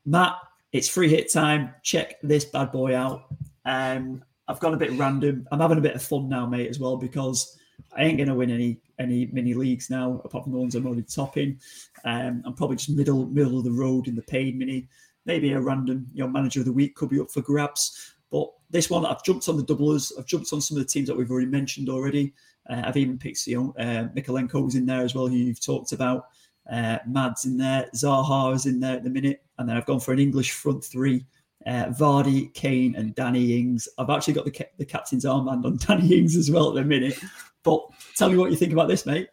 Matt, 0.07 0.37
it's 0.73 0.89
free 0.89 1.11
hit 1.11 1.31
time. 1.31 1.75
Check 1.83 2.15
this 2.23 2.47
bad 2.47 2.73
boy 2.73 2.97
out. 2.97 3.25
Um, 3.67 4.25
I've 4.49 4.61
gone 4.61 4.73
a 4.73 4.79
bit 4.79 4.93
random. 4.93 5.47
I'm 5.53 5.61
having 5.61 5.77
a 5.77 5.83
bit 5.83 5.95
of 5.95 6.03
fun 6.03 6.31
now, 6.31 6.47
mate, 6.47 6.71
as 6.71 6.81
well 6.81 6.97
because 6.97 7.59
I 7.97 8.05
ain't 8.05 8.17
going 8.17 8.29
to 8.29 8.35
win 8.35 8.51
any 8.51 8.79
any 8.99 9.27
mini 9.27 9.55
leagues 9.55 9.91
now, 9.91 10.21
apart 10.25 10.45
from 10.45 10.53
the 10.53 10.59
ones 10.59 10.75
I'm 10.75 10.87
already 10.87 11.03
topping. 11.03 11.59
Um, 12.05 12.43
I'm 12.45 12.55
probably 12.55 12.77
just 12.77 12.91
middle 12.91 13.27
middle 13.27 13.59
of 13.59 13.65
the 13.65 13.73
road 13.73 14.09
in 14.09 14.15
the 14.15 14.23
paid 14.23 14.59
mini. 14.59 14.89
Maybe 15.27 15.53
a 15.53 15.61
random 15.61 16.07
you 16.13 16.25
know 16.25 16.31
manager 16.31 16.61
of 16.61 16.67
the 16.67 16.73
week 16.73 16.95
could 16.95 17.11
be 17.11 17.21
up 17.21 17.31
for 17.31 17.43
grabs. 17.43 18.15
But 18.31 18.49
this 18.71 18.89
one, 18.89 19.05
I've 19.05 19.23
jumped 19.25 19.49
on 19.49 19.59
the 19.59 19.65
doublers. 19.65 20.13
I've 20.19 20.27
jumped 20.27 20.53
on 20.53 20.61
some 20.61 20.79
of 20.79 20.83
the 20.83 20.89
teams 20.89 21.09
that 21.09 21.17
we've 21.17 21.31
already 21.31 21.49
mentioned 21.49 21.89
already. 21.89 22.33
Uh, 22.69 22.83
I've 22.85 22.97
even 22.97 23.19
picked 23.19 23.47
you 23.47 23.57
know 23.57 23.75
uh, 23.79 24.09
Mykolenko's 24.15 24.75
in 24.75 24.87
there 24.87 25.03
as 25.03 25.15
well, 25.15 25.27
who 25.27 25.37
you've 25.37 25.65
talked 25.65 25.93
about. 25.93 26.27
Uh, 26.71 26.99
Mads 27.07 27.45
in 27.45 27.57
there, 27.57 27.89
Zaha 27.95 28.55
is 28.55 28.67
in 28.67 28.81
there 28.81 28.97
at 28.97 29.05
the 29.05 29.11
minute, 29.11 29.43
and 29.59 29.69
then 29.69 29.77
I've 29.77 29.87
gone 29.87 30.01
for 30.01 30.13
an 30.13 30.19
English 30.19 30.53
front 30.53 30.85
three. 30.85 31.27
Uh, 31.67 31.87
Vardy, 31.91 32.53
Kane, 32.55 32.97
and 32.97 33.15
Danny 33.15 33.57
Ings. 33.57 33.89
I've 33.97 34.11
actually 34.11 34.35
got 34.35 34.45
the, 34.45 34.67
the 34.79 34.85
captain's 34.85 35.25
armband 35.25 35.65
on 35.65 35.77
Danny 35.87 36.19
Ings 36.19 36.35
as 36.35 36.51
well 36.51 36.71
at 36.71 36.75
the 36.75 36.85
minute. 36.85 37.23
But 37.63 37.83
tell 38.17 38.29
me 38.29 38.37
what 38.37 38.51
you 38.51 38.57
think 38.57 38.73
about 38.73 38.89
this, 38.89 39.07
mate. 39.07 39.29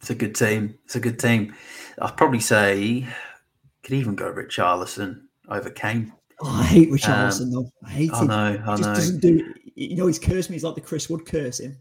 It's 0.00 0.10
a 0.10 0.14
good 0.14 0.34
team. 0.34 0.78
It's 0.84 0.96
a 0.96 1.00
good 1.00 1.18
team. 1.18 1.54
I'd 2.00 2.16
probably 2.16 2.40
say 2.40 3.06
could 3.82 3.94
even 3.94 4.14
go 4.14 4.32
Richarlison 4.32 5.22
over 5.48 5.70
Kane. 5.70 6.12
Oh, 6.40 6.60
I 6.60 6.64
hate 6.64 6.90
Richarlison 6.90 7.42
um, 7.42 7.50
though. 7.50 7.72
I 7.84 7.90
hate 7.90 8.12
I 8.12 8.20
him. 8.20 8.26
know. 8.28 8.62
I 8.66 8.76
he 8.76 8.82
know. 8.82 8.94
Doesn't 8.94 9.20
do. 9.20 9.54
You 9.74 9.96
know, 9.96 10.06
he's 10.06 10.18
cursed 10.18 10.50
me. 10.50 10.54
He's 10.54 10.64
like 10.64 10.74
the 10.74 10.80
Chris 10.80 11.10
Wood 11.10 11.26
cursing. 11.26 11.76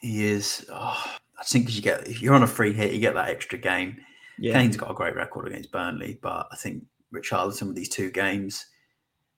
He 0.00 0.26
is. 0.26 0.64
Oh, 0.72 1.04
I 1.38 1.44
think 1.44 1.66
because 1.66 1.76
you 1.76 1.82
get 1.82 2.08
if 2.08 2.22
you're 2.22 2.34
on 2.34 2.42
a 2.42 2.46
free 2.46 2.72
hit, 2.72 2.92
you 2.92 3.00
get 3.00 3.14
that 3.14 3.28
extra 3.28 3.58
game. 3.58 3.98
Yeah. 4.38 4.54
Kane's 4.54 4.76
got 4.76 4.90
a 4.90 4.94
great 4.94 5.16
record 5.16 5.48
against 5.48 5.72
Burnley, 5.72 6.18
but 6.22 6.48
I 6.52 6.56
think 6.56 6.84
Richarlison 7.12 7.66
with 7.66 7.76
these 7.76 7.88
two 7.88 8.10
games, 8.10 8.66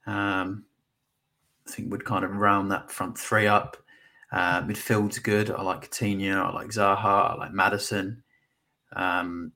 um, 0.07 0.65
I 1.67 1.71
think 1.71 1.91
would 1.91 2.05
kind 2.05 2.25
of 2.25 2.37
round 2.37 2.71
that 2.71 2.91
front 2.91 3.19
three 3.19 3.47
up. 3.47 3.77
Uh, 4.33 4.63
midfield's 4.63 5.19
good. 5.19 5.51
I 5.51 5.63
like 5.63 5.91
Coutinho. 5.91 6.37
I 6.37 6.53
like 6.53 6.69
Zaha. 6.69 7.33
I 7.33 7.35
like 7.35 7.53
Maddison. 7.53 8.23
Um, 8.95 9.53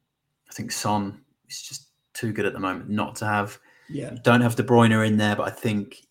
I 0.51 0.53
think 0.53 0.73
Son 0.73 1.21
is 1.49 1.63
just 1.63 1.89
too 2.13 2.33
good 2.33 2.47
at 2.47 2.53
the 2.53 2.61
moment 2.61 2.91
not 2.91 3.17
to 3.17 3.27
have. 3.27 3.59
Yeah. 3.89 4.17
Don't 4.23 4.41
have 4.41 4.57
De 4.57 4.63
Bruyne 4.63 5.07
in 5.07 5.17
there, 5.17 5.37
but 5.37 5.47
I 5.47 5.51
think 5.51 6.07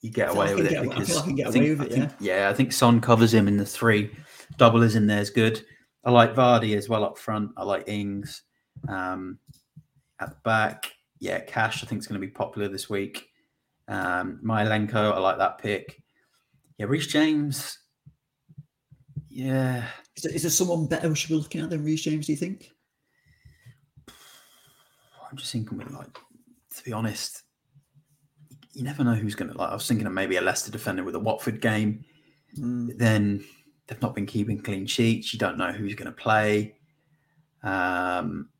you 0.00 0.10
get 0.10 0.30
away 0.30 0.54
with 0.54 0.66
it 0.66 0.82
because 0.82 1.16
I, 1.16 1.22
think, 1.22 1.40
I 1.40 1.50
think, 1.50 2.12
yeah. 2.18 2.48
I 2.48 2.54
think 2.54 2.72
Son 2.72 3.00
covers 3.00 3.32
him 3.32 3.46
in 3.46 3.56
the 3.56 3.66
three. 3.66 4.10
Double 4.56 4.82
is 4.82 4.96
in 4.96 5.06
there 5.06 5.20
is 5.20 5.30
good. 5.30 5.64
I 6.04 6.10
like 6.10 6.34
Vardy 6.34 6.76
as 6.76 6.88
well 6.88 7.04
up 7.04 7.16
front. 7.16 7.52
I 7.56 7.62
like 7.62 7.88
Ings 7.88 8.42
um, 8.88 9.38
at 10.20 10.30
the 10.30 10.36
back. 10.42 10.92
Yeah, 11.20 11.38
Cash 11.40 11.84
I 11.84 11.86
think 11.86 12.00
is 12.00 12.08
going 12.08 12.20
to 12.20 12.26
be 12.26 12.32
popular 12.32 12.66
this 12.66 12.90
week. 12.90 13.28
Um, 13.86 14.40
Mykolenko, 14.44 15.12
I 15.12 15.18
like 15.18 15.38
that 15.38 15.58
pick. 15.58 16.02
Yeah, 16.78 16.86
Reece 16.86 17.06
James 17.06 17.78
yeah. 19.32 19.86
Is 20.16 20.22
there, 20.22 20.32
is 20.32 20.42
there 20.42 20.50
someone 20.50 20.86
better 20.86 21.08
we 21.08 21.14
should 21.14 21.30
be 21.30 21.36
looking 21.36 21.62
at 21.62 21.70
than 21.70 21.84
Reece 21.84 22.02
James, 22.02 22.26
do 22.26 22.32
you 22.32 22.38
think? 22.38 22.70
I'm 24.08 25.36
just 25.36 25.52
thinking, 25.52 25.78
like, 25.78 26.18
to 26.76 26.84
be 26.84 26.92
honest, 26.92 27.42
you 28.74 28.82
never 28.84 29.02
know 29.02 29.14
who's 29.14 29.34
going 29.34 29.50
to, 29.50 29.56
like, 29.56 29.70
I 29.70 29.74
was 29.74 29.88
thinking 29.88 30.06
of 30.06 30.12
maybe 30.12 30.36
a 30.36 30.42
Leicester 30.42 30.70
defender 30.70 31.04
with 31.04 31.14
a 31.14 31.20
Watford 31.20 31.60
game. 31.60 32.04
Mm. 32.58 32.98
Then 32.98 33.44
they've 33.86 34.02
not 34.02 34.14
been 34.14 34.26
keeping 34.26 34.60
clean 34.60 34.86
sheets. 34.86 35.32
You 35.32 35.38
don't 35.38 35.56
know 35.56 35.72
who's 35.72 35.94
going 35.94 36.06
to 36.06 36.12
play. 36.12 36.74
Um, 37.62 38.50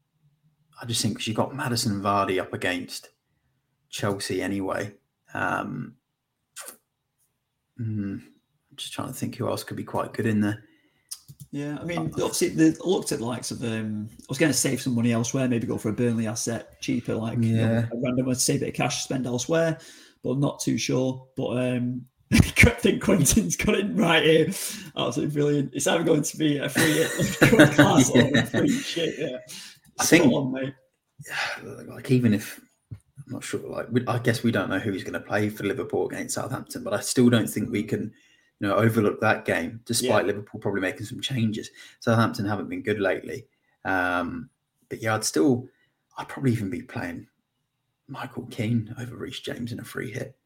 I 0.81 0.87
just 0.87 1.03
think 1.03 1.15
because 1.15 1.27
you've 1.27 1.37
got 1.37 1.55
Maddison 1.55 1.93
and 1.93 2.03
Vardy 2.03 2.41
up 2.41 2.55
against 2.55 3.11
Chelsea 3.91 4.41
anyway. 4.41 4.95
Um, 5.35 5.97
mm, 7.81 8.23
I'm 8.73 8.77
just 8.79 8.95
trying 8.95 9.09
to 9.09 9.15
think 9.15 9.37
who 9.37 9.49
else 9.49 9.63
could 9.63 9.77
be 9.77 9.85
quite 9.85 10.15
good 10.15 10.25
in 10.25 10.41
there. 10.41 10.65
Yeah, 11.51 11.77
I 11.79 11.85
mean, 11.85 12.11
obviously, 12.15 12.49
the, 12.49 12.75
looked 12.83 13.13
at 13.13 13.19
the 13.19 13.27
likes 13.27 13.51
of. 13.51 13.63
Um, 13.63 14.09
I 14.11 14.25
was 14.31 14.39
going 14.39 14.51
to 14.51 14.57
save 14.57 14.81
some 14.81 14.95
money 14.95 15.13
elsewhere, 15.13 15.47
maybe 15.47 15.67
go 15.67 15.77
for 15.77 15.91
a 15.91 15.93
Burnley 15.93 16.27
asset 16.27 16.81
cheaper, 16.81 17.15
like 17.15 17.37
yeah, 17.43 17.47
you 17.47 17.57
know, 17.57 17.89
a 17.93 17.97
random 17.97 18.27
to 18.27 18.35
save 18.35 18.57
a 18.57 18.61
bit 18.61 18.69
of 18.71 18.75
cash, 18.75 19.05
spend 19.05 19.27
elsewhere, 19.27 19.79
but 20.25 20.31
I'm 20.31 20.41
not 20.41 20.61
too 20.61 20.79
sure. 20.79 21.27
But 21.37 21.59
um, 21.59 22.07
I 22.33 22.39
think 22.39 23.03
Quentin's 23.03 23.57
got 23.57 23.75
it 23.75 23.89
right 23.93 24.23
here. 24.23 24.47
Absolutely 24.97 25.35
brilliant. 25.35 25.75
It's 25.75 25.87
either 25.87 26.03
going 26.03 26.23
to 26.23 26.37
be 26.39 26.57
a 26.57 26.71
free 26.71 27.05
class 27.75 28.11
yeah. 28.15 28.23
or 28.23 28.39
a 28.39 28.47
free 28.47 28.71
shit. 28.71 29.17
Yeah, 29.19 29.37
I 30.01 30.05
think, 30.07 30.33
on, 30.33 30.53
mate. 30.53 30.75
like 31.87 32.11
even 32.11 32.33
if 32.33 32.63
I'm 32.93 33.35
not 33.35 33.45
sure, 33.45 33.61
like 33.61 33.89
I 34.09 34.19
guess 34.21 34.43
we 34.43 34.53
don't 34.53 34.71
know 34.71 34.79
who 34.79 34.93
he's 34.93 35.05
going 35.05 35.13
to 35.13 35.21
play 35.21 35.51
for 35.51 35.65
Liverpool 35.65 36.09
against 36.09 36.37
Southampton, 36.37 36.83
but 36.83 36.95
I 36.95 37.01
still 37.01 37.29
don't 37.29 37.49
think 37.49 37.71
we 37.71 37.83
can 37.83 38.11
you 38.63 38.69
know, 38.69 38.77
overlook 38.77 39.21
that 39.21 39.45
game, 39.45 39.81
despite 39.85 40.25
yeah. 40.25 40.29
Liverpool 40.29 40.61
probably 40.61 40.81
making 40.81 41.05
some 41.05 41.21
changes. 41.21 41.69
Southampton 41.99 42.47
haven't 42.47 42.69
been 42.69 42.81
good 42.81 43.01
lately. 43.01 43.45
Um, 43.85 44.49
but 44.89 45.03
yeah, 45.03 45.17
I'd 45.17 45.25
still, 45.25 45.67
I'd 46.17 46.29
probably 46.29 46.53
even 46.53 46.71
be 46.71 46.81
playing 46.81 47.27
Michael 48.07 48.47
Keane 48.47 48.95
over 49.01 49.17
Reece 49.17 49.41
James 49.41 49.73
in 49.73 49.81
a 49.81 49.85
free 49.85 50.13
hit. 50.13 50.37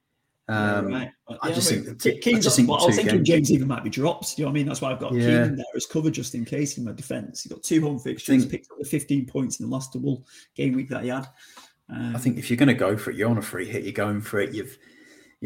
Um, 0.48 0.90
yeah, 0.90 0.98
right. 0.98 1.38
I, 1.42 1.52
just 1.52 1.68
think 1.68 2.00
Keane's, 2.22 2.38
I, 2.38 2.40
just 2.40 2.56
think 2.56 2.70
well, 2.70 2.82
I 2.82 2.86
was 2.86 2.96
thinking 2.96 3.16
games. 3.16 3.28
James 3.28 3.52
even 3.52 3.68
might 3.68 3.84
be 3.84 3.90
dropped. 3.90 4.34
Do 4.34 4.40
you 4.40 4.46
know 4.46 4.50
what 4.50 4.52
I 4.52 4.54
mean? 4.54 4.66
That's 4.66 4.80
why 4.80 4.92
I've 4.92 5.00
got 5.00 5.12
yeah. 5.12 5.44
Keane 5.44 5.56
there 5.56 5.66
as 5.74 5.84
cover 5.84 6.10
just 6.10 6.34
in 6.34 6.46
case 6.46 6.78
in 6.78 6.84
my 6.84 6.92
defence. 6.92 7.42
He 7.42 7.50
got 7.50 7.62
two 7.62 7.82
home 7.82 7.98
fixtures, 7.98 8.44
think, 8.44 8.50
picked 8.50 8.70
up 8.70 8.78
the 8.78 8.86
15 8.86 9.26
points 9.26 9.60
in 9.60 9.68
the 9.68 9.74
last 9.74 9.92
double 9.92 10.24
game 10.54 10.72
week 10.72 10.88
that 10.88 11.02
he 11.02 11.10
had. 11.10 11.28
Um, 11.90 12.16
I 12.16 12.18
think 12.18 12.38
if 12.38 12.48
you're 12.48 12.56
going 12.56 12.68
to 12.68 12.74
go 12.74 12.96
for 12.96 13.10
it, 13.10 13.16
you're 13.16 13.28
on 13.28 13.36
a 13.36 13.42
free 13.42 13.66
hit. 13.66 13.82
You're 13.82 13.92
going 13.92 14.22
for 14.22 14.40
it. 14.40 14.54
You've 14.54 14.78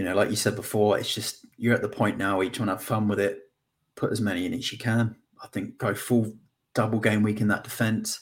you 0.00 0.06
know, 0.06 0.14
like 0.14 0.30
you 0.30 0.36
said 0.36 0.56
before, 0.56 0.98
it's 0.98 1.14
just 1.14 1.44
you're 1.58 1.74
at 1.74 1.82
the 1.82 1.88
point 1.88 2.16
now 2.16 2.40
each 2.40 2.58
one 2.58 2.68
have 2.68 2.82
fun 2.82 3.06
with 3.06 3.20
it, 3.20 3.50
put 3.96 4.10
as 4.10 4.18
many 4.18 4.46
in 4.46 4.54
as 4.54 4.72
you 4.72 4.78
can. 4.78 5.14
I 5.44 5.46
think 5.48 5.76
go 5.76 5.94
full 5.94 6.32
double 6.72 7.00
game 7.00 7.22
week 7.22 7.42
in 7.42 7.48
that 7.48 7.64
defence. 7.64 8.20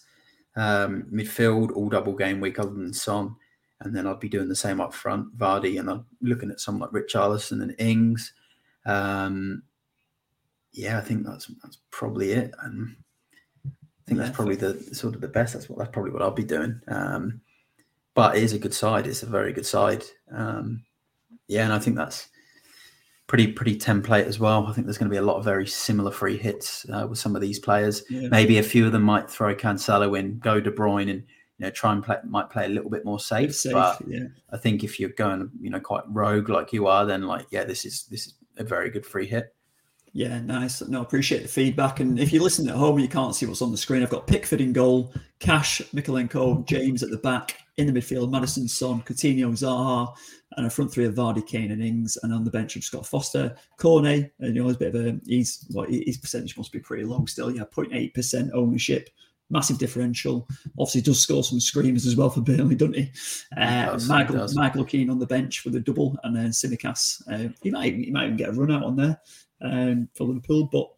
Um, 0.57 1.05
midfield, 1.05 1.71
all 1.77 1.89
double 1.89 2.17
game 2.17 2.41
week 2.41 2.59
other 2.59 2.73
than 2.73 2.93
Son. 2.93 3.37
And 3.79 3.95
then 3.95 4.09
I'd 4.09 4.19
be 4.19 4.29
doing 4.29 4.49
the 4.49 4.57
same 4.57 4.81
up 4.81 4.93
front, 4.93 5.39
Vardy, 5.39 5.79
and 5.79 5.89
I'm 5.89 6.05
looking 6.21 6.51
at 6.51 6.59
someone 6.59 6.91
like 6.93 7.05
Richarlison 7.05 7.63
and 7.63 7.77
Ings. 7.79 8.33
Um, 8.85 9.63
yeah, 10.73 10.99
I 10.99 11.01
think 11.01 11.25
that's 11.25 11.47
that's 11.63 11.79
probably 11.93 12.33
it. 12.33 12.53
And 12.61 12.97
I 13.65 13.71
think 14.05 14.19
that's 14.19 14.35
probably 14.35 14.57
the 14.57 14.75
sort 14.97 15.15
of 15.15 15.21
the 15.21 15.29
best. 15.29 15.55
That's 15.55 15.69
what 15.69 15.79
that's 15.79 15.93
probably 15.93 16.11
what 16.11 16.23
I'll 16.23 16.33
be 16.33 16.43
doing. 16.43 16.81
Um, 16.89 17.41
but 18.17 18.37
it 18.37 18.43
is 18.43 18.53
a 18.53 18.59
good 18.59 18.75
side. 18.75 19.07
It's 19.07 19.23
a 19.23 19.27
very 19.27 19.53
good 19.53 19.67
side. 19.67 20.03
Um, 20.33 20.83
yeah, 21.49 21.65
and 21.65 21.73
I 21.73 21.79
think 21.79 21.97
that's 21.97 22.29
pretty 23.27 23.53
pretty 23.53 23.77
template 23.77 24.27
as 24.27 24.39
well. 24.39 24.67
I 24.67 24.73
think 24.73 24.87
there's 24.87 24.99
going 24.99 25.11
to 25.11 25.15
be 25.15 25.19
a 25.19 25.23
lot 25.23 25.37
of 25.37 25.45
very 25.45 25.67
similar 25.67 26.11
free 26.11 26.37
hits 26.37 26.87
uh, 26.93 27.07
with 27.09 27.19
some 27.19 27.35
of 27.35 27.43
these 27.43 27.59
players. 27.59 28.03
Yeah. 28.11 28.29
Maybe 28.29 28.59
a 28.59 28.63
few 28.63 28.87
of 28.87 28.93
them 28.93 29.03
might 29.03 29.31
throw 29.31 29.55
Cancelo 29.55 30.19
in, 30.19 30.39
go 30.39 30.61
De 30.61 30.71
Bruyne, 30.71 31.11
and 31.11 31.23
you 31.59 31.67
know 31.67 31.71
try 31.71 31.93
and 31.93 32.05
play 32.05 32.17
might 32.25 32.51
play 32.51 32.67
a 32.67 32.69
little 32.69 32.91
bit 32.91 33.05
more 33.05 33.21
safe. 33.21 33.55
safe 33.55 33.73
but 33.73 34.03
yeah. 34.07 34.27
I 34.53 34.57
think 34.57 34.85
if 34.85 35.01
you're 35.01 35.11
going 35.11 35.51
you 35.61 35.71
know 35.71 35.81
quite 35.81 36.05
rogue 36.09 36.49
like 36.49 36.73
you 36.73 36.87
are, 36.87 37.07
then 37.07 37.23
like 37.23 37.47
yeah, 37.51 37.65
this 37.65 37.85
is 37.85 38.05
this 38.11 38.27
is 38.27 38.35
a 38.57 38.65
very 38.65 38.91
good 38.91 39.07
free 39.07 39.27
hit. 39.27 39.55
Yeah, 40.13 40.41
nice. 40.41 40.81
No, 40.83 41.03
appreciate 41.03 41.43
the 41.43 41.49
feedback. 41.49 42.01
And 42.01 42.19
if 42.19 42.33
you're 42.33 42.43
listening 42.43 42.71
at 42.71 42.77
home 42.77 42.97
and 42.97 43.03
you 43.03 43.09
can't 43.09 43.35
see 43.35 43.47
what's 43.47 43.63
on 43.63 43.71
the 43.71 43.77
screen, 43.77 44.03
I've 44.03 44.11
got 44.11 44.27
Pickford 44.27 44.61
in 44.61 44.73
goal, 44.73 45.13
Cash, 45.39 45.83
Mykolenko, 45.95 46.67
James 46.67 47.03
at 47.03 47.11
the 47.11 47.19
back, 47.19 47.59
in 47.79 47.87
the 47.87 47.99
midfield, 47.99 48.31
Maddison, 48.31 48.67
Son, 48.67 49.01
Coutinho, 49.03 49.53
Zaha, 49.53 50.13
and 50.57 50.67
a 50.67 50.71
front 50.71 50.93
three 50.93 51.05
of 51.05 51.15
Vardy, 51.15 51.47
Kane, 51.47 51.71
and 51.71 51.83
Ings. 51.83 52.19
And 52.23 52.35
on 52.35 52.45
the 52.45 52.51
bench, 52.51 52.75
just 52.75 52.93
got 52.93 53.07
Foster, 53.07 53.57
Cornet, 53.79 54.33
and 54.41 54.55
you 54.55 54.61
know, 54.61 54.67
he's 54.67 54.77
a 54.77 54.81
bit 54.81 54.95
of 54.95 55.07
a 55.07 55.21
he's 55.25 55.65
what 55.71 55.89
well, 55.89 56.01
his 56.05 56.19
percentage 56.19 56.59
must 56.59 56.73
be 56.73 56.81
pretty 56.81 57.05
low 57.05 57.25
still. 57.27 57.51
Yeah, 57.51 57.63
0.8 57.73 58.13
percent 58.13 58.51
ownership, 58.53 59.09
massive 59.49 59.79
differential. 59.79 60.49
Obviously, 60.77 61.03
does 61.03 61.21
score 61.21 61.45
some 61.45 61.61
screamers 61.61 62.05
as 62.05 62.17
well 62.17 62.31
for 62.31 62.41
Burnley, 62.41 62.75
doesn't 62.75 62.97
he? 62.97 63.13
Uh, 63.57 63.97
he 63.97 64.09
Michael, 64.09 64.49
he 64.49 64.55
Michael 64.55 64.85
Keane 64.85 65.11
on 65.11 65.21
the 65.21 65.27
bench 65.27 65.65
with 65.65 65.77
a 65.77 65.81
double, 65.81 66.19
and 66.25 66.35
then 66.35 66.51
Tsimikas. 66.51 67.23
Uh, 67.33 67.53
he 67.63 67.71
might 67.71 67.95
he 67.95 68.11
might 68.11 68.25
even 68.25 68.37
get 68.37 68.49
a 68.49 68.53
run 68.53 68.73
out 68.73 68.83
on 68.83 68.97
there 68.97 69.21
um, 69.63 70.09
for 70.15 70.25
Liverpool, 70.25 70.69
but. 70.71 70.91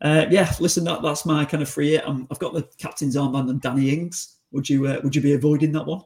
Uh, 0.00 0.26
yeah, 0.28 0.52
listen, 0.60 0.84
that, 0.84 1.00
that's 1.00 1.24
my 1.24 1.46
kind 1.46 1.62
of 1.62 1.68
free 1.68 1.92
hit. 1.92 2.06
Um, 2.06 2.26
I've 2.30 2.38
got 2.38 2.52
the 2.52 2.68
captain's 2.76 3.16
armband 3.16 3.48
and 3.48 3.60
Danny 3.62 3.88
Ings. 3.88 4.36
Would 4.50 4.68
you 4.68 4.86
uh, 4.86 5.00
would 5.02 5.16
you 5.16 5.22
be 5.22 5.32
avoiding 5.32 5.72
that 5.72 5.86
one? 5.86 6.02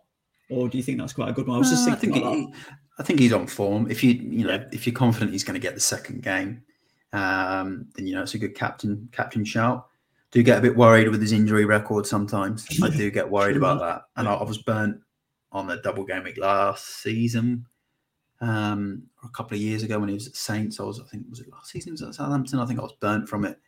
Or 0.51 0.69
do 0.69 0.77
you 0.77 0.83
think 0.83 0.99
that's 0.99 1.13
quite 1.13 1.29
a 1.29 1.33
good 1.33 1.47
one? 1.47 1.57
I 1.57 1.59
was 1.59 1.71
just 1.71 1.85
thinking. 1.85 2.11
I 2.25 2.31
think, 2.31 2.55
he, 2.55 2.61
I 2.99 3.03
think 3.03 3.21
he's 3.21 3.33
on 3.33 3.47
form. 3.47 3.91
If 3.91 4.03
you 4.03 4.13
you 4.13 4.47
know 4.47 4.67
if 4.73 4.87
you're 4.87 4.95
confident 4.95 5.33
he's 5.33 5.45
going 5.45 5.55
to 5.55 5.61
get 5.61 5.75
the 5.75 5.81
second 5.81 6.23
game, 6.23 6.63
um, 7.13 7.87
then 7.95 8.07
you 8.07 8.15
know 8.15 8.23
it's 8.23 8.35
a 8.35 8.39
good 8.39 8.55
captain 8.55 9.09
captain 9.13 9.45
shout. 9.45 9.87
Do 10.31 10.43
get 10.43 10.59
a 10.59 10.63
bit 10.63 10.77
worried 10.77 11.09
with 11.09 11.23
his 11.23 11.33
injury 11.33 11.65
record 11.65 12.07
sometimes. 12.07 12.67
I 12.83 12.91
do 12.91 13.11
get 13.11 13.31
worried 13.31 13.57
about 13.57 13.81
that, 13.81 14.03
and 14.17 14.29
I, 14.29 14.35
I, 14.35 14.45
was 14.45 14.59
burnt 14.59 15.01
on 15.53 15.67
the 15.67 15.79
double 15.79 16.05
game 16.05 16.25
week 16.25 16.37
last 16.37 17.03
season. 17.03 17.67
Um, 18.41 19.05
a 19.25 19.29
couple 19.31 19.57
of 19.57 19.63
years 19.63 19.83
ago 19.83 19.99
when 19.99 20.09
he 20.09 20.15
was 20.15 20.29
at 20.29 20.37
Saints, 20.37 20.81
I 20.81 20.83
was 20.83 21.01
I 21.01 21.05
think 21.05 21.25
was 21.31 21.41
it 21.41 21.51
last 21.51 21.71
season? 21.71 21.89
He 21.89 21.93
was 21.93 22.03
at 22.03 22.15
Southampton. 22.15 22.59
I 22.59 22.67
think 22.67 22.79
I 22.79 22.83
was 22.83 22.95
burnt 23.01 23.29
from 23.29 23.45
it. 23.45 23.59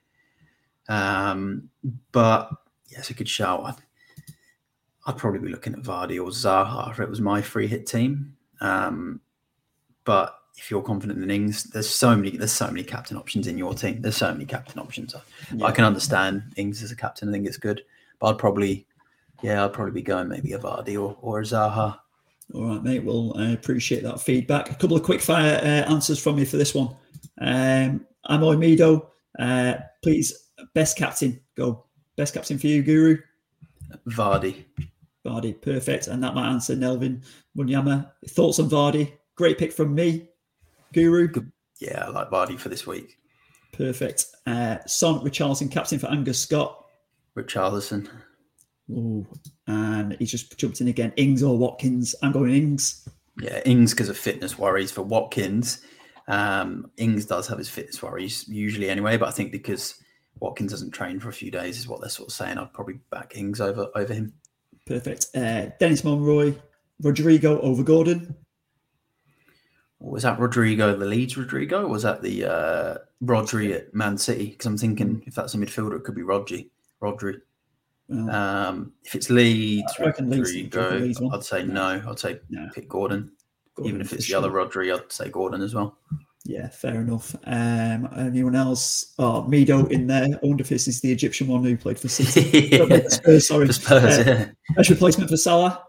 Um, 0.88 1.70
but 2.12 2.50
yeah, 2.88 2.98
it's 2.98 3.10
a 3.10 3.14
good 3.14 3.28
shout. 3.28 3.80
I'd 5.06 5.16
probably 5.16 5.40
be 5.40 5.48
looking 5.48 5.72
at 5.72 5.80
Vardy 5.80 6.22
or 6.22 6.28
Zaha 6.28 6.90
if 6.90 7.00
it 7.00 7.08
was 7.08 7.20
my 7.20 7.40
free 7.40 7.66
hit 7.66 7.86
team. 7.86 8.36
Um, 8.60 9.20
but 10.04 10.36
if 10.56 10.70
you're 10.70 10.82
confident 10.82 11.22
in 11.22 11.30
Ings, 11.30 11.64
there's 11.64 11.88
so 11.88 12.14
many 12.14 12.36
there's 12.36 12.52
so 12.52 12.66
many 12.66 12.82
captain 12.82 13.16
options 13.16 13.46
in 13.46 13.56
your 13.56 13.74
team. 13.74 14.02
There's 14.02 14.16
so 14.16 14.32
many 14.32 14.44
captain 14.44 14.78
options. 14.78 15.14
Yeah. 15.54 15.66
I 15.66 15.72
can 15.72 15.84
understand 15.84 16.42
Ings 16.56 16.82
as 16.82 16.90
a 16.90 16.96
captain. 16.96 17.28
I 17.28 17.32
think 17.32 17.46
it's 17.46 17.56
good, 17.56 17.82
but 18.18 18.28
I'd 18.28 18.38
probably, 18.38 18.86
yeah, 19.42 19.64
I'd 19.64 19.72
probably 19.72 19.92
be 19.92 20.02
going 20.02 20.28
maybe 20.28 20.52
a 20.52 20.58
Vardy 20.58 21.00
or 21.00 21.16
or 21.22 21.40
a 21.40 21.44
Zaha. 21.44 21.98
All 22.52 22.66
right, 22.66 22.82
mate. 22.82 23.04
Well, 23.04 23.32
I 23.36 23.50
appreciate 23.50 24.02
that 24.02 24.20
feedback. 24.20 24.70
A 24.70 24.74
couple 24.74 24.96
of 24.96 25.02
quick 25.02 25.20
fire 25.20 25.56
uh, 25.62 25.90
answers 25.90 26.22
from 26.22 26.36
me 26.36 26.44
for 26.44 26.56
this 26.56 26.74
one. 26.74 26.94
Um, 27.40 28.04
Amoy 28.28 28.56
Mido, 28.56 29.06
uh, 29.38 29.80
please, 30.02 30.50
best 30.74 30.98
captain. 30.98 31.40
Go. 31.56 31.84
Best 32.16 32.34
captain 32.34 32.58
for 32.58 32.66
you, 32.66 32.82
Guru. 32.82 33.18
Vardy. 34.08 34.64
Vardy, 35.30 35.60
perfect. 35.60 36.08
And 36.08 36.22
that 36.22 36.34
might 36.34 36.50
answer 36.50 36.74
Nelvin 36.74 37.22
Munyama. 37.56 38.10
Thoughts 38.28 38.58
on 38.58 38.68
Vardy? 38.68 39.12
Great 39.36 39.58
pick 39.58 39.72
from 39.72 39.94
me, 39.94 40.28
Guru. 40.92 41.28
Yeah, 41.80 42.06
I 42.06 42.08
like 42.08 42.30
Vardy 42.30 42.58
for 42.58 42.68
this 42.68 42.86
week. 42.86 43.16
Perfect. 43.72 44.26
Uh, 44.46 44.78
Son 44.86 45.20
Richarlison, 45.20 45.70
captain 45.70 45.98
for 45.98 46.08
Angus 46.08 46.40
Scott. 46.40 46.84
Richarlison. 47.36 48.08
Oh, 48.92 49.26
and 49.66 50.16
he's 50.18 50.30
just 50.30 50.58
jumped 50.58 50.80
in 50.80 50.88
again. 50.88 51.12
Ings 51.16 51.42
or 51.42 51.56
Watkins? 51.56 52.14
I'm 52.22 52.32
going 52.32 52.52
Ings. 52.52 53.08
Yeah, 53.40 53.60
Ings 53.64 53.94
because 53.94 54.08
of 54.08 54.18
fitness 54.18 54.58
worries 54.58 54.90
for 54.90 55.02
Watkins. 55.02 55.80
Um, 56.28 56.90
Ings 56.96 57.24
does 57.24 57.46
have 57.48 57.58
his 57.58 57.70
fitness 57.70 58.02
worries 58.02 58.46
usually 58.48 58.90
anyway, 58.90 59.16
but 59.16 59.28
I 59.28 59.32
think 59.32 59.52
because 59.52 59.94
Watkins 60.40 60.72
doesn't 60.72 60.90
train 60.90 61.20
for 61.20 61.28
a 61.28 61.32
few 61.32 61.50
days 61.50 61.78
is 61.78 61.88
what 61.88 62.00
they're 62.00 62.10
sort 62.10 62.28
of 62.28 62.34
saying. 62.34 62.58
I'd 62.58 62.72
probably 62.72 63.00
back 63.10 63.36
Ings 63.36 63.60
over 63.60 63.88
over 63.94 64.12
him. 64.12 64.34
Perfect. 64.90 65.26
Uh, 65.36 65.66
Dennis 65.78 66.02
Monroy, 66.02 66.52
Rodrigo 67.00 67.60
over 67.60 67.84
Gordon. 67.84 68.34
Was 70.00 70.24
that 70.24 70.40
Rodrigo, 70.40 70.96
the 70.96 71.04
Leeds 71.04 71.36
Rodrigo? 71.36 71.86
was 71.86 72.02
that 72.02 72.22
the 72.22 72.44
uh, 72.44 72.98
Rodri 73.22 73.72
at 73.72 73.94
Man 73.94 74.18
City? 74.18 74.46
Because 74.46 74.66
I'm 74.66 74.76
thinking 74.76 75.22
if 75.26 75.36
that's 75.36 75.54
a 75.54 75.58
midfielder, 75.58 75.94
it 75.94 76.02
could 76.02 76.16
be 76.16 76.22
Rodri. 76.22 76.70
Rodri. 77.00 77.40
Well, 78.08 78.34
um, 78.34 78.92
if 79.04 79.14
it's 79.14 79.30
Leeds, 79.30 79.94
Rodrigo, 80.00 80.98
Leeds 80.98 81.22
I'd 81.32 81.44
say 81.44 81.62
no. 81.62 82.02
I'd 82.08 82.18
say 82.18 82.40
no. 82.48 82.68
pick 82.74 82.88
Gordon. 82.88 83.30
Gordon 83.76 83.88
Even 83.88 84.00
if 84.00 84.12
it's 84.12 84.24
the 84.24 84.30
sure. 84.30 84.38
other 84.38 84.50
Rodri, 84.50 84.92
I'd 84.92 85.12
say 85.12 85.28
Gordon 85.28 85.62
as 85.62 85.72
well. 85.72 85.96
Yeah, 86.44 86.68
fair 86.68 87.02
enough. 87.02 87.36
Um, 87.44 88.08
anyone 88.16 88.56
else? 88.56 89.14
Oh, 89.18 89.46
Mido 89.48 89.90
in 89.90 90.06
there. 90.06 90.24
I 90.24 90.38
wonder 90.46 90.62
if 90.62 90.70
this 90.70 90.88
is 90.88 91.00
the 91.00 91.12
Egyptian 91.12 91.48
one 91.48 91.62
who 91.62 91.76
played 91.76 91.98
for 91.98 92.08
City. 92.08 92.68
yeah. 92.72 93.08
Spurs, 93.08 93.48
sorry. 93.48 93.66
For 93.66 93.72
Spurs, 93.74 94.18
uh, 94.18 94.24
yeah. 94.26 94.74
Best 94.74 94.90
replacement 94.90 95.30
for 95.30 95.36
Salah? 95.36 95.84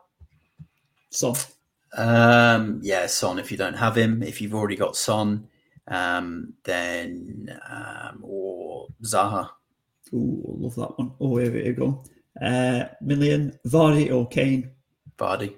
Son. 1.09 1.35
Um, 1.97 2.79
yeah, 2.83 3.05
Son. 3.07 3.39
If 3.39 3.49
you 3.51 3.57
don't 3.57 3.75
have 3.75 3.97
him, 3.97 4.21
if 4.23 4.41
you've 4.41 4.53
already 4.53 4.75
got 4.75 4.97
Son, 4.97 5.47
um, 5.87 6.53
then 6.63 7.57
um, 7.69 8.19
or 8.21 8.87
Zaha. 9.03 9.49
Ooh, 10.13 10.43
love 10.59 10.75
that 10.75 10.97
one. 10.99 11.13
Oh, 11.21 11.37
here 11.37 11.51
we 11.51 11.71
go. 11.71 12.03
Uh, 12.41 12.85
Million, 13.01 13.57
Vardy 13.67 14.13
or 14.13 14.27
Kane? 14.27 14.71
Vardy. 15.17 15.55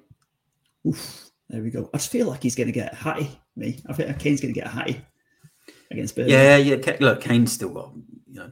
Oof, 0.88 1.32
there 1.50 1.64
we 1.64 1.72
go. 1.72 1.90
I 1.94 1.98
just 1.98 2.12
feel 2.12 2.28
like 2.28 2.44
he's 2.44 2.56
going 2.56 2.68
to 2.68 2.74
get 2.74 2.94
Hattie 2.94 3.40
me. 3.56 3.82
I 3.88 3.94
think 3.94 4.20
Kane's 4.20 4.42
going 4.42 4.54
to 4.54 4.60
get 4.60 4.68
a 4.68 4.72
hattie 4.72 5.02
against 5.92 6.16
Burnley. 6.16 6.32
Yeah, 6.32 6.58
yeah. 6.58 6.98
Look, 7.00 7.22
Kane's 7.22 7.52
still 7.52 7.70
got, 7.70 7.92
you 8.28 8.40
know, 8.40 8.52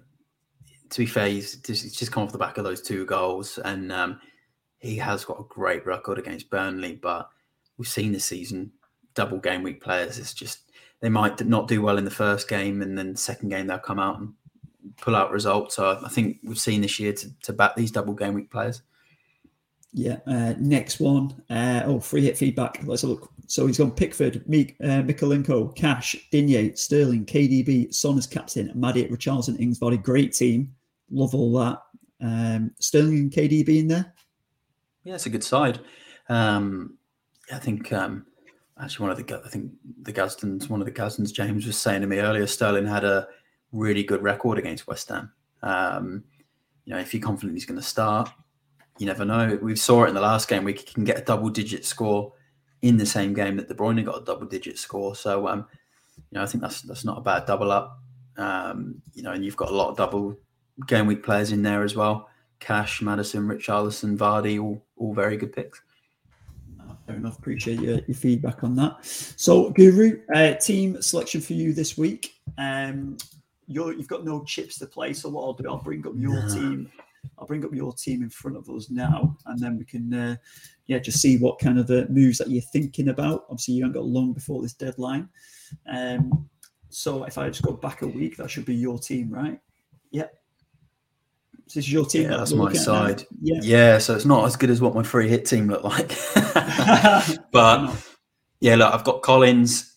to 0.90 1.00
be 1.00 1.06
fair, 1.06 1.28
he's 1.28 1.56
just, 1.58 1.84
he's 1.84 1.96
just 1.96 2.12
come 2.12 2.24
off 2.24 2.32
the 2.32 2.38
back 2.38 2.58
of 2.58 2.64
those 2.64 2.82
two 2.82 3.06
goals, 3.06 3.58
and 3.60 3.92
um, 3.92 4.20
he 4.80 4.98
has 4.98 5.26
got 5.26 5.40
a 5.40 5.46
great 5.50 5.86
record 5.86 6.20
against 6.20 6.50
Burnley. 6.50 6.96
But 6.96 7.30
we've 7.78 7.88
seen 7.88 8.12
this 8.12 8.26
season, 8.26 8.72
double 9.14 9.40
game 9.40 9.64
week 9.64 9.82
players. 9.82 10.18
It's 10.18 10.34
just 10.34 10.72
they 11.00 11.10
might 11.10 11.44
not 11.46 11.68
do 11.68 11.82
well 11.82 11.98
in 11.98 12.06
the 12.06 12.12
first 12.12 12.48
game, 12.48 12.82
and 12.82 12.98
then 12.98 13.14
the 13.14 13.18
second 13.18 13.50
game 13.50 13.68
they'll 13.68 13.80
come 13.80 14.00
out 14.00 14.20
and 14.20 14.34
pull 14.98 15.16
out 15.16 15.32
results. 15.32 15.76
So 15.76 16.00
I 16.04 16.10
think 16.10 16.40
we've 16.44 16.60
seen 16.60 16.82
this 16.82 17.00
year 17.00 17.14
to, 17.14 17.30
to 17.44 17.54
back 17.54 17.76
these 17.76 17.92
double 17.92 18.14
game 18.14 18.34
week 18.34 18.52
players. 18.52 18.82
Yeah. 19.94 20.18
Uh, 20.26 20.54
next 20.58 21.00
one. 21.00 21.44
Uh, 21.50 21.84
oh, 21.86 22.00
free 22.00 22.22
hit 22.22 22.38
feedback. 22.38 22.80
Let's 22.84 23.04
look. 23.04 23.32
So 23.48 23.68
he's 23.68 23.78
gone 23.78 23.92
Pickford, 23.92 24.48
Mik, 24.48 24.78
uh, 24.82 25.04
Cash, 25.76 26.16
Digne, 26.32 26.74
Sterling, 26.76 27.26
KDB, 27.26 27.94
Son 27.94 28.18
as 28.18 28.26
captain, 28.26 28.72
Maddie, 28.74 29.08
Richarlison, 29.08 29.60
Ings 29.60 29.80
Vardy. 29.80 30.02
Great 30.02 30.34
team. 30.34 30.74
Love 31.10 31.36
all 31.36 31.52
that. 31.60 31.82
Um, 32.22 32.72
Sterling 32.80 33.18
and 33.18 33.32
KDB 33.32 33.80
in 33.80 33.88
there. 33.88 34.14
Yeah, 35.04 35.16
it's 35.16 35.26
a 35.26 35.30
good 35.30 35.44
side. 35.44 35.82
Um, 36.30 36.98
I 37.52 37.58
think 37.58 37.92
um, 37.92 38.26
actually 38.82 39.04
one 39.04 39.12
of 39.12 39.26
the 39.26 39.42
I 39.44 39.50
think 39.50 39.72
the 40.04 40.14
Gazdens, 40.14 40.70
one 40.70 40.80
of 40.80 40.86
the 40.86 40.92
Gazdens, 40.92 41.34
James 41.34 41.66
was 41.66 41.78
saying 41.78 42.02
to 42.02 42.08
me 42.08 42.20
earlier, 42.20 42.48
Sterling 42.48 42.86
had 42.86 43.04
a 43.04 43.28
really 43.74 44.04
good 44.04 44.22
record 44.22 44.58
against 44.58 44.88
West 44.88 45.10
Ham. 45.10 45.32
Um, 45.62 46.24
you 46.86 46.94
know, 46.94 47.00
if 47.00 47.14
you're 47.14 47.22
confident 47.22 47.54
he's 47.54 47.66
going 47.66 47.80
to 47.80 47.86
start, 47.86 48.30
you 48.98 49.06
never 49.06 49.26
know. 49.26 49.58
We 49.62 49.76
saw 49.76 50.04
it 50.04 50.10
in 50.10 50.16
the 50.16 50.22
last 50.22 50.48
game. 50.48 50.64
We 50.64 50.74
can 50.74 51.04
get 51.04 51.18
a 51.18 51.24
double-digit 51.24 51.86
score 51.86 52.34
in 52.82 52.98
the 52.98 53.06
same 53.06 53.34
game 53.34 53.58
that 53.58 53.68
De 53.68 53.74
Bruyne 53.74 54.04
got 54.04 54.22
a 54.22 54.26
double-digit 54.26 54.78
score. 54.78 55.16
So, 55.16 55.48
um, 55.48 55.66
you 56.18 56.38
know, 56.38 56.44
I 56.44 56.46
think 56.46 56.62
that's 56.62 56.82
that's 56.82 57.06
not 57.06 57.18
a 57.18 57.22
bad 57.22 57.46
double 57.46 57.72
up. 57.72 58.00
Um, 58.38 59.02
you 59.14 59.24
know, 59.24 59.32
and 59.32 59.44
you've 59.44 59.58
got 59.58 59.70
a 59.70 59.76
lot 59.76 59.90
of 59.90 59.98
double 59.98 60.38
game 60.88 61.08
week 61.08 61.24
players 61.24 61.52
in 61.52 61.62
there 61.62 61.84
as 61.84 61.96
well. 61.96 62.30
Cash, 62.60 63.02
Maddison, 63.02 63.48
Richarlison, 63.48 64.18
Vardy, 64.18 64.62
all 64.62 64.86
all 64.98 65.14
very 65.14 65.38
good 65.38 65.54
picks. 65.54 65.82
Fair 67.08 67.16
enough. 67.16 67.38
Appreciate 67.40 67.80
your, 67.80 68.00
your 68.08 68.16
feedback 68.16 68.64
on 68.64 68.76
that. 68.76 69.04
So, 69.04 69.72
Guru, 69.72 70.22
uh, 70.36 70.54
team 70.54 71.02
selection 71.02 71.42
for 71.42 71.54
you 71.54 71.74
this 71.74 71.98
week. 71.98 72.36
Um, 72.58 73.18
you 73.68 73.88
have 73.88 74.08
got 74.08 74.24
no 74.24 74.44
chips 74.44 74.78
to 74.80 74.86
play, 74.86 75.14
so 75.14 75.30
what 75.30 75.44
I'll 75.44 75.54
do, 75.54 75.68
I'll 75.68 75.78
bring 75.78 76.06
up 76.06 76.14
your 76.16 76.42
team. 76.48 76.92
I'll 77.38 77.48
bring 77.48 77.66
up 77.66 77.74
your 77.74 77.94
team 77.94 78.24
in 78.24 78.30
front 78.30 78.58
of 78.58 78.70
us 78.70 78.90
now, 78.90 79.38
and 79.46 79.60
then 79.60 79.78
we 79.78 79.86
can, 79.86 80.14
uh, 80.14 80.36
yeah, 80.88 81.00
just 81.00 81.20
see 81.20 81.38
what 81.38 81.60
kind 81.60 81.80
of 81.80 81.88
the 81.88 82.08
moves 82.10 82.38
that 82.38 82.50
you're 82.50 82.62
thinking 82.62 83.10
about. 83.10 83.46
Obviously, 83.50 83.76
you 83.76 83.84
haven't 83.84 84.00
got 84.00 84.06
long 84.06 84.34
before 84.34 84.62
this 84.62 84.74
deadline. 84.74 85.30
Um, 85.92 86.50
so 86.90 87.24
if 87.24 87.38
I 87.38 87.48
just 87.50 87.64
go 87.64 87.74
back 87.74 88.02
a 88.02 88.08
week, 88.08 88.38
that 88.38 88.50
should 88.50 88.66
be 88.66 88.76
your 88.76 89.00
team, 89.00 89.32
right? 89.32 89.60
Yep. 90.12 90.34
So 91.68 91.80
this 91.80 91.86
is 91.86 91.94
your 91.94 92.06
team. 92.06 92.30
Yeah, 92.30 92.38
that's 92.38 92.54
my 92.54 92.74
side. 92.74 93.26
Yeah. 93.42 93.60
yeah, 93.64 93.98
so 93.98 94.16
it's 94.16 94.26
not 94.26 94.46
as 94.46 94.56
good 94.58 94.70
as 94.70 94.82
what 94.82 94.94
my 94.94 95.04
free 95.04 95.30
hit 95.30 95.46
team 95.46 95.70
looked 95.70 95.86
like. 95.86 96.18
but 97.52 97.96
yeah, 98.60 98.76
look, 98.76 98.94
I've 98.94 99.04
got 99.04 99.22
Collins. 99.22 99.96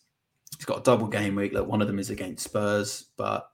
He's 0.56 0.64
got 0.64 0.78
a 0.78 0.82
double 0.82 1.08
game 1.08 1.34
week. 1.34 1.52
Look, 1.52 1.66
one 1.66 1.82
of 1.82 1.88
them 1.88 1.98
is 1.98 2.10
against 2.10 2.44
Spurs, 2.44 3.06
but 3.16 3.50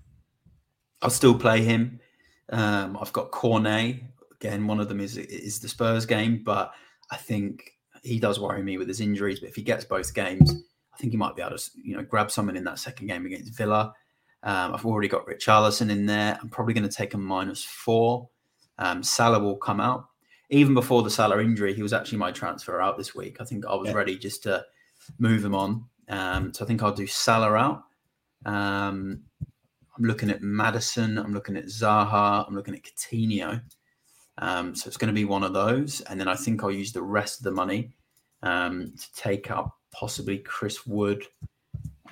I'll 1.03 1.11
still 1.11 1.35
play 1.35 1.63
him. 1.63 1.99
Um, 2.51 2.99
I've 3.01 3.13
got 3.13 3.31
Cornet. 3.31 3.97
Again, 4.41 4.67
one 4.67 4.81
of 4.81 4.89
them 4.89 5.01
is 5.01 5.17
is 5.17 5.61
the 5.61 5.69
Spurs 5.69 6.07
game, 6.07 6.43
but 6.45 6.73
I 7.11 7.17
think 7.17 7.73
he 8.03 8.19
does 8.19 8.41
worry 8.41 8.63
me 8.63 8.79
with 8.79 8.89
his 8.89 9.01
injuries. 9.01 9.41
But 9.41 9.51
if 9.51 9.57
he 9.57 9.63
gets 9.63 9.85
both 9.85 10.15
games, 10.15 10.55
I 10.93 10.97
think 10.97 11.13
he 11.13 11.19
might 11.19 11.37
be 11.37 11.43
able 11.43 11.57
to, 11.57 11.71
you 11.83 11.97
know, 11.97 12.03
grab 12.03 12.31
someone 12.31 12.57
in 12.57 12.65
that 12.65 12.79
second 12.79 13.07
game 13.07 13.27
against 13.27 13.57
Villa. 13.57 13.93
Um, 14.43 14.75
I've 14.75 14.87
already 14.87 15.09
got 15.09 15.27
Richarlison 15.27 15.91
in 15.91 16.07
there. 16.07 16.39
I'm 16.41 16.49
probably 16.49 16.75
going 16.75 16.89
to 16.89 16.95
take 16.95 17.15
a 17.15 17.19
minus 17.19 17.63
four. 17.63 18.29
Um, 18.79 19.03
Salah 19.03 19.39
will 19.39 19.57
come 19.57 19.81
out. 19.81 20.07
Even 20.49 20.75
before 20.75 21.03
the 21.03 21.11
Salah 21.11 21.41
injury, 21.41 21.75
he 21.75 21.83
was 21.83 21.93
actually 21.93 22.19
my 22.19 22.33
transfer 22.33 22.81
out 22.81 22.97
this 22.97 23.15
week. 23.15 23.37
I 23.41 23.45
think 23.45 23.67
I 23.67 23.75
was 23.75 23.91
yeah. 23.91 23.95
ready 23.95 24.19
just 24.19 24.43
to 24.45 24.65
move 25.19 25.45
him 25.45 25.55
on. 25.55 25.85
Um, 26.09 26.53
so 26.53 26.65
I 26.65 26.69
think 26.69 26.83
I'll 26.83 26.93
do 26.93 27.07
Salah 27.07 27.55
out. 27.55 27.85
Um, 28.47 29.25
I'm 30.01 30.07
looking 30.07 30.31
at 30.31 30.41
Maddison. 30.41 31.19
I'm 31.19 31.35
looking 31.35 31.57
at 31.57 31.67
Zaha. 31.67 32.47
I'm 32.49 32.55
looking 32.55 32.75
at 32.75 32.83
Coutinho. 32.83 33.61
Um, 34.39 34.75
so 34.75 34.89
it's 34.89 34.97
going 34.97 35.09
to 35.09 35.15
be 35.15 35.27
one 35.27 35.43
of 35.43 35.53
those. 35.53 36.01
And 36.03 36.19
then 36.19 36.27
I 36.27 36.35
think 36.35 36.65
I'll 36.65 36.71
use 36.71 36.93
the 36.93 37.03
rest 37.03 37.41
of 37.41 37.45
the 37.45 37.51
money 37.51 37.93
um, 38.43 38.95
to 38.99 39.13
take 39.15 39.51
up 39.51 39.77
possibly 39.93 40.39
Chris 40.39 40.87
Wood 40.87 41.25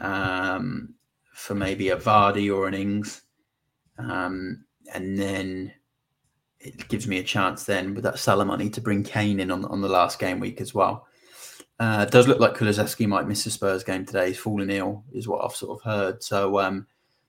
um, 0.00 0.94
for 1.32 1.54
maybe 1.54 1.88
a 1.88 1.96
Vardy 1.96 2.54
or 2.54 2.68
an 2.68 2.74
Ings. 2.74 3.22
Um, 3.96 4.66
and 4.92 5.18
then 5.18 5.72
it 6.60 6.88
gives 6.88 7.08
me 7.08 7.18
a 7.18 7.24
chance 7.24 7.64
then 7.64 7.94
with 7.94 8.04
that 8.04 8.18
Salah 8.18 8.44
money 8.44 8.68
to 8.68 8.82
bring 8.82 9.02
Kane 9.02 9.40
in 9.40 9.50
on, 9.50 9.64
on 9.64 9.80
the 9.80 9.88
last 9.88 10.18
game 10.18 10.40
week 10.40 10.60
as 10.60 10.74
well. 10.74 11.06
Uh, 11.80 12.04
it 12.06 12.12
does 12.12 12.28
look 12.28 12.40
like 12.40 12.54
Kulusevski 12.54 13.06
might 13.06 13.28
miss 13.28 13.44
the 13.44 13.50
Spurs 13.50 13.82
game 13.82 14.04
today. 14.04 14.28
He's 14.28 14.38
fallen 14.38 14.68
ill, 14.68 15.04
is 15.12 15.26
what 15.26 15.42
I've 15.42 15.56
sort 15.56 15.78
of 15.78 15.84
heard. 15.84 16.22
So 16.22 16.58
um, 16.58 16.86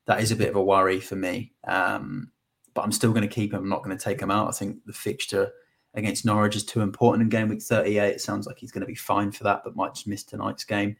that 0.09 0.21
is 0.21 0.31
a 0.31 0.35
bit 0.35 0.49
of 0.49 0.55
a 0.55 0.63
worry 0.63 0.99
for 0.99 1.15
me. 1.15 1.53
Um, 1.67 2.31
but 2.73 2.81
I'm 2.81 2.91
still 2.91 3.11
going 3.11 3.21
to 3.21 3.27
keep 3.27 3.53
him. 3.53 3.59
I'm 3.59 3.69
not 3.69 3.83
going 3.83 3.95
to 3.95 4.03
take 4.03 4.19
him 4.19 4.31
out. 4.31 4.47
I 4.47 4.51
think 4.51 4.83
the 4.87 4.91
fixture 4.91 5.51
against 5.93 6.25
Norwich 6.25 6.55
is 6.55 6.65
too 6.65 6.81
important 6.81 7.21
in 7.21 7.29
game 7.29 7.47
week 7.47 7.61
38. 7.61 8.15
It 8.15 8.19
sounds 8.19 8.47
like 8.47 8.57
he's 8.57 8.71
going 8.71 8.81
to 8.81 8.87
be 8.87 8.95
fine 8.95 9.31
for 9.31 9.43
that, 9.43 9.61
but 9.63 9.75
might 9.75 9.93
just 9.93 10.07
miss 10.07 10.23
tonight's 10.23 10.63
game. 10.63 10.95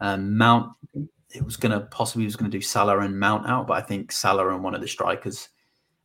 Um, 0.00 0.34
Mount, 0.34 0.72
it 1.34 1.44
was 1.44 1.58
going 1.58 1.72
to 1.78 1.80
possibly 1.88 2.24
was 2.24 2.36
going 2.36 2.50
to 2.50 2.56
do 2.56 2.62
Salah 2.62 3.00
and 3.00 3.20
Mount 3.20 3.46
out, 3.46 3.66
but 3.66 3.76
I 3.76 3.82
think 3.82 4.12
Salah 4.12 4.48
and 4.54 4.64
one 4.64 4.74
of 4.74 4.80
the 4.80 4.88
strikers 4.88 5.50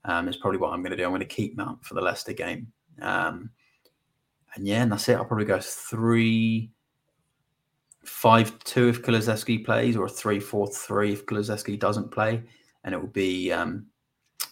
um, 0.04 0.28
is 0.28 0.36
probably 0.36 0.60
what 0.60 0.74
I'm 0.74 0.82
going 0.82 0.92
to 0.92 0.98
do. 0.98 1.06
I'm 1.06 1.12
going 1.12 1.22
to 1.22 1.26
keep 1.26 1.56
Mount 1.56 1.86
for 1.86 1.94
the 1.94 2.02
Leicester 2.02 2.34
game. 2.34 2.74
Um, 3.02 3.52
and 4.54 4.68
yeah, 4.68 4.84
and 4.84 4.92
that's 4.92 5.08
it. 5.08 5.16
I'll 5.16 5.24
probably 5.24 5.46
go 5.46 5.62
three, 5.62 6.73
five, 8.06 8.58
two 8.60 8.90
if 8.90 9.02
Kulusevski 9.02 9.66
plays, 9.66 9.96
or 9.96 10.06
a 10.06 10.10
three, 10.10 10.40
four, 10.40 10.68
three 10.68 11.14
if 11.14 11.26
Kulusevski 11.26 11.80
doesn't 11.80 12.12
play, 12.12 12.44
and 12.84 12.94
it 12.94 13.00
will 13.00 13.08
be 13.08 13.52
um, 13.52 13.88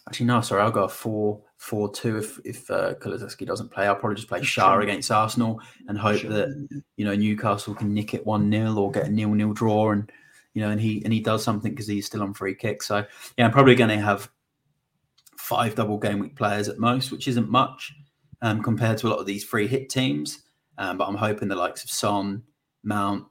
actually 0.07 0.25
no, 0.27 0.41
sorry, 0.41 0.61
I'll 0.61 0.71
go 0.71 0.83
a 0.83 0.89
four, 0.89 1.41
four, 1.57 1.91
two 1.91 2.17
if 2.17 2.39
if 2.45 2.69
uh, 2.71 2.95
Kulusevski 2.95 3.45
doesn't 3.45 3.71
play. 3.71 3.87
I'll 3.87 3.95
probably 3.95 4.15
just 4.15 4.27
play 4.27 4.41
Schär 4.41 4.83
against 4.83 5.11
Arsenal 5.11 5.59
and 5.87 5.97
hope 5.97 6.21
that 6.21 6.81
you 6.97 7.05
know 7.05 7.15
Newcastle 7.15 7.75
can 7.75 7.93
nick 7.93 8.13
it 8.13 8.25
one 8.25 8.51
0 8.51 8.75
or 8.75 8.91
get 8.91 9.07
a 9.07 9.11
nil 9.11 9.33
nil 9.33 9.53
draw 9.53 9.91
and 9.91 10.11
you 10.53 10.61
know, 10.61 10.69
and 10.69 10.81
he 10.81 11.01
and 11.03 11.13
he 11.13 11.19
does 11.19 11.43
something 11.43 11.71
because 11.71 11.87
he's 11.87 12.05
still 12.05 12.23
on 12.23 12.33
free 12.33 12.55
kick. 12.55 12.83
So 12.83 13.05
yeah, 13.37 13.45
I'm 13.45 13.51
probably 13.51 13.75
going 13.75 13.89
to 13.89 13.99
have 14.01 14.29
five 15.37 15.75
double 15.75 15.97
game 15.97 16.19
week 16.19 16.35
players 16.35 16.67
at 16.67 16.79
most, 16.79 17.11
which 17.11 17.27
isn't 17.27 17.49
much 17.49 17.93
um, 18.41 18.61
compared 18.61 18.97
to 18.99 19.07
a 19.07 19.09
lot 19.09 19.19
of 19.19 19.25
these 19.25 19.43
free 19.43 19.67
hit 19.67 19.89
teams. 19.89 20.43
Um, 20.77 20.97
but 20.97 21.07
I'm 21.07 21.15
hoping 21.15 21.47
the 21.47 21.55
likes 21.55 21.83
of 21.83 21.89
Son, 21.89 22.43
Mount, 22.83 23.25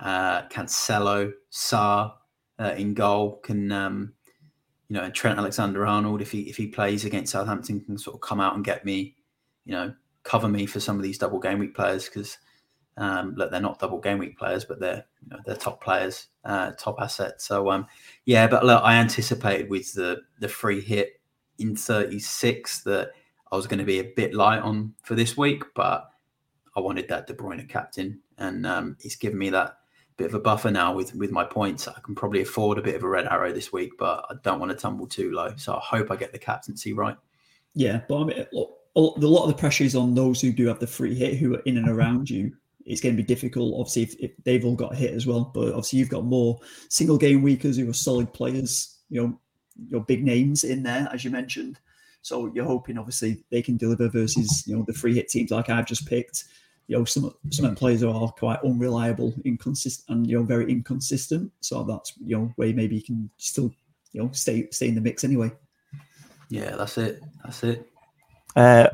uh, 0.00 0.42
Cancelo, 0.48 1.32
Sá 1.50 2.14
uh, 2.58 2.74
in 2.76 2.94
goal 2.94 3.40
can, 3.42 3.72
um, 3.72 4.12
you 4.88 4.94
know, 4.94 5.02
and 5.02 5.14
Trent 5.14 5.38
Alexander-Arnold 5.38 6.22
if 6.22 6.30
he 6.30 6.42
if 6.42 6.56
he 6.56 6.68
plays 6.68 7.04
against 7.04 7.32
Southampton 7.32 7.80
can 7.80 7.98
sort 7.98 8.14
of 8.14 8.20
come 8.20 8.40
out 8.40 8.54
and 8.54 8.64
get 8.64 8.84
me, 8.84 9.16
you 9.64 9.72
know, 9.72 9.94
cover 10.22 10.48
me 10.48 10.66
for 10.66 10.80
some 10.80 10.96
of 10.96 11.02
these 11.02 11.18
double 11.18 11.38
game 11.38 11.58
week 11.58 11.74
players 11.74 12.06
because 12.06 12.38
um, 12.98 13.34
look, 13.36 13.50
they're 13.50 13.60
not 13.60 13.78
double 13.78 14.00
game 14.00 14.18
week 14.18 14.38
players, 14.38 14.64
but 14.64 14.80
they're 14.80 15.04
you 15.22 15.30
know, 15.30 15.38
they're 15.44 15.56
top 15.56 15.82
players, 15.82 16.28
uh, 16.44 16.72
top 16.72 16.96
assets. 17.00 17.44
So 17.44 17.70
um, 17.70 17.86
yeah, 18.24 18.46
but 18.46 18.64
look, 18.64 18.82
I 18.82 18.96
anticipated 18.96 19.68
with 19.68 19.92
the 19.94 20.22
the 20.40 20.48
free 20.48 20.80
hit 20.80 21.20
in 21.58 21.76
36 21.76 22.82
that 22.82 23.10
I 23.50 23.56
was 23.56 23.66
going 23.66 23.78
to 23.78 23.84
be 23.84 24.00
a 24.00 24.12
bit 24.16 24.34
light 24.34 24.60
on 24.60 24.94
for 25.02 25.14
this 25.14 25.36
week, 25.36 25.62
but 25.74 26.10
I 26.74 26.80
wanted 26.80 27.08
that 27.08 27.26
De 27.26 27.34
Bruyne 27.34 27.68
captain, 27.68 28.20
and 28.38 28.66
um, 28.66 28.96
he's 29.00 29.16
given 29.16 29.38
me 29.38 29.50
that 29.50 29.78
bit 30.16 30.28
of 30.28 30.34
a 30.34 30.40
buffer 30.40 30.70
now 30.70 30.94
with 30.94 31.14
with 31.14 31.30
my 31.30 31.44
points. 31.44 31.88
I 31.88 32.00
can 32.00 32.14
probably 32.14 32.42
afford 32.42 32.78
a 32.78 32.82
bit 32.82 32.94
of 32.94 33.02
a 33.02 33.08
red 33.08 33.26
arrow 33.26 33.52
this 33.52 33.72
week, 33.72 33.92
but 33.98 34.24
I 34.30 34.34
don't 34.42 34.60
want 34.60 34.72
to 34.72 34.78
tumble 34.78 35.06
too 35.06 35.32
low. 35.32 35.52
So 35.56 35.74
I 35.74 35.80
hope 35.80 36.10
I 36.10 36.16
get 36.16 36.32
the 36.32 36.38
captaincy 36.38 36.92
right. 36.92 37.16
Yeah, 37.74 38.00
but 38.08 38.20
I 38.20 38.24
mean, 38.24 38.46
look, 38.52 38.78
a 38.96 39.00
lot 39.00 39.44
of 39.44 39.48
the 39.48 39.58
pressure 39.58 39.84
is 39.84 39.94
on 39.94 40.14
those 40.14 40.40
who 40.40 40.52
do 40.52 40.66
have 40.66 40.78
the 40.78 40.86
free 40.86 41.14
hit, 41.14 41.36
who 41.36 41.54
are 41.54 41.62
in 41.66 41.76
and 41.76 41.88
around 41.88 42.30
you 42.30 42.52
it's 42.86 43.00
going 43.00 43.14
to 43.14 43.22
be 43.22 43.26
difficult. 43.26 43.74
Obviously, 43.78 44.02
if, 44.02 44.14
if, 44.20 44.30
they've 44.44 44.64
all 44.64 44.76
got 44.76 44.94
hit 44.94 45.12
as 45.12 45.26
well, 45.26 45.50
but 45.52 45.68
obviously 45.68 45.98
you've 45.98 46.08
got 46.08 46.24
more 46.24 46.58
single 46.88 47.18
game 47.18 47.42
weekers 47.42 47.76
who 47.76 47.90
are 47.90 47.92
solid 47.92 48.32
players. 48.32 49.00
You 49.10 49.22
know, 49.22 49.40
your 49.88 50.00
big 50.00 50.24
names 50.24 50.64
in 50.64 50.82
there, 50.82 51.08
as 51.12 51.24
you 51.24 51.30
mentioned. 51.30 51.78
So 52.22 52.50
you're 52.54 52.64
hoping, 52.64 52.96
obviously, 52.96 53.44
they 53.50 53.60
can 53.60 53.76
deliver 53.76 54.08
versus 54.08 54.64
you 54.66 54.76
know 54.76 54.84
the 54.86 54.94
free 54.94 55.14
hit 55.14 55.28
teams 55.28 55.50
like 55.50 55.68
I've 55.68 55.86
just 55.86 56.06
picked. 56.06 56.44
You 56.88 56.98
know, 56.98 57.04
some 57.04 57.34
some 57.50 57.74
players 57.74 58.02
are 58.02 58.28
quite 58.32 58.60
unreliable, 58.62 59.34
inconsistent, 59.44 60.08
and 60.08 60.26
you 60.28 60.38
know 60.38 60.44
very 60.44 60.70
inconsistent. 60.70 61.50
So 61.60 61.82
that's 61.82 62.12
you 62.24 62.36
know 62.38 62.52
where 62.56 62.72
maybe 62.72 62.96
you 62.96 63.02
can 63.02 63.30
still 63.38 63.72
you 64.12 64.22
know 64.22 64.30
stay 64.32 64.68
stay 64.70 64.88
in 64.88 64.94
the 64.94 65.00
mix 65.00 65.24
anyway. 65.24 65.50
Yeah, 66.48 66.76
that's 66.76 66.96
it. 66.98 67.22
That's 67.42 67.64
it. 67.64 67.90
Uh, 68.54 68.88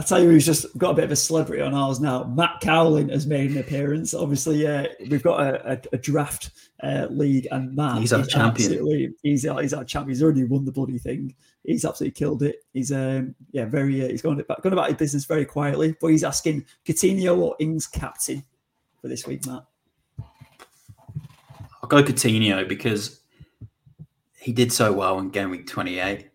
I 0.00 0.02
tell 0.02 0.22
you, 0.22 0.30
he's 0.30 0.46
just 0.46 0.78
got 0.78 0.92
a 0.92 0.94
bit 0.94 1.04
of 1.04 1.10
a 1.10 1.16
celebrity 1.16 1.60
on 1.60 1.74
ours 1.74 2.00
now. 2.00 2.24
Matt 2.24 2.60
Cowling 2.62 3.10
has 3.10 3.26
made 3.26 3.50
an 3.50 3.58
appearance. 3.58 4.14
Obviously, 4.14 4.66
uh, 4.66 4.86
we've 5.10 5.22
got 5.22 5.40
a, 5.40 5.72
a, 5.72 5.80
a 5.92 5.98
draft 5.98 6.52
uh, 6.82 7.06
league, 7.10 7.46
and 7.50 7.76
Matt 7.76 7.98
he's 7.98 8.14
our 8.14 8.24
champion. 8.24 9.14
He's 9.22 9.44
our, 9.44 9.60
he's 9.60 9.74
our 9.74 9.84
champion. 9.84 10.08
He's 10.08 10.22
already 10.22 10.44
won 10.44 10.64
the 10.64 10.72
bloody 10.72 10.96
thing. 10.96 11.34
He's 11.64 11.84
absolutely 11.84 12.12
killed 12.12 12.42
it. 12.42 12.64
He's 12.72 12.90
um 12.92 13.34
yeah 13.52 13.66
very 13.66 14.02
uh, 14.02 14.08
he's 14.08 14.22
going 14.22 14.40
about 14.40 14.62
going 14.62 14.72
about 14.72 14.88
his 14.88 14.96
business 14.96 15.26
very 15.26 15.44
quietly, 15.44 15.94
but 16.00 16.06
he's 16.06 16.24
asking 16.24 16.64
Coutinho 16.86 17.36
or 17.36 17.54
Ings 17.58 17.86
captain 17.86 18.42
for 19.02 19.08
this 19.08 19.26
week, 19.26 19.46
Matt. 19.46 19.66
I'll 21.82 21.90
go 21.90 22.02
Coutinho 22.02 22.66
because 22.66 23.20
he 24.38 24.52
did 24.54 24.72
so 24.72 24.94
well 24.94 25.18
in 25.18 25.28
game 25.28 25.50
week 25.50 25.66
28 25.66 26.29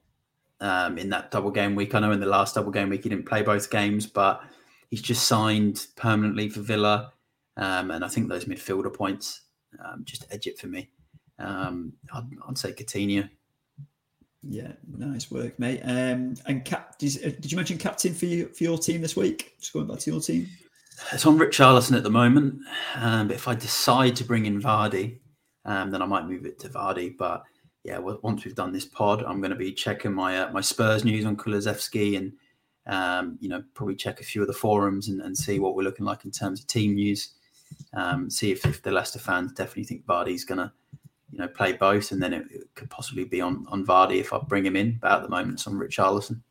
um, 0.61 0.97
in 0.97 1.09
that 1.09 1.31
double 1.31 1.51
game 1.51 1.75
week. 1.75 1.95
I 1.95 1.99
know 1.99 2.11
in 2.11 2.19
the 2.19 2.25
last 2.25 2.55
double 2.55 2.71
game 2.71 2.89
week 2.89 3.03
he 3.03 3.09
didn't 3.09 3.25
play 3.25 3.41
both 3.41 3.69
games, 3.69 4.05
but 4.05 4.41
he's 4.89 5.01
just 5.01 5.27
signed 5.27 5.87
permanently 5.95 6.49
for 6.49 6.61
Villa. 6.61 7.11
Um, 7.57 7.91
and 7.91 8.03
I 8.03 8.07
think 8.07 8.27
those 8.27 8.45
midfielder 8.45 8.93
points 8.93 9.41
um, 9.83 10.03
just 10.03 10.25
edge 10.31 10.47
it 10.47 10.57
for 10.57 10.67
me. 10.67 10.89
Um, 11.39 11.93
I'd, 12.13 12.23
I'd, 12.47 12.57
say 12.57 12.71
Coutinho. 12.71 13.29
Yeah, 14.43 14.73
nice 14.97 15.31
work, 15.31 15.57
mate. 15.57 15.81
Um, 15.83 16.35
and 16.45 16.63
cap, 16.63 16.97
did, 16.99 17.17
uh, 17.17 17.29
did 17.39 17.51
you 17.51 17.55
mention 17.55 17.77
captain 17.77 18.13
for, 18.13 18.25
you, 18.25 18.47
for 18.49 18.63
your 18.63 18.77
team 18.77 19.01
this 19.01 19.15
week? 19.15 19.55
Just 19.59 19.73
going 19.73 19.87
back 19.87 19.99
to 19.99 20.11
your 20.11 20.21
team. 20.21 20.47
It's 21.11 21.25
on 21.25 21.37
Richarlison 21.37 21.97
at 21.97 22.03
the 22.03 22.09
moment. 22.09 22.59
Um, 22.95 23.27
but 23.27 23.35
if 23.35 23.47
I 23.47 23.55
decide 23.55 24.15
to 24.17 24.23
bring 24.23 24.45
in 24.45 24.61
Vardy, 24.61 25.19
um, 25.65 25.91
then 25.91 26.01
I 26.01 26.05
might 26.05 26.27
move 26.27 26.45
it 26.45 26.59
to 26.59 26.69
Vardy. 26.69 27.17
But 27.17 27.43
yeah, 27.85 27.99
well, 27.99 28.19
once 28.23 28.43
we've 28.43 28.55
done 28.55 28.73
this 28.73 28.85
pod, 28.85 29.23
I'm 29.23 29.39
going 29.39 29.51
to 29.51 29.55
be 29.55 29.71
checking 29.71 30.11
my 30.11 30.39
uh, 30.39 30.51
my 30.51 30.61
Spurs 30.61 31.05
news 31.05 31.23
on 31.23 31.37
Kulusevski 31.37 32.17
and 32.17 32.33
um, 32.87 33.37
you 33.39 33.47
know 33.47 33.63
probably 33.75 33.95
check 33.95 34.19
a 34.19 34.23
few 34.23 34.41
of 34.41 34.47
the 34.47 34.53
forums 34.53 35.07
and, 35.07 35.21
and, 35.21 35.37
see 35.37 35.59
what 35.59 35.75
we're 35.75 35.83
looking 35.83 36.05
like 36.05 36.25
in 36.25 36.31
terms 36.31 36.59
of 36.59 36.67
team 36.67 36.95
news. 36.95 37.35
Um, 37.93 38.29
see 38.29 38.51
if, 38.51 38.65
if 38.65 38.81
the 38.81 38.91
Leicester 38.91 39.19
fans 39.19 39.51
definitely 39.53 39.83
think 39.83 40.05
Vardy's 40.05 40.45
going 40.45 40.57
to 40.57 40.71
you 41.31 41.37
know 41.37 41.47
play 41.47 41.73
both, 41.73 42.11
and 42.11 42.21
then 42.21 42.33
it, 42.33 42.45
it, 42.49 42.63
could 42.73 42.89
possibly 42.89 43.23
be 43.23 43.39
on 43.39 43.67
on 43.69 43.85
Vardy 43.85 44.19
if 44.19 44.33
I 44.33 44.39
bring 44.39 44.65
him 44.65 44.75
in. 44.75 44.97
But 44.99 45.11
at 45.11 45.21
the 45.21 45.29
moment, 45.29 45.53
it's 45.53 45.67
on 45.67 45.75
Richarlison. 45.75 46.41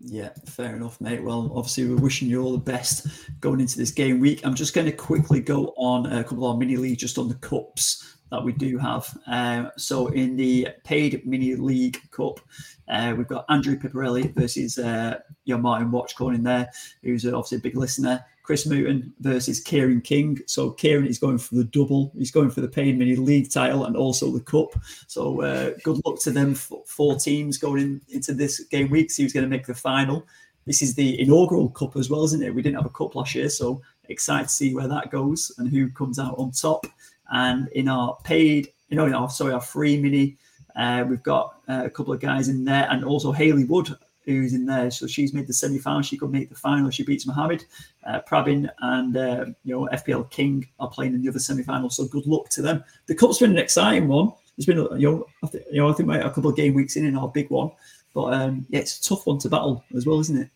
Yeah, 0.00 0.30
fair 0.46 0.74
enough, 0.74 0.98
mate. 1.02 1.22
Well, 1.22 1.52
obviously, 1.54 1.86
we're 1.86 2.00
wishing 2.00 2.28
you 2.28 2.42
all 2.42 2.52
the 2.52 2.58
best 2.58 3.06
going 3.40 3.60
into 3.60 3.76
this 3.76 3.90
game 3.90 4.20
week. 4.20 4.40
I'm 4.44 4.54
just 4.54 4.74
going 4.74 4.86
to 4.86 4.92
quickly 4.92 5.40
go 5.40 5.74
on 5.76 6.06
a 6.06 6.24
couple 6.24 6.46
of 6.46 6.52
our 6.52 6.56
mini 6.56 6.76
leagues 6.76 7.00
just 7.00 7.18
on 7.18 7.28
the 7.28 7.34
cups 7.36 8.15
that 8.30 8.44
we 8.44 8.52
do 8.52 8.78
have. 8.78 9.16
Uh, 9.26 9.70
so, 9.76 10.08
in 10.08 10.36
the 10.36 10.68
paid 10.84 11.26
mini 11.26 11.54
league 11.54 12.00
cup, 12.10 12.40
uh, 12.88 13.14
we've 13.16 13.28
got 13.28 13.44
Andrew 13.48 13.76
Piparelli 13.76 14.34
versus 14.34 14.78
uh, 14.78 15.18
your 15.44 15.58
Martin 15.58 15.90
Watchcorn 15.90 16.34
in 16.34 16.42
there, 16.42 16.70
who's 17.02 17.26
obviously 17.26 17.58
a 17.58 17.60
big 17.60 17.76
listener. 17.76 18.24
Chris 18.46 18.64
Mooten 18.64 19.10
versus 19.18 19.60
Kieran 19.60 20.00
King. 20.00 20.38
So 20.46 20.70
Kieran 20.70 21.08
is 21.08 21.18
going 21.18 21.38
for 21.38 21.56
the 21.56 21.64
double. 21.64 22.12
He's 22.16 22.30
going 22.30 22.50
for 22.50 22.60
the 22.60 22.68
paid 22.68 22.96
mini 22.96 23.16
league 23.16 23.50
title 23.50 23.86
and 23.86 23.96
also 23.96 24.30
the 24.30 24.40
cup. 24.40 24.68
So 25.08 25.42
uh, 25.42 25.72
good 25.82 26.00
luck 26.06 26.20
to 26.20 26.30
them. 26.30 26.54
Four 26.54 27.16
teams 27.16 27.58
going 27.58 27.82
in, 27.82 28.00
into 28.08 28.34
this 28.34 28.60
game 28.60 28.88
week. 28.88 29.10
See 29.10 29.24
who's 29.24 29.32
going 29.32 29.42
to 29.42 29.50
make 29.50 29.66
the 29.66 29.74
final. 29.74 30.24
This 30.64 30.80
is 30.80 30.94
the 30.94 31.20
inaugural 31.20 31.70
cup 31.70 31.96
as 31.96 32.08
well, 32.08 32.24
isn't 32.24 32.42
it? 32.42 32.54
We 32.54 32.62
didn't 32.62 32.76
have 32.76 32.86
a 32.86 32.90
cup 32.90 33.16
last 33.16 33.34
year, 33.34 33.48
so 33.48 33.82
excited 34.08 34.48
to 34.48 34.54
see 34.54 34.74
where 34.74 34.88
that 34.88 35.10
goes 35.10 35.52
and 35.58 35.68
who 35.68 35.90
comes 35.90 36.20
out 36.20 36.36
on 36.38 36.52
top. 36.52 36.86
And 37.30 37.68
in 37.68 37.88
our 37.88 38.16
paid, 38.24 38.68
you 38.88 38.96
know, 38.96 39.06
in 39.06 39.14
our 39.14 39.28
sorry, 39.30 39.52
our 39.52 39.60
free 39.60 40.00
mini, 40.00 40.36
uh, 40.76 41.04
we've 41.08 41.22
got 41.22 41.60
uh, 41.68 41.82
a 41.84 41.90
couple 41.90 42.12
of 42.12 42.20
guys 42.20 42.48
in 42.48 42.64
there, 42.64 42.86
and 42.90 43.04
also 43.04 43.32
Haley 43.32 43.64
Wood 43.64 43.96
who's 44.26 44.54
in 44.54 44.66
there. 44.66 44.90
So 44.90 45.06
she's 45.06 45.32
made 45.32 45.46
the 45.46 45.52
semi 45.52 45.78
final. 45.78 46.02
She 46.02 46.16
could 46.16 46.30
make 46.30 46.48
the 46.48 46.54
final. 46.54 46.90
She 46.90 47.04
beats 47.04 47.26
Mohammed. 47.26 47.64
Uh, 48.04 48.20
Prabin 48.20 48.68
and 48.80 49.16
uh, 49.16 49.46
you 49.64 49.74
know 49.74 49.88
FPL 49.92 50.30
King 50.30 50.66
are 50.78 50.90
playing 50.90 51.14
in 51.14 51.22
the 51.22 51.28
other 51.28 51.38
semi 51.38 51.62
final. 51.62 51.88
So 51.90 52.06
good 52.06 52.26
luck 52.26 52.48
to 52.50 52.62
them. 52.62 52.84
The 53.06 53.14
cup's 53.14 53.38
been 53.38 53.52
an 53.52 53.58
exciting 53.58 54.08
one. 54.08 54.32
It's 54.56 54.66
been 54.66 54.78
you 54.98 55.10
know 55.10 55.26
I 55.42 55.48
you 55.70 55.80
know 55.80 55.88
I 55.88 55.92
think 55.92 56.08
we're 56.08 56.20
a 56.20 56.30
couple 56.30 56.50
of 56.50 56.56
game 56.56 56.74
weeks 56.74 56.96
in 56.96 57.06
in 57.06 57.16
our 57.16 57.28
big 57.28 57.50
one, 57.50 57.70
but 58.14 58.34
um, 58.34 58.66
yeah, 58.68 58.80
it's 58.80 58.98
a 58.98 59.02
tough 59.08 59.26
one 59.26 59.38
to 59.38 59.48
battle 59.48 59.84
as 59.96 60.06
well, 60.06 60.20
isn't 60.20 60.38
it? 60.38 60.50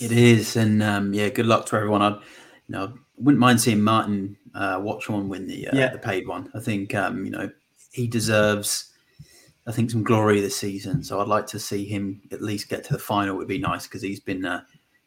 It 0.00 0.12
is, 0.12 0.56
and 0.56 0.82
um, 0.82 1.12
yeah, 1.12 1.28
good 1.28 1.46
luck 1.46 1.66
to 1.66 1.76
everyone. 1.76 2.02
I 2.02 2.10
you 2.10 2.20
know 2.68 2.92
wouldn't 3.20 3.40
mind 3.40 3.60
seeing 3.60 3.82
Martin 3.82 4.36
uh, 4.54 4.78
Watchcorn 4.78 5.28
win 5.28 5.46
the 5.46 5.68
uh, 5.68 5.76
yeah. 5.76 5.90
the 5.90 5.98
paid 5.98 6.26
one. 6.26 6.50
I 6.54 6.60
think 6.60 6.94
um, 6.94 7.24
you 7.24 7.30
know 7.30 7.50
he 7.92 8.06
deserves 8.06 8.90
I 9.66 9.72
think 9.72 9.90
some 9.90 10.02
glory 10.02 10.40
this 10.40 10.56
season. 10.56 11.02
So 11.04 11.20
I'd 11.20 11.28
like 11.28 11.46
to 11.48 11.58
see 11.58 11.84
him 11.84 12.22
at 12.32 12.42
least 12.42 12.68
get 12.68 12.82
to 12.84 12.92
the 12.92 12.98
final. 12.98 13.36
Would 13.36 13.48
be 13.48 13.58
nice 13.58 13.86
because 13.86 14.02
he's 14.02 14.20
been, 14.20 14.44
uh, 14.44 14.62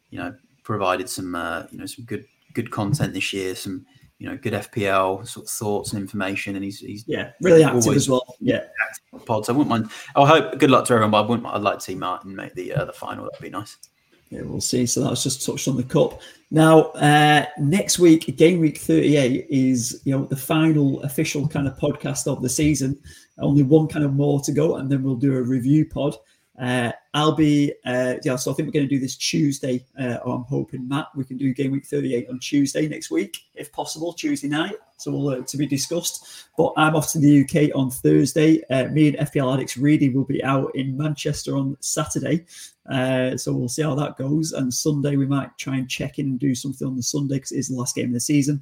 you 0.10 0.20
know, 0.20 0.36
provided 0.64 1.10
some, 1.10 1.36
uh, 1.36 1.64
you 1.72 1.80
know, 1.80 1.86
some 1.86 2.06
good 2.06 2.26
good 2.54 2.72
content 2.72 3.14
this 3.14 3.34
year. 3.34 3.56
Some, 3.56 3.86
you 4.20 4.30
know, 4.30 4.38
good 4.38 4.54
FPL 4.54 5.28
sort 5.28 5.46
of 5.48 5.50
thoughts 5.50 5.92
and 5.92 6.02
information, 6.02 6.56
and 6.56 6.64
he's 6.64 6.80
he's 6.80 7.04
yeah 7.08 7.32
really 7.42 7.64
active 7.64 7.94
as 7.94 8.08
well. 8.08 8.36
Yeah, 8.40 8.64
pods. 9.26 9.50
I 9.50 9.52
wouldn't 9.52 9.70
mind. 9.70 9.90
I 10.16 10.26
hope 10.26 10.60
good 10.60 10.72
luck 10.72 10.86
to 10.86 10.94
everyone, 10.94 11.12
but 11.12 11.24
I 11.24 11.28
wouldn't. 11.28 11.48
I'd 11.48 11.62
like 11.62 11.80
to 11.80 11.84
see 11.84 11.96
Martin 11.96 12.36
make 12.36 12.54
the 12.54 12.74
uh, 12.74 12.86
the 12.86 12.94
final. 12.94 13.26
That'd 13.26 13.42
be 13.42 13.50
nice. 13.50 13.78
Yeah, 14.34 14.42
we'll 14.46 14.62
see. 14.62 14.88
So 14.88 15.02
that 15.02 15.12
was 15.12 15.22
just 15.22 15.46
touched 15.46 15.68
on 15.68 15.78
the 15.78 15.84
cup. 15.84 16.20
Now, 16.50 16.86
uh, 16.94 17.46
next 17.60 18.00
week, 18.00 18.36
game 18.36 18.60
week 18.60 18.80
38 18.80 19.46
is 19.48 20.02
you 20.06 20.18
know 20.18 20.26
the 20.26 20.36
final 20.36 21.04
official 21.04 21.48
kind 21.48 21.68
of 21.68 21.78
podcast 21.78 22.26
of 22.26 22.42
the 22.42 22.50
season. 22.50 23.00
Only 23.38 23.62
one 23.62 23.88
kind 23.88 24.04
of 24.04 24.16
more 24.16 24.42
to 24.42 24.52
go, 24.52 24.78
and 24.78 24.92
then 24.92 25.04
we'll 25.04 25.18
do 25.18 25.38
a 25.38 25.42
review 25.42 25.86
pod. 25.86 26.16
Uh, 26.60 26.92
I'll 27.16 27.36
be, 27.36 27.74
uh, 27.86 28.16
yeah, 28.24 28.36
so 28.36 28.52
I 28.52 28.54
think 28.54 28.68
we're 28.68 28.74
going 28.74 28.88
to 28.88 28.96
do 28.96 29.00
this 29.00 29.16
Tuesday. 29.16 29.84
Uh, 30.00 30.18
I'm 30.26 30.44
hoping, 30.44 30.88
Matt, 30.88 31.08
we 31.16 31.24
can 31.24 31.38
do 31.38 31.54
game 31.54 31.72
week 31.72 31.86
38 31.86 32.30
on 32.30 32.40
Tuesday 32.40 32.88
next 32.88 33.10
week, 33.10 33.38
if 33.56 33.72
possible, 33.72 34.14
Tuesday 34.14 34.48
night. 34.48 34.76
So 34.98 35.12
we'll, 35.12 35.30
uh, 35.30 35.42
to 35.42 35.58
be 35.58 35.66
discussed. 35.66 36.48
But 36.56 36.74
I'm 36.78 36.96
off 36.96 37.12
to 37.12 37.20
the 37.20 37.44
UK 37.44 37.76
on 37.76 37.90
Thursday. 37.90 38.64
Uh, 38.70 38.86
me 38.90 39.10
and 39.10 39.30
FPL 39.30 39.54
Addicts 39.54 39.78
Reedy 39.78 40.10
will 40.10 40.26
be 40.26 40.44
out 40.44 40.76
in 40.76 40.96
Manchester 40.96 41.58
on 41.58 41.76
Saturday. 41.80 42.46
Uh, 42.90 43.36
so 43.36 43.54
we'll 43.54 43.70
see 43.70 43.82
how 43.82 43.96
that 43.96 44.18
goes. 44.18 44.52
And 44.52 44.74
Sunday, 44.74 45.16
we 45.16 45.26
might 45.26 45.58
try 45.58 45.78
and 45.78 45.90
check 45.90 46.20
in 46.20 46.28
and 46.28 46.40
do 46.40 46.54
something 46.54 46.88
on 46.88 46.96
the 46.96 47.04
Sunday 47.04 47.36
because 47.36 47.52
it 47.52 47.60
is 47.60 47.70
the 47.70 47.76
last 47.76 47.96
game 47.96 48.08
of 48.08 48.14
the 48.14 48.20
season. 48.20 48.62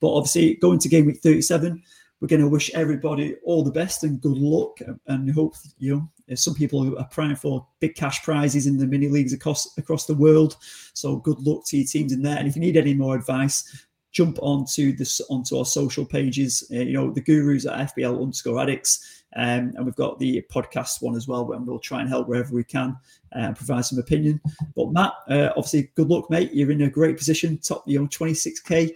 But 0.00 0.12
obviously, 0.12 0.54
going 0.54 0.78
to 0.78 0.88
game 0.88 1.06
week 1.06 1.20
37, 1.20 1.82
we're 2.22 2.28
going 2.28 2.40
to 2.40 2.48
wish 2.48 2.70
everybody 2.72 3.34
all 3.44 3.64
the 3.64 3.70
best 3.72 4.04
and 4.04 4.20
good 4.20 4.38
luck 4.38 4.78
and 5.08 5.34
hope 5.34 5.56
you 5.78 5.96
know 5.96 6.36
some 6.36 6.54
people 6.54 6.96
are 6.96 7.08
praying 7.10 7.34
for 7.34 7.66
big 7.80 7.96
cash 7.96 8.22
prizes 8.22 8.68
in 8.68 8.78
the 8.78 8.86
mini 8.86 9.08
leagues 9.08 9.32
across 9.32 9.76
across 9.76 10.06
the 10.06 10.14
world. 10.14 10.56
So 10.94 11.16
good 11.16 11.40
luck 11.40 11.66
to 11.66 11.76
your 11.76 11.86
teams 11.86 12.12
in 12.12 12.22
there. 12.22 12.38
And 12.38 12.46
if 12.46 12.54
you 12.54 12.60
need 12.60 12.76
any 12.76 12.94
more 12.94 13.16
advice 13.16 13.86
jump 14.12 14.38
onto 14.42 14.94
this 14.94 15.20
onto 15.30 15.56
our 15.56 15.64
social 15.64 16.04
pages 16.04 16.70
uh, 16.70 16.76
you 16.76 16.92
know 16.92 17.10
the 17.10 17.20
gurus 17.20 17.66
at 17.66 17.94
FPL 17.94 18.22
underscore 18.22 18.60
addicts. 18.60 19.24
Um, 19.34 19.72
and 19.74 19.84
we've 19.86 19.96
got 19.96 20.18
the 20.18 20.44
podcast 20.52 21.00
one 21.00 21.16
as 21.16 21.26
well 21.26 21.50
and 21.52 21.66
we'll 21.66 21.78
try 21.78 22.00
and 22.00 22.08
help 22.08 22.28
wherever 22.28 22.54
we 22.54 22.64
can 22.64 22.90
uh, 23.34 23.38
and 23.38 23.56
provide 23.56 23.84
some 23.86 23.98
opinion. 23.98 24.40
But 24.76 24.92
matt 24.92 25.14
uh, 25.28 25.48
obviously 25.56 25.90
good 25.96 26.08
luck 26.08 26.30
mate. 26.30 26.54
You're 26.54 26.70
in 26.70 26.82
a 26.82 26.90
great 26.90 27.16
position 27.16 27.58
top 27.58 27.82
you 27.86 27.98
know 27.98 28.06
26k 28.06 28.94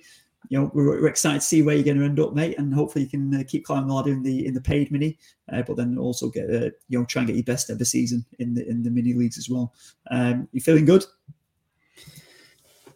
you 0.49 0.59
know 0.59 0.71
we're, 0.75 1.01
we're, 1.01 1.09
excited 1.09 1.41
to 1.41 1.47
see 1.47 1.63
where 1.63 1.75
you're 1.75 1.85
going 1.85 1.99
to 1.99 2.05
end 2.05 2.21
up, 2.21 2.35
mate, 2.35 2.59
and 2.59 2.73
hopefully 2.73 3.05
you 3.05 3.11
can 3.11 3.35
uh, 3.35 3.43
keep 3.47 3.65
climbing 3.65 3.89
the 3.89 3.95
ladder 3.95 4.13
in 4.13 4.23
the 4.23 4.47
in 4.47 4.55
the 4.55 4.61
paid 4.61 4.91
mini, 4.91 5.19
uh, 5.53 5.63
but 5.63 5.77
then 5.77 5.99
also 5.99 6.31
get 6.31 6.51
uh, 6.51 6.71
you 6.89 6.99
know 6.99 7.05
try 7.05 7.21
and 7.21 7.29
get 7.29 7.37
your 7.37 7.45
best 7.45 7.71
ever 7.71 7.85
season 7.85 8.25
in 8.39 8.55
the 8.55 8.69
in 8.69 8.83
the 8.83 8.91
mini 8.91 9.13
leagues 9.13 9.39
as 9.39 9.49
well. 9.49 9.73
Um, 10.11 10.49
you 10.53 10.61
feeling 10.61 10.85
good? 10.85 11.05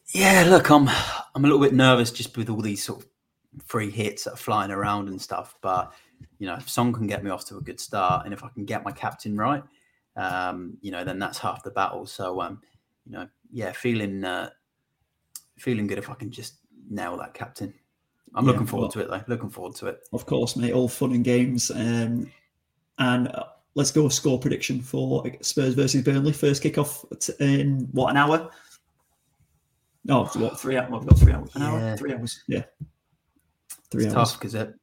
Yeah, 0.09 0.45
look, 0.49 0.71
I'm 0.71 0.89
I'm 0.89 1.45
a 1.45 1.49
little 1.49 1.61
bit 1.61 1.75
nervous 1.75 2.11
just 2.11 2.37
with 2.37 2.51
all 2.51 2.61
these 2.61 2.83
sort 2.83 3.03
of 3.03 3.09
free 3.65 3.91
hits 3.91 4.25
that 4.25 4.35
are 4.35 4.37
flying 4.37 4.71
around 4.71 5.09
and 5.09 5.21
stuff, 5.21 5.57
but 5.61 5.93
you 6.39 6.47
know, 6.47 6.55
if 6.55 6.69
Son 6.69 6.93
can 6.93 7.07
get 7.07 7.23
me 7.23 7.31
off 7.31 7.45
to 7.47 7.59
a 7.59 7.61
good 7.61 7.81
start, 7.81 8.25
and 8.25 8.35
if 8.35 8.43
I 8.43 8.49
can 8.49 8.65
get 8.65 8.85
my 8.85 8.93
captain 8.93 9.37
right, 9.37 9.63
um, 10.17 10.77
you 10.81 10.91
know, 10.91 11.05
then 11.05 11.19
that's 11.19 11.39
half 11.39 11.63
the 11.63 11.71
battle. 11.71 12.07
So, 12.07 12.41
um, 12.41 12.61
you 13.07 13.13
know, 13.13 13.29
yeah, 13.53 13.73
feeling 13.73 14.25
uh, 14.25 14.51
feeling 15.59 15.87
good 15.87 15.99
if 15.99 16.11
I 16.11 16.15
can 16.15 16.31
just 16.31 16.57
nail 16.91 17.17
that 17.17 17.35
captain. 17.35 17.73
I'm 18.35 18.45
yeah, 18.45 18.53
looking 18.53 18.67
forward 18.67 18.85
well, 18.85 18.93
to 18.93 19.01
it 19.01 19.11
though. 19.11 19.25
Looking 19.27 19.51
forward 19.51 19.75
to 19.77 19.87
it. 19.87 20.09
Of 20.13 20.27
course, 20.27 20.57
mate. 20.57 20.73
All 20.73 20.89
fun 20.89 21.13
and 21.13 21.25
games. 21.25 21.71
Um, 21.71 22.31
and 22.99 23.29
uh, 23.29 23.45
let's 23.75 23.91
go 23.91 24.09
score 24.09 24.39
prediction 24.39 24.81
for 24.81 25.25
Spurs 25.41 25.75
versus 25.75 26.03
Burnley. 26.03 26.33
First 26.33 26.63
kickoff 26.63 27.05
in 27.41 27.89
what 27.93 28.11
an 28.11 28.17
hour? 28.17 28.51
No, 30.05 30.25
what 30.25 30.61
three 30.61 30.77
hours? 30.77 30.91
Well, 30.91 31.01
we've 31.01 31.09
got 31.09 31.19
three 31.19 31.33
hours. 31.33 31.51
An 31.55 31.63
yeah. 31.63 31.69
hour, 31.69 31.97
three 31.97 32.15
hours. 32.15 32.43
Yeah, 32.47 32.63
three 33.91 34.07
it's 34.07 34.15
hours. 34.15 34.33
Tough 34.33 34.41
because 34.41 34.75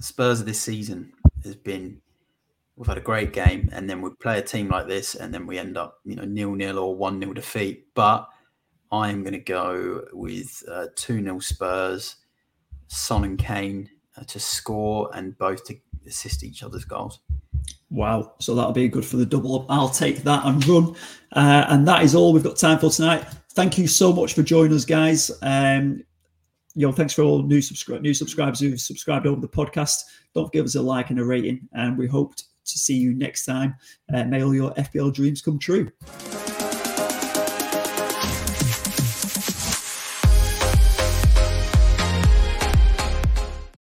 Spurs 0.00 0.40
of 0.40 0.46
this 0.46 0.60
season 0.60 1.12
has 1.44 1.56
been. 1.56 2.00
We've 2.76 2.88
had 2.88 2.98
a 2.98 3.02
great 3.02 3.32
game, 3.32 3.68
and 3.72 3.88
then 3.88 4.02
we 4.02 4.10
play 4.20 4.38
a 4.38 4.42
team 4.42 4.68
like 4.68 4.88
this, 4.88 5.14
and 5.14 5.32
then 5.32 5.46
we 5.46 5.58
end 5.58 5.78
up, 5.78 6.00
you 6.04 6.16
know, 6.16 6.24
nil 6.24 6.54
nil 6.54 6.78
or 6.78 6.94
one 6.96 7.20
nil 7.20 7.32
defeat. 7.32 7.86
But 7.94 8.28
I 8.94 9.10
am 9.10 9.22
going 9.22 9.32
to 9.32 9.38
go 9.40 10.04
with 10.12 10.62
uh, 10.70 10.86
2 10.94 11.22
0 11.22 11.38
Spurs, 11.40 12.16
Son 12.86 13.24
and 13.24 13.38
Kane 13.38 13.90
uh, 14.16 14.22
to 14.24 14.38
score 14.38 15.10
and 15.14 15.36
both 15.38 15.64
to 15.64 15.76
assist 16.06 16.44
each 16.44 16.62
other's 16.62 16.84
goals. 16.84 17.20
Wow. 17.90 18.34
So 18.38 18.54
that'll 18.54 18.72
be 18.72 18.88
good 18.88 19.04
for 19.04 19.16
the 19.16 19.26
double 19.26 19.56
up. 19.56 19.66
I'll 19.68 19.88
take 19.88 20.18
that 20.22 20.44
and 20.44 20.66
run. 20.66 20.94
Uh, 21.32 21.66
and 21.68 21.86
that 21.88 22.02
is 22.02 22.14
all 22.14 22.32
we've 22.32 22.44
got 22.44 22.56
time 22.56 22.78
for 22.78 22.90
tonight. 22.90 23.26
Thank 23.52 23.78
you 23.78 23.86
so 23.86 24.12
much 24.12 24.34
for 24.34 24.42
joining 24.42 24.74
us, 24.76 24.84
guys. 24.84 25.30
Um, 25.42 26.02
you 26.76 26.86
know, 26.86 26.92
thanks 26.92 27.12
for 27.12 27.22
all 27.22 27.42
new 27.42 27.60
subscri- 27.60 28.00
new 28.00 28.14
subscribers 28.14 28.60
who've 28.60 28.80
subscribed 28.80 29.26
over 29.26 29.40
the 29.40 29.48
podcast. 29.48 30.02
Don't 30.34 30.52
give 30.52 30.64
us 30.64 30.74
a 30.74 30.82
like 30.82 31.10
and 31.10 31.20
a 31.20 31.24
rating, 31.24 31.68
and 31.72 31.96
we 31.96 32.08
hope 32.08 32.34
to 32.34 32.44
see 32.64 32.96
you 32.96 33.14
next 33.14 33.44
time. 33.44 33.76
Uh, 34.12 34.24
may 34.24 34.42
all 34.42 34.54
your 34.54 34.72
FPL 34.72 35.14
dreams 35.14 35.40
come 35.40 35.60
true. 35.60 35.88